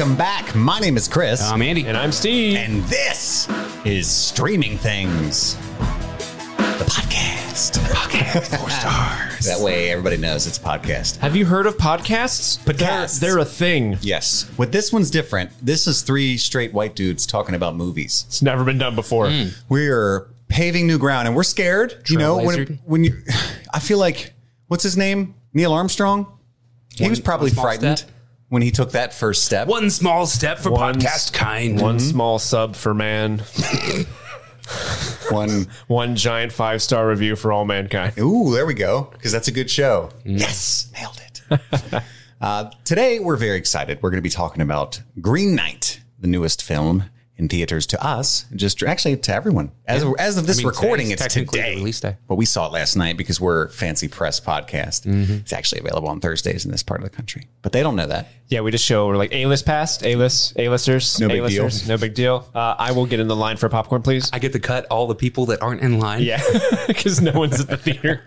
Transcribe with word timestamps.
Welcome 0.00 0.16
back. 0.16 0.54
My 0.54 0.78
name 0.78 0.96
is 0.96 1.06
Chris. 1.06 1.42
I'm 1.42 1.60
Andy. 1.60 1.84
And 1.84 1.94
I'm 1.94 2.10
Steve. 2.10 2.56
and 2.56 2.82
this 2.84 3.46
is 3.84 4.08
Streaming 4.08 4.78
Things, 4.78 5.56
the 5.76 6.86
podcast. 6.88 7.78
Podcast. 7.80 8.58
Four 8.58 8.70
stars. 8.70 9.44
That 9.44 9.60
way 9.60 9.90
everybody 9.90 10.16
knows 10.16 10.46
it's 10.46 10.56
a 10.56 10.60
podcast. 10.62 11.18
Have 11.18 11.36
you 11.36 11.44
heard 11.44 11.66
of 11.66 11.76
podcasts? 11.76 12.58
Podcasts. 12.64 13.20
They're, 13.20 13.32
they're 13.32 13.40
a 13.40 13.44
thing. 13.44 13.98
Yes. 14.00 14.50
What 14.56 14.72
this 14.72 14.90
one's 14.90 15.10
different. 15.10 15.50
This 15.60 15.86
is 15.86 16.00
three 16.00 16.38
straight 16.38 16.72
white 16.72 16.96
dudes 16.96 17.26
talking 17.26 17.54
about 17.54 17.76
movies. 17.76 18.24
It's 18.28 18.40
never 18.40 18.64
been 18.64 18.78
done 18.78 18.94
before. 18.94 19.28
Hmm. 19.28 19.48
We 19.68 19.88
are 19.88 20.30
paving 20.48 20.86
new 20.86 20.98
ground 20.98 21.28
and 21.28 21.36
we're 21.36 21.42
scared. 21.42 22.08
You 22.08 22.16
know, 22.16 22.38
when, 22.38 22.60
Trailblazer. 22.60 22.78
when 22.86 23.04
you, 23.04 23.22
I 23.74 23.80
feel 23.80 23.98
like, 23.98 24.32
what's 24.68 24.82
his 24.82 24.96
name? 24.96 25.34
Neil 25.52 25.74
Armstrong? 25.74 26.38
He 26.96 27.06
was 27.06 27.20
probably 27.20 27.50
small 27.50 27.66
frightened 27.66 27.98
step. 27.98 28.10
When 28.50 28.60
he 28.62 28.70
took 28.70 28.90
that 28.92 29.14
first 29.14 29.44
step. 29.46 29.66
One 29.66 29.88
small 29.88 30.26
step 30.26 30.58
for 30.58 30.70
One- 30.70 30.96
podcast 30.96 31.32
kind. 31.32 31.80
One 31.80 31.98
small 31.98 32.38
sub 32.38 32.76
for 32.76 32.92
man, 32.92 33.38
One. 35.30 35.66
one 35.86 36.16
giant 36.16 36.52
five 36.52 36.82
star 36.82 37.08
review 37.08 37.36
for 37.36 37.52
all 37.52 37.64
mankind. 37.64 38.18
Ooh, 38.18 38.52
there 38.52 38.66
we 38.66 38.74
go. 38.74 39.08
Because 39.12 39.32
that's 39.32 39.48
a 39.48 39.52
good 39.52 39.70
show. 39.70 40.10
Yes, 40.24 40.90
nailed 40.92 41.20
it. 41.24 42.02
uh, 42.40 42.70
today, 42.84 43.18
we're 43.20 43.36
very 43.36 43.56
excited. 43.56 44.02
We're 44.02 44.10
going 44.10 44.18
to 44.18 44.22
be 44.22 44.30
talking 44.30 44.62
about 44.62 45.00
Green 45.20 45.54
Knight, 45.54 46.00
the 46.18 46.26
newest 46.28 46.62
film 46.62 47.04
in 47.40 47.48
theaters 47.48 47.86
to 47.86 48.04
us, 48.04 48.44
just 48.54 48.82
actually 48.82 49.16
to 49.16 49.34
everyone. 49.34 49.72
As, 49.86 50.04
as 50.18 50.36
of 50.36 50.46
this 50.46 50.58
I 50.58 50.60
mean, 50.60 50.66
recording, 50.68 51.10
it's 51.10 51.26
today. 51.26 51.74
release 51.76 51.98
day. 51.98 52.16
But 52.28 52.34
we 52.34 52.44
saw 52.44 52.66
it 52.66 52.72
last 52.72 52.96
night 52.96 53.16
because 53.16 53.40
we're 53.40 53.68
Fancy 53.70 54.08
Press 54.08 54.38
Podcast. 54.40 55.06
It's 55.40 55.52
actually 55.52 55.80
available 55.80 56.08
on 56.08 56.20
Thursdays 56.20 56.64
in 56.66 56.70
this 56.70 56.82
part 56.82 57.00
of 57.00 57.10
the 57.10 57.16
country. 57.16 57.48
But 57.62 57.72
they 57.72 57.82
don't 57.82 57.96
know 57.96 58.06
that. 58.06 58.28
Yeah, 58.48 58.60
we 58.60 58.70
just 58.70 58.84
show 58.84 59.06
we're 59.06 59.16
like 59.16 59.32
A 59.32 59.46
list 59.46 59.64
passed, 59.64 60.04
A 60.04 60.16
list, 60.16 60.52
A 60.58 60.68
listers, 60.68 61.18
No 61.18 61.28
big 61.28 61.46
deal. 61.48 61.68
no 61.88 61.96
big 61.96 62.14
deal. 62.14 62.46
Uh, 62.54 62.74
I 62.78 62.92
will 62.92 63.06
get 63.06 63.20
in 63.20 63.28
the 63.28 63.36
line 63.36 63.56
for 63.56 63.68
popcorn, 63.68 64.02
please. 64.02 64.28
I 64.32 64.38
get 64.38 64.52
to 64.52 64.60
cut 64.60 64.86
all 64.90 65.06
the 65.06 65.14
people 65.14 65.46
that 65.46 65.62
aren't 65.62 65.80
in 65.80 65.98
line. 65.98 66.22
yeah, 66.22 66.42
because 66.86 67.20
no 67.22 67.32
one's 67.32 67.58
at 67.60 67.68
the 67.68 67.76
theater. 67.78 68.22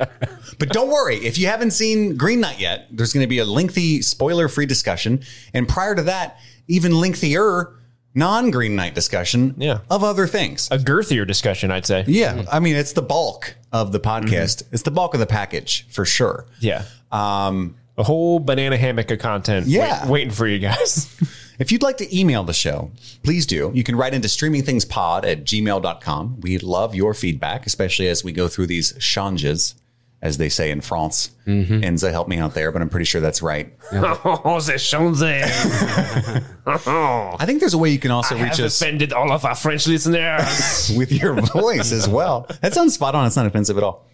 But 0.57 0.69
don't 0.69 0.89
worry, 0.89 1.17
if 1.17 1.37
you 1.37 1.47
haven't 1.47 1.71
seen 1.71 2.15
Green 2.17 2.39
Knight 2.39 2.59
yet, 2.59 2.87
there's 2.89 3.13
going 3.13 3.23
to 3.23 3.27
be 3.29 3.39
a 3.39 3.45
lengthy 3.45 4.01
spoiler 4.01 4.47
free 4.47 4.65
discussion. 4.65 5.21
And 5.53 5.67
prior 5.67 5.93
to 5.93 6.03
that, 6.03 6.39
even 6.67 6.97
lengthier 6.99 7.73
non 8.15 8.51
Green 8.51 8.75
Knight 8.75 8.93
discussion 8.95 9.55
Yeah. 9.57 9.79
of 9.89 10.03
other 10.03 10.27
things. 10.27 10.67
A 10.71 10.77
girthier 10.77 11.25
discussion, 11.27 11.71
I'd 11.71 11.85
say. 11.85 12.03
Yeah. 12.07 12.43
I 12.51 12.59
mean, 12.59 12.75
it's 12.75 12.93
the 12.93 13.01
bulk 13.01 13.55
of 13.71 13.91
the 13.91 13.99
podcast, 13.99 14.63
it's 14.71 14.83
the 14.83 14.91
bulk 14.91 15.13
of 15.13 15.19
the 15.19 15.25
package 15.25 15.85
for 15.89 16.05
sure. 16.05 16.45
Yeah, 16.59 16.83
Um, 17.11 17.75
a 17.97 18.03
whole 18.03 18.39
banana 18.39 18.75
hammock 18.77 19.11
of 19.11 19.19
content. 19.19 19.67
Yeah. 19.67 20.03
wait- 20.03 20.09
waiting 20.11 20.31
for 20.31 20.47
you 20.47 20.59
guys. 20.59 21.07
If 21.59 21.71
you'd 21.71 21.83
like 21.83 21.97
to 21.97 22.19
email 22.19 22.43
the 22.43 22.51
show, 22.51 22.89
please 23.21 23.45
do. 23.45 23.71
You 23.75 23.83
can 23.83 23.95
write 23.95 24.15
into 24.15 24.27
streamingthingspod 24.27 25.23
at 25.23 25.43
gmail.com. 25.45 26.41
We 26.41 26.57
love 26.57 26.95
your 26.95 27.13
feedback, 27.13 27.67
especially 27.67 28.07
as 28.07 28.23
we 28.23 28.31
go 28.31 28.47
through 28.47 28.65
these 28.67 28.93
changes, 28.97 29.75
as 30.23 30.37
they 30.37 30.47
say 30.47 30.71
in 30.71 30.79
France. 30.79 31.31
Mm-hmm. 31.45 31.81
Enza, 31.81 32.09
help 32.09 32.29
me 32.29 32.37
out 32.37 32.53
there, 32.53 32.71
but 32.71 32.81
I'm 32.81 32.87
pretty 32.87 33.03
sure 33.03 33.19
that's 33.19 33.41
right. 33.41 33.73
oh, 33.91 34.59
the 34.61 34.79
Champs-Élysées. 34.79 36.43
Oh. 36.65 37.35
I 37.37 37.45
think 37.45 37.59
there's 37.59 37.73
a 37.73 37.77
way 37.77 37.89
you 37.89 37.99
can 37.99 38.09
also 38.09 38.37
I 38.37 38.43
reach 38.43 38.55
have 38.55 38.67
us 38.67 38.81
offended 38.81 39.11
all 39.11 39.33
of 39.33 39.43
our 39.43 39.53
French 39.53 39.85
listeners. 39.85 40.93
with 40.97 41.11
your 41.11 41.33
voice 41.41 41.91
as 41.91 42.07
well. 42.07 42.47
That 42.61 42.73
sounds 42.73 42.93
spot 42.93 43.15
on. 43.15 43.27
It's 43.27 43.35
not 43.35 43.45
offensive 43.45 43.77
at 43.77 43.83
all. 43.83 44.07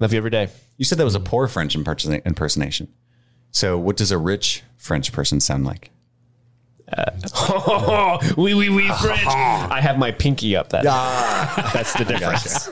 Love 0.00 0.12
you 0.12 0.18
every 0.18 0.30
day. 0.30 0.48
You 0.76 0.84
said 0.84 0.98
that 0.98 1.04
was 1.04 1.14
a 1.14 1.20
poor 1.20 1.48
French 1.48 1.76
imperson- 1.76 2.24
impersonation. 2.24 2.88
So, 3.50 3.78
what 3.78 3.96
does 3.96 4.10
a 4.10 4.18
rich 4.18 4.62
French 4.76 5.12
person 5.12 5.40
sound 5.40 5.64
like? 5.64 5.90
Oui, 8.36 8.54
oui, 8.54 8.68
oui, 8.68 8.88
French. 9.00 9.20
I 9.26 9.80
have 9.80 9.98
my 9.98 10.10
pinky 10.12 10.56
up. 10.56 10.70
That 10.70 10.84
Ah, 10.88 11.70
that's 11.74 11.92
the 11.94 12.04
difference. 12.04 12.68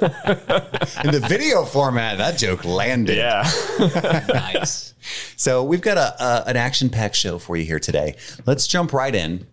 in 1.05 1.11
the 1.13 1.25
video 1.29 1.65
format, 1.65 2.19
that 2.19 2.39
joke 2.39 2.65
landed. 2.65 3.17
Yeah. 3.17 3.49
nice. 4.29 4.95
So 5.37 5.63
we've 5.65 5.81
got 5.81 5.99
a, 5.99 6.23
a 6.23 6.45
an 6.49 6.57
action 6.57 6.89
packed 6.91 7.17
show 7.17 7.39
for 7.39 7.57
you 7.57 7.65
here 7.65 7.79
today. 7.81 8.17
Let's 8.47 8.67
jump 8.67 8.93
right 8.93 9.15
in 9.15 9.47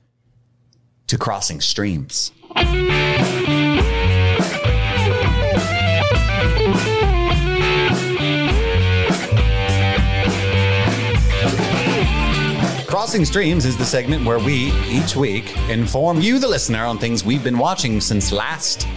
to 1.07 1.18
crossing 1.18 1.62
streams. 1.62 2.31
Crossing 13.03 13.25
Streams 13.25 13.65
is 13.65 13.75
the 13.75 13.83
segment 13.83 14.23
where 14.25 14.39
we, 14.39 14.71
each 14.87 15.17
week, 15.17 15.57
inform 15.67 16.21
you, 16.21 16.39
the 16.39 16.47
listener, 16.47 16.85
on 16.85 16.97
things 16.97 17.25
we've 17.25 17.43
been 17.43 17.57
watching 17.57 17.99
since 17.99 18.31
last 18.31 18.87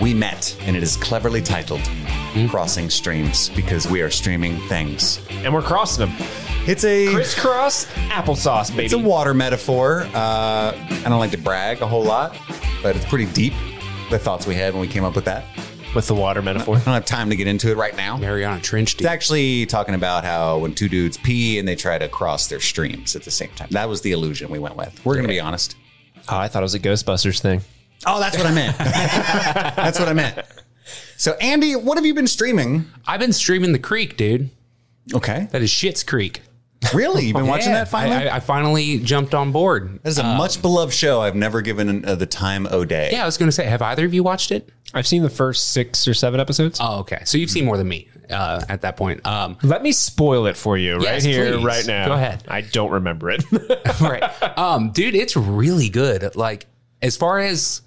we 0.00 0.14
met. 0.14 0.56
And 0.60 0.76
it 0.76 0.84
is 0.84 0.96
cleverly 0.96 1.42
titled 1.42 1.80
Crossing 2.48 2.88
Streams 2.88 3.48
because 3.48 3.88
we 3.88 4.02
are 4.02 4.08
streaming 4.08 4.56
things. 4.68 5.20
and 5.30 5.52
we're 5.52 5.62
crossing 5.62 6.06
them. 6.06 6.14
It's 6.68 6.84
a 6.84 7.12
Crisscross 7.12 7.86
applesauce, 8.10 8.70
baby. 8.70 8.84
it's 8.84 8.94
a 8.94 8.98
water 8.98 9.34
metaphor. 9.34 10.02
Uh, 10.14 10.70
I 10.72 11.02
don't 11.02 11.18
like 11.18 11.32
to 11.32 11.36
brag 11.38 11.82
a 11.82 11.88
whole 11.88 12.04
lot, 12.04 12.38
but 12.84 12.94
it's 12.94 13.04
pretty 13.06 13.26
deep. 13.32 13.52
The 14.12 14.18
thoughts 14.20 14.46
we 14.46 14.54
had 14.54 14.74
when 14.74 14.80
we 14.80 14.86
came 14.86 15.02
up 15.02 15.16
with 15.16 15.24
that. 15.24 15.44
With 15.96 16.08
the 16.08 16.14
water 16.14 16.42
metaphor. 16.42 16.76
I 16.76 16.80
don't 16.80 16.92
have 16.92 17.06
time 17.06 17.30
to 17.30 17.36
get 17.36 17.46
into 17.46 17.70
it 17.70 17.78
right 17.78 17.96
now. 17.96 18.18
Mariana 18.18 18.60
Trench. 18.60 18.96
It's 18.96 19.06
actually 19.06 19.64
talking 19.64 19.94
about 19.94 20.24
how 20.24 20.58
when 20.58 20.74
two 20.74 20.90
dudes 20.90 21.16
pee 21.16 21.58
and 21.58 21.66
they 21.66 21.74
try 21.74 21.96
to 21.96 22.06
cross 22.06 22.48
their 22.48 22.60
streams 22.60 23.16
at 23.16 23.22
the 23.22 23.30
same 23.30 23.48
time. 23.56 23.68
That 23.70 23.88
was 23.88 24.02
the 24.02 24.12
illusion 24.12 24.50
we 24.50 24.58
went 24.58 24.76
with. 24.76 25.02
We're 25.06 25.14
going 25.14 25.24
to 25.24 25.32
be 25.32 25.40
honest. 25.40 25.74
Oh, 26.28 26.36
I 26.36 26.48
thought 26.48 26.60
it 26.60 26.64
was 26.64 26.74
a 26.74 26.80
Ghostbusters 26.80 27.40
thing. 27.40 27.62
Oh, 28.04 28.20
that's 28.20 28.36
what 28.36 28.46
I 28.46 28.52
meant. 28.52 28.76
that's 28.78 29.98
what 29.98 30.06
I 30.06 30.12
meant. 30.12 30.38
So, 31.16 31.32
Andy, 31.40 31.74
what 31.74 31.96
have 31.96 32.04
you 32.04 32.12
been 32.12 32.26
streaming? 32.26 32.84
I've 33.06 33.20
been 33.20 33.32
streaming 33.32 33.72
The 33.72 33.78
Creek, 33.78 34.18
dude. 34.18 34.50
Okay. 35.14 35.48
That 35.50 35.62
is 35.62 35.70
Schitt's 35.70 36.04
Creek. 36.04 36.42
Really? 36.94 37.26
You've 37.26 37.36
been 37.36 37.46
watching 37.46 37.70
Yeah, 37.72 37.78
that 37.84 37.88
finally? 37.88 38.28
I, 38.28 38.32
I, 38.34 38.36
I 38.36 38.40
finally 38.40 38.98
jumped 38.98 39.34
on 39.34 39.50
board. 39.50 39.98
that 40.02 40.08
is 40.08 40.18
a 40.18 40.22
much 40.22 40.62
beloved 40.62 40.92
show 40.94 41.20
I've 41.20 41.34
never 41.34 41.62
given 41.62 42.04
uh, 42.04 42.14
the 42.14 42.26
time 42.26 42.66
o' 42.70 42.84
day. 42.84 43.10
Yeah, 43.12 43.22
I 43.22 43.26
was 43.26 43.36
going 43.38 43.48
to 43.48 43.52
say, 43.52 43.64
have 43.66 43.82
either 43.82 44.04
of 44.04 44.14
you 44.14 44.22
watched 44.22 44.52
it? 44.52 44.68
I've 44.94 45.06
seen 45.06 45.22
the 45.22 45.30
first 45.30 45.70
six 45.70 46.06
or 46.06 46.14
seven 46.14 46.38
episodes. 46.38 46.78
Oh, 46.80 47.00
okay. 47.00 47.22
So 47.24 47.38
you've 47.38 47.50
seen 47.50 47.64
more 47.64 47.76
than 47.76 47.88
me 47.88 48.08
uh, 48.30 48.64
at 48.68 48.82
that 48.82 48.96
point. 48.96 49.26
Um, 49.26 49.56
Let 49.62 49.82
me 49.82 49.90
spoil 49.92 50.46
it 50.46 50.56
for 50.56 50.78
you 50.78 50.98
right 50.98 51.22
here, 51.22 51.54
please. 51.54 51.64
right 51.64 51.86
now. 51.86 52.06
Go 52.06 52.12
ahead. 52.12 52.44
I 52.46 52.60
don't 52.60 52.92
remember 52.92 53.30
it. 53.30 53.42
right. 54.00 54.22
Um, 54.58 54.90
dude, 54.92 55.14
it's 55.14 55.36
really 55.36 55.88
good. 55.88 56.36
Like, 56.36 56.66
as 57.02 57.16
far 57.16 57.38
as 57.40 57.82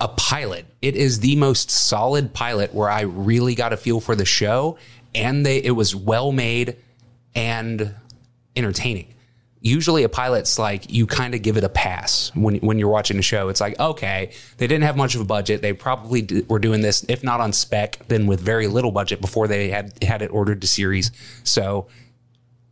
a 0.00 0.08
pilot, 0.08 0.66
it 0.82 0.94
is 0.94 1.20
the 1.20 1.36
most 1.36 1.70
solid 1.70 2.34
pilot 2.34 2.74
where 2.74 2.90
I 2.90 3.02
really 3.02 3.54
got 3.54 3.72
a 3.72 3.76
feel 3.76 4.00
for 4.00 4.14
the 4.14 4.24
show 4.24 4.78
and 5.14 5.44
they 5.44 5.58
it 5.58 5.70
was 5.72 5.96
well 5.96 6.30
made 6.32 6.76
and 7.34 7.94
entertaining. 8.56 9.14
Usually 9.60 10.04
a 10.04 10.08
pilot's 10.08 10.58
like 10.58 10.90
you 10.90 11.06
kind 11.06 11.34
of 11.34 11.42
give 11.42 11.56
it 11.56 11.64
a 11.64 11.68
pass 11.68 12.30
when 12.34 12.56
when 12.58 12.78
you're 12.78 12.88
watching 12.88 13.18
a 13.18 13.22
show. 13.22 13.48
It's 13.48 13.60
like, 13.60 13.78
okay, 13.80 14.30
they 14.56 14.68
didn't 14.68 14.84
have 14.84 14.96
much 14.96 15.16
of 15.16 15.20
a 15.20 15.24
budget. 15.24 15.62
They 15.62 15.72
probably 15.72 16.22
d- 16.22 16.44
were 16.48 16.60
doing 16.60 16.80
this 16.80 17.04
if 17.08 17.24
not 17.24 17.40
on 17.40 17.52
spec, 17.52 18.06
then 18.06 18.28
with 18.28 18.40
very 18.40 18.68
little 18.68 18.92
budget 18.92 19.20
before 19.20 19.48
they 19.48 19.68
had 19.70 20.02
had 20.04 20.22
it 20.22 20.28
ordered 20.28 20.60
to 20.60 20.68
series. 20.68 21.10
So 21.42 21.88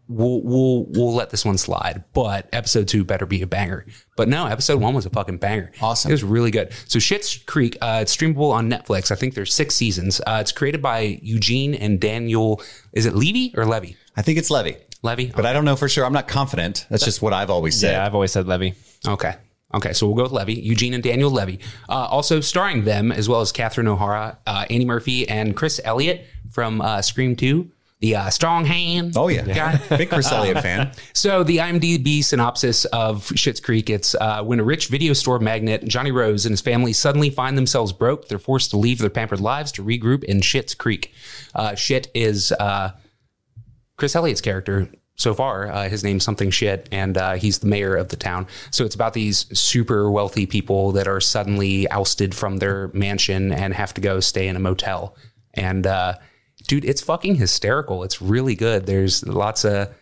we'll 0.08 0.41
we'll 0.43 0.85
we'll 0.91 1.14
let 1.14 1.31
this 1.31 1.44
one 1.44 1.59
slide. 1.59 2.05
But 2.12 2.49
episode 2.52 2.87
two 2.88 3.05
better 3.05 3.26
be 3.26 3.43
a 3.43 3.47
banger. 3.49 3.85
But 4.17 4.29
no, 4.29 4.47
episode 4.47 4.81
one 4.81 4.94
was 4.94 5.06
a 5.06 5.11
fucking 5.11 5.38
banger. 5.38 5.73
Awesome. 5.81 6.11
It 6.11 6.14
was 6.14 6.25
really 6.25 6.50
good. 6.50 6.73
So 6.87 6.99
Schitt's 6.99 7.37
Creek, 7.37 7.76
uh, 7.81 7.99
it's 8.02 8.17
streamable 8.17 8.52
on 8.52 8.70
Netflix. 8.70 9.11
I 9.11 9.17
think 9.17 9.35
there's 9.35 9.52
six 9.52 9.75
seasons. 9.75 10.20
Uh, 10.26 10.38
it's 10.41 10.52
created 10.52 10.82
by 10.82 11.19
Eugene 11.23 11.75
and 11.75 12.00
Daniel. 12.00 12.62
Is 12.93 13.06
it 13.06 13.14
Levy 13.14 13.52
or 13.56 13.67
Levy? 13.67 13.97
I 14.16 14.22
think 14.22 14.38
it's 14.38 14.50
Levy, 14.50 14.76
Levy. 15.02 15.32
but 15.34 15.44
I 15.46 15.52
don't 15.52 15.64
know 15.64 15.76
for 15.76 15.88
sure. 15.88 16.04
I'm 16.04 16.12
not 16.12 16.26
confident. 16.28 16.86
That's 16.90 17.04
just 17.04 17.20
what 17.22 17.32
I've 17.32 17.50
always 17.50 17.78
said. 17.78 17.92
yeah, 17.92 18.06
I've 18.06 18.14
always 18.14 18.32
said 18.32 18.46
Levy. 18.46 18.74
Okay. 19.06 19.34
Okay, 19.74 19.92
so 19.92 20.06
we'll 20.06 20.16
go 20.16 20.22
with 20.22 20.32
Levy, 20.32 20.54
Eugene 20.54 20.94
and 20.94 21.02
Daniel 21.02 21.30
Levy. 21.30 21.58
Uh, 21.88 21.92
also 21.92 22.40
starring 22.40 22.84
them, 22.84 23.12
as 23.12 23.28
well 23.28 23.40
as 23.40 23.52
Catherine 23.52 23.88
O'Hara, 23.88 24.38
uh, 24.46 24.64
Annie 24.70 24.84
Murphy, 24.86 25.28
and 25.28 25.54
Chris 25.56 25.80
Elliott 25.84 26.24
from 26.50 26.80
uh, 26.80 27.02
Scream 27.02 27.34
2. 27.36 27.70
the 28.00 28.14
uh, 28.16 28.30
strong 28.30 28.64
hand. 28.64 29.14
Oh 29.16 29.28
yeah, 29.28 29.42
guy. 29.44 29.80
big 29.96 30.08
Chris 30.08 30.30
Elliott 30.32 30.60
fan. 30.62 30.92
So 31.12 31.42
the 31.42 31.58
IMDb 31.58 32.22
synopsis 32.22 32.84
of 32.86 33.24
Schitt's 33.30 33.60
Creek: 33.60 33.90
It's 33.90 34.14
uh, 34.14 34.42
when 34.44 34.60
a 34.60 34.64
rich 34.64 34.86
video 34.88 35.12
store 35.14 35.40
magnate 35.40 35.84
Johnny 35.86 36.12
Rose 36.12 36.46
and 36.46 36.52
his 36.52 36.60
family 36.60 36.92
suddenly 36.92 37.28
find 37.28 37.58
themselves 37.58 37.92
broke. 37.92 38.28
They're 38.28 38.38
forced 38.38 38.70
to 38.70 38.76
leave 38.78 38.98
their 38.98 39.10
pampered 39.10 39.40
lives 39.40 39.72
to 39.72 39.82
regroup 39.82 40.22
in 40.24 40.40
Schitt's 40.42 40.74
Creek. 40.74 41.12
Uh, 41.54 41.70
Schitt 41.72 42.06
is 42.14 42.52
uh, 42.52 42.92
Chris 43.96 44.14
Elliott's 44.14 44.40
character 44.40 44.88
so 45.16 45.32
far. 45.32 45.70
Uh, 45.70 45.88
his 45.88 46.04
name's 46.04 46.25
something 46.25 46.50
shit, 46.50 46.88
and 46.93 47.16
uh, 47.16 47.34
he's 47.34 47.60
the 47.60 47.66
mayor 47.66 47.96
of 47.96 48.08
the 48.08 48.16
town. 48.16 48.46
So 48.70 48.84
it's 48.84 48.94
about 48.94 49.14
these 49.14 49.46
super 49.58 50.10
wealthy 50.10 50.46
people 50.46 50.93
that 50.93 51.08
are 51.08 51.20
suddenly 51.20 51.88
ousted 51.90 52.34
from 52.34 52.58
their 52.58 52.88
mansion 52.88 53.52
and 53.52 53.72
have 53.75 53.94
to 53.94 54.00
go 54.00 54.20
stay 54.20 54.48
in 54.48 54.56
a 54.56 54.60
motel. 54.60 55.16
And 55.54 55.87
uh, 55.87 56.14
dude, 56.69 56.84
it's 56.84 57.00
fucking 57.00 57.37
hysterical. 57.37 58.04
It's 58.04 58.20
really 58.20 58.54
good. 58.54 58.87
There's 58.87 59.26
lots 59.26 59.64
of 59.64 59.94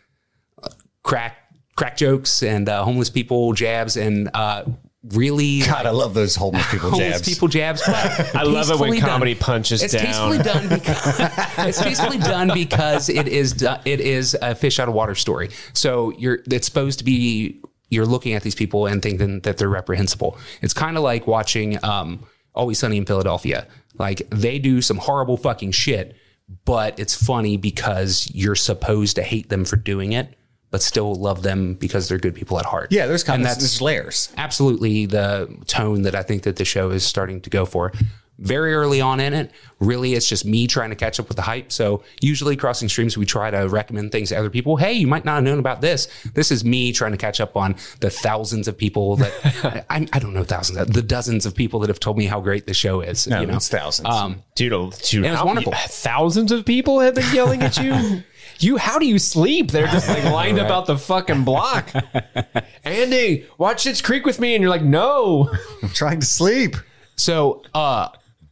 crack 1.03 1.37
crack 1.77 1.97
jokes 1.97 2.43
and 2.43 2.69
uh, 2.69 2.85
homeless 2.85 3.11
people 3.11 3.53
jabs 3.53 3.97
and 3.97 4.31
uh, 4.35 4.65
really 5.13 5.61
God, 5.61 5.87
I 5.87 5.91
love 5.91 6.15
those 6.15 6.35
homeless 6.35 6.67
people 6.71 6.91
homeless 6.91 7.17
jabs. 7.17 7.29
people 7.29 7.49
jabs. 7.49 7.83
But 7.87 7.95
I 8.35 8.43
love 8.43 8.71
it 8.71 8.79
when 8.79 8.91
tastefully 8.93 9.01
comedy 9.01 9.35
done. 9.35 9.41
punches 9.43 9.83
it's 9.83 9.93
down. 9.93 10.05
tastefully 10.05 10.39
done 10.39 10.69
because 10.69 11.19
it's 11.59 11.81
tastefully 11.81 12.19
done 12.19 12.51
because 12.55 13.09
it 13.09 13.29
is 13.29 13.63
it 13.85 14.01
is 14.01 14.37
a 14.41 14.55
fish 14.55 14.79
out 14.79 14.89
of 14.89 14.95
water 14.95 15.15
story. 15.15 15.51
So 15.73 16.11
you're 16.19 16.41
it's 16.51 16.67
supposed 16.67 16.99
to 17.01 17.05
be 17.05 17.61
you're 17.91 18.07
looking 18.07 18.33
at 18.33 18.43
these 18.43 18.55
people 18.55 18.87
and 18.87 19.03
thinking 19.03 19.41
that 19.41 19.59
they're 19.59 19.69
reprehensible. 19.69 20.39
It's 20.63 20.75
kind 20.75 20.97
of 20.97 21.03
like 21.03 21.27
watching 21.27 21.83
um, 21.85 22.27
Always 22.55 22.79
Sunny 22.79 22.97
in 22.97 23.05
Philadelphia. 23.05 23.67
Like 23.99 24.29
they 24.31 24.59
do 24.59 24.83
some 24.83 24.97
horrible 24.97 25.37
fucking 25.37 25.73
shit, 25.73 26.17
but 26.65 26.99
it's 26.99 27.15
funny 27.15 27.57
because 27.57 28.29
you're 28.33 28.57
supposed 28.57 29.17
to 29.17 29.23
hate 29.23 29.49
them 29.49 29.65
for 29.65 29.77
doing 29.77 30.13
it, 30.13 30.35
but 30.75 30.83
still 30.83 31.15
love 31.15 31.45
them 31.45 31.75
because 31.75 32.09
they're 32.09 32.19
good 32.19 32.35
people 32.35 32.59
at 32.59 32.67
heart. 32.67 32.89
Yeah, 32.91 33.07
there's 33.07 33.23
kind 33.23 33.37
And 33.37 33.43
of 33.45 33.51
that's- 33.51 33.63
there's 33.63 33.81
layers. 33.81 34.29
absolutely 34.37 35.07
the 35.07 35.49
tone 35.69 36.03
that 36.03 36.17
I 36.17 36.25
think 36.25 36.43
that 36.43 36.57
the 36.57 36.65
show 36.65 36.91
is 36.91 37.07
starting 37.07 37.41
to 37.43 37.49
go 37.51 37.65
for. 37.65 37.93
Very 38.41 38.75
early 38.75 39.01
on 39.01 39.21
in 39.21 39.33
it, 39.35 39.53
really, 39.79 40.15
it's 40.15 40.29
just 40.29 40.45
me 40.45 40.67
trying 40.67 40.91
to 40.91 40.97
catch 40.97 41.21
up 41.21 41.29
with 41.29 41.37
the 41.37 41.43
hype. 41.45 41.71
So 41.71 42.03
usually, 42.21 42.57
crossing 42.57 42.89
streams, 42.89 43.17
we 43.17 43.25
try 43.25 43.49
to 43.53 43.69
recommend 43.69 44.11
things 44.11 44.31
to 44.31 44.35
other 44.35 44.51
people. 44.51 44.77
Hey, 44.77 44.95
you 44.95 45.07
might 45.07 45.25
not 45.25 45.37
have 45.37 45.45
known 45.45 45.61
about 45.61 45.81
this. 45.81 46.09
This 46.35 46.51
is 46.51 46.65
me 46.65 46.91
trying 46.91 47.13
to 47.13 47.17
catch 47.17 47.41
up 47.41 47.57
on 47.57 47.77
the 48.01 48.11
thousands 48.11 48.67
of 48.67 48.77
people 48.77 49.15
that 49.23 49.87
I, 49.89 50.09
I 50.13 50.19
don't 50.19 50.35
know 50.35 50.43
thousands, 50.43 50.85
the 50.93 51.01
dozens 51.03 51.47
of 51.47 51.55
people 51.55 51.79
that 51.81 51.89
have 51.89 52.01
told 52.01 52.19
me 52.19 52.27
how 52.27 52.41
great 52.41 52.67
the 52.67 52.75
show 52.75 53.01
is. 53.03 53.29
No, 53.29 53.41
you 53.41 53.47
know, 53.47 53.55
it's 53.55 53.69
thousands. 53.69 54.09
um, 54.09 54.43
Dude, 54.57 54.73
oh, 54.73 54.91
dude 55.05 55.25
It 55.25 55.31
was 55.31 55.39
how- 55.39 55.47
wonderful. 55.47 55.73
Thousands 55.87 56.51
of 56.51 56.65
people 56.65 56.99
have 56.99 57.15
been 57.15 57.33
yelling 57.33 57.63
at 57.63 57.77
you. 57.79 58.25
You, 58.59 58.77
how 58.77 58.99
do 58.99 59.07
you 59.07 59.19
sleep? 59.19 59.71
They're 59.71 59.87
just 59.87 60.09
like 60.09 60.25
lined 60.33 60.59
up 60.59 60.71
out 60.71 60.87
the 60.87 60.99
fucking 60.99 61.45
block. 61.45 61.91
Andy, 62.85 63.47
watch 63.59 63.85
Schitt's 63.85 64.03
Creek 64.03 64.27
with 64.27 64.41
me, 64.41 64.55
and 64.55 64.63
you're 64.63 64.71
like, 64.71 64.83
no. 64.83 65.51
I'm 65.83 65.89
trying 65.91 66.21
to 66.21 66.27
sleep. 66.27 66.77
So, 67.17 67.63
uh, 67.75 68.09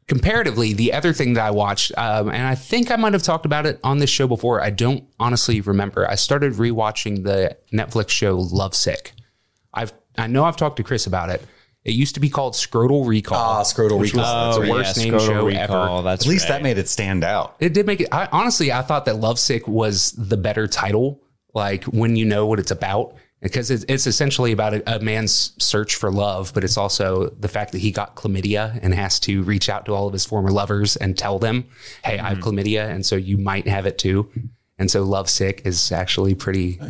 comparatively, 0.08 0.72
the 0.72 0.92
other 0.92 1.12
thing 1.12 1.34
that 1.34 1.46
I 1.46 1.50
watched, 1.50 1.92
um, 1.96 2.28
and 2.28 2.46
I 2.46 2.54
think 2.54 2.90
I 2.90 2.96
might 2.96 3.12
have 3.12 3.22
talked 3.22 3.46
about 3.46 3.66
it 3.66 3.80
on 3.82 3.98
this 3.98 4.10
show 4.10 4.26
before. 4.26 4.60
I 4.60 4.70
don't 4.70 5.04
honestly 5.18 5.60
remember. 5.60 6.08
I 6.08 6.16
started 6.16 6.54
rewatching 6.54 7.24
the 7.24 7.56
Netflix 7.72 8.10
show 8.10 8.36
Lovesick. 8.36 9.12
I've 9.72 9.92
I 10.18 10.26
know 10.26 10.44
I've 10.44 10.56
talked 10.56 10.76
to 10.76 10.82
Chris 10.82 11.06
about 11.06 11.30
it. 11.30 11.42
It 11.84 11.94
used 11.94 12.14
to 12.14 12.20
be 12.20 12.28
called 12.30 12.54
Scrotal 12.54 13.06
Recall. 13.06 13.38
Ah, 13.38 13.62
Scrotal 13.62 13.98
which 13.98 14.14
was 14.14 14.20
Recall. 14.26 14.52
the 14.52 14.58
That's 14.60 14.70
right. 14.70 14.70
worst 14.70 14.96
named 14.98 15.20
show 15.20 15.48
ever. 15.48 16.02
That's 16.02 16.24
At 16.24 16.28
least 16.28 16.44
right. 16.48 16.56
that 16.56 16.62
made 16.62 16.78
it 16.78 16.88
stand 16.88 17.24
out. 17.24 17.56
It 17.58 17.74
did 17.74 17.86
make 17.86 18.00
it. 18.00 18.08
I, 18.12 18.28
honestly, 18.30 18.70
I 18.72 18.82
thought 18.82 19.04
that 19.06 19.16
Lovesick 19.16 19.66
was 19.66 20.12
the 20.12 20.36
better 20.36 20.68
title. 20.68 21.20
Like 21.54 21.84
when 21.84 22.16
you 22.16 22.24
know 22.24 22.46
what 22.46 22.58
it's 22.60 22.70
about, 22.70 23.14
because 23.40 23.70
it's, 23.70 23.84
it's 23.88 24.06
essentially 24.06 24.52
about 24.52 24.72
a, 24.74 24.96
a 24.96 25.00
man's 25.00 25.52
search 25.58 25.96
for 25.96 26.10
love, 26.12 26.52
but 26.54 26.62
it's 26.64 26.76
also 26.78 27.28
the 27.30 27.48
fact 27.48 27.72
that 27.72 27.78
he 27.78 27.90
got 27.90 28.14
chlamydia 28.14 28.78
and 28.80 28.94
has 28.94 29.18
to 29.20 29.42
reach 29.42 29.68
out 29.68 29.84
to 29.86 29.92
all 29.92 30.06
of 30.06 30.12
his 30.12 30.24
former 30.24 30.50
lovers 30.50 30.96
and 30.96 31.18
tell 31.18 31.38
them, 31.40 31.66
"Hey, 32.04 32.18
I 32.18 32.28
have 32.30 32.38
chlamydia, 32.38 32.88
and 32.88 33.04
so 33.04 33.16
you 33.16 33.36
might 33.38 33.66
have 33.66 33.84
it 33.86 33.98
too." 33.98 34.30
And 34.78 34.90
so, 34.90 35.02
Lovesick 35.02 35.62
is 35.66 35.92
actually 35.92 36.34
pretty, 36.34 36.80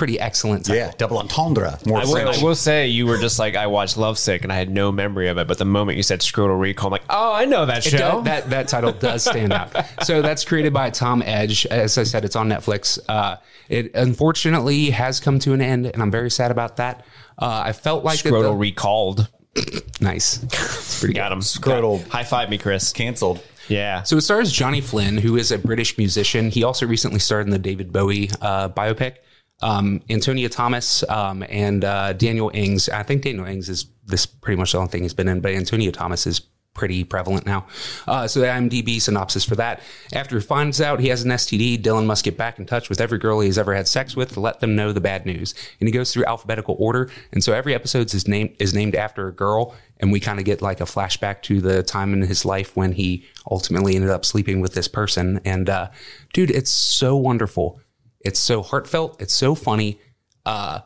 pretty 0.00 0.18
excellent. 0.18 0.64
Title. 0.64 0.76
Yeah, 0.82 0.92
double 0.98 1.18
entendre. 1.18 1.78
More 1.86 1.98
I 2.00 2.04
will, 2.04 2.12
French. 2.12 2.38
I 2.38 2.42
will 2.42 2.54
say 2.54 2.88
you 2.88 3.06
were 3.06 3.18
just 3.18 3.38
like 3.38 3.54
I 3.54 3.66
watched 3.66 3.96
Lovesick 3.96 4.42
and 4.42 4.52
I 4.52 4.56
had 4.56 4.70
no 4.70 4.90
memory 4.90 5.28
of 5.28 5.36
it, 5.38 5.46
but 5.46 5.58
the 5.58 5.64
moment 5.64 5.96
you 5.98 6.02
said 6.02 6.20
Scrotal 6.20 6.58
Recall, 6.58 6.88
I'm 6.88 6.92
like, 6.92 7.02
oh, 7.10 7.32
I 7.34 7.44
know 7.44 7.66
that 7.66 7.86
It 7.86 7.90
show. 7.90 7.98
does- 7.98 8.24
that 8.24 8.50
that 8.50 8.68
title 8.68 8.92
does 8.92 9.22
stand 9.24 9.52
out. 9.52 9.76
So 10.04 10.22
that's 10.22 10.44
created 10.44 10.72
by 10.72 10.88
Tom 10.90 11.22
Edge. 11.24 11.66
As 11.66 11.98
I 11.98 12.04
said, 12.04 12.24
it's 12.24 12.34
on 12.34 12.48
Netflix. 12.48 12.98
Uh, 13.08 13.36
it 13.68 13.94
unfortunately 13.94 14.90
has 14.90 15.20
come 15.20 15.38
to 15.40 15.52
an 15.52 15.60
end, 15.60 15.86
and 15.86 16.02
I'm 16.02 16.10
very 16.10 16.30
sad 16.30 16.50
about 16.50 16.78
that. 16.78 17.04
Uh, 17.38 17.62
I 17.66 17.72
felt 17.72 18.02
like 18.04 18.22
that 18.22 18.32
Scrotal 18.32 18.42
the- 18.52 18.54
recalled. 18.56 19.28
nice. 20.00 20.42
It's 20.42 21.00
pretty 21.00 21.14
good. 21.14 21.20
Got 21.20 21.32
him. 21.32 21.40
Scrotal. 21.40 22.06
High 22.08 22.24
five 22.24 22.48
me, 22.50 22.56
Chris. 22.58 22.92
Canceled. 22.92 23.42
Yeah. 23.68 24.02
So 24.02 24.16
it 24.16 24.22
stars 24.22 24.50
Johnny 24.50 24.80
Flynn, 24.80 25.16
who 25.18 25.36
is 25.36 25.52
a 25.52 25.58
British 25.58 25.96
musician. 25.98 26.50
He 26.50 26.64
also 26.64 26.86
recently 26.86 27.20
starred 27.20 27.46
in 27.46 27.50
the 27.50 27.58
David 27.58 27.92
Bowie 27.92 28.30
uh, 28.40 28.68
biopic. 28.70 29.16
Um, 29.62 30.02
Antonia 30.08 30.48
Thomas 30.48 31.04
um, 31.08 31.44
and 31.48 31.84
uh, 31.84 32.12
Daniel 32.14 32.50
Ings. 32.54 32.88
I 32.88 33.02
think 33.02 33.22
Daniel 33.22 33.46
Ings 33.46 33.68
is 33.68 33.86
this 34.06 34.26
pretty 34.26 34.58
much 34.58 34.72
the 34.72 34.78
only 34.78 34.90
thing 34.90 35.02
he's 35.02 35.14
been 35.14 35.28
in, 35.28 35.40
but 35.40 35.52
Antonia 35.52 35.92
Thomas 35.92 36.26
is 36.26 36.40
pretty 36.72 37.02
prevalent 37.04 37.46
now. 37.46 37.66
Uh, 38.06 38.26
so 38.26 38.40
the 38.40 38.46
IMDb 38.46 39.00
synopsis 39.00 39.44
for 39.44 39.56
that: 39.56 39.80
After 40.12 40.38
he 40.38 40.44
finds 40.44 40.80
out 40.80 41.00
he 41.00 41.08
has 41.08 41.22
an 41.22 41.30
STD, 41.30 41.82
Dylan 41.82 42.06
must 42.06 42.24
get 42.24 42.36
back 42.36 42.58
in 42.58 42.66
touch 42.66 42.88
with 42.88 43.00
every 43.00 43.18
girl 43.18 43.40
he's 43.40 43.58
ever 43.58 43.74
had 43.74 43.88
sex 43.88 44.16
with 44.16 44.32
to 44.32 44.40
let 44.40 44.60
them 44.60 44.76
know 44.76 44.92
the 44.92 45.00
bad 45.00 45.26
news. 45.26 45.54
And 45.78 45.88
he 45.88 45.92
goes 45.92 46.12
through 46.12 46.24
alphabetical 46.24 46.76
order, 46.78 47.10
and 47.32 47.42
so 47.42 47.52
every 47.52 47.74
episode 47.74 48.12
is 48.14 48.26
named 48.26 48.56
is 48.58 48.74
named 48.74 48.94
after 48.94 49.28
a 49.28 49.32
girl, 49.32 49.74
and 49.98 50.12
we 50.12 50.20
kind 50.20 50.38
of 50.38 50.44
get 50.44 50.62
like 50.62 50.80
a 50.80 50.84
flashback 50.84 51.42
to 51.42 51.60
the 51.60 51.82
time 51.82 52.12
in 52.12 52.22
his 52.22 52.44
life 52.44 52.76
when 52.76 52.92
he 52.92 53.26
ultimately 53.50 53.94
ended 53.94 54.10
up 54.10 54.24
sleeping 54.24 54.60
with 54.60 54.74
this 54.74 54.88
person. 54.88 55.40
And 55.44 55.68
uh, 55.68 55.90
dude, 56.32 56.50
it's 56.50 56.70
so 56.72 57.16
wonderful. 57.16 57.80
It's 58.20 58.38
so 58.38 58.62
heartfelt. 58.62 59.20
It's 59.20 59.34
so 59.34 59.54
funny. 59.54 59.98
Uh, 60.44 60.80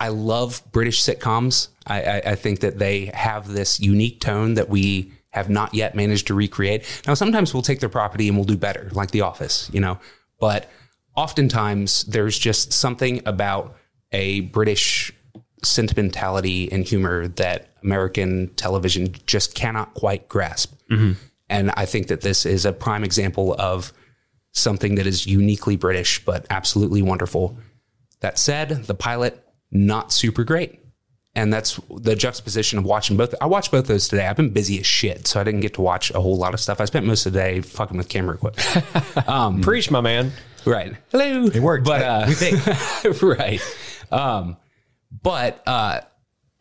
I 0.00 0.08
love 0.08 0.62
British 0.72 1.02
sitcoms. 1.02 1.68
I, 1.86 2.02
I, 2.02 2.22
I 2.26 2.34
think 2.34 2.60
that 2.60 2.78
they 2.78 3.06
have 3.14 3.48
this 3.48 3.78
unique 3.80 4.20
tone 4.20 4.54
that 4.54 4.68
we 4.68 5.12
have 5.30 5.48
not 5.48 5.74
yet 5.74 5.94
managed 5.94 6.26
to 6.26 6.34
recreate. 6.34 6.84
Now, 7.06 7.14
sometimes 7.14 7.54
we'll 7.54 7.62
take 7.62 7.80
their 7.80 7.88
property 7.88 8.28
and 8.28 8.36
we'll 8.36 8.44
do 8.44 8.56
better, 8.56 8.90
like 8.92 9.12
The 9.12 9.22
Office, 9.22 9.70
you 9.72 9.80
know, 9.80 9.98
but 10.40 10.68
oftentimes 11.16 12.04
there's 12.04 12.38
just 12.38 12.72
something 12.72 13.22
about 13.26 13.76
a 14.12 14.40
British 14.40 15.12
sentimentality 15.62 16.70
and 16.72 16.84
humor 16.84 17.28
that 17.28 17.70
American 17.82 18.48
television 18.56 19.14
just 19.26 19.54
cannot 19.54 19.94
quite 19.94 20.28
grasp. 20.28 20.74
And 21.48 21.70
I 21.76 21.86
think 21.86 22.08
that 22.08 22.22
this 22.22 22.44
is 22.44 22.64
a 22.64 22.72
prime 22.72 23.04
example 23.04 23.54
of 23.58 23.92
something 24.52 24.94
that 24.96 25.06
is 25.06 25.26
uniquely 25.26 25.76
British, 25.76 26.24
but 26.24 26.46
absolutely 26.50 27.02
wonderful. 27.02 27.56
That 28.20 28.38
said, 28.38 28.68
the 28.84 28.94
pilot, 28.94 29.44
not 29.70 30.12
super 30.12 30.44
great. 30.44 30.78
And 31.34 31.50
that's 31.50 31.80
the 31.90 32.14
juxtaposition 32.14 32.78
of 32.78 32.84
watching 32.84 33.16
both. 33.16 33.34
I 33.40 33.46
watched 33.46 33.72
both 33.72 33.86
those 33.86 34.06
today. 34.06 34.26
I've 34.26 34.36
been 34.36 34.50
busy 34.50 34.78
as 34.78 34.86
shit, 34.86 35.26
so 35.26 35.40
I 35.40 35.44
didn't 35.44 35.60
get 35.60 35.74
to 35.74 35.80
watch 35.80 36.10
a 36.10 36.20
whole 36.20 36.36
lot 36.36 36.52
of 36.52 36.60
stuff. 36.60 36.78
I 36.78 36.84
spent 36.84 37.06
most 37.06 37.24
of 37.24 37.32
the 37.32 37.38
day 37.38 37.60
fucking 37.62 37.96
with 37.96 38.10
camera 38.10 38.34
equipment. 38.34 39.62
Preach, 39.62 39.90
my 39.90 40.02
man. 40.02 40.32
right. 40.66 40.94
Hello. 41.10 41.46
It 41.46 41.60
worked. 41.60 41.86
But, 41.86 42.02
uh, 42.02 42.24
We 42.28 42.34
think. 42.34 43.22
right. 43.22 43.62
Um, 44.10 44.58
but 45.22 45.62
uh, 45.66 46.02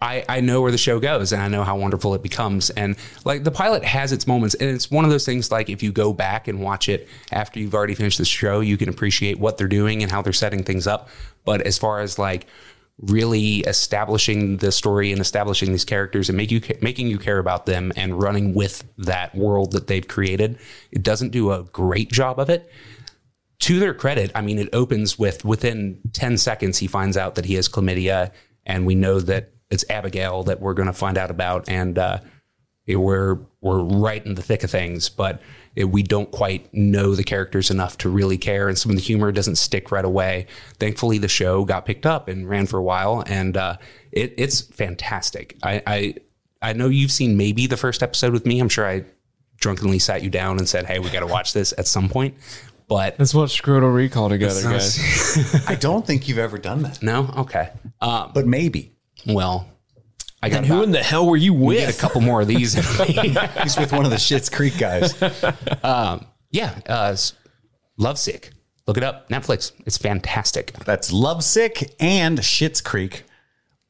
I, 0.01 0.25
I 0.27 0.41
know 0.41 0.61
where 0.61 0.71
the 0.71 0.77
show 0.77 0.99
goes 0.99 1.31
and 1.31 1.41
I 1.41 1.47
know 1.47 1.63
how 1.63 1.77
wonderful 1.77 2.15
it 2.15 2.23
becomes. 2.23 2.69
And 2.71 2.95
like 3.23 3.43
the 3.43 3.51
pilot 3.51 3.83
has 3.83 4.11
its 4.11 4.25
moments. 4.25 4.55
And 4.55 4.69
it's 4.69 4.89
one 4.89 5.05
of 5.05 5.11
those 5.11 5.25
things 5.25 5.51
like 5.51 5.69
if 5.69 5.83
you 5.83 5.91
go 5.91 6.11
back 6.11 6.47
and 6.47 6.59
watch 6.61 6.89
it 6.89 7.07
after 7.31 7.59
you've 7.59 7.75
already 7.75 7.93
finished 7.93 8.17
the 8.17 8.25
show, 8.25 8.61
you 8.61 8.77
can 8.77 8.89
appreciate 8.89 9.39
what 9.39 9.57
they're 9.57 9.67
doing 9.67 10.01
and 10.01 10.11
how 10.11 10.21
they're 10.21 10.33
setting 10.33 10.63
things 10.63 10.87
up. 10.87 11.09
But 11.45 11.61
as 11.61 11.77
far 11.77 11.99
as 11.99 12.17
like 12.17 12.47
really 12.97 13.59
establishing 13.59 14.57
the 14.57 14.71
story 14.71 15.11
and 15.11 15.21
establishing 15.21 15.71
these 15.71 15.85
characters 15.85 16.29
and 16.29 16.37
make 16.37 16.51
you 16.51 16.61
making 16.81 17.07
you 17.07 17.17
care 17.17 17.39
about 17.39 17.65
them 17.65 17.91
and 17.95 18.21
running 18.21 18.53
with 18.53 18.83
that 18.97 19.33
world 19.35 19.71
that 19.73 19.87
they've 19.87 20.07
created, 20.07 20.57
it 20.91 21.03
doesn't 21.03 21.29
do 21.29 21.51
a 21.51 21.63
great 21.63 22.11
job 22.11 22.39
of 22.39 22.49
it 22.49 22.71
to 23.61 23.79
their 23.79 23.93
credit, 23.93 24.31
I 24.33 24.41
mean, 24.41 24.57
it 24.57 24.69
opens 24.73 25.19
with 25.19 25.45
within 25.45 25.99
10 26.13 26.37
seconds, 26.39 26.79
he 26.79 26.87
finds 26.87 27.15
out 27.15 27.35
that 27.35 27.45
he 27.45 27.53
has 27.53 27.69
chlamydia, 27.69 28.31
and 28.65 28.87
we 28.87 28.95
know 28.95 29.19
that 29.19 29.51
it's 29.71 29.85
Abigail 29.89 30.43
that 30.43 30.59
we're 30.61 30.73
going 30.75 30.87
to 30.87 30.93
find 30.93 31.17
out 31.17 31.31
about. 31.31 31.67
And 31.69 31.97
uh, 31.97 32.19
it- 32.85 32.97
we're, 32.97 33.39
we're 33.61 33.81
right 33.81 34.23
in 34.25 34.35
the 34.35 34.41
thick 34.41 34.63
of 34.63 34.69
things, 34.71 35.09
but 35.09 35.41
it, 35.75 35.85
we 35.85 36.03
don't 36.03 36.29
quite 36.31 36.71
know 36.73 37.15
the 37.15 37.23
characters 37.23 37.71
enough 37.71 37.97
to 37.99 38.09
really 38.09 38.37
care. 38.37 38.67
And 38.67 38.77
some 38.77 38.89
of 38.91 38.97
the 38.97 39.01
humor 39.03 39.31
doesn't 39.31 39.55
stick 39.55 39.89
right 39.91 40.03
away. 40.03 40.47
Thankfully, 40.79 41.17
the 41.17 41.27
show 41.29 41.63
got 41.63 41.85
picked 41.85 42.05
up 42.05 42.27
and 42.27 42.49
ran 42.49 42.65
for 42.67 42.77
a 42.77 42.83
while, 42.83 43.23
and 43.25 43.55
uh, 43.55 43.77
it, 44.11 44.33
it's 44.37 44.61
fantastic. 44.61 45.55
I, 45.63 45.81
I, 45.87 46.15
I 46.61 46.73
know 46.73 46.89
you've 46.89 47.11
seen 47.11 47.37
maybe 47.37 47.67
the 47.67 47.77
first 47.77 48.03
episode 48.03 48.33
with 48.33 48.45
me. 48.45 48.59
I'm 48.59 48.67
sure 48.69 48.85
I 48.85 49.05
drunkenly 49.59 49.99
sat 49.99 50.23
you 50.23 50.29
down 50.29 50.57
and 50.57 50.67
said, 50.67 50.85
Hey, 50.87 50.99
we 50.99 51.09
got 51.09 51.21
to 51.21 51.27
watch 51.27 51.53
this 51.53 51.73
at 51.77 51.87
some 51.87 52.09
point. 52.09 52.35
but 52.87 53.15
Let's 53.17 53.33
watch 53.33 53.61
Scrotal 53.61 53.93
Recall 53.93 54.27
together, 54.27 54.61
guys. 54.63 54.99
I 55.67 55.75
don't 55.75 56.05
think 56.05 56.27
you've 56.27 56.39
ever 56.39 56.57
done 56.57 56.81
that, 56.81 57.01
no, 57.01 57.31
okay. 57.37 57.69
Um, 58.01 58.31
but 58.33 58.45
maybe 58.45 58.91
well, 59.27 59.67
I 60.43 60.49
got 60.49 60.57
And 60.57 60.65
who 60.65 60.73
about- 60.75 60.83
in 60.85 60.91
the 60.91 61.03
hell 61.03 61.27
were 61.27 61.37
you 61.37 61.53
get 61.73 61.93
a 61.95 61.97
couple 61.99 62.21
more 62.21 62.41
of 62.41 62.47
these. 62.47 62.73
he's 63.63 63.77
with 63.77 63.91
one 63.91 64.05
of 64.05 64.11
the 64.11 64.17
Schitt's 64.17 64.49
Creek 64.49 64.77
guys. 64.77 65.13
yeah, 66.51 66.79
uh, 66.89 67.11
s- 67.13 67.33
Lovesick. 67.97 68.51
Look 68.87 68.97
it 68.97 69.03
up. 69.03 69.29
Netflix. 69.29 69.71
It's 69.85 69.97
fantastic. 69.97 70.71
That's 70.85 71.11
Lovesick 71.13 71.93
and 71.99 72.39
Schitt's 72.39 72.81
Creek 72.81 73.23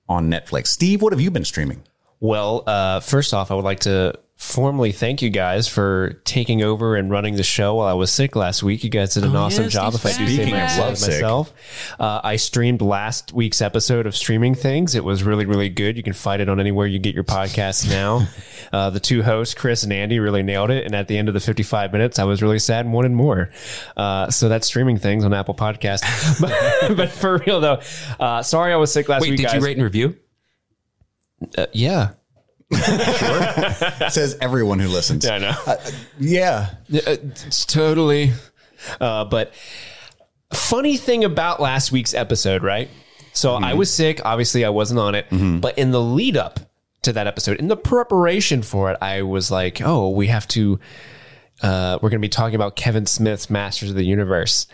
on 0.09 0.29
Netflix. 0.29 0.67
Steve, 0.67 1.01
what 1.01 1.13
have 1.13 1.21
you 1.21 1.31
been 1.31 1.45
streaming? 1.45 1.83
Well, 2.19 2.63
uh, 2.67 2.99
first 2.99 3.33
off, 3.33 3.49
I 3.51 3.55
would 3.55 3.63
like 3.63 3.79
to 3.81 4.13
formally 4.41 4.91
thank 4.91 5.21
you 5.21 5.29
guys 5.29 5.67
for 5.67 6.19
taking 6.25 6.63
over 6.63 6.95
and 6.95 7.11
running 7.11 7.35
the 7.35 7.43
show 7.43 7.75
while 7.75 7.87
I 7.87 7.93
was 7.93 8.11
sick 8.11 8.35
last 8.35 8.63
week. 8.63 8.83
You 8.83 8.89
guys 8.89 9.13
did 9.13 9.23
an 9.23 9.35
awesome 9.35 9.65
yeah, 9.65 9.69
job. 9.69 9.93
If 9.93 10.03
I 10.03 10.17
do 10.17 10.27
say 10.27 10.49
myself, 10.49 11.53
Uh, 11.99 12.21
I 12.23 12.37
streamed 12.37 12.81
last 12.81 13.33
week's 13.33 13.61
episode 13.61 14.07
of 14.07 14.15
Streaming 14.15 14.55
Things. 14.55 14.95
It 14.95 15.03
was 15.03 15.21
really, 15.21 15.45
really 15.45 15.69
good. 15.69 15.95
You 15.95 16.01
can 16.01 16.13
find 16.13 16.41
it 16.41 16.49
on 16.49 16.59
anywhere 16.59 16.87
you 16.87 16.97
get 16.97 17.13
your 17.13 17.23
podcasts 17.23 17.87
now. 17.87 18.27
uh, 18.73 18.89
the 18.89 18.99
two 18.99 19.21
hosts, 19.21 19.53
Chris 19.53 19.83
and 19.83 19.93
Andy, 19.93 20.17
really 20.17 20.41
nailed 20.41 20.71
it. 20.71 20.87
And 20.87 20.95
at 20.95 21.07
the 21.07 21.19
end 21.19 21.27
of 21.27 21.35
the 21.35 21.39
55 21.39 21.93
minutes, 21.93 22.17
I 22.17 22.23
was 22.23 22.41
really 22.41 22.59
sad 22.59 22.85
and 22.85 22.95
wanted 22.95 23.11
more. 23.11 23.51
Uh, 23.95 24.31
so 24.31 24.49
that's 24.49 24.65
Streaming 24.65 24.97
Things 24.97 25.23
on 25.23 25.35
Apple 25.35 25.53
Podcast. 25.53 26.01
but, 26.87 26.97
but 26.97 27.09
for 27.11 27.37
real 27.45 27.61
though, 27.61 27.79
uh, 28.19 28.41
sorry 28.41 28.73
I 28.73 28.77
was 28.77 28.91
sick 28.91 29.07
last 29.07 29.21
Wait, 29.21 29.29
week. 29.29 29.37
did 29.37 29.45
guys. 29.45 29.53
you 29.53 29.61
rate 29.61 29.77
and 29.77 29.83
review? 29.83 30.17
Uh, 31.55 31.67
yeah. 32.71 34.07
Says 34.09 34.37
everyone 34.41 34.79
who 34.79 34.87
listens. 34.87 35.25
Yeah, 35.25 35.33
I 35.35 35.37
know. 35.39 35.77
Yeah. 36.19 36.69
Yeah, 36.87 37.01
It's 37.05 37.65
totally. 37.65 38.31
Uh, 38.99 39.25
but 39.25 39.53
funny 40.53 40.97
thing 40.97 41.23
about 41.23 41.59
last 41.59 41.91
week's 41.91 42.13
episode, 42.13 42.63
right? 42.63 42.89
So 43.33 43.53
I 43.53 43.73
was 43.73 43.93
sick. 43.93 44.19
Obviously, 44.25 44.65
I 44.65 44.69
wasn't 44.69 44.99
on 44.99 45.15
it. 45.15 45.27
But 45.61 45.77
in 45.77 45.91
the 45.91 46.01
lead 46.01 46.35
up 46.37 46.59
to 47.03 47.13
that 47.13 47.27
episode, 47.27 47.57
in 47.59 47.67
the 47.67 47.77
preparation 47.77 48.61
for 48.61 48.91
it, 48.91 48.97
I 49.01 49.21
was 49.21 49.49
like, 49.51 49.81
"Oh, 49.81 50.09
we 50.09 50.27
have 50.27 50.47
to. 50.49 50.79
Uh, 51.61 51.99
we're 52.01 52.09
going 52.09 52.19
to 52.19 52.25
be 52.25 52.29
talking 52.29 52.55
about 52.55 52.75
Kevin 52.75 53.05
Smith's 53.05 53.49
Masters 53.49 53.91
of 53.91 53.95
the 53.95 54.03
Universe." 54.03 54.67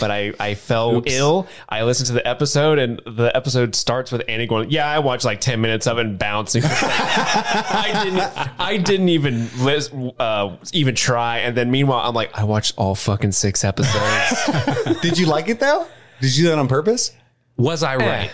But 0.00 0.10
I, 0.10 0.32
I 0.38 0.54
fell 0.54 1.02
ill. 1.06 1.46
I 1.68 1.82
listened 1.82 2.08
to 2.08 2.12
the 2.12 2.26
episode, 2.26 2.78
and 2.78 3.00
the 3.06 3.34
episode 3.34 3.74
starts 3.74 4.12
with 4.12 4.22
Annie 4.28 4.46
going, 4.46 4.70
"Yeah, 4.70 4.88
I 4.88 4.98
watched 4.98 5.24
like 5.24 5.40
ten 5.40 5.60
minutes 5.60 5.86
of 5.86 5.98
it 5.98 6.06
and 6.06 6.18
bouncing." 6.18 6.62
I 6.66 8.00
didn't. 8.04 8.60
I 8.60 8.76
didn't 8.76 9.08
even 9.08 9.48
lis- 9.58 9.92
uh, 10.18 10.56
even 10.72 10.94
try. 10.94 11.38
And 11.38 11.56
then 11.56 11.70
meanwhile, 11.70 12.08
I'm 12.08 12.14
like, 12.14 12.36
I 12.38 12.44
watched 12.44 12.74
all 12.76 12.94
fucking 12.94 13.32
six 13.32 13.64
episodes. 13.64 15.00
Did 15.02 15.18
you 15.18 15.26
like 15.26 15.48
it 15.48 15.60
though? 15.60 15.86
Did 16.20 16.36
you 16.36 16.44
do 16.44 16.50
that 16.50 16.58
on 16.58 16.68
purpose? 16.68 17.14
Was 17.56 17.82
I 17.82 17.96
right 17.96 18.30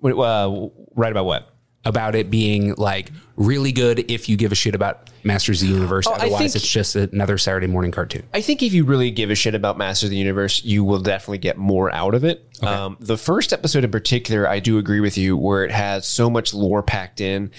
Wait, 0.00 0.12
uh, 0.12 0.68
right 0.94 1.10
about 1.10 1.26
what? 1.26 1.55
About 1.86 2.14
it 2.14 2.30
being 2.30 2.74
like 2.74 3.10
really 3.36 3.72
good 3.72 4.10
if 4.10 4.28
you 4.28 4.36
give 4.36 4.52
a 4.52 4.54
shit 4.54 4.74
about 4.74 5.08
Masters 5.24 5.62
of 5.62 5.68
the 5.68 5.74
Universe? 5.74 6.06
I 6.06 6.12
Otherwise, 6.14 6.38
think- 6.38 6.56
it's 6.56 6.68
just 6.68 6.96
another 6.96 7.38
Saturday 7.38 7.66
morning 7.68 7.92
cartoon. 7.92 8.24
I 8.34 8.40
think 8.42 8.62
if 8.62 8.74
you 8.74 8.84
really 8.84 9.10
give 9.10 9.30
a 9.30 9.34
shit 9.34 9.54
about 9.54 9.78
Masters 9.78 10.08
of 10.08 10.10
the 10.10 10.16
Universe, 10.16 10.64
you 10.64 10.84
will 10.84 11.00
definitely 11.00 11.38
get 11.38 11.56
more 11.56 11.90
out 11.94 12.14
of 12.14 12.24
it. 12.24 12.44
Um, 12.62 12.96
the 13.00 13.16
first 13.16 13.52
episode 13.52 13.84
in 13.84 13.90
particular, 13.90 14.48
I 14.48 14.60
do 14.60 14.78
agree 14.78 15.00
with 15.00 15.16
you, 15.16 15.36
where 15.36 15.64
it 15.64 15.70
has 15.70 16.06
so 16.06 16.28
much 16.28 16.52
lore 16.52 16.82
packed 16.82 17.20
in. 17.20 17.50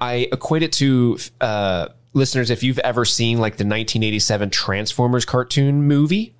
I 0.00 0.28
equate 0.32 0.62
it 0.62 0.72
to 0.74 1.18
uh, 1.40 1.88
listeners 2.12 2.50
if 2.50 2.62
you've 2.62 2.78
ever 2.80 3.04
seen 3.04 3.38
like 3.38 3.54
the 3.54 3.64
1987 3.64 4.50
Transformers 4.50 5.24
cartoon 5.24 5.84
movie. 5.84 6.34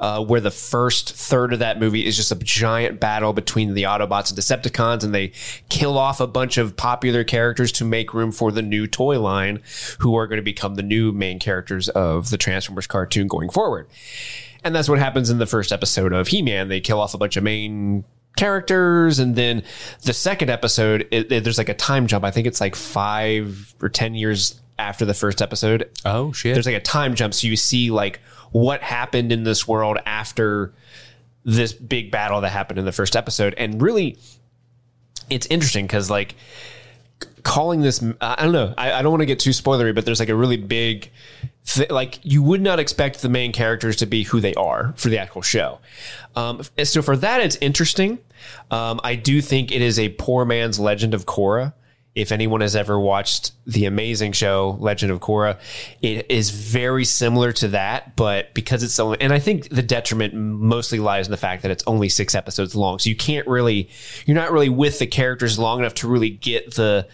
Uh, 0.00 0.24
where 0.24 0.40
the 0.40 0.50
first 0.50 1.12
third 1.12 1.52
of 1.52 1.58
that 1.58 1.78
movie 1.80 2.06
is 2.06 2.16
just 2.16 2.30
a 2.32 2.36
giant 2.36 3.00
battle 3.00 3.32
between 3.32 3.74
the 3.74 3.82
Autobots 3.82 4.30
and 4.30 4.38
Decepticons, 4.38 5.02
and 5.04 5.14
they 5.14 5.32
kill 5.68 5.98
off 5.98 6.20
a 6.20 6.26
bunch 6.26 6.56
of 6.58 6.76
popular 6.76 7.24
characters 7.24 7.72
to 7.72 7.84
make 7.84 8.14
room 8.14 8.30
for 8.32 8.52
the 8.52 8.62
new 8.62 8.86
toy 8.86 9.20
line, 9.20 9.60
who 9.98 10.14
are 10.16 10.26
going 10.26 10.38
to 10.38 10.42
become 10.42 10.76
the 10.76 10.82
new 10.82 11.12
main 11.12 11.38
characters 11.38 11.88
of 11.90 12.30
the 12.30 12.38
Transformers 12.38 12.86
cartoon 12.86 13.26
going 13.26 13.50
forward. 13.50 13.88
And 14.64 14.74
that's 14.74 14.88
what 14.88 14.98
happens 14.98 15.30
in 15.30 15.38
the 15.38 15.46
first 15.46 15.72
episode 15.72 16.12
of 16.12 16.28
He 16.28 16.42
Man. 16.42 16.68
They 16.68 16.80
kill 16.80 17.00
off 17.00 17.14
a 17.14 17.18
bunch 17.18 17.36
of 17.36 17.42
main 17.44 18.04
characters, 18.36 19.18
and 19.18 19.34
then 19.34 19.62
the 20.02 20.12
second 20.12 20.50
episode, 20.50 21.08
it, 21.10 21.30
it- 21.32 21.44
there's 21.44 21.58
like 21.58 21.68
a 21.68 21.74
time 21.74 22.06
jump. 22.06 22.24
I 22.24 22.30
think 22.30 22.46
it's 22.46 22.60
like 22.60 22.74
five 22.76 23.74
or 23.82 23.88
10 23.88 24.14
years 24.14 24.60
after 24.78 25.04
the 25.04 25.14
first 25.14 25.40
episode. 25.42 25.90
Oh 26.04 26.32
shit! 26.32 26.54
there's 26.54 26.66
like 26.66 26.76
a 26.76 26.80
time 26.80 27.14
jump 27.14 27.34
so 27.34 27.46
you 27.46 27.56
see 27.56 27.90
like 27.90 28.20
what 28.52 28.82
happened 28.82 29.32
in 29.32 29.44
this 29.44 29.66
world 29.66 29.98
after 30.06 30.72
this 31.44 31.72
big 31.72 32.10
battle 32.10 32.40
that 32.40 32.50
happened 32.50 32.78
in 32.78 32.84
the 32.84 32.92
first 32.92 33.16
episode. 33.16 33.54
And 33.56 33.80
really 33.80 34.18
it's 35.30 35.46
interesting 35.46 35.86
because 35.86 36.10
like 36.10 36.34
calling 37.42 37.80
this 37.80 38.02
i 38.20 38.42
don't 38.42 38.52
know. 38.52 38.74
I, 38.76 38.92
I 38.92 39.02
don't 39.02 39.12
want 39.12 39.22
to 39.22 39.26
get 39.26 39.38
too 39.38 39.50
spoilery 39.50 39.94
but 39.94 40.04
there's 40.04 40.20
like 40.20 40.28
a 40.28 40.34
really 40.34 40.56
big 40.56 41.10
th- 41.64 41.90
like 41.90 42.18
you 42.22 42.42
would 42.42 42.60
not 42.60 42.80
expect 42.80 43.22
the 43.22 43.28
main 43.28 43.52
characters 43.52 43.96
to 43.96 44.06
be 44.06 44.24
who 44.24 44.40
they 44.40 44.54
are 44.54 44.92
for 44.96 45.08
the 45.08 45.18
actual 45.18 45.42
show. 45.42 45.78
Um, 46.34 46.62
so 46.82 47.02
for 47.02 47.16
that 47.16 47.40
it's 47.40 47.56
interesting. 47.56 48.18
Um, 48.70 49.00
i 49.04 49.14
do 49.14 49.40
think 49.40 49.72
it 49.72 49.82
is 49.82 49.98
a 49.98 50.10
poor 50.10 50.44
man's 50.44 50.78
legend 50.80 51.14
of 51.14 51.24
korra 51.26 51.72
if 52.16 52.32
anyone 52.32 52.62
has 52.62 52.74
ever 52.74 52.98
watched 52.98 53.52
the 53.66 53.84
amazing 53.84 54.32
show 54.32 54.76
Legend 54.80 55.12
of 55.12 55.20
Korra, 55.20 55.58
it 56.00 56.28
is 56.30 56.48
very 56.48 57.04
similar 57.04 57.52
to 57.52 57.68
that, 57.68 58.16
but 58.16 58.54
because 58.54 58.82
it's 58.82 58.98
only, 58.98 59.20
and 59.20 59.34
I 59.34 59.38
think 59.38 59.68
the 59.68 59.82
detriment 59.82 60.32
mostly 60.32 60.98
lies 60.98 61.26
in 61.26 61.30
the 61.30 61.36
fact 61.36 61.60
that 61.62 61.70
it's 61.70 61.84
only 61.86 62.08
six 62.08 62.34
episodes 62.34 62.74
long. 62.74 62.98
So 62.98 63.10
you 63.10 63.16
can't 63.16 63.46
really, 63.46 63.90
you're 64.24 64.34
not 64.34 64.50
really 64.50 64.70
with 64.70 64.98
the 64.98 65.06
characters 65.06 65.58
long 65.58 65.80
enough 65.80 65.92
to 65.96 66.08
really 66.08 66.30
get 66.30 66.74
the, 66.74 67.06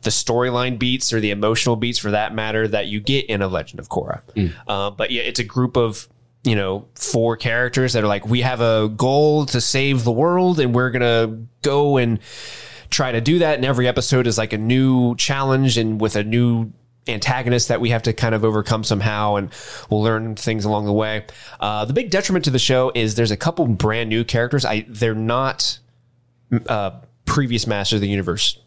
the 0.00 0.10
storyline 0.10 0.78
beats 0.78 1.12
or 1.12 1.20
the 1.20 1.30
emotional 1.30 1.76
beats 1.76 1.98
for 1.98 2.10
that 2.12 2.34
matter 2.34 2.66
that 2.66 2.86
you 2.86 3.00
get 3.00 3.26
in 3.26 3.42
a 3.42 3.48
Legend 3.48 3.80
of 3.80 3.90
Korra. 3.90 4.22
Uh, 4.66 4.90
but 4.90 5.10
yeah, 5.10 5.22
it's 5.22 5.40
a 5.40 5.44
group 5.44 5.76
of 5.76 6.08
you 6.42 6.56
know 6.56 6.88
four 6.96 7.36
characters 7.36 7.92
that 7.92 8.02
are 8.02 8.08
like 8.08 8.26
we 8.26 8.40
have 8.40 8.60
a 8.60 8.88
goal 8.88 9.46
to 9.46 9.60
save 9.60 10.02
the 10.02 10.10
world 10.10 10.58
and 10.58 10.74
we're 10.74 10.90
gonna 10.90 11.38
go 11.62 11.98
and 11.98 12.18
try 12.92 13.10
to 13.12 13.20
do 13.20 13.40
that. 13.40 13.56
And 13.56 13.64
every 13.64 13.88
episode 13.88 14.26
is 14.26 14.38
like 14.38 14.52
a 14.52 14.58
new 14.58 15.16
challenge 15.16 15.78
and 15.78 16.00
with 16.00 16.14
a 16.14 16.22
new 16.22 16.72
antagonist 17.08 17.68
that 17.68 17.80
we 17.80 17.90
have 17.90 18.02
to 18.04 18.12
kind 18.12 18.34
of 18.34 18.44
overcome 18.44 18.84
somehow 18.84 19.34
and 19.34 19.50
we'll 19.90 20.02
learn 20.02 20.36
things 20.36 20.64
along 20.64 20.86
the 20.86 20.92
way. 20.92 21.24
Uh, 21.58 21.84
the 21.84 21.92
big 21.92 22.10
detriment 22.10 22.44
to 22.44 22.50
the 22.50 22.58
show 22.58 22.92
is 22.94 23.16
there's 23.16 23.32
a 23.32 23.36
couple 23.36 23.66
brand 23.66 24.08
new 24.08 24.22
characters. 24.22 24.64
I 24.64 24.86
they're 24.88 25.14
not 25.14 25.78
uh, 26.68 26.92
previous 27.24 27.66
Masters 27.66 27.96
of 27.96 28.00
the 28.02 28.08
Universe 28.08 28.61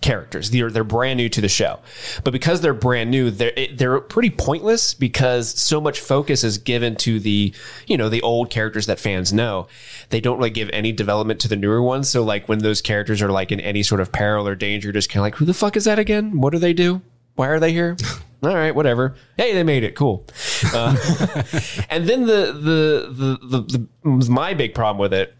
characters. 0.00 0.50
They're 0.50 0.70
they're 0.70 0.84
brand 0.84 1.16
new 1.18 1.28
to 1.28 1.40
the 1.40 1.48
show, 1.48 1.80
but 2.24 2.32
because 2.32 2.60
they're 2.60 2.74
brand 2.74 3.10
new, 3.10 3.30
they're 3.30 3.52
they're 3.72 4.00
pretty 4.00 4.30
pointless 4.30 4.94
because 4.94 5.50
so 5.60 5.80
much 5.80 6.00
focus 6.00 6.44
is 6.44 6.58
given 6.58 6.96
to 6.96 7.20
the 7.20 7.52
you 7.86 7.96
know 7.96 8.08
the 8.08 8.22
old 8.22 8.50
characters 8.50 8.86
that 8.86 8.98
fans 9.00 9.32
know. 9.32 9.66
They 10.10 10.20
don't 10.20 10.38
really 10.38 10.50
give 10.50 10.70
any 10.72 10.92
development 10.92 11.40
to 11.40 11.48
the 11.48 11.56
newer 11.56 11.82
ones. 11.82 12.08
So 12.08 12.22
like 12.22 12.48
when 12.48 12.60
those 12.60 12.80
characters 12.80 13.22
are 13.22 13.30
like 13.30 13.52
in 13.52 13.60
any 13.60 13.82
sort 13.82 14.00
of 14.00 14.12
peril 14.12 14.46
or 14.46 14.54
danger, 14.54 14.92
just 14.92 15.08
kind 15.08 15.20
of 15.20 15.24
like 15.24 15.36
who 15.36 15.44
the 15.44 15.54
fuck 15.54 15.76
is 15.76 15.84
that 15.84 15.98
again? 15.98 16.40
What 16.40 16.52
do 16.52 16.58
they 16.58 16.72
do? 16.72 17.02
Why 17.34 17.48
are 17.48 17.60
they 17.60 17.72
here? 17.72 17.96
All 18.42 18.54
right, 18.54 18.72
whatever. 18.72 19.16
Hey, 19.36 19.52
they 19.52 19.64
made 19.64 19.82
it. 19.82 19.96
Cool. 19.96 20.24
Uh, 20.72 20.96
and 21.90 22.08
then 22.08 22.26
the 22.26 22.52
the 22.52 23.08
the 23.10 23.58
the, 23.60 23.88
the 24.04 24.30
my 24.30 24.54
big 24.54 24.74
problem 24.74 24.98
with 24.98 25.12
it 25.12 25.34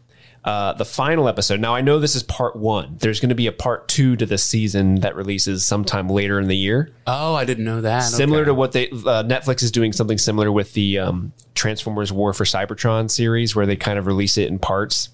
uh, 0.45 0.73
the 0.75 0.85
final 0.85 1.29
episode. 1.29 1.61
Now 1.61 1.75
I 1.75 1.81
know 1.81 1.99
this 1.99 2.15
is 2.15 2.23
part 2.23 2.57
one. 2.57 2.97
There's 3.01 3.21
going 3.21 3.29
to 3.29 3.35
be 3.35 3.47
a 3.47 3.53
part 3.53 3.89
two 3.89 4.17
to 4.17 4.25
this 4.27 4.43
season 4.45 4.97
that 5.01 5.15
releases 5.17 5.67
sometime 5.67 6.09
later 6.09 6.39
in 6.41 6.49
the 6.49 6.57
year. 6.57 6.91
oh, 7.07 7.35
I 7.35 7.45
didn't 7.45 7.65
know 7.65 7.81
that. 7.83 8.01
Similar 8.01 8.41
Okay. 8.41 8.47
to 8.47 8.55
what 8.55 8.73
they 8.73 8.89
uh, 8.91 9.25
Netflix 9.25 9.63
is 9.63 9.71
doing 9.71 9.93
something 9.93 10.19
similar 10.19 10.51
with 10.51 10.73
the 10.75 10.99
um, 10.99 11.33
Transformers 11.55 12.13
War 12.13 12.33
for 12.33 12.45
Cybertron 12.45 13.11
series, 13.11 13.55
where 13.57 13.67
they 13.67 13.77
kind 13.77 13.99
of 13.99 14.07
release 14.07 14.39
it 14.39 14.49
in 14.49 14.59
parts. 14.59 15.11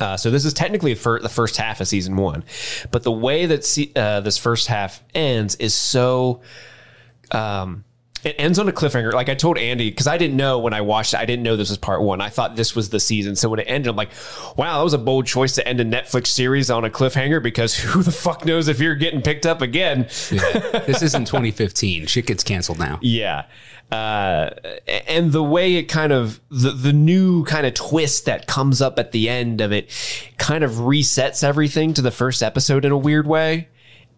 Uh, 0.00 0.16
so 0.16 0.30
this 0.30 0.44
is 0.44 0.52
technically 0.54 0.94
for 0.96 1.20
the 1.20 1.28
first 1.28 1.56
half 1.58 1.80
of 1.80 1.86
season 1.86 2.16
one, 2.16 2.42
but 2.90 3.04
the 3.04 3.12
way 3.12 3.46
that 3.46 3.64
se- 3.64 3.92
uh, 3.94 4.20
this 4.20 4.36
first 4.38 4.66
half 4.66 5.04
ends 5.14 5.54
is 5.56 5.74
so 5.74 6.40
um, 7.30 7.84
it 8.24 8.36
ends 8.38 8.58
on 8.58 8.68
a 8.68 8.72
cliffhanger. 8.72 9.12
Like 9.12 9.28
I 9.28 9.34
told 9.34 9.58
Andy, 9.58 9.90
because 9.90 10.06
I 10.06 10.16
didn't 10.16 10.36
know 10.36 10.58
when 10.58 10.72
I 10.72 10.80
watched 10.80 11.14
it, 11.14 11.18
I 11.18 11.24
didn't 11.24 11.42
know 11.42 11.56
this 11.56 11.70
was 11.70 11.78
part 11.78 12.02
one. 12.02 12.20
I 12.20 12.28
thought 12.28 12.54
this 12.56 12.76
was 12.76 12.90
the 12.90 13.00
season. 13.00 13.34
So 13.34 13.48
when 13.48 13.58
it 13.58 13.64
ended, 13.64 13.88
I'm 13.90 13.96
like, 13.96 14.10
wow, 14.56 14.78
that 14.78 14.84
was 14.84 14.92
a 14.92 14.98
bold 14.98 15.26
choice 15.26 15.54
to 15.56 15.66
end 15.66 15.80
a 15.80 15.84
Netflix 15.84 16.28
series 16.28 16.70
on 16.70 16.84
a 16.84 16.90
cliffhanger 16.90 17.42
because 17.42 17.76
who 17.78 18.02
the 18.02 18.12
fuck 18.12 18.44
knows 18.44 18.68
if 18.68 18.80
you're 18.80 18.94
getting 18.94 19.22
picked 19.22 19.46
up 19.46 19.60
again? 19.60 20.02
this 20.30 21.02
isn't 21.02 21.26
2015. 21.26 22.06
Shit 22.06 22.26
gets 22.26 22.44
canceled 22.44 22.78
now. 22.78 22.98
Yeah. 23.02 23.46
Uh, 23.90 24.50
and 25.06 25.32
the 25.32 25.42
way 25.42 25.74
it 25.74 25.82
kind 25.82 26.12
of 26.12 26.40
the, 26.50 26.70
the 26.70 26.94
new 26.94 27.44
kind 27.44 27.66
of 27.66 27.74
twist 27.74 28.24
that 28.24 28.46
comes 28.46 28.80
up 28.80 28.98
at 28.98 29.12
the 29.12 29.28
end 29.28 29.60
of 29.60 29.70
it 29.70 29.90
kind 30.38 30.64
of 30.64 30.72
resets 30.72 31.44
everything 31.44 31.92
to 31.92 32.00
the 32.00 32.10
first 32.10 32.42
episode 32.42 32.86
in 32.86 32.92
a 32.92 32.96
weird 32.96 33.26
way. 33.26 33.68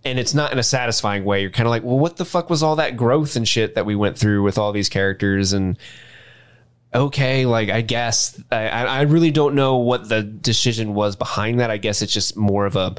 And 0.05 0.19
it's 0.19 0.35
not 0.35 0.53
in 0.53 0.59
a 0.59 0.63
satisfying 0.63 1.25
way. 1.25 1.41
You're 1.41 1.51
kind 1.51 1.67
of 1.67 1.71
like, 1.71 1.83
well, 1.83 1.99
what 1.99 2.17
the 2.19 2.25
fuck 2.25 2.51
was 2.51 2.63
all 2.63 2.77
that 2.77 2.97
growth 2.97 3.37
and 3.37 3.49
shit 3.49 3.75
that 3.75 3.87
we 3.87 3.97
went 3.97 4.19
through 4.19 4.43
with 4.43 4.59
all 4.59 4.71
these 4.73 4.89
characters? 4.91 5.53
And 5.53 5.79
okay, 6.95 7.47
like 7.47 7.71
I 7.71 7.81
guess 7.81 8.41
I, 8.53 8.69
I 8.69 9.01
really 9.03 9.31
don't 9.31 9.55
know 9.55 9.77
what 9.77 10.09
the 10.09 10.23
decision 10.23 10.95
was 10.95 11.17
behind 11.17 11.61
that. 11.61 11.71
I 11.71 11.79
guess 11.79 12.03
it's 12.03 12.13
just 12.13 12.37
more 12.37 12.67
of 12.67 12.77
a, 12.77 12.95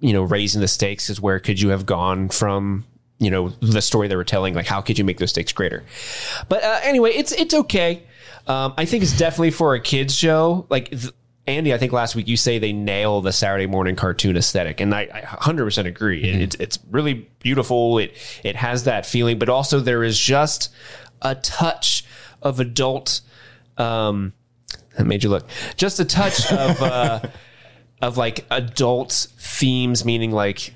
you 0.00 0.12
know, 0.12 0.22
raising 0.22 0.60
the 0.60 0.68
stakes 0.68 1.10
is 1.10 1.20
where 1.20 1.38
could 1.38 1.60
you 1.60 1.68
have 1.68 1.86
gone 1.86 2.28
from, 2.28 2.84
you 3.18 3.30
know, 3.30 3.50
the 3.60 3.82
story 3.82 4.08
they 4.08 4.16
were 4.16 4.24
telling, 4.24 4.54
like 4.54 4.66
how 4.66 4.80
could 4.80 4.98
you 4.98 5.04
make 5.04 5.18
those 5.18 5.30
stakes 5.30 5.52
greater? 5.52 5.84
But 6.48 6.64
uh, 6.64 6.80
anyway, 6.82 7.10
it's 7.10 7.32
it's 7.32 7.54
okay. 7.54 8.02
Um, 8.46 8.74
I 8.76 8.84
think 8.84 9.02
it's 9.02 9.16
definitely 9.16 9.52
for 9.52 9.74
a 9.74 9.80
kids 9.80 10.16
show. 10.16 10.66
Like 10.70 10.90
th- 10.90 11.12
Andy, 11.50 11.74
I 11.74 11.78
think 11.78 11.92
last 11.92 12.14
week 12.16 12.28
you 12.28 12.36
say 12.36 12.58
they 12.58 12.72
nail 12.72 13.20
the 13.20 13.32
Saturday 13.32 13.66
morning 13.66 13.96
cartoon 13.96 14.36
aesthetic, 14.36 14.80
and 14.80 14.94
I, 14.94 15.02
I 15.12 15.20
100% 15.22 15.86
agree. 15.86 16.22
It- 16.24 16.40
It's 16.42 16.56
it's 16.56 16.78
really 16.90 17.28
beautiful. 17.40 17.98
It 17.98 18.14
it 18.44 18.56
has 18.56 18.84
that 18.84 19.06
feeling, 19.06 19.38
but 19.38 19.48
also 19.48 19.80
there 19.80 20.02
is 20.04 20.18
just 20.18 20.68
a 21.22 21.34
touch 21.34 22.04
of 22.42 22.60
adult. 22.60 23.20
Um, 23.78 24.32
that 24.96 25.06
made 25.06 25.22
you 25.24 25.30
look 25.30 25.48
just 25.76 26.00
a 26.00 26.04
touch 26.04 26.50
of 26.52 26.82
uh, 26.82 27.20
of 28.02 28.16
like 28.16 28.44
adult 28.50 29.28
themes, 29.38 30.04
meaning 30.04 30.30
like 30.32 30.74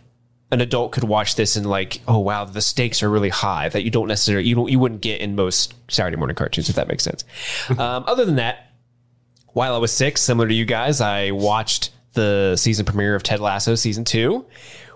an 0.50 0.61
adult 0.61 0.93
could 0.93 1.04
watch 1.04 1.35
this 1.35 1.57
and 1.57 1.66
like, 1.66 2.00
oh 2.07 2.19
wow, 2.19 2.45
the 2.45 2.61
stakes 2.62 3.02
are 3.02 3.11
really 3.11 3.28
high 3.31 3.69
that 3.71 3.83
you 3.83 3.90
don't 3.90 4.09
necessarily 4.09 4.47
you 4.47 4.54
don't 4.54 4.71
you 4.71 4.78
wouldn't 4.78 5.00
get 5.00 5.21
in 5.21 5.35
most 5.35 5.75
Saturday 5.88 6.16
morning 6.16 6.37
cartoons 6.37 6.69
if 6.69 6.76
that 6.76 6.87
makes 6.88 7.02
sense. 7.02 7.25
um, 7.71 8.04
other 8.07 8.25
than 8.25 8.37
that, 8.37 8.71
while 9.54 9.75
I 9.75 9.78
was 9.78 9.92
six, 9.92 10.20
similar 10.20 10.49
to 10.49 10.54
you 10.54 10.66
guys, 10.66 11.00
I 11.00 11.30
watched 11.30 11.90
the 12.12 12.56
season 12.56 12.84
premiere 12.84 13.14
of 13.14 13.23
Ted 13.23 13.40
Lasso 13.40 13.75
season 13.75 14.04
two, 14.04 14.44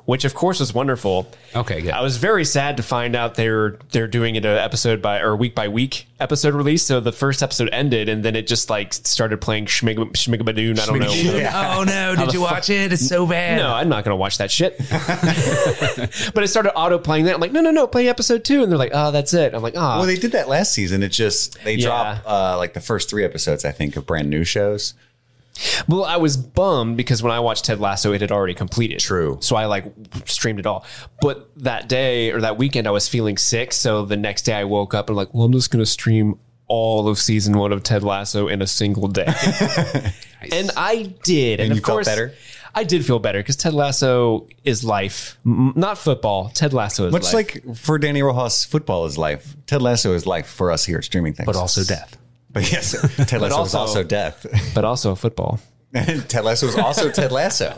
which 0.08 0.24
of 0.24 0.34
course 0.34 0.58
was 0.58 0.72
wonderful. 0.72 1.30
Okay, 1.54 1.82
good. 1.82 1.90
I 1.90 2.00
was 2.00 2.16
very 2.16 2.46
sad 2.46 2.78
to 2.78 2.82
find 2.82 3.14
out 3.14 3.34
they're 3.34 3.76
they're 3.90 4.08
doing 4.08 4.36
it 4.36 4.46
a 4.46 4.62
episode 4.62 5.02
by 5.02 5.20
or 5.20 5.36
week 5.36 5.54
by 5.54 5.68
week 5.68 6.06
episode 6.18 6.54
release. 6.54 6.82
So 6.82 6.98
the 6.98 7.12
first 7.12 7.42
episode 7.42 7.68
ended, 7.72 8.08
and 8.08 8.24
then 8.24 8.34
it 8.34 8.46
just 8.46 8.70
like 8.70 8.94
started 8.94 9.42
playing 9.42 9.66
Schmig 9.66 9.98
Schmigabadoon. 10.12 10.80
I 10.80 10.86
don't 10.86 10.98
know. 10.98 11.50
Oh 11.52 11.84
no! 11.84 12.16
Did 12.16 12.32
you 12.32 12.40
watch 12.40 12.70
it? 12.70 12.90
It's 12.90 13.06
so 13.06 13.26
bad. 13.26 13.58
No, 13.58 13.74
I'm 13.74 13.90
not 13.90 14.02
going 14.02 14.12
to 14.12 14.16
watch 14.16 14.38
that 14.38 14.50
shit. 14.50 14.78
but 16.32 16.42
it 16.42 16.48
started 16.48 16.72
auto 16.74 16.96
playing 16.96 17.26
that. 17.26 17.34
I'm 17.34 17.40
like, 17.42 17.52
no, 17.52 17.60
no, 17.60 17.70
no, 17.70 17.86
play 17.86 18.08
episode 18.08 18.44
two. 18.46 18.62
And 18.62 18.72
they're 18.72 18.78
like, 18.78 18.92
oh, 18.94 19.10
that's 19.10 19.34
it. 19.34 19.52
I'm 19.52 19.60
like, 19.62 19.74
oh, 19.76 19.98
Well, 19.98 20.06
they 20.06 20.16
did 20.16 20.32
that 20.32 20.48
last 20.48 20.72
season. 20.72 21.02
It 21.02 21.10
just 21.10 21.62
they 21.64 21.74
Yeah. 21.74 21.86
drop 21.86 22.22
uh, 22.26 22.56
like 22.56 22.72
the 22.72 22.80
first 22.80 23.10
three 23.10 23.24
episodes, 23.24 23.66
I 23.66 23.72
think, 23.72 23.94
of 23.96 24.06
brand 24.06 24.30
new 24.30 24.44
shows. 24.44 24.94
Well, 25.88 26.04
I 26.04 26.16
was 26.16 26.36
bummed 26.36 26.96
because 26.96 27.22
when 27.22 27.32
I 27.32 27.40
watched 27.40 27.64
Ted 27.64 27.80
Lasso, 27.80 28.12
it 28.12 28.20
had 28.20 28.30
already 28.32 28.54
completed. 28.54 29.00
True. 29.00 29.38
So 29.40 29.56
I 29.56 29.66
like 29.66 29.92
streamed 30.24 30.60
it 30.60 30.66
all. 30.66 30.84
But 31.20 31.50
that 31.56 31.88
day 31.88 32.30
or 32.30 32.40
that 32.42 32.56
weekend, 32.58 32.86
I 32.86 32.90
was 32.90 33.08
feeling 33.08 33.36
sick. 33.36 33.72
So 33.72 34.04
the 34.04 34.16
next 34.16 34.42
day, 34.42 34.54
I 34.54 34.64
woke 34.64 34.94
up 34.94 35.08
and 35.08 35.16
like, 35.16 35.32
well, 35.34 35.44
I'm 35.44 35.52
just 35.52 35.70
going 35.70 35.82
to 35.82 35.86
stream 35.90 36.38
all 36.68 37.08
of 37.08 37.18
season 37.18 37.56
one 37.58 37.72
of 37.72 37.82
Ted 37.82 38.02
Lasso 38.02 38.46
in 38.46 38.60
a 38.62 38.66
single 38.66 39.08
day. 39.08 39.26
And 40.52 40.70
I 40.76 41.14
did. 41.24 41.58
And, 41.58 41.64
And 41.64 41.72
of 41.72 41.78
you 41.78 41.82
felt 41.82 41.96
course, 41.96 42.06
better? 42.06 42.32
I 42.72 42.84
did 42.84 43.04
feel 43.04 43.18
better 43.18 43.40
because 43.40 43.56
Ted 43.56 43.74
Lasso 43.74 44.46
is 44.62 44.84
life, 44.84 45.36
M- 45.44 45.72
not 45.74 45.98
football. 45.98 46.50
Ted 46.50 46.72
Lasso 46.72 47.06
is 47.06 47.12
Much 47.12 47.24
life. 47.24 47.34
like 47.34 47.76
for 47.76 47.98
Dani 47.98 48.22
Rojas, 48.22 48.64
football 48.64 49.06
is 49.06 49.18
life. 49.18 49.56
Ted 49.66 49.82
Lasso 49.82 50.12
is 50.14 50.26
life 50.26 50.46
for 50.46 50.70
us 50.70 50.84
here 50.84 50.98
at 50.98 51.04
Streaming 51.04 51.32
Things. 51.34 51.46
but 51.46 51.56
also 51.56 51.82
death. 51.82 52.16
But 52.50 52.70
yes, 52.72 52.92
Ted 53.28 53.40
Lasso 53.40 53.46
is 53.46 53.52
also- 53.74 53.78
also 53.78 54.02
death. 54.02 54.46
but 54.74 54.84
also 54.84 55.14
football. 55.14 55.60
Ted 55.94 56.44
Lasso 56.44 56.66
is 56.66 56.76
also 56.76 57.10
Ted 57.10 57.32
Lasso. 57.32 57.74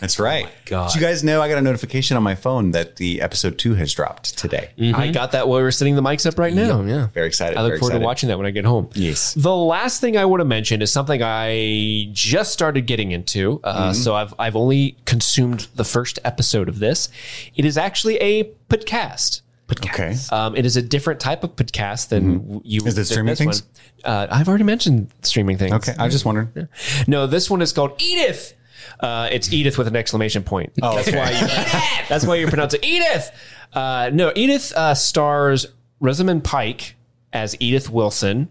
That's 0.00 0.18
right. 0.18 0.48
God. 0.64 0.90
Did 0.90 1.00
you 1.02 1.06
guys 1.06 1.22
know 1.22 1.42
I 1.42 1.50
got 1.50 1.58
a 1.58 1.60
notification 1.60 2.16
on 2.16 2.22
my 2.22 2.34
phone 2.34 2.70
that 2.70 2.96
the 2.96 3.20
episode 3.20 3.58
two 3.58 3.74
has 3.74 3.92
dropped 3.92 4.38
today? 4.38 4.70
I 4.80 5.10
got 5.10 5.32
that 5.32 5.46
while 5.46 5.58
we 5.58 5.62
were 5.62 5.70
setting 5.70 5.96
the 5.96 6.00
mics 6.00 6.24
up 6.24 6.38
right 6.38 6.54
now. 6.54 6.80
Yeah. 6.80 7.08
Very 7.08 7.26
excited. 7.26 7.58
I 7.58 7.62
look 7.62 7.72
forward 7.72 7.88
excited. 7.88 7.98
to 7.98 8.04
watching 8.06 8.28
that 8.30 8.38
when 8.38 8.46
I 8.46 8.52
get 8.52 8.64
home. 8.64 8.88
Yes. 8.94 9.34
The 9.34 9.54
last 9.54 10.00
thing 10.00 10.16
I 10.16 10.24
want 10.24 10.40
to 10.40 10.46
mention 10.46 10.80
is 10.80 10.90
something 10.90 11.22
I 11.22 12.08
just 12.12 12.54
started 12.54 12.86
getting 12.86 13.12
into. 13.12 13.60
Uh, 13.62 13.92
So 13.92 14.14
I've 14.14 14.32
I've 14.38 14.56
only 14.56 14.96
consumed 15.04 15.68
the 15.74 15.84
first 15.84 16.18
episode 16.24 16.70
of 16.70 16.78
this. 16.78 17.10
It 17.54 17.66
is 17.66 17.76
actually 17.76 18.16
a 18.16 18.44
podcast. 18.70 19.42
Okay. 19.70 20.14
Um, 20.30 20.54
it 20.56 20.64
is 20.64 20.76
a 20.76 20.82
different 20.82 21.18
type 21.20 21.42
of 21.42 21.56
podcast 21.56 22.08
than 22.08 22.60
you. 22.64 22.80
Mm-hmm. 22.80 22.88
Is 22.88 22.98
it 22.98 23.06
streaming 23.06 23.34
things? 23.34 23.64
Uh, 24.04 24.26
I've 24.30 24.48
already 24.48 24.64
mentioned 24.64 25.12
streaming 25.22 25.58
things. 25.58 25.72
Okay. 25.72 25.94
I 25.98 26.04
was 26.04 26.14
just 26.14 26.24
wondering. 26.24 26.68
No, 27.06 27.26
this 27.26 27.50
one 27.50 27.62
is 27.62 27.72
called 27.72 28.00
Edith. 28.00 28.54
Uh, 29.00 29.28
it's 29.32 29.52
Edith 29.52 29.76
with 29.78 29.88
an 29.88 29.96
exclamation 29.96 30.42
point. 30.42 30.72
Oh, 30.82 30.96
that's 30.96 31.08
okay. 31.08 31.18
why 31.18 31.30
you, 31.30 32.04
that's 32.08 32.24
why 32.24 32.36
you 32.36 32.46
pronounce 32.46 32.74
it 32.74 32.84
Edith. 32.84 33.30
Uh, 33.72 34.10
no, 34.12 34.32
Edith 34.36 34.72
uh, 34.72 34.94
stars 34.94 35.66
Rosamund 36.00 36.44
Pike 36.44 36.94
as 37.32 37.56
Edith 37.60 37.90
Wilson. 37.90 38.48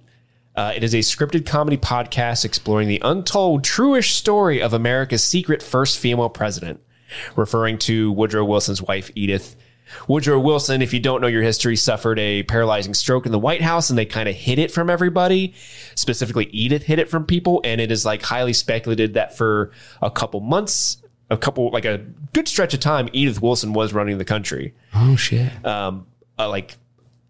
Uh, 0.56 0.71
it 0.75 0.84
is 0.84 0.93
a 0.93 0.99
scripted 0.99 1.45
comedy 1.45 1.78
podcast 1.78 2.45
exploring 2.45 2.88
the 2.88 3.01
untold, 3.04 3.63
truish 3.63 4.12
story 4.12 4.62
of 4.62 4.73
America's 4.73 5.23
secret 5.23 5.62
first 5.62 5.99
female 5.99 6.30
president, 6.30 6.80
referring 7.36 7.78
to 7.78 8.12
Woodrow 8.12 8.45
Wilson's 8.45 8.82
wife, 8.82 9.12
Edith. 9.15 9.56
Woodrow 10.08 10.39
Wilson, 10.39 10.82
if 10.82 10.93
you 10.93 11.00
don't 11.00 11.21
know 11.21 11.28
your 11.28 11.43
history, 11.43 11.76
suffered 11.76 12.19
a 12.19 12.43
paralyzing 12.43 12.93
stroke 12.93 13.26
in 13.26 13.32
the 13.32 13.39
White 13.39 13.62
House 13.62 13.89
and 13.89 13.98
they 13.98 14.06
kind 14.06 14.28
of 14.30 14.36
hid 14.36 14.60
it 14.60 14.71
from 14.71 14.89
everybody. 14.89 15.54
Specifically, 15.95 16.45
Edith 16.45 16.84
hid 16.84 17.00
it 17.00 17.10
from 17.10 17.26
people. 17.26 17.62
And 17.63 17.80
it 17.80 17.91
is 17.91 18.06
like 18.06 18.24
highly 18.24 18.54
speculated 18.54 19.13
that 19.13 19.38
for 19.38 19.71
a 20.02 20.12
couple 20.12 20.39
months, 20.39 21.02
a 21.30 21.38
couple, 21.38 21.69
like 21.71 21.86
a 21.86 22.06
good 22.34 22.48
stretch 22.48 22.74
of 22.74 22.80
time, 22.80 23.10
Edith 23.13 23.41
Wilson 23.41 23.74
was 23.74 23.93
running 23.93 24.17
the 24.17 24.26
country. 24.26 24.74
Oh 24.93 25.15
shit! 25.15 25.65
Um, 25.65 26.08
uh, 26.38 26.50
like, 26.50 26.78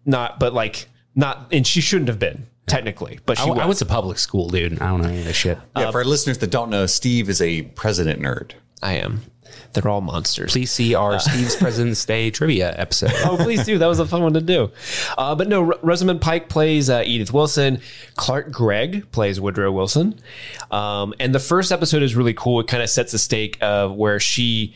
not, 0.04 0.38
but 0.38 0.52
like, 0.52 0.88
not, 1.14 1.48
and 1.50 1.66
she 1.66 1.80
shouldn't 1.80 2.08
have 2.08 2.18
been 2.18 2.46
technically, 2.66 3.20
but 3.24 3.38
I, 3.38 3.44
she 3.44 3.50
I 3.50 3.54
was. 3.54 3.66
went 3.66 3.78
to 3.78 3.86
public 3.86 4.18
school, 4.18 4.50
dude. 4.50 4.80
I 4.80 4.88
don't 4.88 5.00
know 5.00 5.08
any 5.08 5.20
of 5.20 5.24
this 5.24 5.36
shit. 5.36 5.58
Yeah, 5.76 5.90
for 5.90 5.98
our 5.98 6.04
listeners 6.04 6.38
that 6.38 6.50
don't 6.50 6.68
know, 6.68 6.86
Steve 6.86 7.30
is 7.30 7.40
a 7.40 7.62
president 7.62 8.20
nerd. 8.20 8.52
I 8.82 8.94
am. 8.94 9.22
They're 9.72 9.88
all 9.88 10.00
monsters. 10.00 10.52
Please 10.52 10.70
see 10.70 10.94
our 10.94 11.18
Steve's 11.18 11.54
President's 11.60 12.04
Day 12.04 12.30
trivia 12.30 12.74
episode. 12.78 13.12
oh, 13.24 13.36
please 13.38 13.64
do. 13.64 13.78
That 13.78 13.86
was 13.86 13.98
a 13.98 14.06
fun 14.06 14.22
one 14.22 14.32
to 14.34 14.40
do. 14.40 14.70
Uh, 15.18 15.34
but 15.34 15.48
no, 15.48 15.66
R- 15.72 15.78
Rosamund 15.82 16.20
Pike 16.20 16.48
plays 16.48 16.88
uh, 16.88 17.02
Edith 17.04 17.32
Wilson. 17.32 17.80
Clark 18.14 18.50
Gregg 18.50 19.10
plays 19.12 19.40
Woodrow 19.40 19.70
Wilson. 19.72 20.18
Um, 20.70 21.12
and 21.20 21.34
the 21.34 21.38
first 21.40 21.72
episode 21.72 22.02
is 22.02 22.16
really 22.16 22.34
cool. 22.34 22.60
It 22.60 22.68
kind 22.68 22.82
of 22.82 22.88
sets 22.88 23.12
the 23.12 23.18
stake 23.18 23.58
of 23.60 23.92
where 23.94 24.18
she. 24.20 24.74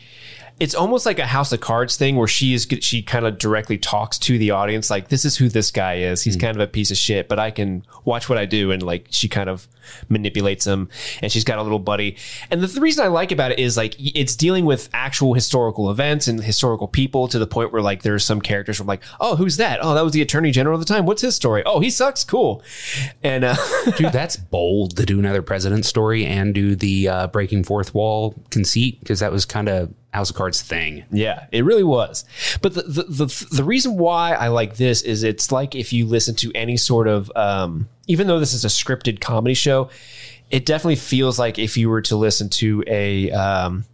It's 0.61 0.75
almost 0.75 1.07
like 1.07 1.17
a 1.17 1.25
House 1.25 1.51
of 1.51 1.59
Cards 1.59 1.97
thing 1.97 2.17
where 2.17 2.27
she 2.27 2.53
is 2.53 2.67
she 2.81 3.01
kind 3.01 3.25
of 3.25 3.39
directly 3.39 3.79
talks 3.79 4.19
to 4.19 4.37
the 4.37 4.51
audience 4.51 4.91
like 4.91 5.07
this 5.07 5.25
is 5.25 5.37
who 5.37 5.49
this 5.49 5.71
guy 5.71 5.95
is. 5.95 6.21
He's 6.21 6.37
kind 6.37 6.55
of 6.55 6.61
a 6.61 6.67
piece 6.67 6.91
of 6.91 6.97
shit, 6.97 7.27
but 7.27 7.39
I 7.39 7.49
can 7.49 7.83
watch 8.05 8.29
what 8.29 8.37
I 8.37 8.45
do 8.45 8.69
and 8.69 8.83
like 8.83 9.07
she 9.09 9.27
kind 9.27 9.49
of 9.49 9.67
manipulates 10.07 10.67
him 10.67 10.87
and 11.23 11.31
she's 11.31 11.43
got 11.43 11.57
a 11.57 11.63
little 11.63 11.79
buddy. 11.79 12.15
And 12.51 12.61
the, 12.61 12.67
the 12.67 12.79
reason 12.79 13.03
I 13.03 13.07
like 13.07 13.31
about 13.31 13.51
it 13.51 13.57
is 13.57 13.75
like 13.75 13.95
it's 13.97 14.35
dealing 14.35 14.65
with 14.65 14.87
actual 14.93 15.33
historical 15.33 15.89
events 15.89 16.27
and 16.27 16.43
historical 16.43 16.87
people 16.87 17.27
to 17.29 17.39
the 17.39 17.47
point 17.47 17.71
where 17.71 17.81
like 17.81 18.03
there's 18.03 18.23
some 18.23 18.39
characters 18.39 18.77
from 18.77 18.85
like, 18.85 19.01
oh, 19.19 19.37
who's 19.37 19.57
that? 19.57 19.79
Oh, 19.81 19.95
that 19.95 20.03
was 20.03 20.13
the 20.13 20.21
attorney 20.21 20.51
general 20.51 20.75
of 20.75 20.85
the 20.85 20.93
time. 20.93 21.07
What's 21.07 21.23
his 21.23 21.35
story? 21.35 21.63
Oh, 21.65 21.79
he 21.79 21.89
sucks. 21.89 22.23
Cool. 22.23 22.61
And 23.23 23.43
uh, 23.43 23.55
Dude, 23.97 24.13
that's 24.13 24.37
bold 24.37 24.95
to 24.97 25.07
do 25.07 25.17
another 25.17 25.41
president 25.41 25.85
story 25.85 26.23
and 26.23 26.53
do 26.53 26.75
the 26.75 27.07
uh, 27.07 27.27
breaking 27.27 27.63
fourth 27.63 27.95
wall 27.95 28.35
conceit 28.51 28.99
because 28.99 29.21
that 29.21 29.31
was 29.31 29.45
kind 29.45 29.67
of 29.67 29.91
House 30.11 30.29
of 30.29 30.35
Cards 30.35 30.61
thing. 30.61 31.05
Yeah, 31.09 31.45
it 31.51 31.63
really 31.63 31.83
was. 31.83 32.25
But 32.61 32.73
the, 32.73 32.83
the 32.83 33.03
the 33.03 33.45
the 33.51 33.63
reason 33.63 33.97
why 33.97 34.33
I 34.33 34.49
like 34.49 34.75
this 34.75 35.01
is 35.01 35.23
it's 35.23 35.51
like 35.51 35.73
if 35.73 35.93
you 35.93 36.05
listen 36.05 36.35
to 36.35 36.51
any 36.53 36.77
sort 36.77 37.07
of 37.07 37.31
um, 37.35 37.87
even 38.07 38.27
though 38.27 38.39
this 38.39 38.53
is 38.53 38.65
a 38.65 38.69
scripted 38.69 39.21
comedy 39.21 39.53
show, 39.53 39.89
it 40.49 40.65
definitely 40.65 40.97
feels 40.97 41.39
like 41.39 41.57
if 41.57 41.77
you 41.77 41.89
were 41.89 42.01
to 42.01 42.17
listen 42.17 42.49
to 42.49 42.83
a 42.87 43.31
um, 43.31 43.85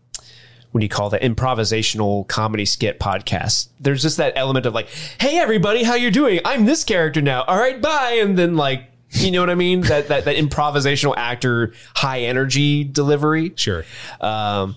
what 0.72 0.80
do 0.80 0.86
you 0.86 0.90
call 0.90 1.12
that 1.12 1.22
improvisational 1.22 2.28
comedy 2.28 2.66
skit 2.66 3.00
podcast. 3.00 3.70
There's 3.80 4.02
just 4.02 4.18
that 4.18 4.34
element 4.36 4.66
of 4.66 4.74
like, 4.74 4.90
hey 5.20 5.38
everybody, 5.38 5.84
how 5.84 5.94
you 5.94 6.10
doing? 6.10 6.40
I'm 6.46 6.66
this 6.66 6.84
character 6.84 7.22
now. 7.22 7.44
All 7.44 7.58
right, 7.58 7.80
bye. 7.80 8.20
And 8.22 8.38
then 8.38 8.56
like 8.56 8.86
you 9.12 9.32
know 9.32 9.40
what 9.40 9.50
I 9.50 9.56
mean? 9.56 9.82
That 9.82 10.10
that 10.10 10.26
that 10.26 10.36
improvisational 10.36 11.14
actor 11.16 11.74
high 11.96 12.22
energy 12.22 12.84
delivery. 12.84 13.54
Sure. 13.56 13.86
Um, 14.20 14.76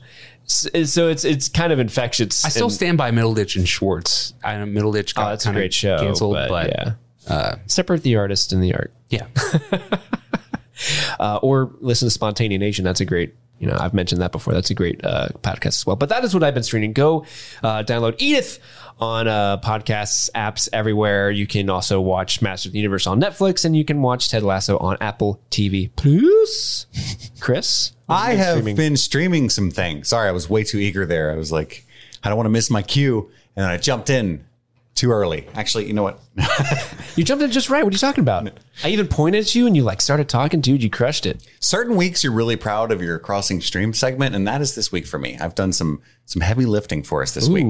so 0.51 1.09
it's 1.09 1.25
it's 1.25 1.49
kind 1.49 1.73
of 1.73 1.79
infectious. 1.79 2.45
I 2.45 2.49
still 2.49 2.67
and- 2.67 2.73
stand 2.73 2.99
by 2.99 3.11
Middleditch 3.11 3.57
and 3.57 3.69
Schwartz. 3.69 4.35
I 4.43 4.57
know 4.57 4.67
Middleditch 4.67 5.15
got 5.15 5.27
Oh, 5.27 5.31
that's 5.31 5.47
a 5.47 5.53
great 5.53 5.73
show. 5.73 5.99
canceled, 5.99 6.35
but, 6.35 6.49
but, 6.49 6.97
yeah, 7.29 7.57
separate 7.67 8.03
the 8.03 8.17
artist 8.17 8.53
and 8.53 8.63
the 8.63 8.75
art, 8.75 8.93
yeah. 9.09 9.27
uh, 11.21 11.39
or 11.43 11.73
listen 11.81 12.09
to 12.09 12.19
Spontaneanation. 12.19 12.83
That's 12.85 13.01
a 13.01 13.05
great. 13.05 13.35
You 13.59 13.67
know, 13.67 13.77
I've 13.79 13.93
mentioned 13.93 14.23
that 14.23 14.33
before. 14.33 14.55
That's 14.55 14.71
a 14.71 14.75
great 14.75 15.05
uh, 15.05 15.29
podcast 15.43 15.67
as 15.67 15.87
well. 15.87 15.95
But 15.95 16.09
that 16.09 16.25
is 16.25 16.33
what 16.33 16.43
I've 16.43 16.55
been 16.55 16.63
streaming. 16.63 16.95
Go 16.95 17.27
uh, 17.63 17.83
download 17.83 18.15
Edith 18.19 18.59
on 19.01 19.27
uh, 19.29 19.59
podcasts 19.59 20.31
apps 20.35 20.69
everywhere. 20.73 21.31
You 21.31 21.47
can 21.47 21.71
also 21.71 22.01
watch 22.01 22.43
Master 22.43 22.69
of 22.69 22.73
the 22.73 22.79
Universe 22.79 23.07
on 23.07 23.21
Netflix, 23.21 23.65
and 23.65 23.75
you 23.77 23.85
can 23.85 24.03
watch 24.03 24.29
Ted 24.29 24.43
Lasso 24.43 24.77
on 24.79 24.97
Apple 25.01 25.41
TV 25.51 25.91
Plus. 25.97 26.87
Chris, 27.41 27.93
I 28.09 28.35
have 28.35 28.57
streaming? 28.59 28.77
been 28.77 28.97
streaming 28.97 29.51
some 29.51 29.71
things. 29.71 30.09
Sorry, 30.09 30.29
I 30.29 30.33
was 30.33 30.51
way 30.51 30.65
too 30.65 30.79
eager 30.79 31.07
there. 31.07 31.33
I 31.33 31.37
was 31.37 31.51
like, 31.51 31.87
I 32.23 32.29
don't 32.29 32.37
want 32.37 32.47
to 32.47 32.51
miss 32.51 32.71
my 32.71 32.83
cue. 32.83 33.31
And 33.57 33.65
then 33.65 33.71
I 33.71 33.77
jumped 33.79 34.11
in 34.11 34.45
Too 34.95 35.11
early. 35.13 35.47
Actually, 35.55 35.87
you 35.87 35.93
know 35.95 36.03
what? 36.03 36.21
You 37.17 37.25
jumped 37.25 37.43
in 37.43 37.51
just 37.51 37.69
right. 37.71 37.83
What 37.83 37.93
are 37.93 37.95
you 37.95 37.99
talking 37.99 38.23
about? 38.23 38.51
I 38.85 38.89
even 38.89 39.09
pointed 39.09 39.41
at 39.45 39.55
you 39.55 39.67
and 39.67 39.77
you 39.77 39.83
like 39.83 40.01
started 40.01 40.29
talking, 40.29 40.61
dude. 40.61 40.83
You 40.83 40.89
crushed 40.89 41.27
it. 41.27 41.45
Certain 41.59 41.97
weeks 41.97 42.23
you're 42.23 42.33
really 42.33 42.57
proud 42.57 42.93
of 42.93 43.03
your 43.03 43.19
crossing 43.19 43.61
stream 43.61 43.93
segment, 43.93 44.35
and 44.37 44.47
that 44.47 44.61
is 44.61 44.75
this 44.77 44.93
week 44.93 45.07
for 45.07 45.19
me. 45.19 45.37
I've 45.41 45.55
done 45.57 45.73
some 45.73 46.01
some 46.25 46.41
heavy 46.41 46.67
lifting 46.67 47.03
for 47.03 47.21
us 47.21 47.35
this 47.35 47.49
week. 47.49 47.67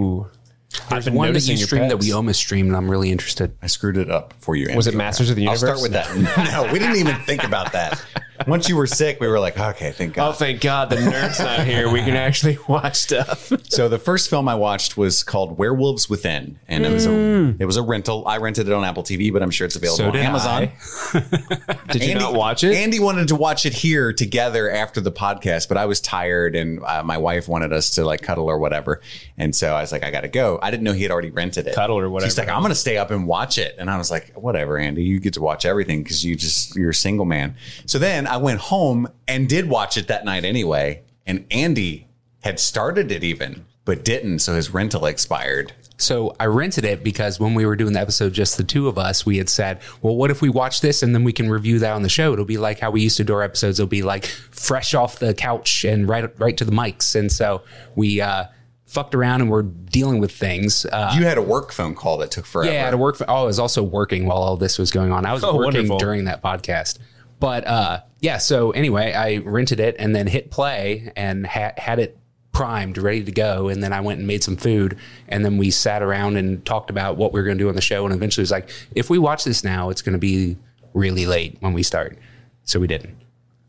Ooh. 0.77 0.79
There's 0.91 1.05
been 1.05 1.15
one 1.15 1.27
that 1.27 1.33
noticing 1.33 1.53
you 1.55 1.59
your 1.61 1.67
streamed 1.67 1.91
that 1.91 1.99
pecs. 1.99 2.05
we 2.05 2.13
almost 2.13 2.39
streamed, 2.41 2.69
and 2.69 2.77
I'm 2.77 2.91
really 2.91 3.11
interested. 3.11 3.57
I 3.63 3.67
screwed 3.67 3.97
it 3.97 4.11
up 4.11 4.35
for 4.39 4.55
you. 4.57 4.75
Was 4.77 4.87
it 4.87 4.95
Masters 4.95 5.31
of 5.31 5.37
the 5.37 5.43
Universe? 5.43 5.63
I'll 5.65 5.77
start 5.79 5.83
with 5.83 5.93
that. 5.93 6.51
No, 6.53 6.73
we 6.73 6.79
didn't 6.79 6.97
even 6.97 7.17
think 7.23 7.43
about 7.45 7.73
that. 7.73 8.05
Once 8.47 8.69
you 8.69 8.77
were 8.77 8.87
sick, 8.87 9.21
we 9.21 9.29
were 9.29 9.39
like, 9.39 9.59
okay, 9.59 9.93
thank 9.93 10.15
God. 10.15 10.29
Oh, 10.29 10.33
thank 10.33 10.61
God 10.61 10.91
the 10.91 10.97
nerd's 10.97 11.39
not 11.39 11.67
here. 11.67 11.91
We 11.91 12.01
can 12.01 12.17
actually 12.17 12.59
watch 12.69 12.97
stuff. 12.97 13.53
So 13.69 13.89
the 13.89 13.99
first 13.99 14.31
film 14.31 14.49
I 14.49 14.55
watched 14.55 14.97
was 14.97 15.23
called 15.23 15.59
Werewolves 15.59 16.09
Within, 16.09 16.59
and 16.69 16.85
it 16.87 16.93
was 16.93 17.07
a 17.07 17.55
it 17.59 17.65
was 17.67 17.77
a 17.77 17.83
rental. 17.83 18.27
I 18.27 18.39
rented 18.39 18.69
it 18.69 18.73
on 18.73 18.85
Apple 18.85 19.03
TV, 19.03 19.33
but 19.33 19.43
I'm 19.43 19.51
sure 19.51 19.67
it's 19.67 19.77
available 19.77 19.99
So 19.99 20.07
on 20.07 20.13
did 20.13 20.25
Amazon. 20.25 20.71
Did 21.91 22.05
you 22.05 22.15
not 22.15 22.35
watch 22.35 22.63
it? 22.65 22.75
Andy 22.75 23.01
wanted 23.01 23.29
to 23.29 23.37
watch 23.37 23.67
it 23.67 23.73
here 23.73 24.13
together 24.13 24.71
after 24.71 25.01
the 25.01 25.13
podcast, 25.13 25.69
but 25.69 25.77
I 25.77 25.87
was 25.87 26.01
tired, 26.01 26.55
and 26.55 26.83
uh, 26.85 27.03
my 27.03 27.19
wife 27.19 27.49
wanted 27.49 27.73
us 27.73 27.91
to 27.93 28.05
like 28.05 28.23
cuddle 28.23 28.49
or 28.49 28.59
whatever, 28.59 29.01
and 29.37 29.55
so 29.55 29.75
I 29.75 29.81
was 29.81 29.93
like, 29.93 30.05
I 30.05 30.11
got 30.11 30.23
to 30.23 30.29
go. 30.29 30.59
I 30.63 30.71
didn't 30.71 30.85
know 30.85 30.93
he 30.93 31.03
had 31.03 31.11
already 31.11 31.31
rented 31.31 31.67
it. 31.67 31.75
Cuddle 31.75 31.99
or 31.99 32.09
whatever. 32.09 32.29
She's 32.31 32.37
whatever. 32.37 32.53
like, 32.53 32.57
I'm 32.57 32.63
going 32.63 32.71
to 32.71 32.77
stay 32.77 32.97
up 32.97 33.11
and 33.11 33.27
watch 33.27 33.59
it, 33.59 33.75
and 33.79 33.91
I 33.91 33.99
was 33.99 34.11
like, 34.11 34.33
whatever, 34.35 34.79
Andy, 34.79 35.03
you 35.03 35.19
get 35.21 35.35
to 35.35 35.41
watch 35.41 35.65
everything 35.65 36.03
because 36.03 36.25
you 36.25 36.37
just 36.37 36.77
you're 36.77 36.91
a 36.91 36.95
single 36.95 37.27
man. 37.27 37.57
So 37.87 37.99
then 37.99 38.27
I 38.31 38.37
went 38.39 38.61
home 38.61 39.09
and 39.29 39.49
did 39.49 39.69
watch 39.69 39.97
it 39.97 40.09
that 40.09 40.25
night 40.25 40.45
anyway, 40.45 41.03
and 41.27 41.45
Andy 41.51 42.07
had 42.43 42.59
started 42.61 43.11
it 43.13 43.23
even, 43.25 43.67
but 43.85 44.05
didn't, 44.05 44.39
so 44.39 44.55
his 44.55 44.71
rental 44.73 45.05
expired. 45.07 45.73
So 45.99 46.35
I 46.41 46.47
rented 46.47 46.85
it 46.87 47.05
because 47.05 47.39
when 47.39 47.53
we 47.55 47.67
were 47.67 47.77
doing 47.77 47.93
the 47.93 48.01
episode, 48.01 48.33
just 48.33 48.57
the 48.57 48.65
two 48.65 48.89
of 48.89 48.97
us, 48.97 49.27
we 49.27 49.37
had 49.37 49.51
said, 49.51 49.81
well, 50.01 50.17
what 50.17 50.31
if 50.31 50.41
we 50.41 50.49
watch 50.49 50.81
this 50.81 51.03
and 51.03 51.15
then 51.15 51.25
we 51.25 51.33
can 51.35 51.51
review 51.51 51.79
that 51.81 51.93
on 51.93 52.03
the 52.03 52.09
show? 52.09 52.33
It'll 52.33 52.47
be 52.47 52.57
like 52.57 52.81
how 52.81 52.91
we 52.91 53.03
used 53.03 53.19
to 53.19 53.25
do 53.25 53.35
our 53.35 53.43
episodes. 53.43 53.79
It'll 53.79 53.89
be 53.91 54.01
like 54.03 54.25
fresh 54.25 54.95
off 54.95 55.19
the 55.19 55.35
couch 55.35 55.85
and 55.85 56.09
right, 56.09 56.25
right 56.41 56.57
to 56.57 56.65
the 56.65 56.73
mics. 56.73 57.15
And 57.15 57.31
so 57.31 57.63
we, 57.97 58.21
uh, 58.23 58.45
fucked 58.87 59.15
around 59.15 59.43
and 59.43 59.51
we're 59.51 59.63
dealing 59.63 60.19
with 60.21 60.33
things. 60.33 60.85
Uh, 60.87 61.13
You 61.15 61.25
had 61.25 61.37
a 61.39 61.43
work 61.43 61.71
phone 61.71 61.95
call 61.95 62.17
that 62.19 62.31
took 62.31 62.47
forever. 62.47 62.73
yeah, 62.73 62.91
to 62.91 62.97
work. 62.97 63.17
For, 63.17 63.29
oh, 63.31 63.43
I 63.43 63.45
was 63.45 63.59
also 63.59 63.83
working 63.83 64.25
while 64.27 64.39
all 64.39 64.57
this 64.57 64.79
was 64.79 64.91
going 64.91 65.13
on. 65.13 65.27
I 65.27 65.33
was 65.35 65.45
Oh, 65.45 65.55
working 65.55 65.65
wonderful. 65.83 65.99
during 65.99 66.25
that 66.25 66.43
podcast. 66.43 66.99
But 67.39 67.67
uh, 67.67 68.01
yeah, 68.21 68.39
so 68.39 68.71
anyway, 68.73 69.13
I 69.13 69.39
rented 69.39 69.81
it 69.81 69.97
and 69.99 70.15
then 70.15 70.27
hit 70.27 70.51
play 70.51 71.13
and 71.17 71.47
ha- 71.47 71.73
had 71.77 71.99
it 71.99 72.17
primed, 72.53 72.99
ready 72.99 73.25
to 73.25 73.33
go. 73.33 73.69
And 73.69 73.83
then 73.83 73.93
I 73.93 74.01
went 74.01 74.19
and 74.19 74.27
made 74.27 74.43
some 74.45 74.57
food. 74.57 74.99
And 75.29 75.45
then 75.45 75.57
we 75.57 75.71
sat 75.71 76.03
around 76.03 76.37
and 76.37 76.65
talked 76.67 76.91
about 76.91 77.17
what 77.17 77.33
we 77.33 77.41
were 77.41 77.45
going 77.45 77.57
to 77.59 77.65
do 77.65 77.69
on 77.69 77.75
the 77.77 77.81
show. 77.81 78.05
And 78.05 78.15
eventually 78.15 78.43
it 78.43 78.45
was 78.45 78.51
like, 78.51 78.69
if 78.95 79.09
we 79.09 79.19
watch 79.19 79.45
this 79.45 79.65
now, 79.65 79.89
it's 79.91 80.03
going 80.03 80.13
to 80.15 80.19
be 80.19 80.57
really 80.93 81.27
late 81.27 81.57
when 81.61 81.73
we 81.73 81.83
start. 81.83 82.19
So 82.65 82.79
we 82.81 82.87
didn't. 82.87 83.17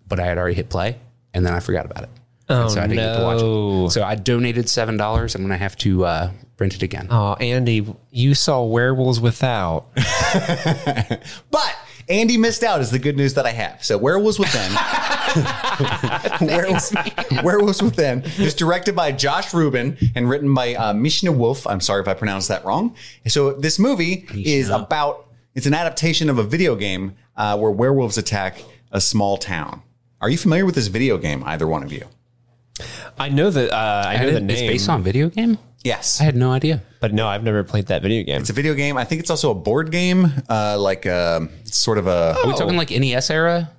But 0.07 0.19
I 0.19 0.25
had 0.25 0.37
already 0.37 0.55
hit 0.55 0.69
play 0.69 0.99
and 1.33 1.45
then 1.45 1.53
I 1.53 1.59
forgot 1.59 1.85
about 1.85 2.03
it. 2.03 2.09
Oh, 2.49 2.63
And 2.63 2.71
so 2.71 2.79
I 2.81 2.87
didn't 2.87 2.97
get 2.97 3.17
to 3.17 3.23
watch 3.23 3.39
no. 3.41 3.85
it. 3.85 3.91
So 3.91 4.03
I 4.03 4.15
donated 4.15 4.65
$7. 4.65 4.89
I'm 5.35 5.41
going 5.41 5.49
to 5.51 5.57
have 5.57 5.77
to 5.77 6.03
uh, 6.05 6.31
rent 6.59 6.75
it 6.75 6.81
again. 6.83 7.07
Oh, 7.09 7.35
Andy, 7.35 7.85
you 8.09 8.33
saw 8.35 8.63
werewolves 8.63 9.19
without. 9.21 9.87
But 11.51 11.75
Andy 12.11 12.37
missed 12.37 12.61
out 12.61 12.81
is 12.81 12.91
the 12.91 12.99
good 12.99 13.15
news 13.15 13.35
that 13.35 13.45
I 13.45 13.51
have. 13.51 13.83
So 13.83 13.97
Werewolves 13.97 14.37
Within. 14.37 14.71
Werewolves, 16.41 16.93
Werewolves 17.41 17.81
Within 17.81 18.23
is 18.37 18.53
directed 18.53 18.95
by 18.95 19.13
Josh 19.13 19.53
Rubin 19.53 19.97
and 20.13 20.29
written 20.29 20.53
by 20.53 20.75
uh, 20.75 20.93
Mishna 20.93 21.31
Wolff. 21.31 21.65
I'm 21.65 21.79
sorry 21.79 22.01
if 22.01 22.09
I 22.09 22.13
pronounced 22.13 22.49
that 22.49 22.65
wrong. 22.65 22.95
So 23.27 23.53
this 23.53 23.79
movie 23.79 24.27
is 24.33 24.69
about 24.69 25.27
it's 25.55 25.65
an 25.65 25.73
adaptation 25.73 26.29
of 26.29 26.37
a 26.37 26.43
video 26.43 26.75
game 26.75 27.15
uh, 27.37 27.57
where 27.57 27.71
werewolves 27.71 28.17
attack 28.17 28.61
a 28.91 28.99
small 28.99 29.37
town. 29.37 29.81
Are 30.19 30.29
you 30.29 30.37
familiar 30.37 30.65
with 30.65 30.75
this 30.75 30.87
video 30.87 31.17
game? 31.17 31.43
Either 31.45 31.65
one 31.65 31.81
of 31.81 31.93
you? 31.93 32.05
I 33.17 33.29
know 33.29 33.49
that 33.49 33.71
uh, 33.71 34.03
I 34.07 34.17
know 34.17 34.27
And 34.27 34.35
the 34.35 34.41
name, 34.41 34.49
It's 34.49 34.61
based 34.61 34.89
on 34.89 35.01
video 35.01 35.29
game? 35.29 35.57
Yes. 35.83 36.21
I 36.21 36.25
had 36.25 36.35
no 36.35 36.51
idea. 36.51 36.81
but 36.99 37.13
no, 37.13 37.27
I've 37.27 37.43
never 37.43 37.63
played 37.63 37.87
that 37.87 38.01
video 38.03 38.23
game. 38.23 38.39
It's 38.41 38.49
a 38.49 38.53
video 38.53 38.73
game. 38.75 38.97
I 38.97 39.03
think 39.03 39.21
it's 39.21 39.31
also 39.31 39.49
a 39.51 39.55
board 39.55 39.91
game, 39.91 40.31
uh, 40.49 40.77
like 40.79 41.05
a 41.05 41.47
sort 41.63 41.97
of 41.97 42.07
a. 42.07 42.35
Are 42.41 42.47
we 42.47 42.53
talking 42.53 42.77
like 42.77 42.91
NES 42.91 43.29
era? 43.31 43.71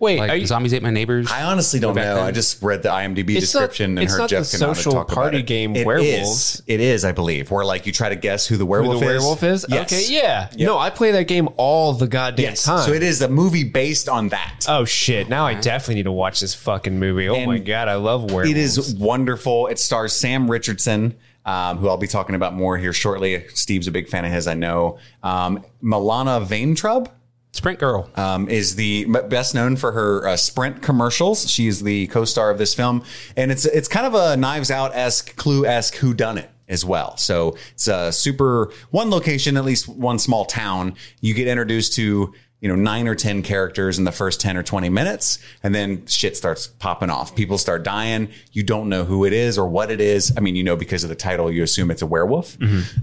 Wait, 0.00 0.20
Like 0.20 0.30
are 0.30 0.36
you, 0.36 0.46
Zombies 0.46 0.72
Ate 0.72 0.82
My 0.84 0.90
Neighbors? 0.90 1.28
I 1.28 1.42
honestly 1.42 1.80
don't 1.80 1.96
know. 1.96 2.00
then? 2.14 2.18
I 2.24 2.30
just 2.30 2.62
read 2.62 2.84
the 2.84 2.88
IMDb 2.88 3.30
It's 3.34 3.52
not- 3.52 3.62
description 3.62 3.90
and 3.98 3.98
it's 3.98 4.12
heard 4.12 4.18
not 4.20 4.30
Jeff 4.30 4.48
Canada 4.48 4.74
social 4.76 4.92
talk 4.92 5.10
about 5.10 5.14
party 5.22 5.38
it. 5.38 5.46
game 5.46 5.74
It 5.74 5.84
Werewolves. 5.84 6.54
is. 6.54 6.62
It 6.68 6.78
is, 6.78 7.04
I 7.04 7.10
believe, 7.10 7.50
where 7.50 7.64
like 7.64 7.84
you 7.84 7.90
try 7.90 8.08
to 8.08 8.14
guess 8.14 8.46
who 8.46 8.56
the 8.56 8.64
who 8.64 8.70
werewolf 8.70 9.00
the 9.00 9.06
is. 9.06 9.10
werewolf 9.10 9.42
is? 9.42 9.66
Yes. 9.68 9.92
Okay, 9.92 10.04
yeah. 10.14 10.50
No, 10.56 10.78
I 10.78 10.90
play 10.90 11.10
that 11.10 11.26
game 11.26 11.48
all 11.56 11.94
the 11.94 12.06
goddamn 12.06 12.44
Yes. 12.44 12.62
time. 12.62 12.86
So 12.86 12.92
it 12.92 13.02
is 13.02 13.20
a 13.22 13.28
movie 13.28 13.64
based 13.64 14.08
on 14.08 14.28
that. 14.28 14.66
Oh 14.68 14.84
shit! 14.84 15.28
Now 15.28 15.46
I 15.46 15.54
definitely 15.54 15.96
need 15.96 16.04
to 16.04 16.12
watch 16.12 16.38
this 16.38 16.54
fucking 16.54 16.96
movie. 16.96 17.28
Oh 17.28 17.34
And 17.34 17.46
my 17.50 17.58
god, 17.58 17.88
I 17.88 17.96
love 17.96 18.30
werewolves. 18.30 18.50
It 18.50 18.56
is 18.56 18.94
wonderful. 18.94 19.66
It 19.66 19.80
stars 19.80 20.12
Sam 20.12 20.48
Richardson, 20.48 21.16
um, 21.48 21.78
who 21.78 21.88
I'll 21.88 21.96
be 21.96 22.06
talking 22.06 22.34
about 22.34 22.52
more 22.52 22.76
here 22.76 22.92
shortly. 22.92 23.48
Steve's 23.48 23.86
a 23.86 23.90
big 23.90 24.06
fan 24.06 24.26
of 24.26 24.30
his, 24.30 24.46
I 24.46 24.52
know. 24.52 24.98
Um, 25.22 25.64
Milana 25.82 26.44
Vaintrub. 26.46 27.10
Sprint 27.52 27.78
Girl. 27.78 28.10
um, 28.16 28.50
is 28.50 28.76
the 28.76 29.06
best 29.06 29.54
known 29.54 29.74
for 29.76 29.92
her 29.92 30.28
uh, 30.28 30.36
Sprint 30.36 30.82
commercials. 30.82 31.50
She 31.50 31.66
is 31.66 31.82
the 31.82 32.06
co-star 32.08 32.50
of 32.50 32.58
this 32.58 32.74
film, 32.74 33.02
and 33.36 33.50
it's 33.50 33.64
it's 33.64 33.88
kind 33.88 34.06
of 34.06 34.14
a 34.14 34.36
Knives 34.36 34.70
Out 34.70 34.94
esque, 34.94 35.34
Clue 35.36 35.64
esque 35.64 35.94
Who 35.96 36.12
Done 36.12 36.36
It 36.36 36.50
as 36.68 36.84
well. 36.84 37.16
So 37.16 37.56
it's 37.72 37.88
a 37.88 38.12
super 38.12 38.70
one 38.90 39.08
location, 39.08 39.56
at 39.56 39.64
least 39.64 39.88
one 39.88 40.18
small 40.18 40.44
town. 40.44 40.94
You 41.22 41.32
get 41.32 41.48
introduced 41.48 41.94
to 41.94 42.34
you 42.60 42.68
know 42.68 42.74
nine 42.74 43.06
or 43.06 43.14
ten 43.14 43.42
characters 43.42 43.98
in 43.98 44.04
the 44.04 44.12
first 44.12 44.40
ten 44.40 44.56
or 44.56 44.62
twenty 44.62 44.88
minutes, 44.88 45.38
and 45.62 45.74
then 45.74 46.04
shit 46.06 46.36
starts 46.36 46.66
popping 46.66 47.08
off. 47.08 47.34
People 47.36 47.56
start 47.56 47.84
dying. 47.84 48.28
You 48.52 48.64
don't 48.64 48.88
know 48.88 49.04
who 49.04 49.24
it 49.24 49.32
is 49.32 49.56
or 49.56 49.68
what 49.68 49.90
it 49.90 50.00
is. 50.00 50.32
I 50.36 50.40
mean, 50.40 50.56
you 50.56 50.64
know 50.64 50.76
because 50.76 51.04
of 51.04 51.08
the 51.08 51.14
title, 51.14 51.52
you 51.52 51.62
assume 51.62 51.90
it's 51.90 52.02
a 52.02 52.06
werewolf, 52.06 52.56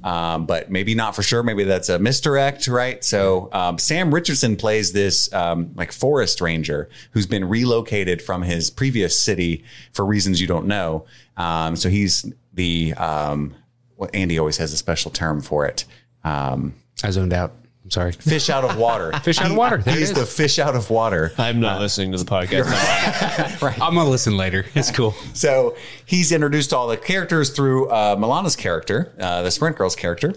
um, 0.04 0.46
but 0.46 0.70
maybe 0.70 0.94
not 0.94 1.16
for 1.16 1.24
sure. 1.24 1.42
Maybe 1.42 1.64
that's 1.64 1.88
a 1.88 2.00
misdirect, 2.00 2.68
right? 2.68 3.04
So 3.04 3.50
um, 3.54 3.78
Sam 3.78 4.14
Richardson 4.14 4.58
plays 4.58 4.92
this 4.92 5.32
um, 5.34 5.72
like 5.76 5.92
forest 5.92 6.42
ranger 6.42 6.90
who's 7.12 7.26
been 7.26 7.46
relocated 7.46 8.22
from 8.22 8.42
his 8.42 8.70
previous 8.70 9.20
city 9.20 9.64
for 9.94 10.06
reasons 10.06 10.42
you 10.42 10.48
don't 10.48 10.68
know. 10.68 11.06
Um, 11.38 11.76
so 11.76 11.90
he's 11.90 12.26
the 12.54 12.94
um, 12.96 13.56
what 13.96 14.14
Andy 14.14 14.38
always 14.38 14.58
has 14.58 14.74
a 14.74 14.78
special 14.78 15.12
term 15.12 15.42
for 15.42 15.66
it. 15.66 15.86
Um, 16.24 16.76
I 17.04 17.12
zoned 17.12 17.34
out. 17.34 17.54
I'm 17.86 17.92
sorry. 17.92 18.12
fish 18.14 18.50
out 18.50 18.64
of 18.64 18.78
water. 18.80 19.12
Fish 19.24 19.40
out 19.40 19.52
of 19.52 19.56
water. 19.58 19.78
There 19.78 19.96
He's 19.96 20.10
is. 20.10 20.16
the 20.18 20.26
fish 20.26 20.58
out 20.58 20.76
of 20.76 20.90
water. 20.90 21.32
I'm 21.38 21.60
not 21.60 21.80
listening 21.80 22.12
to 22.14 22.18
the 22.18 22.26
podcast. 22.26 22.66
right. 23.62 23.80
I'm 23.80 23.94
gonna 23.94 24.10
listen 24.10 24.36
later. 24.36 24.66
It's 24.74 24.90
cool. 24.90 25.14
So 25.36 25.76
he's 26.06 26.32
introduced 26.32 26.74
all 26.74 26.88
the 26.88 26.98
characters 26.98 27.52
through 27.52 27.90
uh, 27.90 28.16
Milana's 28.16 28.56
character, 28.56 29.14
uh, 29.20 29.44
the 29.44 29.52
Sprint 29.52 29.76
Girl's 29.78 29.96
character. 29.96 30.34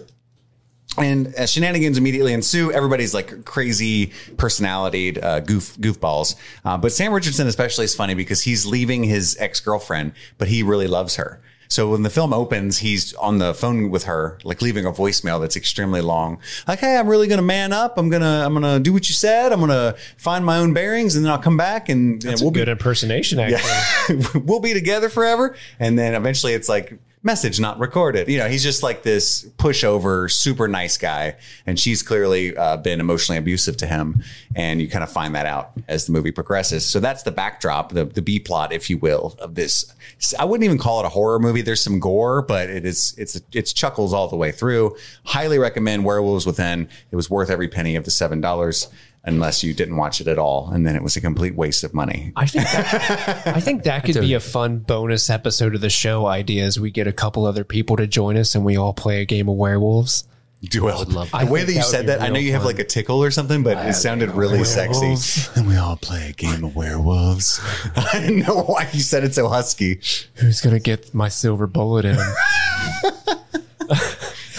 And 0.97 1.33
uh, 1.35 1.47
shenanigans 1.47 1.97
immediately 1.97 2.33
ensue. 2.33 2.71
Everybody's 2.71 3.13
like 3.15 3.45
crazy 3.45 4.11
personality, 4.37 5.19
uh, 5.19 5.39
goof 5.39 5.75
goofballs. 5.77 6.35
Uh, 6.63 6.77
but 6.77 6.91
Sam 6.91 7.13
Richardson 7.13 7.47
especially 7.47 7.85
is 7.85 7.95
funny 7.95 8.13
because 8.13 8.41
he's 8.43 8.65
leaving 8.67 9.03
his 9.03 9.35
ex 9.39 9.59
girlfriend, 9.59 10.11
but 10.37 10.49
he 10.49 10.61
really 10.61 10.87
loves 10.87 11.15
her. 11.15 11.41
So 11.69 11.91
when 11.91 12.01
the 12.01 12.09
film 12.09 12.33
opens, 12.33 12.79
he's 12.79 13.13
on 13.13 13.37
the 13.37 13.53
phone 13.53 13.91
with 13.91 14.05
her, 14.05 14.39
like 14.43 14.61
leaving 14.61 14.85
a 14.85 14.91
voicemail 14.91 15.39
that's 15.39 15.55
extremely 15.55 16.01
long. 16.01 16.39
Like, 16.67 16.79
hey, 16.79 16.97
I'm 16.97 17.07
really 17.07 17.27
gonna 17.27 17.43
man 17.43 17.71
up. 17.71 17.99
I'm 17.99 18.09
gonna 18.09 18.43
I'm 18.43 18.53
gonna 18.53 18.79
do 18.79 18.91
what 18.91 19.07
you 19.07 19.13
said. 19.13 19.53
I'm 19.53 19.59
gonna 19.59 19.95
find 20.17 20.43
my 20.43 20.57
own 20.57 20.73
bearings, 20.73 21.15
and 21.15 21.23
then 21.23 21.31
I'll 21.31 21.37
come 21.37 21.57
back 21.57 21.87
and, 21.87 22.23
and 22.25 22.39
we'll 22.41 22.49
a 22.49 22.53
be 22.53 22.59
good 22.61 22.69
impersonation, 22.69 23.39
actually. 23.39 24.23
we'll 24.45 24.59
be 24.59 24.73
together 24.73 25.09
forever. 25.09 25.55
And 25.79 25.97
then 25.97 26.15
eventually 26.15 26.53
it's 26.53 26.69
like 26.69 26.99
message 27.21 27.59
not 27.59 27.77
recorded. 27.79 28.29
You 28.29 28.37
know, 28.37 28.47
he's 28.47 28.63
just 28.63 28.81
like 28.81 29.03
this 29.03 29.45
pushover, 29.57 30.31
super 30.31 30.67
nice 30.67 30.97
guy. 30.97 31.35
And 31.65 31.77
she's 31.77 32.01
clearly 32.01 32.55
uh, 32.55 32.77
been 32.77 32.99
emotionally 32.99 33.37
abusive 33.37 33.75
to 33.77 33.87
him. 33.87 34.23
And 34.55 34.81
you 34.81 34.87
kind 34.87 35.03
of 35.03 35.11
find 35.11 35.35
that 35.35 35.45
out 35.45 35.71
as 35.87 36.05
the 36.05 36.13
movie 36.13 36.31
progresses. 36.31 36.85
So 36.85 36.99
that's 36.99 37.23
the 37.23 37.31
backdrop, 37.31 37.91
the, 37.91 38.05
the 38.05 38.21
B 38.21 38.39
plot, 38.39 38.71
if 38.71 38.89
you 38.89 38.97
will, 38.97 39.35
of 39.39 39.55
this. 39.55 39.93
I 40.37 40.45
wouldn't 40.45 40.63
even 40.63 40.77
call 40.77 41.01
it 41.01 41.05
a 41.05 41.09
horror 41.09 41.39
movie. 41.39 41.61
There's 41.61 41.83
some 41.83 41.99
gore, 41.99 42.41
but 42.41 42.69
it 42.69 42.85
is, 42.85 43.13
it's, 43.17 43.41
it's 43.51 43.73
chuckles 43.73 44.13
all 44.13 44.29
the 44.29 44.37
way 44.37 44.51
through. 44.51 44.95
Highly 45.25 45.59
recommend 45.59 46.05
Werewolves 46.05 46.45
Within. 46.45 46.87
It 47.11 47.15
was 47.15 47.29
worth 47.29 47.49
every 47.49 47.67
penny 47.67 47.95
of 47.97 48.05
the 48.05 48.11
$7 48.11 48.87
unless 49.23 49.63
you 49.63 49.73
didn't 49.73 49.97
watch 49.97 50.21
it 50.21 50.27
at 50.27 50.37
all. 50.37 50.69
And 50.71 50.85
then 50.85 50.95
it 50.95 51.03
was 51.03 51.15
a 51.15 51.21
complete 51.21 51.55
waste 51.55 51.83
of 51.83 51.93
money. 51.93 52.31
I 52.35 52.45
think 52.45 52.65
that, 52.65 53.47
I 53.55 53.59
think 53.59 53.83
that 53.83 54.03
could 54.03 54.19
be 54.19 54.33
a 54.33 54.39
fun 54.39 54.79
bonus 54.79 55.29
episode 55.29 55.75
of 55.75 55.81
the 55.81 55.89
show 55.89 56.25
idea 56.25 56.63
as 56.65 56.79
we 56.79 56.91
get 56.91 57.07
a 57.07 57.13
couple 57.13 57.45
other 57.45 57.63
people 57.63 57.97
to 57.97 58.07
join 58.07 58.37
us 58.37 58.55
and 58.55 58.63
we 58.65 58.77
all 58.77 58.93
play 58.93 59.21
a 59.21 59.25
game 59.25 59.49
of 59.49 59.55
werewolves. 59.55 60.25
Do 60.61 60.83
well. 60.83 61.05
love 61.05 61.31
the 61.31 61.45
way 61.45 61.63
think 61.63 61.67
that 61.67 61.73
you 61.73 61.79
that 61.79 61.85
said 61.85 62.07
that, 62.07 62.21
I 62.21 62.27
know 62.27 62.39
you 62.39 62.51
have 62.51 62.63
fun. 62.63 62.67
like 62.67 62.79
a 62.79 62.83
tickle 62.83 63.23
or 63.23 63.31
something, 63.31 63.63
but 63.63 63.77
it 63.87 63.93
sounded 63.93 64.31
really 64.31 64.65
sexy. 64.65 65.15
And 65.55 65.67
we 65.67 65.77
all 65.77 65.95
play 65.95 66.29
a 66.29 66.33
game 66.33 66.65
of 66.65 66.75
werewolves. 66.75 67.61
I 67.95 68.19
didn't 68.19 68.39
know 68.45 68.63
why 68.63 68.89
you 68.91 68.99
said 68.99 69.23
it 69.23 69.33
so 69.33 69.47
husky. 69.47 70.01
Who's 70.35 70.59
gonna 70.59 70.79
get 70.79 71.13
my 71.13 71.29
silver 71.29 71.65
bullet 71.65 72.03
in? 72.05 72.17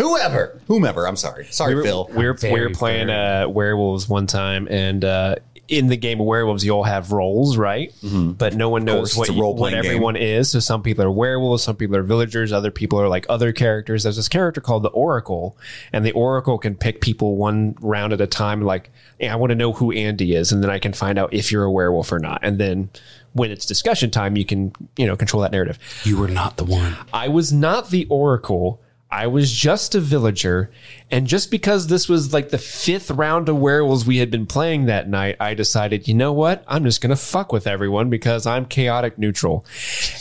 Whoever. 0.01 0.61
whomever. 0.67 1.07
I'm 1.07 1.17
sorry. 1.17 1.47
Sorry, 1.51 1.75
we 1.75 1.81
were, 1.81 1.85
Phil. 1.87 2.11
we 2.15 2.25
were, 2.27 2.33
we 2.35 2.39
Very 2.39 2.67
were 2.69 2.75
playing 2.75 3.09
fair. 3.09 3.45
uh, 3.45 3.49
werewolves 3.49 4.09
one 4.09 4.27
time, 4.27 4.67
and 4.71 5.05
uh, 5.05 5.37
in 5.69 5.87
the 5.87 5.97
game 5.97 6.19
of 6.21 6.27
werewolves, 6.27 6.65
you 6.65 6.73
all 6.73 6.83
have 6.83 7.13
roles, 7.13 7.57
right? 7.57 7.95
But 8.03 8.55
no 8.57 8.69
one 8.71 8.85
knows 8.85 9.15
course, 9.15 9.29
what, 9.29 9.29
you- 9.29 9.35
what 9.37 9.43
role-playing 9.43 9.77
game. 9.83 9.85
everyone 9.85 10.17
is. 10.17 10.51
So 10.51 10.59
some 10.59 10.83
people 10.83 11.05
are 11.05 11.11
werewolves, 11.13 11.63
some 11.63 11.77
people 11.77 11.97
are 11.97 12.03
villagers, 12.03 12.53
other 12.53 12.73
people 12.73 13.01
are 13.01 13.07
like 13.09 13.25
other 13.29 13.53
characters. 13.53 14.03
There's 14.03 14.17
this 14.17 14.29
character 14.29 14.61
called 14.61 14.83
the 14.83 14.89
Oracle, 14.89 15.57
and 15.93 16.05
the 16.05 16.11
Oracle 16.13 16.59
can 16.59 16.75
pick 16.75 17.01
people 17.01 17.37
one 17.37 17.77
round 17.81 18.13
at 18.13 18.21
a 18.21 18.27
time. 18.27 18.63
Like, 18.63 18.91
hey, 19.21 19.29
I 19.29 19.37
want 19.37 19.51
to 19.51 19.55
know 19.57 19.73
who 19.73 19.93
Andy 19.93 20.35
is, 20.35 20.51
and 20.51 20.61
then 20.63 20.71
I 20.71 20.81
can 20.81 20.93
find 20.93 21.19
out 21.21 21.33
if 21.33 21.53
you're 21.53 21.63
a 21.65 21.71
werewolf 21.71 22.11
or 22.11 22.19
not. 22.19 22.41
And 22.43 22.59
then 22.59 22.91
when 23.33 23.53
it's 23.53 23.65
discussion 23.65 24.11
time, 24.11 24.37
you 24.37 24.45
can 24.45 24.73
you 24.97 25.07
know 25.07 25.15
control 25.17 25.41
that 25.43 25.53
narrative. 25.53 25.79
You 26.05 26.19
were 26.19 26.27
not 26.27 26.57
the 26.57 26.65
one. 26.65 26.97
I 27.13 27.29
was 27.29 27.53
not 27.53 27.91
the 27.91 28.07
Oracle. 28.11 28.81
I 29.11 29.27
was 29.27 29.51
just 29.51 29.95
a 29.95 30.01
villager. 30.01 30.71
And 31.11 31.27
just 31.27 31.51
because 31.51 31.89
this 31.89 32.09
was 32.09 32.33
like 32.33 32.51
the 32.51 32.59
fifth 32.59 33.11
round 33.11 33.49
of 33.49 33.57
werewolves 33.59 34.07
we 34.07 34.19
had 34.19 34.31
been 34.31 34.47
playing 34.47 34.87
that 34.87 35.09
night, 35.09 35.37
I 35.41 35.55
decided, 35.55 36.07
you 36.07 36.15
know 36.15 36.33
what? 36.33 36.65
I'm 36.69 36.85
just 36.85 37.01
going 37.01 37.11
to 37.11 37.17
fuck 37.17 37.53
with 37.53 37.67
everyone 37.67 38.09
because 38.09 38.47
I'm 38.47 38.67
chaotic 38.67 39.19
neutral. 39.19 39.65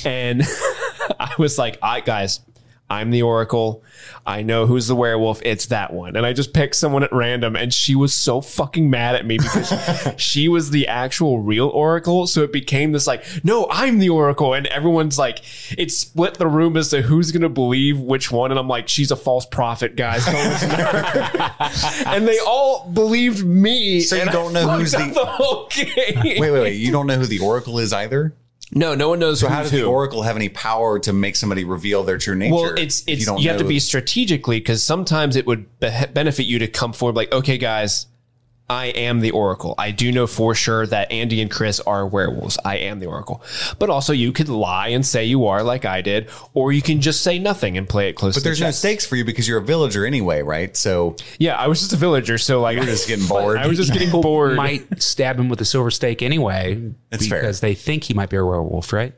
And 0.03 0.41
I 1.19 1.33
was 1.37 1.59
like, 1.59 1.77
right, 1.83 2.03
guys, 2.03 2.39
I'm 2.89 3.11
the 3.11 3.21
Oracle. 3.21 3.83
I 4.25 4.41
know 4.41 4.65
who's 4.65 4.87
the 4.87 4.95
werewolf. 4.95 5.41
It's 5.43 5.67
that 5.67 5.93
one. 5.93 6.15
And 6.15 6.25
I 6.25 6.33
just 6.33 6.53
picked 6.53 6.75
someone 6.75 7.03
at 7.03 7.11
random 7.13 7.55
and 7.55 7.73
she 7.73 7.93
was 7.95 8.13
so 8.13 8.41
fucking 8.41 8.89
mad 8.89 9.15
at 9.15 9.25
me 9.25 9.37
because 9.37 9.71
she 10.17 10.47
was 10.47 10.71
the 10.71 10.87
actual 10.87 11.39
real 11.39 11.67
Oracle. 11.69 12.25
So 12.27 12.41
it 12.43 12.51
became 12.51 12.91
this 12.91 13.05
like, 13.07 13.23
no, 13.43 13.67
I'm 13.69 13.99
the 13.99 14.09
Oracle. 14.09 14.53
And 14.53 14.65
everyone's 14.67 15.19
like, 15.19 15.41
it 15.77 15.91
split 15.91 16.35
the 16.35 16.47
room 16.47 16.77
as 16.77 16.89
to 16.89 17.01
who's 17.03 17.31
going 17.31 17.41
to 17.43 17.49
believe 17.49 17.99
which 17.99 18.31
one. 18.31 18.49
And 18.51 18.59
I'm 18.59 18.67
like, 18.67 18.87
she's 18.87 19.11
a 19.11 19.15
false 19.15 19.45
prophet, 19.45 19.95
guys. 19.95 20.25
Don't 20.25 20.35
listen 20.49 20.69
to 20.69 20.75
her. 20.75 22.03
and 22.07 22.27
they 22.27 22.39
all 22.39 22.89
believed 22.89 23.45
me. 23.45 24.01
So 24.01 24.15
you 24.15 24.25
don't 24.25 24.53
know 24.53 24.67
who's 24.67 24.91
the- 24.93 25.11
the 25.13 25.25
whole 25.25 25.67
game. 25.71 25.95
Wait, 26.39 26.39
wait, 26.39 26.51
wait. 26.51 26.75
You 26.75 26.91
don't 26.91 27.07
know 27.07 27.15
who 27.17 27.25
the 27.25 27.39
Oracle 27.39 27.77
is 27.79 27.93
either? 27.93 28.33
No, 28.71 28.93
no 28.95 29.09
one 29.09 29.19
knows 29.19 29.39
So 29.39 29.47
how 29.47 29.63
does 29.63 29.71
who. 29.71 29.77
the 29.77 29.85
Oracle 29.85 30.21
have 30.23 30.35
any 30.35 30.49
power 30.49 30.99
to 30.99 31.11
make 31.13 31.35
somebody 31.35 31.63
reveal 31.63 32.03
their 32.03 32.17
true 32.17 32.35
nature? 32.35 32.53
Well, 32.55 32.73
it's 32.77 33.03
it's 33.07 33.21
you, 33.21 33.25
don't 33.25 33.41
have 33.43 33.57
to 33.57 33.63
be 33.63 33.79
strategically 33.79 34.59
because 34.59 34.83
sometimes 34.83 35.35
it 35.35 35.47
would 35.47 35.79
be- 35.79 35.91
benefit 36.13 36.43
you 36.43 36.59
to 36.59 36.67
come 36.67 36.93
forward 36.93 37.15
like, 37.15 37.31
okay, 37.31 37.57
guys, 37.57 38.05
I 38.69 38.87
am 38.87 39.19
the 39.19 39.31
Oracle. 39.31 39.73
I 39.77 39.91
do 39.91 40.11
know 40.11 40.27
for 40.27 40.53
sure 40.53 40.85
that 40.85 41.11
Andy 41.11 41.41
and 41.41 41.49
Chris 41.49 41.79
are 41.79 42.05
werewolves. 42.05 42.57
I 42.63 42.77
am 42.77 42.99
the 42.99 43.07
Oracle. 43.07 43.41
But 43.79 43.89
also, 43.89 44.13
you 44.13 44.31
could 44.31 44.47
lie 44.47 44.89
and 44.89 45.03
say 45.05 45.25
you 45.25 45.47
are, 45.47 45.63
like 45.63 45.85
I 45.85 46.01
did, 46.01 46.29
or 46.53 46.71
you 46.71 46.81
can 46.83 47.01
just 47.01 47.21
say 47.21 47.39
nothing 47.39 47.77
and 47.77 47.89
play 47.89 48.09
it 48.09 48.13
close. 48.13 48.35
To 48.35 48.39
the 48.39 48.41
side. 48.41 48.43
But 48.43 48.43
to 48.43 48.49
there's 48.49 48.59
the 48.59 48.65
no 48.65 48.91
stakes 48.91 49.05
for 49.07 49.15
you 49.15 49.25
because 49.25 49.47
you're 49.47 49.57
a 49.59 49.63
villager 49.63 50.05
anyway, 50.05 50.43
right? 50.43 50.75
So 50.77 51.15
Yeah, 51.39 51.55
I 51.57 51.67
was 51.67 51.79
just 51.79 51.93
a 51.93 51.97
villager, 51.97 52.37
so 52.37 52.61
like 52.61 52.75
You're 52.77 52.85
just 52.85 53.07
getting 53.07 53.27
bored. 53.29 53.57
I 53.57 53.65
was 53.67 53.77
just 53.77 53.91
getting 53.91 54.11
bored. 54.11 54.55
Might 54.55 55.01
stab 55.01 55.39
him 55.39 55.49
with 55.49 55.59
a 55.61 55.65
silver 55.65 55.89
stake 55.89 56.21
anyway 56.21 56.91
That's 57.09 57.27
fair. 57.27 57.41
because 57.41 57.61
they 57.61 57.73
think 57.73 58.03
he 58.03 58.13
might 58.13 58.29
be 58.29 58.37
a 58.37 58.45
werewolf, 58.45 58.93
right? 58.93 59.13